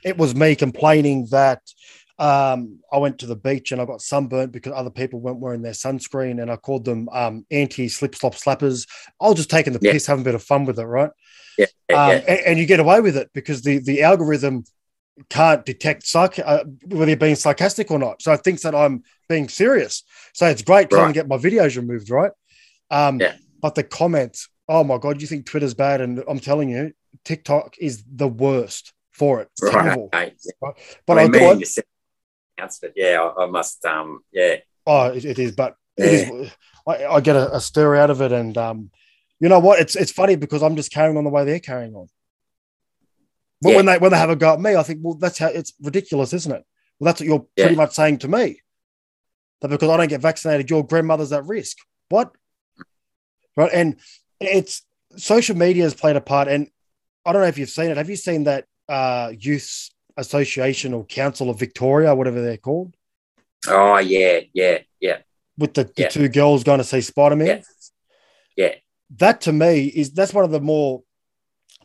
it 0.03 0.17
was 0.17 0.35
me 0.35 0.57
complaining 0.57 1.27
that 1.31 1.61
um, 2.19 2.79
I 2.91 2.97
went 2.97 3.19
to 3.19 3.27
the 3.27 3.35
beach 3.37 3.71
and 3.71 3.81
I 3.81 3.85
got 3.85 4.01
sunburnt 4.01 4.51
because 4.51 4.73
other 4.75 4.89
people 4.89 5.21
weren't 5.21 5.39
wearing 5.39 5.61
their 5.61 5.71
sunscreen, 5.71 6.41
and 6.41 6.51
I 6.51 6.57
called 6.57 6.83
them 6.83 7.07
um, 7.13 7.45
anti 7.49 7.87
slip 7.87 8.13
slop 8.13 8.35
slappers. 8.35 8.89
I 9.21 9.27
was 9.29 9.35
just 9.35 9.49
taking 9.49 9.71
the 9.71 9.79
yeah. 9.81 9.93
piss, 9.93 10.07
having 10.07 10.23
a 10.23 10.25
bit 10.25 10.35
of 10.35 10.43
fun 10.43 10.65
with 10.65 10.77
it, 10.77 10.83
right? 10.83 11.11
Yeah, 11.57 11.67
um, 11.93 12.09
yeah. 12.09 12.23
And, 12.27 12.39
and, 12.45 12.59
you 12.59 12.65
get 12.65 12.81
away 12.81 12.99
with 12.99 13.15
it 13.15 13.29
because 13.33 13.61
the 13.61 13.77
the 13.77 14.03
algorithm 14.03 14.65
can't 15.29 15.65
detect 15.65 16.03
sarc- 16.03 16.43
uh, 16.45 16.65
whether 16.87 17.11
you're 17.11 17.15
being 17.15 17.35
sarcastic 17.35 17.89
or 17.89 17.99
not. 17.99 18.21
So 18.21 18.33
it 18.33 18.43
thinks 18.43 18.63
that 18.63 18.75
I'm 18.75 19.03
being 19.29 19.47
serious. 19.47 20.03
So 20.33 20.47
it's 20.47 20.61
great 20.61 20.89
trying 20.89 21.03
right. 21.03 21.07
to 21.07 21.13
get 21.13 21.29
my 21.29 21.37
videos 21.37 21.77
removed, 21.77 22.09
right? 22.09 22.31
Um, 22.89 23.19
yeah. 23.19 23.35
But 23.61 23.75
the 23.75 23.83
comments, 23.83 24.49
oh 24.67 24.83
my 24.83 24.97
god, 24.97 25.21
you 25.21 25.27
think 25.27 25.45
Twitter's 25.45 25.73
bad? 25.73 26.01
And 26.01 26.23
I'm 26.27 26.39
telling 26.39 26.69
you, 26.69 26.93
TikTok 27.23 27.75
is 27.79 28.03
the 28.09 28.27
worst 28.27 28.93
for 29.11 29.41
it. 29.41 29.49
It's 29.53 29.63
right. 29.63 29.83
terrible. 29.83 30.09
Right? 30.13 30.35
But 31.05 31.17
I, 31.17 31.23
I 31.23 31.27
mean, 31.27 31.63
announced 32.57 32.83
it. 32.83 32.93
Yeah, 32.95 33.21
I, 33.21 33.43
I 33.43 33.45
must. 33.47 33.83
Um, 33.85 34.21
yeah. 34.31 34.57
Oh, 34.85 35.07
it, 35.07 35.25
it 35.25 35.39
is, 35.39 35.53
but 35.53 35.75
yeah. 35.97 36.05
it 36.05 36.11
is. 36.33 36.51
I, 36.87 37.05
I 37.05 37.21
get 37.21 37.35
a, 37.35 37.55
a, 37.55 37.61
stir 37.61 37.95
out 37.95 38.09
of 38.09 38.21
it, 38.21 38.31
and 38.31 38.57
um, 38.57 38.91
you 39.39 39.49
know 39.49 39.59
what? 39.59 39.79
It's 39.79 39.95
it's 39.95 40.11
funny 40.11 40.35
because 40.35 40.61
I'm 40.61 40.75
just 40.75 40.91
carrying 40.91 41.17
on 41.17 41.23
the 41.23 41.29
way 41.29 41.45
they're 41.45 41.59
carrying 41.59 41.95
on. 41.95 42.07
But 43.61 43.69
yeah. 43.69 43.75
when 43.77 43.85
they 43.85 43.97
when 43.97 44.11
they 44.11 44.17
have 44.17 44.29
a 44.29 44.35
go 44.35 44.53
at 44.53 44.61
me, 44.61 44.75
I 44.75 44.83
think, 44.83 44.99
well, 45.01 45.15
that's 45.15 45.39
how 45.39 45.47
it's 45.47 45.73
ridiculous, 45.81 46.33
isn't 46.33 46.51
it? 46.51 46.63
Well, 46.99 47.05
that's 47.05 47.21
what 47.21 47.27
you're 47.27 47.47
yeah. 47.55 47.65
pretty 47.65 47.77
much 47.77 47.93
saying 47.93 48.19
to 48.19 48.27
me. 48.27 48.61
That 49.61 49.69
because 49.69 49.89
I 49.89 49.97
don't 49.97 50.09
get 50.09 50.21
vaccinated, 50.21 50.69
your 50.69 50.85
grandmother's 50.85 51.31
at 51.31 51.45
risk. 51.45 51.77
What? 52.09 52.31
Right, 53.55 53.71
and 53.73 53.95
it's 54.39 54.83
social 55.15 55.55
media 55.55 55.83
has 55.83 55.93
played 55.93 56.15
a 56.15 56.21
part, 56.21 56.47
and 56.47 56.67
I 57.25 57.31
don't 57.31 57.41
know 57.41 57.47
if 57.47 57.57
you've 57.57 57.69
seen 57.69 57.89
it. 57.89 57.97
Have 57.97 58.09
you 58.09 58.15
seen 58.15 58.43
that 58.45 58.65
uh, 58.89 59.31
youths 59.37 59.91
Association 60.17 60.93
or 60.93 61.05
Council 61.05 61.49
of 61.49 61.59
Victoria, 61.59 62.15
whatever 62.15 62.41
they're 62.41 62.57
called. 62.57 62.95
Oh 63.67 63.97
yeah, 63.97 64.41
yeah, 64.53 64.79
yeah. 64.99 65.17
With 65.57 65.73
the, 65.73 65.85
the 65.85 66.03
yeah. 66.03 66.09
two 66.09 66.29
girls 66.29 66.63
going 66.63 66.79
to 66.79 66.83
see 66.83 67.01
Spider 67.01 67.35
Man. 67.35 67.47
Yeah. 67.47 67.61
yeah. 68.55 68.75
That 69.17 69.41
to 69.41 69.53
me 69.53 69.85
is 69.87 70.11
that's 70.11 70.33
one 70.33 70.45
of 70.45 70.51
the 70.51 70.61
more 70.61 71.03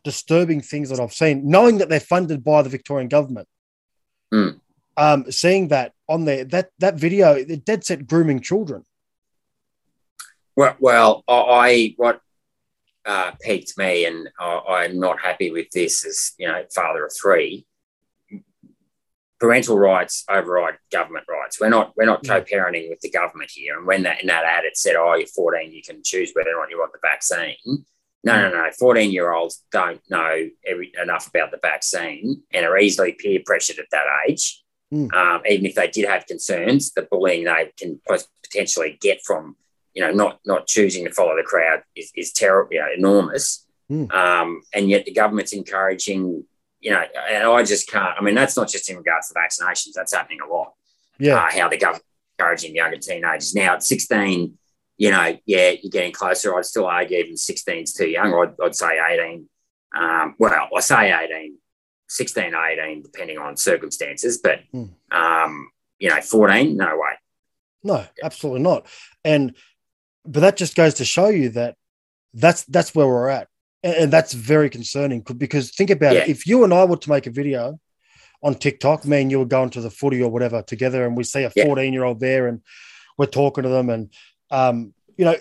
disturbing 0.04 0.60
things 0.60 0.90
that 0.90 1.00
I've 1.00 1.12
seen, 1.12 1.48
knowing 1.48 1.78
that 1.78 1.88
they're 1.88 2.00
funded 2.00 2.44
by 2.44 2.62
the 2.62 2.68
Victorian 2.68 3.08
government. 3.08 3.48
Mm. 4.32 4.60
Um, 4.96 5.30
seeing 5.30 5.68
that 5.68 5.92
on 6.08 6.24
there, 6.24 6.44
that 6.44 6.70
that 6.78 6.96
video, 6.96 7.34
it 7.34 7.64
dead 7.64 7.84
set 7.84 8.06
grooming 8.06 8.40
children. 8.40 8.84
Well, 10.60 10.76
well, 10.78 11.24
I 11.26 11.94
what 11.96 12.20
uh, 13.06 13.30
piqued 13.40 13.78
me, 13.78 14.04
and 14.04 14.28
I, 14.38 14.84
am 14.84 15.00
not 15.00 15.18
happy 15.18 15.50
with 15.50 15.70
this 15.70 16.04
as 16.04 16.32
you 16.36 16.46
know, 16.48 16.64
father 16.74 17.06
of 17.06 17.12
three 17.18 17.66
parental 19.38 19.78
rights 19.78 20.22
override 20.28 20.76
government 20.92 21.24
rights. 21.30 21.58
We're 21.58 21.70
not 21.70 21.94
we're 21.96 22.04
not 22.04 22.26
co-parenting 22.26 22.90
with 22.90 23.00
the 23.00 23.10
government 23.10 23.50
here. 23.54 23.78
And 23.78 23.86
when 23.86 24.02
that 24.02 24.20
in 24.20 24.26
that 24.26 24.44
ad 24.44 24.64
it 24.64 24.76
said, 24.76 24.96
"Oh, 24.96 25.14
you're 25.14 25.28
14, 25.28 25.72
you 25.72 25.80
can 25.80 26.02
choose 26.04 26.32
whether 26.34 26.50
or 26.50 26.60
not 26.60 26.68
you 26.68 26.78
want 26.78 26.92
the 26.92 26.98
vaccine." 27.00 27.56
No, 28.22 28.42
no, 28.42 28.50
no. 28.50 28.68
14 28.78 29.10
year 29.10 29.32
olds 29.32 29.64
don't 29.72 30.02
know 30.10 30.46
every, 30.66 30.92
enough 31.02 31.26
about 31.26 31.52
the 31.52 31.58
vaccine 31.62 32.42
and 32.52 32.66
are 32.66 32.76
easily 32.76 33.12
peer 33.12 33.40
pressured 33.46 33.78
at 33.78 33.86
that 33.92 34.04
age. 34.28 34.62
Mm. 34.92 35.10
Um, 35.14 35.40
even 35.48 35.64
if 35.64 35.74
they 35.74 35.88
did 35.88 36.06
have 36.06 36.26
concerns, 36.26 36.92
the 36.92 37.08
bullying 37.10 37.44
they 37.44 37.72
can 37.78 37.98
potentially 38.42 38.98
get 39.00 39.22
from, 39.24 39.56
you 39.94 40.02
know, 40.02 40.12
not 40.12 40.40
not 40.44 40.66
choosing 40.66 41.04
to 41.04 41.12
follow 41.12 41.36
the 41.36 41.42
crowd 41.42 41.82
is, 41.96 42.10
is 42.14 42.32
terrible, 42.32 42.72
you 42.72 42.80
know, 42.80 42.88
enormous. 42.96 43.66
Mm. 43.90 44.12
Um, 44.12 44.62
and 44.72 44.88
yet 44.88 45.04
the 45.04 45.12
government's 45.12 45.52
encouraging 45.52 46.44
you 46.80 46.90
know, 46.90 47.04
and 47.30 47.44
I 47.44 47.62
just 47.62 47.88
can't. 47.88 48.14
I 48.18 48.22
mean, 48.22 48.34
that's 48.34 48.56
not 48.56 48.68
just 48.68 48.88
in 48.88 48.96
regards 48.96 49.28
to 49.28 49.34
vaccinations. 49.34 49.92
That's 49.94 50.14
happening 50.14 50.38
a 50.40 50.52
lot. 50.52 50.72
Yeah. 51.18 51.36
Uh, 51.36 51.50
how 51.52 51.68
the 51.68 51.76
government 51.76 52.04
encouraging 52.38 52.74
younger 52.74 52.96
teenagers 52.96 53.54
now 53.54 53.74
at 53.74 53.82
16. 53.82 54.56
You 54.96 55.10
know, 55.10 55.38
yeah, 55.46 55.72
you're 55.82 55.90
getting 55.90 56.12
closer. 56.12 56.56
I'd 56.56 56.64
still 56.64 56.86
argue 56.86 57.18
even 57.18 57.36
16 57.36 57.82
is 57.82 57.92
too 57.92 58.08
young. 58.08 58.34
I'd, 58.34 58.54
I'd 58.62 58.74
say 58.74 58.98
18. 59.10 59.48
Um, 59.94 60.34
well, 60.38 60.68
I 60.74 60.80
say 60.80 61.12
18, 61.12 61.56
16, 62.08 62.54
18, 62.54 63.02
depending 63.02 63.38
on 63.38 63.56
circumstances. 63.56 64.38
But, 64.38 64.60
mm. 64.74 64.90
um, 65.10 65.70
you 65.98 66.08
know, 66.08 66.20
14, 66.20 66.76
no 66.76 66.96
way. 66.96 67.12
No, 67.82 68.06
absolutely 68.22 68.60
not. 68.60 68.86
And 69.24 69.54
but 70.24 70.40
that 70.40 70.56
just 70.56 70.74
goes 70.76 70.94
to 70.94 71.04
show 71.04 71.28
you 71.28 71.50
that 71.50 71.76
that's 72.34 72.64
that's 72.64 72.94
where 72.94 73.06
we're 73.06 73.28
at, 73.28 73.48
and, 73.82 73.94
and 73.94 74.12
that's 74.12 74.32
very 74.32 74.70
concerning. 74.70 75.20
Because 75.22 75.70
think 75.70 75.90
about 75.90 76.14
Yeah. 76.14 76.22
it: 76.22 76.28
if 76.28 76.46
you 76.46 76.64
and 76.64 76.72
I 76.72 76.84
were 76.84 76.96
to 76.96 77.10
make 77.10 77.26
a 77.26 77.30
video 77.30 77.80
on 78.42 78.54
TikTok, 78.54 79.04
me 79.04 79.22
and 79.22 79.30
you 79.30 79.38
were 79.38 79.44
going 79.44 79.70
to 79.70 79.80
the 79.80 79.90
footy 79.90 80.22
or 80.22 80.30
whatever 80.30 80.62
together, 80.62 81.06
and 81.06 81.16
we 81.16 81.24
see 81.24 81.42
a 81.42 81.52
Yeah. 81.54 81.64
fourteen-year-old 81.64 82.20
there, 82.20 82.46
and 82.48 82.60
we're 83.18 83.26
talking 83.26 83.64
to 83.64 83.68
them, 83.70 83.90
and 83.90 84.10
um, 84.50 84.94
you 85.16 85.24
know, 85.24 85.36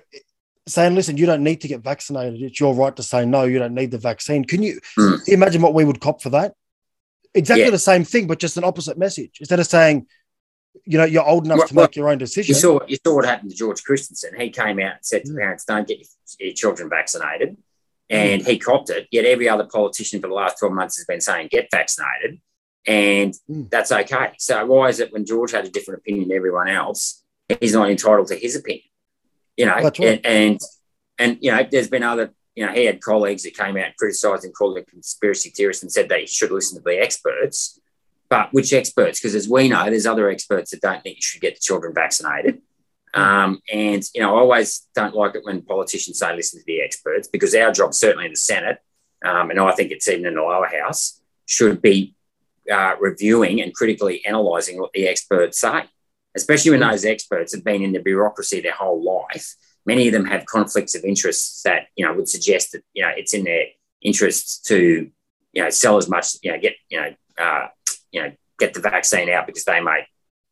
saying, 0.67 0.95
"Listen, 0.95 1.17
you 1.17 1.25
don't 1.25 1.43
need 1.43 1.61
to 1.61 1.67
get 1.67 1.81
vaccinated. 1.81 2.41
It's 2.41 2.59
your 2.59 2.73
right 2.73 2.95
to 2.95 3.03
say 3.03 3.25
no. 3.25 3.43
You 3.43 3.59
don't 3.59 3.73
need 3.75 3.91
the 3.91 3.97
vaccine." 3.97 4.43
Can 4.45 4.63
you 4.63 4.79
Hmm. 4.95 5.15
imagine 5.27 5.61
what 5.61 5.73
we 5.73 5.85
would 5.85 5.99
cop 6.01 6.21
for 6.21 6.29
that? 6.31 6.53
Exactly 7.35 7.65
Yeah. 7.65 7.69
the 7.71 7.79
same 7.79 8.03
thing, 8.03 8.27
but 8.27 8.39
just 8.39 8.57
an 8.57 8.63
opposite 8.63 8.97
message. 8.97 9.37
Instead 9.39 9.59
of 9.59 9.67
saying, 9.67 10.07
you 10.85 10.97
know, 10.97 11.05
you're 11.05 11.25
old 11.25 11.45
enough 11.45 11.59
Well- 11.59 11.67
to 11.67 11.75
make 11.75 11.95
your 11.95 12.09
own 12.09 12.17
decision. 12.17 12.53
You 12.53 12.59
saw 12.59 12.79
you 12.87 12.97
saw 13.05 13.15
what 13.15 13.25
happened 13.25 13.51
to 13.51 13.55
George 13.57 13.83
Christensen. 13.83 14.39
He 14.39 14.49
came 14.49 14.79
out 14.79 14.95
and 14.95 15.05
said 15.05 15.25
to 15.25 15.31
Mm. 15.31 15.37
parents, 15.39 15.65
"Don't 15.65 15.87
get 15.87 15.99
your, 16.39 16.53
children 16.53 16.89
vaccinated," 16.89 17.57
and 18.09 18.45
he 18.45 18.57
copped 18.59 18.89
it. 18.89 19.07
Yet 19.11 19.25
every 19.25 19.47
other 19.49 19.65
politician 19.65 20.21
for 20.21 20.27
the 20.27 20.33
last 20.33 20.57
twelve 20.59 20.73
months 20.73 20.97
has 20.97 21.05
been 21.05 21.21
saying, 21.21 21.49
"Get 21.51 21.67
vaccinated," 21.71 22.39
and 22.87 23.33
Mm. 23.49 23.69
that's 23.69 23.91
okay. 23.91 24.31
So 24.37 24.65
why 24.65 24.89
is 24.89 24.99
it 24.99 25.11
when 25.13 25.25
George 25.25 25.51
had 25.51 25.65
a 25.65 25.69
different 25.69 25.99
opinion 26.01 26.29
than 26.29 26.37
everyone 26.37 26.67
else, 26.69 27.23
he's 27.59 27.73
not 27.73 27.89
entitled 27.89 28.27
to 28.27 28.35
his 28.35 28.55
opinion? 28.55 28.83
You 29.57 29.65
know, 29.65 29.81
That's 29.81 29.99
right. 29.99 30.21
and, 30.23 30.25
and 30.25 30.59
and 31.17 31.37
you 31.41 31.51
know, 31.51 31.65
there's 31.69 31.89
been 31.89 32.03
other. 32.03 32.33
You 32.55 32.65
know, 32.65 32.73
he 32.73 32.85
had 32.85 32.99
colleagues 33.01 33.43
that 33.43 33.55
came 33.55 33.77
out 33.77 33.85
and 33.85 33.95
criticised 33.97 34.43
and 34.43 34.53
called 34.53 34.77
him 34.77 34.83
conspiracy 34.85 35.49
theorists 35.49 35.81
and 35.83 35.91
said 35.91 36.09
they 36.09 36.25
should 36.25 36.51
listen 36.51 36.77
to 36.77 36.83
the 36.83 36.99
experts. 36.99 37.79
But 38.29 38.53
which 38.53 38.73
experts? 38.73 39.19
Because 39.19 39.35
as 39.35 39.49
we 39.49 39.69
know, 39.69 39.85
there's 39.85 40.05
other 40.05 40.29
experts 40.29 40.71
that 40.71 40.81
don't 40.81 41.01
think 41.01 41.17
you 41.17 41.21
should 41.21 41.41
get 41.41 41.55
the 41.55 41.61
children 41.61 41.93
vaccinated. 41.93 42.61
Um, 43.13 43.59
and 43.71 44.03
you 44.13 44.21
know, 44.21 44.35
I 44.35 44.39
always 44.39 44.87
don't 44.93 45.15
like 45.15 45.35
it 45.35 45.43
when 45.43 45.63
politicians 45.63 46.19
say 46.19 46.35
listen 46.35 46.59
to 46.59 46.65
the 46.65 46.81
experts 46.81 47.27
because 47.27 47.55
our 47.55 47.71
job, 47.71 47.93
certainly 47.93 48.25
in 48.25 48.33
the 48.33 48.37
Senate, 48.37 48.77
um, 49.25 49.49
and 49.49 49.59
I 49.59 49.71
think 49.71 49.91
it's 49.91 50.07
even 50.07 50.27
in 50.27 50.35
the 50.35 50.41
lower 50.41 50.67
house, 50.67 51.19
should 51.45 51.81
be 51.81 52.15
uh, 52.71 52.95
reviewing 52.99 53.61
and 53.61 53.73
critically 53.73 54.21
analysing 54.25 54.79
what 54.79 54.93
the 54.93 55.07
experts 55.07 55.59
say, 55.59 55.85
especially 56.35 56.71
when 56.71 56.81
those 56.81 57.03
experts 57.03 57.53
have 57.53 57.63
been 57.63 57.81
in 57.81 57.93
the 57.93 57.99
bureaucracy 57.99 58.61
their 58.61 58.73
whole 58.73 59.03
life. 59.03 59.55
Many 59.85 60.07
of 60.07 60.13
them 60.13 60.25
have 60.25 60.45
conflicts 60.45 60.93
of 60.93 61.03
interests 61.03 61.63
that 61.63 61.87
you 61.95 62.05
know 62.05 62.13
would 62.13 62.29
suggest 62.29 62.73
that 62.73 62.83
you 62.93 63.01
know 63.01 63.11
it's 63.15 63.33
in 63.33 63.43
their 63.43 63.65
interests 64.01 64.59
to 64.67 65.09
you 65.53 65.63
know 65.63 65.69
sell 65.71 65.97
as 65.97 66.07
much 66.07 66.35
you 66.43 66.51
know 66.51 66.59
get 66.59 66.75
you 66.89 67.01
know 67.01 67.13
uh, 67.39 67.67
you 68.11 68.21
know 68.21 68.31
get 68.59 68.73
the 68.73 68.79
vaccine 68.81 69.29
out 69.29 69.47
because 69.47 69.63
they 69.65 69.79
make 69.79 70.05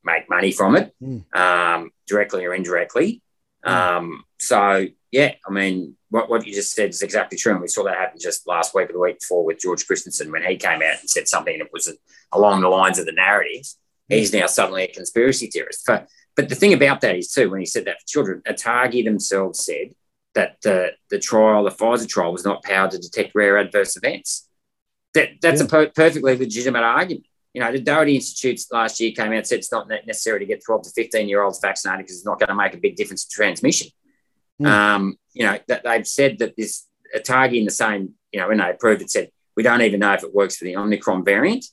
make 0.04 0.30
money 0.30 0.52
from 0.52 0.76
it 0.76 0.94
Mm. 1.04 1.24
um, 1.36 1.92
directly 2.08 2.46
or 2.46 2.54
indirectly. 2.54 3.22
Um, 3.64 4.24
so 4.40 4.88
yeah, 5.12 5.34
I 5.48 5.52
mean, 5.52 5.96
what, 6.10 6.30
what 6.30 6.46
you 6.46 6.54
just 6.54 6.74
said 6.74 6.90
is 6.90 7.02
exactly 7.02 7.38
true, 7.38 7.54
and 7.54 7.62
we 7.62 7.68
saw 7.68 7.84
that 7.84 7.98
happen 7.98 8.20
just 8.20 8.48
last 8.48 8.74
week 8.76 8.90
or 8.90 8.94
the 8.94 9.00
week 9.00 9.20
before 9.20 9.44
with 9.46 9.60
George 9.60 9.86
Christensen 9.88 10.32
when 10.32 10.44
he 10.44 10.56
came 10.58 10.82
out 10.82 11.00
and 11.02 11.10
said 11.10 11.28
something 11.28 11.58
that 11.60 11.74
was 11.74 11.92
along 12.32 12.62
the 12.62 12.70
lines 12.70 13.00
of 13.00 13.06
the 13.06 13.12
narrative. 13.14 13.66
He's 14.10 14.32
now 14.34 14.48
suddenly 14.48 14.84
a 14.84 14.88
conspiracy 14.88 15.48
theorist. 15.48 15.84
But, 15.86 16.08
but 16.36 16.48
the 16.48 16.56
thing 16.56 16.74
about 16.74 17.02
that 17.02 17.18
is 17.18 17.32
too, 17.32 17.50
when 17.50 17.60
he 17.60 17.66
said 17.66 17.86
that 17.86 18.00
for 18.02 18.08
children, 18.08 18.42
Atagi 18.48 19.04
themselves 19.04 19.66
said 19.66 19.96
that 20.34 20.58
the 20.62 20.92
the 21.10 21.20
trial, 21.20 21.64
the 21.66 21.72
Pfizer 21.72 22.08
trial, 22.08 22.32
was 22.32 22.46
not 22.46 22.64
powered 22.64 22.92
to 22.92 23.00
detect 23.00 23.34
rare 23.36 23.58
adverse 23.58 23.98
events. 23.98 24.48
That 25.14 25.30
that's 25.42 25.62
a 25.62 25.66
per- 25.66 25.90
perfectly 25.90 26.38
legitimate 26.38 26.84
argument. 26.84 27.26
You 27.58 27.64
know, 27.64 27.72
the 27.72 27.80
Doherty 27.80 28.14
Institute 28.14 28.62
last 28.72 29.00
year 29.00 29.12
came 29.14 29.32
out 29.32 29.38
and 29.38 29.48
said 29.48 29.58
it's 29.58 29.72
not 29.72 29.90
necessary 29.90 30.38
to 30.38 30.46
get 30.46 30.64
12 30.64 30.84
to 30.84 30.90
15 30.92 31.28
year 31.28 31.42
olds 31.42 31.60
vaccinated 31.60 32.06
because 32.06 32.18
it's 32.18 32.26
not 32.26 32.40
going 32.40 32.50
to 32.50 32.54
make 32.56 32.76
a 32.76 32.78
big 32.78 32.96
difference 32.96 33.26
to 33.26 33.36
transmission. 33.36 33.90
Mm. 34.62 34.68
Um, 34.68 35.18
you 35.34 35.44
know, 35.44 35.58
that 35.68 35.84
they've 35.84 36.08
said 36.08 36.38
that 36.38 36.56
this 36.56 36.86
Atagi 37.16 37.58
in 37.58 37.66
the 37.66 37.72
same, 37.72 38.14
you 38.32 38.40
know, 38.40 38.48
when 38.50 38.60
they 38.60 38.70
approved 38.70 39.02
it, 39.02 39.10
said 39.10 39.32
we 39.56 39.64
don't 39.64 39.82
even 39.82 40.02
know 40.02 40.14
if 40.14 40.24
it 40.24 40.36
works 40.36 40.58
for 40.58 40.66
the 40.66 40.78
Omicron 40.78 41.26
variant. 41.26 41.66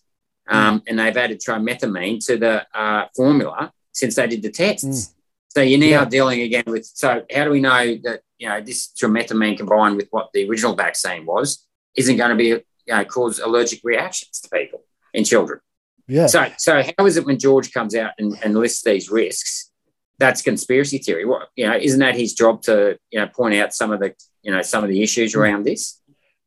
Um, 0.48 0.82
And 0.86 0.98
they've 0.98 1.14
added 1.14 1.42
tromethamine 1.46 2.24
to 2.28 2.38
the 2.38 2.66
uh, 2.74 3.08
formula 3.14 3.70
since 3.92 4.14
they 4.14 4.26
did 4.26 4.40
the 4.40 4.50
tests. 4.50 4.86
Mm. 4.86 5.14
So 5.48 5.60
you're 5.60 5.78
now 5.78 5.86
Yeah. 5.86 6.04
dealing 6.06 6.40
again 6.40 6.64
with. 6.66 6.86
So 6.86 7.26
how 7.30 7.44
do 7.44 7.50
we 7.50 7.60
know 7.60 7.98
that 8.04 8.22
you 8.38 8.48
know 8.48 8.62
this 8.62 8.88
tromethamine 8.88 9.58
combined 9.58 9.96
with 9.96 10.08
what 10.12 10.30
the 10.32 10.48
original 10.48 10.74
vaccine 10.74 11.26
was 11.26 11.66
isn't 11.94 12.16
going 12.16 12.30
to 12.30 12.36
be 12.36 12.46
you 12.46 12.62
know, 12.88 13.04
cause 13.04 13.38
allergic 13.38 13.80
reactions 13.84 14.40
to 14.40 14.48
people 14.48 14.82
in 15.12 15.24
children? 15.24 15.60
Yeah. 16.06 16.26
So, 16.26 16.46
so 16.58 16.82
how 16.98 17.06
is 17.06 17.16
it 17.16 17.24
when 17.24 17.38
George 17.38 17.72
comes 17.72 17.94
out 17.94 18.12
and, 18.18 18.36
and 18.42 18.54
lists 18.54 18.82
these 18.82 19.10
risks? 19.10 19.70
That's 20.18 20.42
conspiracy 20.42 20.98
theory. 20.98 21.24
What 21.24 21.48
you 21.56 21.66
know, 21.66 21.76
isn't 21.76 22.00
that 22.00 22.14
his 22.14 22.34
job 22.34 22.62
to 22.62 22.98
you 23.10 23.20
know 23.20 23.26
point 23.26 23.54
out 23.56 23.74
some 23.74 23.90
of 23.90 24.00
the 24.00 24.14
you 24.42 24.52
know 24.52 24.62
some 24.62 24.84
of 24.84 24.90
the 24.90 25.02
issues 25.02 25.34
around 25.34 25.64
this? 25.64 26.00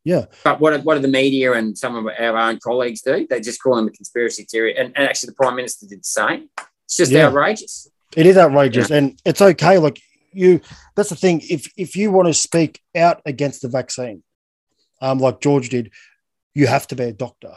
Yeah. 0.04 0.24
But 0.42 0.60
what 0.60 0.82
what 0.84 0.94
do 0.94 1.00
the 1.00 1.08
media 1.08 1.52
and 1.52 1.76
some 1.76 1.94
of 1.94 2.06
our 2.06 2.36
own 2.36 2.58
colleagues 2.62 3.02
do? 3.02 3.26
They 3.28 3.40
just 3.40 3.62
call 3.62 3.76
them 3.76 3.88
a 3.88 3.90
conspiracy 3.90 4.44
theory, 4.44 4.76
and, 4.76 4.96
and 4.96 5.06
actually 5.06 5.28
the 5.28 5.34
prime 5.34 5.56
minister 5.56 5.86
did 5.86 6.00
the 6.00 6.04
same. 6.04 6.48
It's 6.86 6.96
just 6.96 7.12
Yeah. 7.12 7.26
outrageous. 7.26 7.90
It 8.16 8.24
is 8.24 8.38
outrageous, 8.38 8.90
and 8.90 9.20
it's 9.26 9.42
okay. 9.42 9.76
Like 9.76 10.00
you, 10.32 10.60
that's 10.96 11.10
the 11.10 11.16
thing. 11.16 11.42
If 11.50 11.70
if 11.76 11.94
you 11.94 12.10
want 12.10 12.28
to 12.28 12.34
speak 12.34 12.80
out 12.96 13.20
against 13.26 13.60
the 13.60 13.68
vaccine, 13.68 14.22
um, 15.02 15.18
like 15.18 15.40
George 15.40 15.68
did, 15.68 15.90
you 16.54 16.66
have 16.68 16.86
to 16.86 16.96
be 16.96 17.04
a 17.04 17.12
doctor. 17.12 17.54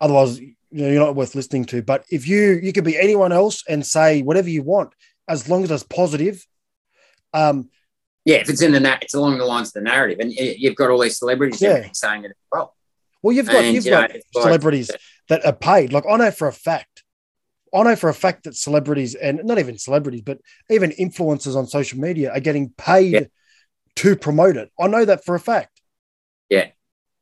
Otherwise, 0.00 0.38
you 0.70 0.82
know, 0.82 0.90
you're 0.90 1.04
not 1.04 1.16
worth 1.16 1.34
listening 1.34 1.64
to. 1.66 1.82
But 1.82 2.04
if 2.10 2.26
you 2.28 2.58
you 2.62 2.72
could 2.72 2.84
be 2.84 2.98
anyone 2.98 3.32
else 3.32 3.62
and 3.68 3.84
say 3.86 4.22
whatever 4.22 4.48
you 4.48 4.62
want, 4.62 4.94
as 5.28 5.48
long 5.48 5.64
as 5.64 5.70
it's 5.70 5.82
positive. 5.84 6.44
Um, 7.32 7.70
Yeah, 8.24 8.36
if 8.36 8.48
it's 8.50 8.62
in 8.62 8.72
the 8.72 8.80
na- 8.80 8.98
it's 9.02 9.14
along 9.14 9.38
the 9.38 9.44
lines 9.44 9.68
of 9.68 9.74
the 9.74 9.80
narrative, 9.82 10.18
and 10.20 10.32
you've 10.32 10.74
got 10.74 10.90
all 10.90 11.00
these 11.00 11.18
celebrities 11.18 11.60
Yeah. 11.62 11.88
saying 11.92 12.24
it 12.24 12.30
as 12.30 12.36
well. 12.52 12.74
well, 13.22 13.34
you've 13.34 13.46
got 13.46 13.64
And, 13.64 13.74
you've 13.74 13.84
you 13.84 13.90
know, 13.92 14.00
got 14.02 14.10
like- 14.12 14.22
celebrities 14.32 14.90
that 15.28 15.44
are 15.44 15.52
paid. 15.52 15.92
Like 15.92 16.04
I 16.08 16.16
know 16.16 16.30
for 16.30 16.48
a 16.48 16.52
fact, 16.52 17.02
I 17.74 17.82
know 17.82 17.96
for 17.96 18.08
a 18.08 18.14
fact 18.14 18.44
that 18.44 18.54
celebrities 18.56 19.14
and 19.14 19.40
not 19.44 19.58
even 19.58 19.78
celebrities, 19.78 20.22
but 20.22 20.38
even 20.70 20.90
influencers 20.92 21.56
on 21.56 21.66
social 21.66 21.98
media 21.98 22.32
are 22.32 22.40
getting 22.40 22.70
paid 22.70 23.12
Yeah. 23.12 23.20
to 23.96 24.16
promote 24.16 24.56
it. 24.56 24.70
I 24.80 24.86
know 24.88 25.04
that 25.04 25.24
for 25.24 25.34
a 25.34 25.40
fact. 25.40 25.80
Yeah. 26.48 26.68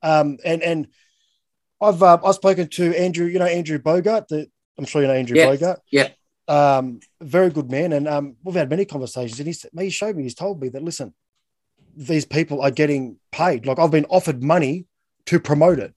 Um, 0.03 0.39
and 0.45 0.63
and 0.63 0.89
I've 1.85 2.03
uh, 2.03 2.19
I've 2.25 2.35
spoken 2.35 2.69
to 2.69 2.95
Andrew. 2.99 3.27
You 3.27 3.39
know 3.39 3.47
Andrew 3.47 3.79
Bogut. 3.79 4.29
The, 4.29 4.47
I'm 4.79 4.85
sure 4.85 5.03
you 5.03 5.09
know 5.09 5.15
Andrew 5.15 5.37
Yeah. 5.37 5.47
Bogut. 5.47 5.79
Yeah. 5.91 6.09
Um, 6.47 7.01
very 7.23 7.51
good 7.51 7.71
man, 7.71 7.93
and 7.93 8.07
um, 8.09 8.37
we've 8.45 8.55
had 8.55 8.69
many 8.71 8.85
conversations. 8.85 9.39
And 9.41 9.49
he 9.49 9.85
he 9.85 9.91
showed 9.91 10.17
me, 10.17 10.25
he's 10.25 10.35
told 10.35 10.61
me 10.61 10.69
that 10.71 10.83
listen, 10.83 11.15
these 11.97 12.25
people 12.27 12.61
are 12.63 12.71
getting 12.71 13.17
paid. 13.33 13.67
Like 13.67 13.79
I've 13.79 13.91
been 13.91 14.07
offered 14.07 14.43
money 14.43 14.87
to 15.27 15.41
promote 15.41 15.79
it. 15.79 15.95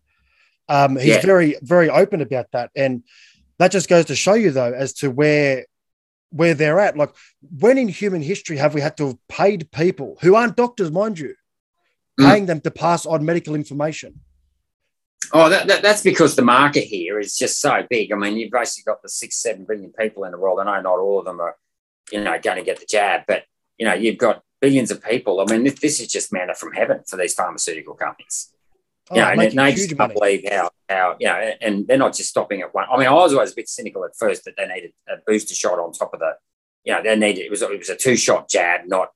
Um, 0.70 0.96
he's 0.98 1.16
Yeah. 1.16 1.22
very, 1.22 1.56
very 1.62 1.90
open 1.90 2.22
about 2.22 2.52
that. 2.52 2.72
And 2.76 3.04
that 3.60 3.72
just 3.72 3.90
goes 3.90 4.06
to 4.06 4.16
show 4.16 4.36
you 4.36 4.52
though, 4.52 4.74
as 4.74 4.94
to 4.94 5.10
where 5.10 5.66
where 6.30 6.54
they're 6.54 6.80
at. 6.80 6.98
Like 6.98 7.14
when 7.60 7.78
in 7.78 7.88
human 7.88 8.22
history 8.22 8.58
have 8.58 8.74
we 8.74 8.82
had 8.82 8.98
to 8.98 9.08
have 9.08 9.18
paid 9.30 9.72
people 9.72 10.18
who 10.22 10.36
aren't 10.36 10.56
doctors, 10.58 10.92
mind 10.92 11.20
you, 11.20 11.34
Mm. 12.20 12.26
paying 12.26 12.46
them 12.48 12.62
to 12.62 12.72
pass 12.72 13.06
on 13.06 13.24
medical 13.26 13.54
information? 13.56 14.20
Oh, 15.34 15.50
that, 15.50 15.68
that, 15.68 15.82
that's 15.82 16.04
because 16.04 16.36
the 16.36 16.42
market 16.42 16.86
here 16.86 17.20
is 17.20 17.38
just 17.38 17.60
so 17.60 17.86
big. 17.90 18.12
I 18.12 18.16
mean, 18.16 18.38
you've 18.38 18.52
basically 18.52 18.92
got 18.92 19.02
the 19.02 19.10
six, 19.10 19.38
seven 19.42 19.66
billion 19.66 19.92
people 19.92 20.24
in 20.24 20.32
the 20.32 20.38
world. 20.38 20.60
I 20.60 20.66
know 20.66 20.82
not 20.82 21.00
all 21.00 21.20
of 21.20 21.26
them 21.26 21.40
are, 21.40 21.56
you 22.12 22.24
know, 22.24 22.38
going 22.40 22.58
to 22.58 22.64
get 22.64 22.80
the 22.80 22.86
jab, 22.86 23.24
but 23.28 23.44
you 23.78 23.86
know, 23.86 23.94
you've 23.94 24.18
got 24.18 24.42
billions 24.60 24.90
of 24.90 25.04
people. 25.04 25.40
I 25.40 25.46
mean, 25.52 25.64
this, 25.64 25.80
this 25.80 26.00
is 26.02 26.08
just 26.08 26.34
manna 26.34 26.56
from 26.56 26.74
heaven 26.74 27.02
for 27.08 27.18
these 27.18 27.34
pharmaceutical 27.34 27.94
companies. 27.94 28.52
Oh, 29.10 29.16
you 29.16 29.22
know, 29.22 29.28
and 29.28 29.58
they 29.58 29.72
just 29.74 29.96
can't 29.96 30.14
believe 30.14 30.46
how, 30.50 30.70
how, 30.90 31.16
you 31.20 31.28
know, 31.28 31.54
and 31.62 31.88
they're 31.88 31.98
not 31.98 32.16
just 32.16 32.30
stopping 32.30 32.62
at 32.62 32.74
one. 32.74 32.86
I 32.92 32.98
mean, 32.98 33.08
I 33.08 33.14
was 33.14 33.34
always 33.34 33.52
a 33.52 33.56
bit 33.56 33.70
cynical 33.70 34.04
at 34.04 34.16
first 34.18 34.46
that 34.46 34.56
they 34.58 34.68
needed 34.68 34.92
a 35.08 35.16
booster 35.26 35.56
shot 35.56 35.80
on 35.80 35.94
top 35.94 36.14
of 36.14 36.20
the, 36.20 36.34
you 36.84 36.94
know, 36.94 37.04
they 37.04 37.16
needed, 37.16 37.46
it 37.46 37.52
was, 37.52 37.62
it 37.62 37.78
was 37.78 37.90
a 37.90 37.96
two 37.96 38.18
shot 38.18 38.50
jab, 38.50 38.82
not, 38.88 39.10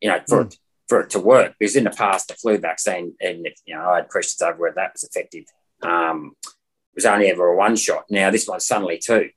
you 0.00 0.08
know, 0.08 0.20
for, 0.28 0.44
Mm. 0.44 0.52
it, 0.52 0.58
for 0.88 1.00
it 1.00 1.10
to 1.10 1.20
work. 1.20 1.54
Because 1.58 1.76
in 1.76 1.84
the 1.84 1.90
past, 1.90 2.28
the 2.28 2.34
flu 2.34 2.58
vaccine, 2.58 3.14
and, 3.20 3.48
you 3.66 3.74
know, 3.74 3.88
I 3.88 3.96
had 3.96 4.08
questions 4.08 4.40
over 4.42 4.58
whether 4.58 4.76
that 4.76 4.94
was 4.94 5.04
effective. 5.04 5.44
Um, 5.82 6.34
it 6.42 6.96
was 6.96 7.06
only 7.06 7.28
ever 7.30 7.46
a 7.48 7.56
one 7.56 7.76
shot. 7.76 8.04
Now 8.10 8.30
this 8.30 8.48
one's 8.48 8.66
suddenly 8.66 8.98
two. 8.98 9.30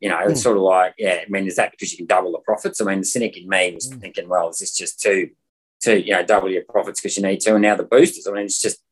You 0.00 0.08
know, 0.10 0.18
it's 0.28 0.40
Mm. 0.40 0.42
sort 0.42 0.56
of 0.58 0.62
like, 0.62 0.94
yeah, 0.98 1.20
I 1.26 1.28
mean, 1.28 1.46
is 1.46 1.56
that 1.56 1.70
because 1.70 1.92
you 1.92 1.98
can 1.98 2.06
double 2.06 2.32
the 2.32 2.38
profits? 2.38 2.80
I 2.80 2.84
mean, 2.84 3.00
the 3.00 3.04
cynic 3.06 3.36
in 3.36 3.48
me 3.48 3.72
was 3.74 3.90
Mm. 3.90 4.00
thinking, 4.00 4.28
well, 4.28 4.48
is 4.50 4.58
this 4.58 4.76
just 4.76 5.00
two, 5.00 5.30
two, 5.82 5.98
you 5.98 6.12
know, 6.12 6.22
double 6.22 6.50
your 6.50 6.64
profits 6.68 7.00
because 7.00 7.16
you 7.16 7.22
need 7.22 7.40
to? 7.40 7.54
And 7.54 7.62
now 7.62 7.76
the 7.76 7.82
boosters, 7.82 8.26
I 8.26 8.32
mean, 8.32 8.44
it's 8.46 8.60
just, 8.60 8.82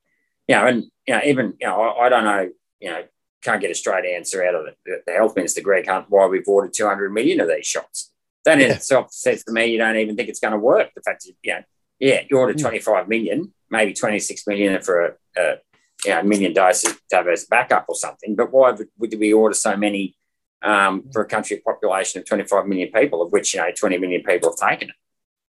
you 0.49 0.55
know, 0.55 0.67
and, 0.67 0.85
you 1.07 1.15
know, 1.15 1.21
even, 1.25 1.55
you 1.61 1.67
know, 1.67 1.81
I, 1.81 2.07
I 2.07 2.09
don't 2.09 2.25
know, 2.25 2.51
you 2.81 2.91
know, 2.91 3.05
can't 3.43 3.61
get 3.61 3.71
a 3.71 3.75
straight 3.75 4.07
answer 4.07 4.43
out 4.45 4.55
of 4.55 4.67
the, 4.87 5.03
the 5.07 5.13
health 5.13 5.37
minister, 5.37 5.61
Greg 5.61 5.87
Hunt, 5.87 6.07
why 6.09 6.27
we've 6.27 6.49
ordered 6.49 6.73
200 6.73 7.13
million 7.13 7.41
of 7.41 7.49
these 7.49 7.67
shots. 7.67 8.11
That 8.47 8.61
in 8.61 8.69
Yeah. 8.69 8.75
itself 8.77 9.13
says 9.13 9.45
to 9.45 9.53
me, 9.53 9.67
you 9.67 9.79
don't 9.79 9.97
even 9.97 10.17
think 10.17 10.29
it's 10.31 10.41
going 10.41 10.53
to 10.53 10.59
work. 10.59 10.91
The 10.95 11.03
fact 11.03 11.25
that, 11.25 11.33
you 11.43 11.53
know, 11.53 11.63
yeah, 11.99 12.23
you 12.31 12.39
ordered 12.39 12.57
Mm. 12.57 12.63
25 12.63 13.09
million, 13.09 13.53
maybe 13.71 13.93
26 13.93 14.47
million 14.47 14.81
for 14.83 15.05
a, 15.05 15.15
a 15.41 15.57
you 16.05 16.11
know, 16.13 16.21
a 16.21 16.25
million 16.25 16.53
doses 16.53 16.95
to 17.11 17.17
have 17.17 17.29
as 17.29 17.45
backup 17.45 17.87
or 17.89 17.95
something. 17.95 18.35
But 18.35 18.53
why 18.53 18.73
would, 18.73 18.89
would 18.99 19.19
we 19.19 19.33
order 19.33 19.55
so 19.55 19.77
many 19.77 20.17
um, 20.63 21.05
for 21.13 21.23
a 21.23 21.27
country 21.27 21.61
population 21.65 22.21
of 22.21 22.27
25 22.27 22.67
million 22.67 22.91
people, 22.93 23.23
of 23.23 23.33
which, 23.33 23.55
you 23.55 23.61
know, 23.61 23.71
20 23.77 23.99
million 23.99 24.23
people 24.23 24.51
have 24.51 24.71
taken 24.71 24.91
it? 24.91 24.95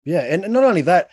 Yeah, 0.04 0.22
and 0.22 0.54
not 0.54 0.64
only 0.64 0.82
that, 0.82 1.10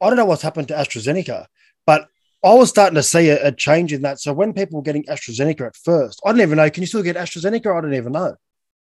I 0.00 0.08
don't 0.08 0.16
know 0.16 0.24
what's 0.24 0.42
happened 0.42 0.68
to 0.68 0.74
AstraZeneca, 0.74 1.46
but 1.86 2.08
I 2.44 2.54
was 2.54 2.68
starting 2.68 2.96
to 2.96 3.02
see 3.02 3.28
a, 3.30 3.48
a, 3.48 3.52
change 3.52 3.92
in 3.92 4.02
that. 4.02 4.18
So 4.18 4.32
when 4.32 4.52
people 4.52 4.78
were 4.78 4.82
getting 4.82 5.04
AstraZeneca 5.04 5.68
at 5.68 5.76
first, 5.76 6.20
I 6.24 6.30
didn't 6.30 6.42
even 6.42 6.56
know. 6.56 6.68
Can 6.70 6.82
you 6.82 6.88
still 6.88 7.02
get 7.02 7.16
AstraZeneca? 7.16 7.74
I 7.74 7.80
didn't 7.80 7.96
even 7.96 8.12
know. 8.12 8.34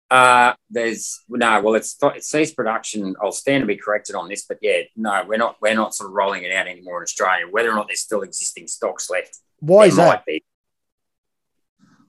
Uh, 0.09 0.53
there's 0.69 1.23
no. 1.29 1.61
Well, 1.61 1.75
it's 1.75 1.95
it 2.01 2.23
ceased 2.23 2.55
production. 2.55 3.15
I'll 3.21 3.31
stand 3.31 3.61
to 3.61 3.67
be 3.67 3.77
corrected 3.77 4.15
on 4.15 4.27
this, 4.27 4.45
but 4.47 4.57
yeah, 4.61 4.81
no, 4.95 5.23
we're 5.27 5.37
not. 5.37 5.57
We're 5.61 5.75
not 5.75 5.93
sort 5.93 6.09
of 6.09 6.15
rolling 6.15 6.43
it 6.43 6.51
out 6.51 6.67
anymore 6.67 6.99
in 6.99 7.03
Australia. 7.03 7.45
Whether 7.49 7.71
or 7.71 7.75
not 7.75 7.87
there's 7.87 8.01
still 8.01 8.21
existing 8.21 8.67
stocks 8.67 9.09
left, 9.09 9.37
why 9.59 9.85
is 9.85 9.97
that? 9.97 10.25
Be. 10.25 10.43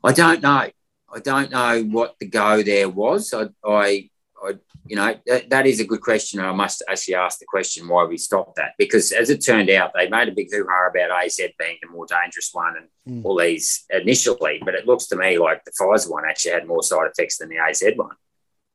I 0.03 0.13
don't 0.13 0.43
know. 0.43 0.71
I 1.13 1.19
don't 1.23 1.51
know 1.51 1.83
what 1.83 2.17
the 2.19 2.27
go 2.27 2.63
there 2.63 2.89
was. 2.89 3.35
I, 3.35 3.49
I 3.65 4.09
I, 4.43 4.55
you 4.87 4.97
know, 4.97 5.15
that, 5.27 5.51
that 5.51 5.67
is 5.67 5.81
a 5.81 5.85
good 5.85 6.01
question. 6.01 6.41
And 6.41 6.49
I 6.49 6.53
must 6.53 6.83
actually 6.89 7.15
ask 7.15 7.39
the 7.39 7.47
question 7.47 7.89
why 7.89 8.05
we 8.05 8.17
stopped 8.17 8.57
that 8.57 8.73
because, 8.79 9.13
as 9.13 9.31
it 9.31 9.45
turned 9.45 9.71
out, 9.71 9.93
they 9.95 10.09
made 10.09 10.29
a 10.29 10.33
big 10.33 10.49
hoo 10.51 10.67
ha 10.69 10.89
about 10.89 11.25
AZ 11.25 11.37
being 11.37 11.77
the 11.83 11.89
more 11.89 12.07
dangerous 12.07 12.51
one 12.53 12.75
and 12.77 13.23
mm. 13.23 13.25
all 13.25 13.39
these 13.39 13.85
initially. 13.91 14.61
But 14.65 14.75
it 14.75 14.87
looks 14.87 15.07
to 15.09 15.17
me 15.17 15.39
like 15.39 15.65
the 15.65 15.73
Pfizer 15.73 16.11
one 16.11 16.25
actually 16.29 16.53
had 16.53 16.67
more 16.67 16.83
side 16.83 17.11
effects 17.11 17.39
than 17.39 17.49
the 17.49 17.59
AZ 17.59 17.83
one. 17.97 18.17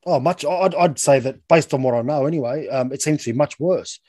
Oh, 0.05 0.19
much. 0.19 0.45
I'd, 0.45 0.75
I'd 0.75 0.99
say 0.99 1.19
that 1.19 1.47
based 1.47 1.73
on 1.73 1.81
what 1.81 1.95
I 1.95 2.01
know, 2.01 2.25
anyway, 2.25 2.67
um, 2.67 2.91
it 2.91 3.01
seems 3.01 3.23
to 3.23 3.31
be 3.31 3.37
much 3.37 3.59
worse. 3.59 3.99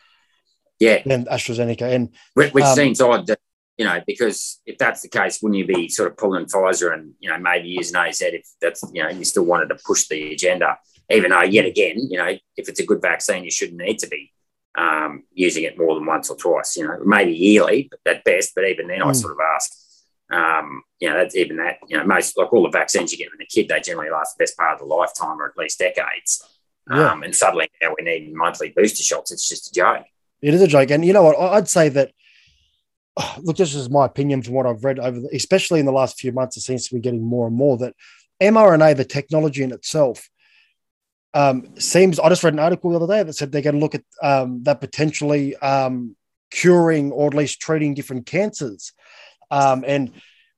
Yeah, 0.78 1.03
than 1.07 1.24
AstraZeneca, 1.24 1.91
and 1.91 2.11
which, 2.35 2.55
um, 2.55 2.77
seems 2.77 3.01
odd 3.01 3.27
that 3.28 3.39
you 3.77 3.85
know, 3.85 4.01
because 4.07 4.61
if 4.65 4.78
that's 4.78 5.03
the 5.03 5.09
case, 5.09 5.41
wouldn't 5.43 5.59
you 5.59 5.66
be 5.66 5.89
sort 5.89 6.11
of 6.11 6.16
pulling 6.16 6.47
Pfizer 6.47 6.95
and, 6.95 7.12
you 7.20 7.28
know, 7.28 7.39
maybe 7.39 7.69
using 7.69 7.97
AZ 7.97 8.20
if 8.23 8.47
that's, 8.61 8.83
you 8.93 9.03
know, 9.03 9.11
you 9.11 9.24
still 9.24 9.45
wanted 9.45 9.69
to 9.69 9.77
push 9.85 10.09
the 10.09 10.33
agenda? 10.33 10.78
Even 11.11 11.31
though 11.31 11.43
yet 11.43 11.66
again, 11.66 12.09
you 12.11 12.19
know, 12.19 12.37
if 12.57 12.69
it's 12.69 12.81
a 12.81 12.87
good 12.87 13.01
vaccine, 13.01 13.45
you 13.45 13.51
shouldn't 13.51 13.78
need 13.78 13.99
to 14.01 14.09
be 14.09 14.33
um, 14.77 15.24
using 15.33 15.65
it 15.65 15.78
more 15.78 15.95
than 15.95 16.07
once 16.07 16.31
or 16.31 16.37
twice. 16.37 16.77
You 16.77 16.87
know, 16.87 16.99
maybe 17.05 17.33
yearly 17.33 17.91
at 18.07 18.24
best, 18.24 18.53
but 18.55 18.66
even 18.66 18.89
then, 18.89 19.01
mm. 19.01 19.07
I 19.07 19.12
sort 19.12 19.33
of 19.33 19.39
ask. 19.55 19.73
Um, 20.28 20.83
you 20.99 21.09
know, 21.09 21.16
that's 21.16 21.37
even 21.37 21.57
that. 21.59 21.78
You 21.89 21.99
know, 21.99 22.05
most 22.05 22.37
like 22.37 22.53
all 22.53 22.65
the 22.65 22.70
vaccines 22.70 23.12
you 23.12 23.19
get 23.19 23.31
when 23.31 23.41
a 23.41 23.47
kid, 23.47 23.69
they 23.69 23.81
generally 23.81 24.11
last 24.11 24.37
the 24.37 24.43
best 24.43 24.57
part 24.57 24.74
of 24.74 24.81
the 24.81 24.95
lifetime 24.95 25.41
or 25.41 25.49
at 25.49 25.57
least 25.57 25.78
decades. 25.78 26.45
Yeah. 26.91 27.12
Um, 27.12 27.23
and 27.23 27.35
suddenly 27.35 27.69
now 27.83 27.95
we 27.97 28.05
need 28.05 28.33
monthly 28.35 28.73
booster 28.74 29.03
shots. 29.03 29.33
It's 29.33 29.49
just 29.49 29.69
a 29.69 29.73
joke. 29.73 30.05
It 30.43 30.55
is 30.55 30.62
a 30.62 30.69
joke, 30.69 30.91
and 30.91 31.05
you 31.05 31.12
know 31.12 31.23
what? 31.23 31.39
I'd 31.39 31.69
say 31.69 31.89
that. 31.91 32.12
Look, 33.41 33.57
this 33.57 33.74
is 33.74 33.89
my 33.89 34.05
opinion 34.05 34.43
from 34.43 34.53
what 34.53 34.66
I've 34.66 34.85
read 34.85 34.99
over, 34.99 35.19
the, 35.19 35.31
especially 35.35 35.81
in 35.81 35.87
the 35.87 35.93
last 35.93 36.20
few 36.20 36.33
months. 36.33 36.59
It 36.59 36.61
seems 36.61 36.87
to 36.87 36.95
be 36.95 37.01
getting 37.01 37.23
more 37.23 37.47
and 37.47 37.57
more 37.57 37.78
that 37.78 37.95
mRNA, 38.43 38.97
the 38.97 39.07
technology 39.07 39.62
in 39.62 39.73
itself, 39.73 40.28
um, 41.36 41.78
seems 41.78 42.18
I 42.18 42.30
just 42.30 42.42
read 42.42 42.54
an 42.54 42.60
article 42.60 42.90
the 42.90 42.96
other 42.96 43.14
day 43.14 43.22
that 43.22 43.34
said 43.34 43.52
they're 43.52 43.60
going 43.60 43.74
to 43.74 43.80
look 43.80 43.94
at 43.94 44.04
um, 44.22 44.62
that 44.62 44.80
potentially 44.80 45.54
um, 45.56 46.16
curing 46.50 47.12
or 47.12 47.26
at 47.26 47.34
least 47.34 47.60
treating 47.60 47.92
different 47.92 48.24
cancers 48.24 48.94
um, 49.50 49.84
and 49.86 50.12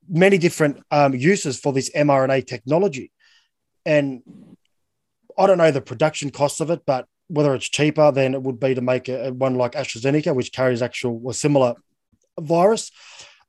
many 0.07 0.37
different 0.37 0.81
um, 0.89 1.13
uses 1.13 1.59
for 1.59 1.73
this 1.73 1.89
mRNA 1.91 2.47
technology. 2.47 3.11
And 3.85 4.21
I 5.37 5.47
don't 5.47 5.57
know 5.57 5.69
the 5.69 5.81
production 5.81 6.29
cost 6.29 6.61
of 6.61 6.71
it, 6.71 6.83
but 6.85 7.07
whether 7.27 7.53
it's 7.55 7.67
cheaper 7.67 8.13
than 8.13 8.33
it 8.33 8.41
would 8.41 8.61
be 8.61 8.73
to 8.73 8.81
make 8.81 9.09
a 9.09 9.33
one 9.33 9.55
like 9.55 9.73
AstraZeneca, 9.73 10.33
which 10.33 10.53
carries 10.53 10.81
actual 10.81 11.19
or 11.25 11.33
similar 11.33 11.75
virus. 12.39 12.89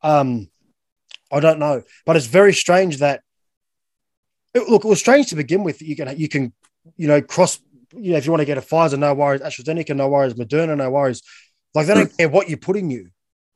Um, 0.03 0.49
I 1.31 1.39
don't 1.39 1.61
know, 1.61 1.85
but 2.05 2.17
it's 2.17 2.27
very 2.27 2.55
strange 2.55 2.99
that. 2.99 3.23
It, 4.53 4.69
look, 4.69 4.85
it 4.85 4.89
was 4.89 4.99
strange 4.99 5.29
to 5.29 5.37
begin 5.37 5.63
with. 5.63 5.81
You 5.81 5.95
can 5.95 6.19
you 6.19 6.29
can 6.29 6.53
you 6.97 7.09
know, 7.09 7.21
cross, 7.21 7.61
you 7.95 8.13
know, 8.13 8.19
if 8.19 8.27
you 8.27 8.33
want 8.33 8.41
to 8.41 8.47
get 8.47 8.59
a 8.59 8.63
Pfizer, 8.63 8.99
no 8.99 9.15
worries, 9.15 9.41
AstraZeneca, 9.41 9.97
no 9.97 10.09
worries, 10.09 10.35
Moderna, 10.35 10.77
no 10.77 10.91
worries. 10.91 11.23
Like 11.75 11.87
they 11.87 11.95
don't 11.95 12.17
care 12.17 12.29
what 12.29 12.49
you 12.49 12.57
put 12.57 12.77
in 12.77 12.91
you, 12.91 13.11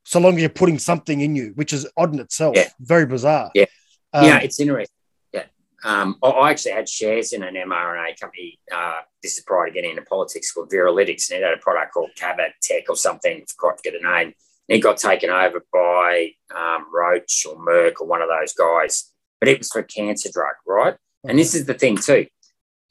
so 0.04 0.20
long 0.20 0.34
as 0.34 0.40
you're 0.40 0.50
putting 0.50 0.78
something 0.78 1.20
in 1.20 1.34
you, 1.34 1.52
which 1.54 1.72
is 1.72 1.86
odd 1.96 2.14
in 2.14 2.20
itself. 2.20 2.56
Yeah. 2.56 2.68
Very 2.80 3.06
bizarre. 3.06 3.50
Yeah. 3.54 3.66
Um, 4.12 4.24
yeah, 4.24 4.38
it's 4.38 4.60
interesting. 4.60 4.94
Yeah. 5.32 5.44
Um, 5.84 6.18
I 6.22 6.50
actually 6.50 6.72
had 6.72 6.88
shares 6.88 7.32
in 7.32 7.42
an 7.42 7.54
mRNA 7.54 8.20
company. 8.20 8.60
Uh, 8.72 9.00
this 9.22 9.36
is 9.36 9.44
prior 9.44 9.66
to 9.66 9.72
getting 9.72 9.90
into 9.90 10.02
politics 10.02 10.52
called 10.52 10.70
Viralytics, 10.70 11.30
and 11.30 11.40
it 11.40 11.44
had 11.44 11.54
a 11.54 11.60
product 11.60 11.92
called 11.92 12.10
Cabot 12.14 12.52
Tech 12.62 12.84
or 12.88 12.96
something. 12.96 13.38
I 13.38 13.44
forgot 13.56 13.78
to 13.78 13.90
get 13.90 14.00
a 14.00 14.04
name. 14.04 14.34
And 14.68 14.78
it 14.78 14.80
got 14.80 14.96
taken 14.96 15.30
over 15.30 15.64
by 15.72 16.30
um, 16.54 16.86
Roche 16.92 17.46
or 17.46 17.56
Merck 17.56 18.00
or 18.00 18.06
one 18.06 18.22
of 18.22 18.28
those 18.28 18.54
guys. 18.54 19.10
But 19.40 19.48
it 19.48 19.58
was 19.58 19.68
for 19.68 19.80
a 19.80 19.84
cancer 19.84 20.30
drug, 20.32 20.54
right? 20.66 20.96
And 21.24 21.38
this 21.38 21.54
is 21.54 21.66
the 21.66 21.74
thing 21.74 21.98
too 21.98 22.26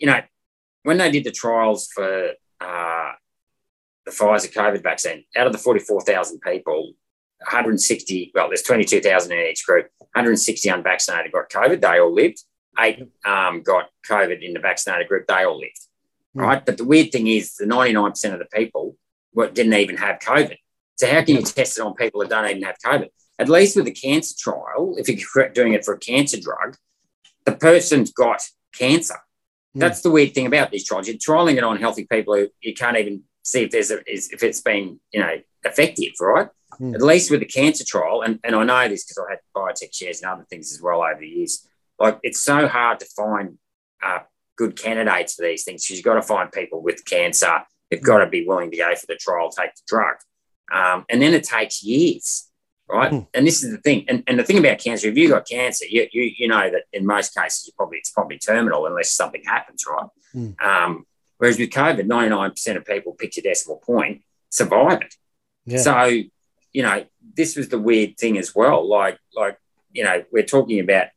you 0.03 0.07
know, 0.07 0.21
when 0.83 0.97
they 0.97 1.11
did 1.11 1.23
the 1.23 1.31
trials 1.31 1.87
for 1.87 2.31
uh, 2.61 3.11
the 4.05 4.11
Pfizer 4.11 4.53
COVID 4.53 4.83
vaccine, 4.83 5.23
out 5.35 5.47
of 5.47 5.53
the 5.53 5.59
44,000 5.59 6.39
people, 6.41 6.93
160, 7.39 8.31
well, 8.33 8.47
there's 8.47 8.61
22,000 8.61 9.31
in 9.31 9.47
each 9.47 9.65
group, 9.65 9.87
160 10.13 10.69
unvaccinated 10.69 11.31
got 11.31 11.49
COVID, 11.49 11.81
they 11.81 11.99
all 11.99 12.13
lived. 12.13 12.43
Eight 12.79 13.07
um, 13.23 13.61
got 13.61 13.89
COVID 14.09 14.41
in 14.41 14.53
the 14.53 14.59
vaccinated 14.59 15.07
group, 15.07 15.27
they 15.27 15.43
all 15.43 15.59
lived. 15.59 15.79
Mm. 16.35 16.41
Right. 16.41 16.65
But 16.65 16.77
the 16.77 16.85
weird 16.85 17.11
thing 17.11 17.27
is, 17.27 17.55
the 17.55 17.65
99% 17.65 18.33
of 18.33 18.39
the 18.39 18.47
people 18.51 18.95
didn't 19.35 19.73
even 19.73 19.97
have 19.97 20.19
COVID. 20.19 20.57
So, 20.95 21.07
how 21.07 21.23
can 21.23 21.35
you 21.35 21.41
test 21.41 21.77
it 21.77 21.81
on 21.81 21.95
people 21.95 22.21
that 22.21 22.29
don't 22.29 22.49
even 22.49 22.63
have 22.63 22.77
COVID? 22.83 23.09
At 23.39 23.49
least 23.49 23.75
with 23.75 23.85
the 23.85 23.91
cancer 23.91 24.35
trial, 24.37 24.95
if 24.97 25.07
you're 25.07 25.49
doing 25.53 25.73
it 25.73 25.85
for 25.85 25.93
a 25.93 25.99
cancer 25.99 26.39
drug, 26.39 26.77
the 27.45 27.53
person's 27.53 28.11
got 28.11 28.41
cancer. 28.73 29.17
That's 29.75 30.01
the 30.01 30.11
weird 30.11 30.33
thing 30.33 30.45
about 30.45 30.71
these 30.71 30.85
trials. 30.85 31.07
You're 31.07 31.17
trialing 31.17 31.57
it 31.57 31.63
on 31.63 31.77
healthy 31.77 32.05
people 32.05 32.35
who 32.35 32.47
you 32.61 32.73
can't 32.73 32.97
even 32.97 33.23
see 33.43 33.63
if 33.63 33.71
there's 33.71 33.91
a, 33.91 33.99
if 34.05 34.43
it's 34.43 34.61
been 34.61 34.99
you 35.11 35.19
know 35.19 35.35
effective, 35.63 36.13
right? 36.19 36.49
Mm. 36.79 36.95
At 36.95 37.01
least 37.01 37.31
with 37.31 37.39
the 37.39 37.45
cancer 37.45 37.83
trial, 37.85 38.21
and, 38.21 38.39
and 38.43 38.55
I 38.55 38.63
know 38.63 38.87
this 38.87 39.05
because 39.05 39.23
I 39.27 39.31
had 39.31 39.39
biotech 39.55 39.93
shares 39.93 40.21
and 40.21 40.31
other 40.31 40.45
things 40.49 40.73
as 40.73 40.81
well 40.81 41.01
over 41.01 41.19
the 41.19 41.27
years. 41.27 41.67
Like 41.99 42.19
it's 42.23 42.43
so 42.43 42.67
hard 42.67 42.99
to 42.99 43.05
find 43.15 43.57
uh, 44.03 44.19
good 44.57 44.75
candidates 44.75 45.35
for 45.35 45.43
these 45.43 45.63
things 45.63 45.83
because 45.83 45.97
you've 45.97 46.05
got 46.05 46.15
to 46.15 46.21
find 46.21 46.51
people 46.51 46.81
with 46.81 47.05
cancer. 47.05 47.61
They've 47.89 48.01
got 48.01 48.19
to 48.19 48.27
be 48.27 48.45
willing 48.45 48.71
to 48.71 48.77
go 48.77 48.93
for 48.95 49.05
the 49.07 49.15
trial, 49.15 49.49
take 49.49 49.75
the 49.75 49.81
drug, 49.87 50.15
um, 50.71 51.05
and 51.09 51.21
then 51.21 51.33
it 51.33 51.43
takes 51.43 51.83
years 51.83 52.49
right? 52.87 53.11
Mm. 53.11 53.27
And 53.33 53.47
this 53.47 53.63
is 53.63 53.71
the 53.71 53.77
thing. 53.77 54.05
And, 54.07 54.23
and 54.27 54.39
the 54.39 54.43
thing 54.43 54.57
about 54.57 54.79
cancer, 54.79 55.07
if 55.07 55.17
you 55.17 55.29
got 55.29 55.47
cancer, 55.47 55.85
you, 55.89 56.07
you, 56.11 56.31
you 56.37 56.47
know 56.47 56.69
that 56.69 56.83
in 56.91 57.05
most 57.05 57.35
cases, 57.35 57.67
you 57.67 57.73
probably 57.75 57.97
it's 57.97 58.11
probably 58.11 58.37
terminal 58.37 58.85
unless 58.85 59.11
something 59.11 59.43
happens, 59.45 59.83
right? 59.89 60.09
Mm. 60.35 60.61
Um, 60.61 61.05
whereas 61.37 61.57
with 61.57 61.69
COVID, 61.69 62.05
99% 62.05 62.77
of 62.77 62.85
people, 62.85 63.13
pick 63.13 63.35
your 63.37 63.43
decimal 63.43 63.77
point, 63.77 64.21
survive 64.49 65.01
it. 65.01 65.15
Yeah. 65.65 65.79
So, 65.79 66.05
you 66.73 66.81
know, 66.81 67.05
this 67.35 67.55
was 67.55 67.69
the 67.69 67.79
weird 67.79 68.17
thing 68.17 68.37
as 68.37 68.53
well. 68.53 68.87
Like, 68.87 69.17
like, 69.35 69.57
you 69.91 70.03
know, 70.03 70.23
we're 70.31 70.43
talking 70.43 70.79
about 70.79 71.07